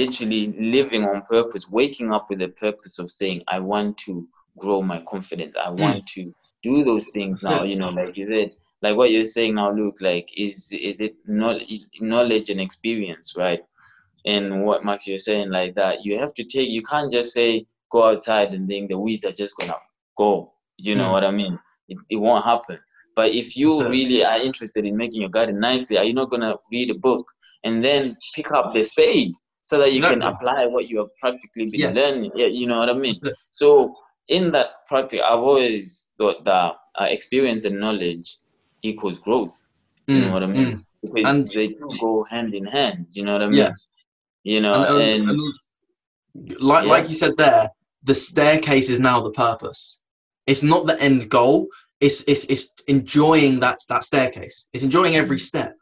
literally 0.00 0.42
living 0.76 1.04
on 1.04 1.22
purpose 1.36 1.70
waking 1.70 2.12
up 2.12 2.26
with 2.30 2.42
a 2.42 2.48
purpose 2.64 2.98
of 2.98 3.10
saying 3.10 3.42
i 3.48 3.58
want 3.58 3.96
to 4.06 4.26
grow 4.56 4.80
my 4.80 5.00
confidence. 5.08 5.54
I 5.66 5.70
want 5.70 6.06
to 6.14 6.32
do 6.62 6.84
those 6.84 7.08
things 7.08 7.42
now 7.42 7.64
you 7.64 7.76
know 7.76 7.88
like 7.90 8.16
you 8.16 8.26
said 8.26 8.52
like 8.82 8.96
what 8.96 9.10
you're 9.10 9.24
saying 9.36 9.54
now 9.56 9.70
luke 9.72 9.96
like 10.00 10.28
is 10.36 10.56
is 10.90 11.00
it 11.00 11.14
not 11.26 11.56
knowledge 12.00 12.50
and 12.50 12.60
experience 12.60 13.34
right? 13.36 13.62
And 14.26 14.64
what 14.64 14.84
max 14.84 15.06
you're 15.06 15.18
saying 15.30 15.50
like 15.50 15.74
that 15.74 16.04
you 16.04 16.18
have 16.18 16.32
to 16.34 16.44
take 16.44 16.68
you 16.70 16.82
can't 16.82 17.10
just 17.12 17.32
say 17.34 17.66
go 17.90 18.00
outside 18.10 18.54
and 18.54 18.68
think 18.68 18.90
the 18.90 18.98
weeds 18.98 19.24
are 19.24 19.32
just 19.42 19.56
gonna 19.58 19.78
go 20.16 20.52
you 20.78 20.94
know 20.94 21.08
Mm. 21.08 21.12
what 21.14 21.24
i 21.24 21.30
mean? 21.30 21.58
It, 21.88 21.98
it 22.14 22.16
won't 22.16 22.44
happen. 22.44 22.78
But 23.16 23.28
if 23.42 23.56
you 23.56 23.70
it. 23.84 23.88
really 23.96 24.24
are 24.24 24.40
interested 24.48 24.84
in 24.86 24.96
making 24.96 25.20
your 25.20 25.30
garden 25.30 25.58
nicely 25.60 25.98
are 25.98 26.04
you 26.04 26.14
not 26.14 26.30
gonna 26.30 26.54
read 26.72 26.90
a 26.90 26.98
book 27.08 27.26
and 27.64 27.84
then 27.84 28.12
pick 28.36 28.52
up 28.52 28.72
the 28.72 28.82
spade 28.84 29.34
so 29.68 29.74
that 29.80 29.92
you 29.94 30.00
can 30.12 30.22
apply 30.32 30.60
what 30.74 30.88
you 30.90 30.96
have 31.02 31.12
practically 31.22 31.66
been 31.72 31.80
Yes. 31.86 31.96
learning 32.00 32.30
yeah 32.40 32.50
you 32.58 32.66
know 32.70 32.78
what 32.82 32.90
i 32.94 32.96
mean 33.04 33.16
so 33.60 33.68
in 34.36 34.44
that 34.56 34.68
practice 34.90 35.20
i've 35.30 35.40
always 35.50 35.84
thought 36.18 36.38
that 36.50 36.70
uh, 37.00 37.08
experience 37.16 37.62
and 37.68 37.76
knowledge 37.84 38.28
equals 38.90 39.18
growth 39.26 39.56
you 40.06 40.20
know 40.20 40.30
Mm, 40.30 40.32
what 40.36 40.42
i 40.42 40.46
mean 40.46 40.70
mm. 40.72 40.84
because 41.02 41.26
And- 41.30 41.48
they 41.56 41.68
do 41.68 41.88
go 42.06 42.12
hand 42.34 42.54
in 42.60 42.66
hand 42.78 43.06
you 43.16 43.22
know 43.24 43.32
what 43.36 43.42
i 43.42 43.50
mean 43.54 43.56
Yeah. 43.64 43.72
you 44.52 44.60
know 44.60 44.74
and, 44.74 45.00
and, 45.00 45.28
and- 45.28 45.28
and 45.30 45.54
like 46.72 46.84
Yeah. 46.84 46.90
like 46.94 47.08
you 47.08 47.14
said 47.22 47.36
there, 47.36 47.68
the 48.10 48.14
staircase 48.14 48.88
is 48.90 49.00
now 49.00 49.20
the 49.22 49.30
purpose. 49.30 49.82
It's 50.46 50.62
not 50.62 50.86
the 50.86 50.96
end 51.00 51.30
goal. 51.30 51.68
It's 52.00 52.18
it's 52.32 52.44
it's 52.54 52.66
enjoying 52.88 53.60
that 53.60 53.78
that 53.88 54.04
staircase. 54.04 54.68
It's 54.74 54.84
enjoying 54.84 55.14
every 55.16 55.38
step. 55.38 55.72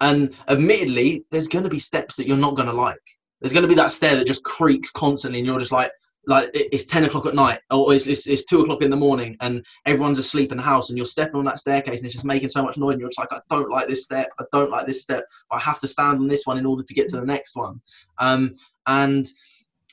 And 0.00 0.34
admittedly, 0.48 1.24
there's 1.30 1.48
going 1.54 1.64
to 1.64 1.70
be 1.70 1.78
steps 1.90 2.16
that 2.16 2.26
you're 2.26 2.36
not 2.46 2.56
going 2.56 2.68
to 2.68 2.74
like. 2.88 3.06
There's 3.40 3.52
going 3.52 3.62
to 3.62 3.68
be 3.68 3.74
that 3.74 3.92
stair 3.92 4.16
that 4.16 4.26
just 4.26 4.44
creaks 4.44 4.90
constantly, 4.90 5.38
and 5.38 5.46
you're 5.46 5.58
just 5.58 5.72
like, 5.72 5.90
like 6.26 6.50
it's 6.52 6.86
ten 6.86 7.04
o'clock 7.04 7.26
at 7.26 7.34
night, 7.34 7.60
or 7.70 7.92
it's, 7.94 8.06
it's 8.06 8.26
it's 8.26 8.44
two 8.44 8.60
o'clock 8.60 8.82
in 8.82 8.90
the 8.90 8.96
morning, 8.96 9.36
and 9.40 9.64
everyone's 9.86 10.18
asleep 10.18 10.50
in 10.50 10.58
the 10.58 10.62
house, 10.62 10.90
and 10.90 10.98
you're 10.98 11.06
stepping 11.06 11.36
on 11.36 11.44
that 11.44 11.60
staircase, 11.60 12.00
and 12.00 12.06
it's 12.06 12.14
just 12.14 12.24
making 12.24 12.48
so 12.48 12.62
much 12.62 12.76
noise, 12.76 12.92
and 12.92 13.00
you're 13.00 13.08
just 13.08 13.18
like, 13.18 13.32
I 13.32 13.40
don't 13.48 13.70
like 13.70 13.86
this 13.86 14.04
step, 14.04 14.28
I 14.38 14.44
don't 14.52 14.70
like 14.70 14.86
this 14.86 15.02
step, 15.02 15.24
I 15.50 15.58
have 15.58 15.80
to 15.80 15.88
stand 15.88 16.18
on 16.18 16.28
this 16.28 16.46
one 16.46 16.58
in 16.58 16.66
order 16.66 16.82
to 16.82 16.94
get 16.94 17.08
to 17.08 17.20
the 17.20 17.26
next 17.26 17.56
one. 17.56 17.80
Um, 18.18 18.56
and 18.86 19.28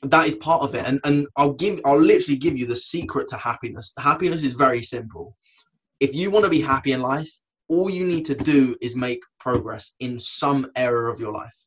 that 0.02 0.28
is 0.28 0.36
part 0.36 0.62
of 0.62 0.74
it 0.74 0.86
and 0.86 1.00
and 1.04 1.26
i'll 1.36 1.54
give 1.54 1.80
i'll 1.84 2.00
literally 2.00 2.38
give 2.38 2.56
you 2.56 2.66
the 2.66 2.76
secret 2.76 3.28
to 3.28 3.36
happiness. 3.36 3.92
Happiness 3.98 4.42
is 4.42 4.54
very 4.54 4.82
simple. 4.82 5.36
If 6.00 6.14
you 6.14 6.30
want 6.30 6.44
to 6.44 6.50
be 6.50 6.60
happy 6.60 6.92
in 6.92 7.00
life 7.00 7.30
all 7.68 7.90
you 7.90 8.06
need 8.06 8.26
to 8.26 8.34
do 8.34 8.76
is 8.80 8.94
make 8.94 9.20
progress 9.40 9.94
in 10.00 10.20
some 10.20 10.70
area 10.76 11.10
of 11.10 11.18
your 11.18 11.32
life 11.32 11.65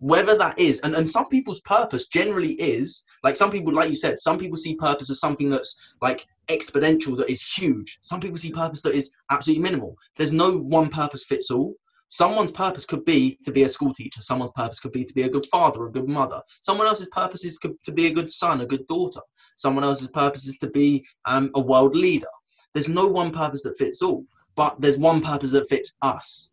whether 0.00 0.36
that 0.36 0.58
is 0.58 0.80
and, 0.80 0.94
and 0.94 1.08
some 1.08 1.28
people's 1.28 1.60
purpose 1.60 2.08
generally 2.08 2.52
is 2.54 3.04
like 3.22 3.36
some 3.36 3.50
people 3.50 3.72
like 3.72 3.90
you 3.90 3.94
said 3.94 4.18
some 4.18 4.38
people 4.38 4.56
see 4.56 4.74
purpose 4.74 5.10
as 5.10 5.20
something 5.20 5.50
that's 5.50 5.78
like 6.00 6.26
exponential 6.48 7.16
that 7.16 7.30
is 7.30 7.42
huge. 7.42 7.98
Some 8.02 8.20
people 8.20 8.36
see 8.36 8.50
purpose 8.50 8.82
that 8.82 8.94
is 8.94 9.12
absolutely 9.30 9.62
minimal. 9.62 9.94
There's 10.16 10.32
no 10.32 10.58
one 10.58 10.88
purpose 10.88 11.24
fits 11.24 11.50
all. 11.50 11.74
Someone's 12.08 12.50
purpose 12.50 12.84
could 12.84 13.04
be 13.04 13.38
to 13.44 13.52
be 13.52 13.62
a 13.62 13.68
school 13.68 13.94
teacher. 13.94 14.20
Someone's 14.20 14.50
purpose 14.56 14.80
could 14.80 14.90
be 14.90 15.04
to 15.04 15.14
be 15.14 15.22
a 15.22 15.28
good 15.28 15.46
father 15.46 15.86
a 15.86 15.92
good 15.92 16.08
mother. 16.08 16.42
Someone 16.60 16.88
else's 16.88 17.08
purpose 17.10 17.44
is 17.44 17.58
to 17.58 17.92
be 17.92 18.06
a 18.08 18.12
good 18.12 18.30
son 18.30 18.62
a 18.62 18.66
good 18.66 18.86
daughter. 18.88 19.20
Someone 19.56 19.84
else's 19.84 20.10
purpose 20.10 20.46
is 20.46 20.58
to 20.58 20.70
be 20.70 21.04
um, 21.26 21.50
a 21.54 21.60
world 21.60 21.94
leader. 21.94 22.26
There's 22.74 22.88
no 22.88 23.06
one 23.06 23.30
purpose 23.30 23.62
that 23.62 23.78
fits 23.78 24.02
all 24.02 24.24
but 24.56 24.80
there's 24.80 24.98
one 24.98 25.20
purpose 25.20 25.52
that 25.52 25.68
fits 25.68 25.96
us 26.02 26.52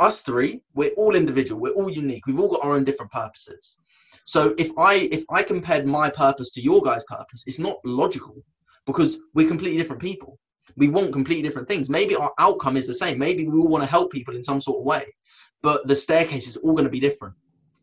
us 0.00 0.22
three, 0.22 0.60
we're 0.74 0.90
all 0.96 1.14
individual, 1.14 1.60
we're 1.60 1.74
all 1.74 1.90
unique, 1.90 2.26
we've 2.26 2.38
all 2.38 2.50
got 2.50 2.64
our 2.64 2.74
own 2.74 2.84
different 2.84 3.12
purposes. 3.12 3.80
So 4.24 4.54
if 4.58 4.70
I 4.76 5.08
if 5.12 5.24
I 5.30 5.42
compared 5.42 5.86
my 5.86 6.10
purpose 6.10 6.50
to 6.52 6.60
your 6.60 6.82
guys' 6.82 7.04
purpose, 7.04 7.44
it's 7.46 7.58
not 7.58 7.78
logical 7.84 8.36
because 8.84 9.20
we're 9.34 9.48
completely 9.48 9.78
different 9.78 10.02
people. 10.02 10.38
We 10.76 10.88
want 10.88 11.12
completely 11.12 11.42
different 11.42 11.68
things. 11.68 11.88
Maybe 11.88 12.16
our 12.16 12.32
outcome 12.38 12.76
is 12.76 12.86
the 12.86 12.94
same. 12.94 13.18
Maybe 13.18 13.46
we 13.46 13.58
all 13.58 13.68
want 13.68 13.84
to 13.84 13.90
help 13.90 14.12
people 14.12 14.34
in 14.34 14.42
some 14.42 14.60
sort 14.60 14.80
of 14.80 14.84
way, 14.84 15.04
but 15.62 15.86
the 15.86 15.96
staircase 15.96 16.48
is 16.48 16.56
all 16.56 16.72
going 16.72 16.84
to 16.84 16.90
be 16.90 17.00
different. 17.00 17.34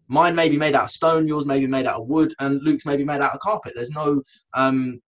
Mine 0.10 0.36
may 0.36 0.50
be 0.50 0.58
made 0.58 0.76
out 0.76 0.84
of 0.84 0.92
stone, 0.92 1.28
yours 1.28 1.46
may 1.46 1.60
be 1.60 1.68
made 1.68 1.88
out 1.88 2.02
of 2.02 2.08
wood, 2.08 2.34
and 2.40 2.62
Luke's 2.62 2.86
may 2.86 2.98
be 2.98 3.06
made 3.06 3.22
out 3.22 3.34
of 3.34 3.40
carpet. 3.40 3.74
There's 3.74 3.92
no 3.92 4.22
um, 4.54 5.00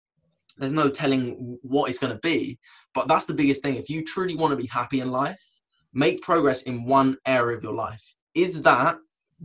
there's 0.57 0.73
no 0.73 0.89
telling 0.89 1.57
what 1.61 1.89
it's 1.89 1.99
going 1.99 2.13
to 2.13 2.19
be. 2.19 2.57
But 2.93 3.09
that's 3.09 3.25
the 3.25 3.33
biggest 3.33 3.61
thing. 3.61 3.75
If 3.75 3.89
you 3.89 4.03
truly 4.03 4.35
want 4.35 4.51
to 4.51 4.57
be 4.57 4.67
happy 4.67 5.01
in 5.01 5.11
life, 5.11 5.41
make 5.95 6.21
progress 6.21 6.63
in 6.63 6.85
one 6.85 7.17
area 7.25 7.57
of 7.57 7.63
your 7.63 7.73
life. 7.73 8.03
Is 8.35 8.61
that 8.63 8.97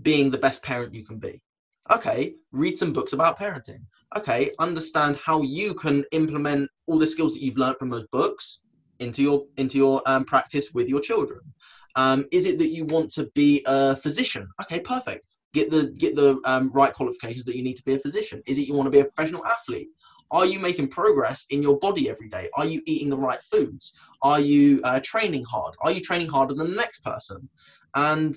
being 0.03 0.30
the 0.30 0.38
best 0.38 0.62
parent 0.62 0.94
you 0.94 1.05
can 1.05 1.18
be? 1.18 1.40
Okay, 1.90 2.34
read 2.53 2.76
some 2.76 2.92
books 2.92 3.12
about 3.12 3.38
parenting. 3.38 3.84
Okay, 4.16 4.51
understand 4.59 5.16
how 5.24 5.42
you 5.42 5.72
can 5.74 6.05
implement 6.12 6.68
all 6.86 6.98
the 6.98 7.07
skills 7.07 7.34
that 7.34 7.42
you've 7.42 7.57
learned 7.57 7.78
from 7.78 7.88
those 7.88 8.07
books 8.09 8.61
into 8.98 9.22
your 9.22 9.46
into 9.57 9.78
your 9.78 10.03
um, 10.07 10.24
practice 10.24 10.72
with 10.74 10.88
your 10.88 11.01
children. 11.01 11.40
Um, 11.96 12.26
is 12.32 12.46
it 12.46 12.59
that 12.59 12.68
you 12.68 12.84
want 12.84 13.11
to 13.12 13.30
be 13.34 13.64
a 13.66 13.96
physician? 13.96 14.48
Okay, 14.62 14.80
perfect. 14.80 15.26
Get 15.55 15.70
the 15.70 15.94
get 15.98 16.16
the 16.16 16.40
um, 16.44 16.70
right 16.72 16.92
qualifications 16.92 17.44
that 17.44 17.57
you 17.57 17.62
need 17.62 17.76
to 17.76 17.84
be 17.84 17.94
a 17.94 17.98
physician. 17.98 18.42
Is 18.46 18.59
it 18.59 18.68
you 18.68 18.74
want 18.74 18.88
to 18.88 18.90
be 18.90 19.01
a 19.01 19.05
professional 19.05 19.46
athlete? 19.46 19.88
Are 20.31 20.47
you 20.47 20.59
making 20.59 20.89
progress 20.89 21.47
in 21.51 21.62
your 21.62 21.78
body 21.78 22.09
every 22.09 22.28
day? 22.28 22.49
Are 22.55 22.64
you 22.64 22.81
eating 22.87 23.11
the 23.11 23.16
right 23.16 23.41
foods? 23.41 23.99
Are 24.22 24.41
you 24.41 24.81
uh, 24.85 25.01
training 25.03 25.45
hard? 25.45 25.74
Are 25.81 25.91
you 25.91 26.01
training 26.01 26.28
harder 26.28 26.55
than 26.55 26.70
the 26.70 26.76
next 26.76 27.05
person? 27.05 27.49
And 27.95 28.37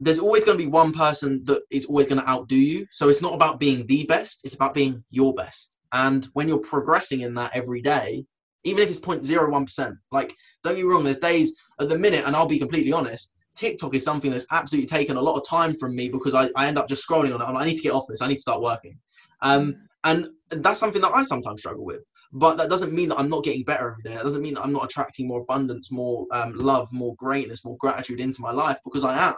there's 0.00 0.18
always 0.18 0.44
going 0.44 0.56
to 0.58 0.64
be 0.64 0.70
one 0.70 0.92
person 0.92 1.44
that 1.44 1.62
is 1.70 1.84
always 1.84 2.08
going 2.08 2.20
to 2.20 2.28
outdo 2.28 2.56
you. 2.56 2.86
So 2.90 3.08
it's 3.08 3.20
not 3.20 3.34
about 3.34 3.60
being 3.60 3.86
the 3.86 4.04
best, 4.06 4.40
it's 4.44 4.54
about 4.54 4.74
being 4.74 5.04
your 5.10 5.34
best. 5.34 5.78
And 5.92 6.26
when 6.32 6.48
you're 6.48 6.58
progressing 6.58 7.20
in 7.20 7.34
that 7.34 7.50
every 7.54 7.82
day, 7.82 8.24
even 8.64 8.82
if 8.82 8.88
it's 8.88 8.98
0.01%, 8.98 9.96
like, 10.12 10.34
don't 10.62 10.74
get 10.74 10.84
me 10.84 10.90
wrong, 10.90 11.04
there's 11.04 11.18
days 11.18 11.54
at 11.80 11.88
the 11.88 11.98
minute, 11.98 12.24
and 12.26 12.34
I'll 12.34 12.48
be 12.48 12.58
completely 12.58 12.92
honest, 12.92 13.34
TikTok 13.54 13.94
is 13.94 14.04
something 14.04 14.30
that's 14.30 14.46
absolutely 14.50 14.88
taken 14.88 15.16
a 15.16 15.20
lot 15.20 15.36
of 15.36 15.46
time 15.46 15.74
from 15.74 15.94
me 15.94 16.08
because 16.08 16.34
I, 16.34 16.48
I 16.56 16.66
end 16.66 16.78
up 16.78 16.88
just 16.88 17.06
scrolling 17.06 17.34
on 17.34 17.42
it. 17.42 17.58
I 17.58 17.64
need 17.66 17.76
to 17.76 17.82
get 17.82 17.92
off 17.92 18.04
this. 18.08 18.22
I 18.22 18.28
need 18.28 18.36
to 18.36 18.40
start 18.40 18.62
working. 18.62 18.98
Um, 19.42 19.76
and 20.04 20.28
that's 20.50 20.80
something 20.80 21.02
that 21.02 21.12
I 21.14 21.22
sometimes 21.22 21.60
struggle 21.60 21.84
with. 21.84 22.02
But 22.32 22.56
that 22.56 22.70
doesn't 22.70 22.92
mean 22.92 23.08
that 23.08 23.18
I'm 23.18 23.28
not 23.28 23.44
getting 23.44 23.64
better 23.64 23.90
every 23.90 24.02
day. 24.02 24.14
That 24.14 24.22
doesn't 24.22 24.42
mean 24.42 24.54
that 24.54 24.62
I'm 24.62 24.72
not 24.72 24.84
attracting 24.84 25.26
more 25.26 25.40
abundance, 25.40 25.90
more 25.90 26.26
um, 26.32 26.56
love, 26.56 26.92
more 26.92 27.14
greatness, 27.16 27.64
more 27.64 27.76
gratitude 27.78 28.20
into 28.20 28.40
my 28.40 28.52
life 28.52 28.78
because 28.84 29.04
I 29.04 29.28
am. 29.28 29.34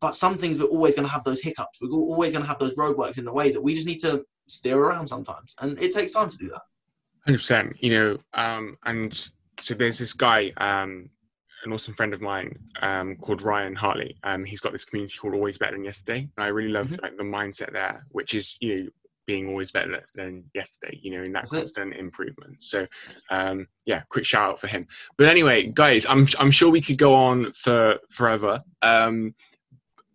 But 0.00 0.16
some 0.16 0.36
things 0.36 0.58
we're 0.58 0.64
always 0.64 0.94
going 0.94 1.06
to 1.06 1.12
have 1.12 1.24
those 1.24 1.42
hiccups. 1.42 1.78
We're 1.80 1.90
always 1.90 2.32
going 2.32 2.42
to 2.42 2.48
have 2.48 2.58
those 2.58 2.74
roadworks 2.74 3.18
in 3.18 3.24
the 3.24 3.32
way 3.32 3.52
that 3.52 3.62
we 3.62 3.74
just 3.74 3.86
need 3.86 4.00
to 4.00 4.24
steer 4.48 4.78
around 4.78 5.08
sometimes, 5.08 5.54
and 5.60 5.80
it 5.80 5.92
takes 5.92 6.12
time 6.12 6.28
to 6.28 6.36
do 6.36 6.48
that. 6.48 6.62
Hundred 7.24 7.38
percent. 7.38 7.76
You 7.80 7.90
know, 7.90 8.18
um, 8.34 8.78
and 8.86 9.30
so 9.60 9.74
there's 9.74 9.98
this 9.98 10.14
guy, 10.14 10.52
um, 10.56 11.10
an 11.64 11.72
awesome 11.72 11.92
friend 11.92 12.14
of 12.14 12.22
mine 12.22 12.58
um, 12.80 13.16
called 13.16 13.42
Ryan 13.42 13.76
Hartley. 13.76 14.16
Um, 14.24 14.44
he's 14.44 14.60
got 14.60 14.72
this 14.72 14.86
community 14.86 15.18
called 15.18 15.34
Always 15.34 15.58
Better 15.58 15.72
Than 15.72 15.84
Yesterday, 15.84 16.28
and 16.34 16.44
I 16.44 16.48
really 16.48 16.70
love 16.70 16.86
mm-hmm. 16.86 17.02
like 17.02 17.18
the 17.18 17.24
mindset 17.24 17.72
there, 17.72 18.00
which 18.12 18.34
is 18.34 18.56
you 18.60 18.74
know 18.74 18.90
being 19.30 19.46
always 19.46 19.70
better 19.70 20.04
than 20.16 20.42
yesterday, 20.56 20.98
you 21.00 21.12
know, 21.12 21.22
in 21.22 21.30
that 21.30 21.48
constant 21.48 21.94
improvement. 21.94 22.60
So, 22.60 22.84
um, 23.30 23.68
yeah, 23.86 24.00
quick 24.08 24.26
shout 24.26 24.50
out 24.50 24.60
for 24.60 24.66
him. 24.66 24.88
But 25.16 25.28
anyway, 25.28 25.70
guys, 25.72 26.04
I'm 26.04 26.26
I'm 26.40 26.50
sure 26.50 26.68
we 26.68 26.80
could 26.80 26.98
go 26.98 27.14
on 27.14 27.52
for 27.52 27.96
forever. 28.10 28.58
Um, 28.82 29.36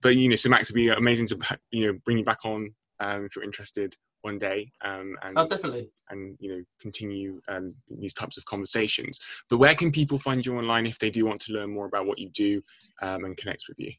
but 0.02 0.18
you 0.18 0.28
know, 0.28 0.36
so 0.36 0.50
Max 0.50 0.70
would 0.70 0.76
be 0.76 0.90
amazing 0.90 1.28
to 1.28 1.38
you 1.72 1.86
know 1.86 1.98
bring 2.04 2.18
you 2.18 2.26
back 2.26 2.44
on 2.44 2.76
um, 3.00 3.24
if 3.24 3.38
you're 3.38 3.46
interested 3.46 3.96
one 4.20 4.38
day. 4.38 4.70
Um, 4.84 5.16
and, 5.22 5.38
oh, 5.38 5.48
definitely. 5.48 5.90
And 6.10 6.36
you 6.42 6.52
know, 6.52 6.64
continue 6.82 7.40
um, 7.48 7.74
these 7.90 8.14
types 8.14 8.38
of 8.38 8.44
conversations. 8.44 9.18
But 9.50 9.60
where 9.60 9.76
can 9.76 9.94
people 9.94 10.20
find 10.20 10.46
you 10.46 10.58
online 10.58 10.88
if 10.88 11.00
they 11.00 11.10
do 11.10 11.26
want 11.26 11.40
to 11.44 11.54
learn 11.54 11.74
more 11.74 11.86
about 11.86 12.06
what 12.06 12.20
you 12.20 12.30
do 12.32 12.62
um, 13.02 13.24
and 13.24 13.38
connect 13.38 13.64
with 13.70 13.80
you? 13.80 13.94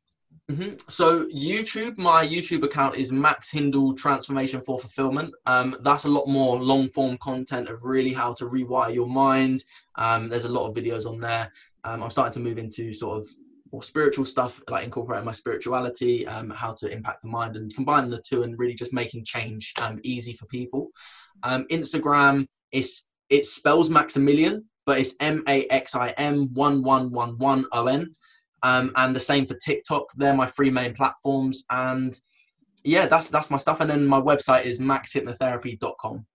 Mm-hmm. 0.50 0.76
So 0.88 1.26
YouTube, 1.26 1.98
my 1.98 2.24
YouTube 2.24 2.62
account 2.62 2.96
is 2.96 3.10
Max 3.10 3.50
Hindle 3.50 3.94
Transformation 3.94 4.60
for 4.60 4.78
Fulfillment. 4.78 5.34
Um, 5.46 5.74
that's 5.82 6.04
a 6.04 6.08
lot 6.08 6.28
more 6.28 6.62
long 6.62 6.88
form 6.90 7.18
content 7.18 7.68
of 7.68 7.82
really 7.82 8.12
how 8.12 8.32
to 8.34 8.46
rewire 8.46 8.94
your 8.94 9.08
mind. 9.08 9.64
Um, 9.96 10.28
there's 10.28 10.44
a 10.44 10.52
lot 10.52 10.68
of 10.68 10.76
videos 10.76 11.04
on 11.04 11.18
there. 11.18 11.52
Um, 11.82 12.00
I'm 12.00 12.12
starting 12.12 12.34
to 12.34 12.48
move 12.48 12.58
into 12.58 12.92
sort 12.92 13.18
of 13.18 13.26
more 13.72 13.82
spiritual 13.82 14.24
stuff, 14.24 14.62
like 14.68 14.84
incorporating 14.84 15.24
my 15.24 15.32
spirituality, 15.32 16.24
um, 16.28 16.50
how 16.50 16.72
to 16.74 16.88
impact 16.88 17.22
the 17.22 17.28
mind, 17.28 17.56
and 17.56 17.74
combining 17.74 18.10
the 18.10 18.22
two, 18.22 18.44
and 18.44 18.56
really 18.56 18.74
just 18.74 18.92
making 18.92 19.24
change 19.24 19.74
um, 19.82 19.98
easy 20.04 20.32
for 20.32 20.46
people. 20.46 20.90
Um, 21.42 21.64
Instagram 21.72 22.46
is 22.70 23.06
it 23.30 23.46
spells 23.46 23.90
Maximilian, 23.90 24.64
but 24.84 25.00
it's 25.00 25.16
M 25.18 25.42
A 25.48 25.66
X 25.66 25.96
I 25.96 26.10
M 26.10 26.52
one 26.54 26.84
one 26.84 27.10
one 27.10 27.36
one 27.38 27.66
O 27.72 27.88
N. 27.88 28.14
Um, 28.62 28.92
and 28.96 29.14
the 29.14 29.20
same 29.20 29.46
for 29.46 29.56
TikTok. 29.64 30.06
They're 30.16 30.34
my 30.34 30.46
three 30.46 30.70
main 30.70 30.94
platforms. 30.94 31.64
And 31.70 32.18
yeah, 32.84 33.06
that's 33.06 33.28
that's 33.28 33.50
my 33.50 33.58
stuff. 33.58 33.80
And 33.80 33.90
then 33.90 34.06
my 34.06 34.20
website 34.20 34.64
is 34.64 34.78
maxhypnotherapy.com. 34.78 36.26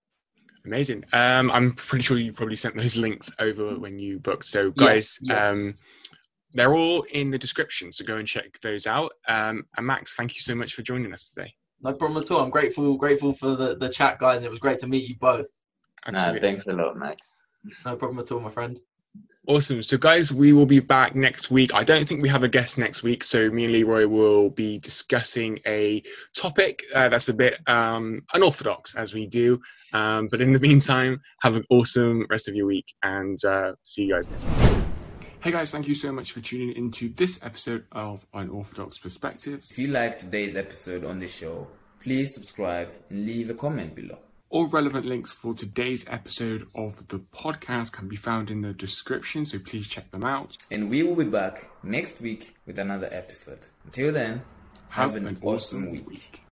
Amazing. 0.65 1.03
Um, 1.13 1.49
I'm 1.51 1.74
pretty 1.74 2.03
sure 2.03 2.17
you 2.17 2.32
probably 2.32 2.55
sent 2.55 2.78
those 2.78 2.95
links 2.95 3.32
over 3.39 3.78
when 3.80 3.97
you 3.97 4.19
booked. 4.19 4.45
So 4.45 4.72
guys, 4.72 5.17
yes, 5.24 5.30
yes. 5.30 5.51
Um, 5.51 5.76
they're 6.53 6.76
all 6.76 7.03
in 7.13 7.32
the 7.32 7.38
description. 7.38 7.91
So 7.91 8.05
go 8.05 8.17
and 8.17 8.28
check 8.28 8.59
those 8.61 8.86
out. 8.86 9.13
Um, 9.28 9.65
and 9.78 9.88
Max, 9.88 10.15
thank 10.15 10.36
you 10.36 10.41
so 10.41 10.53
much 10.53 10.74
for 10.74 10.82
joining 10.82 11.13
us 11.13 11.30
today. 11.30 11.53
No 11.82 11.93
problem 11.93 12.22
at 12.22 12.30
all. 12.30 12.41
I'm 12.41 12.49
grateful, 12.49 12.95
grateful 12.95 13.34
for 13.34 13.55
the, 13.55 13.76
the 13.76 13.89
chat, 13.89 14.19
guys. 14.19 14.43
It 14.43 14.51
was 14.51 14.59
great 14.59 14.80
to 14.80 14.88
meet 14.88 15.07
you 15.07 15.15
both. 15.19 15.47
Nah, 16.09 16.34
thanks 16.39 16.67
a 16.67 16.74
lot, 16.74 16.97
Max. 16.97 17.34
No 17.86 17.95
problem 17.95 18.19
at 18.19 18.32
all, 18.32 18.39
my 18.39 18.51
friend. 18.51 18.80
Awesome. 19.47 19.82
So, 19.82 19.97
guys, 19.97 20.32
we 20.32 20.53
will 20.53 20.68
be 20.68 20.80
back 20.80 21.16
next 21.16 21.49
week. 21.49 21.74
I 21.74 21.84
don't 21.84 22.07
think 22.07 22.22
we 22.22 22.30
have 22.30 22.43
a 22.43 22.47
guest 22.47 22.78
next 22.78 23.01
week. 23.01 23.24
So, 23.24 23.49
me 23.49 23.64
and 23.64 23.74
Leroy 23.74 24.05
will 24.07 24.51
be 24.51 24.78
discussing 24.78 25.59
a 25.66 26.03
topic 26.36 26.84
uh, 26.93 27.09
that's 27.09 27.28
a 27.28 27.34
bit 27.34 27.57
um, 27.68 28.22
unorthodox 28.34 28.95
as 28.95 29.16
we 29.16 29.26
do. 29.26 29.59
Um, 29.93 30.28
but 30.30 30.41
in 30.41 30.53
the 30.53 30.59
meantime, 30.68 31.22
have 31.41 31.55
an 31.55 31.66
awesome 31.72 32.28
rest 32.30 32.47
of 32.47 32.55
your 32.55 32.68
week 32.68 32.93
and 33.01 33.43
uh, 33.43 33.74
see 33.84 34.03
you 34.03 34.14
guys 34.14 34.30
next 34.30 34.45
week. 34.45 34.84
Hey 35.41 35.51
guys, 35.51 35.72
thank 35.72 35.88
you 35.88 35.95
so 35.95 36.12
much 36.12 36.34
for 36.34 36.39
tuning 36.39 36.76
into 36.76 37.09
this 37.09 37.43
episode 37.43 37.86
of 37.91 38.24
Unorthodox 38.36 38.99
Perspectives. 38.99 39.72
If 39.72 39.80
you 39.80 39.88
liked 39.88 40.20
today's 40.20 40.55
episode 40.55 41.03
on 41.03 41.18
the 41.18 41.28
show, 41.28 41.68
please 41.99 42.36
subscribe 42.36 42.91
and 43.09 43.26
leave 43.26 43.49
a 43.49 43.55
comment 43.55 43.95
below. 43.95 44.20
All 44.52 44.66
relevant 44.66 45.06
links 45.06 45.32
for 45.32 45.54
today's 45.54 46.04
episode 46.10 46.68
of 46.76 47.08
the 47.08 47.20
podcast 47.20 47.93
can 47.93 48.10
be 48.10 48.18
found 48.18 48.52
in 48.52 48.60
the 48.60 48.74
description, 48.74 49.45
so 49.45 49.60
please 49.60 49.88
check 49.88 50.12
them 50.12 50.26
out. 50.26 50.58
And 50.70 50.89
we 50.89 51.04
will 51.04 51.16
be 51.16 51.24
back 51.24 51.70
next 51.84 52.20
week 52.20 52.54
with 52.66 52.78
another 52.78 53.08
episode. 53.14 53.66
Until 53.86 54.12
then, 54.12 54.41
have, 54.89 55.12
have 55.12 55.16
an, 55.16 55.28
an, 55.28 55.38
awesome, 55.41 55.86
awesome 55.86 55.91
week. 55.91 56.06
week. 56.06 56.41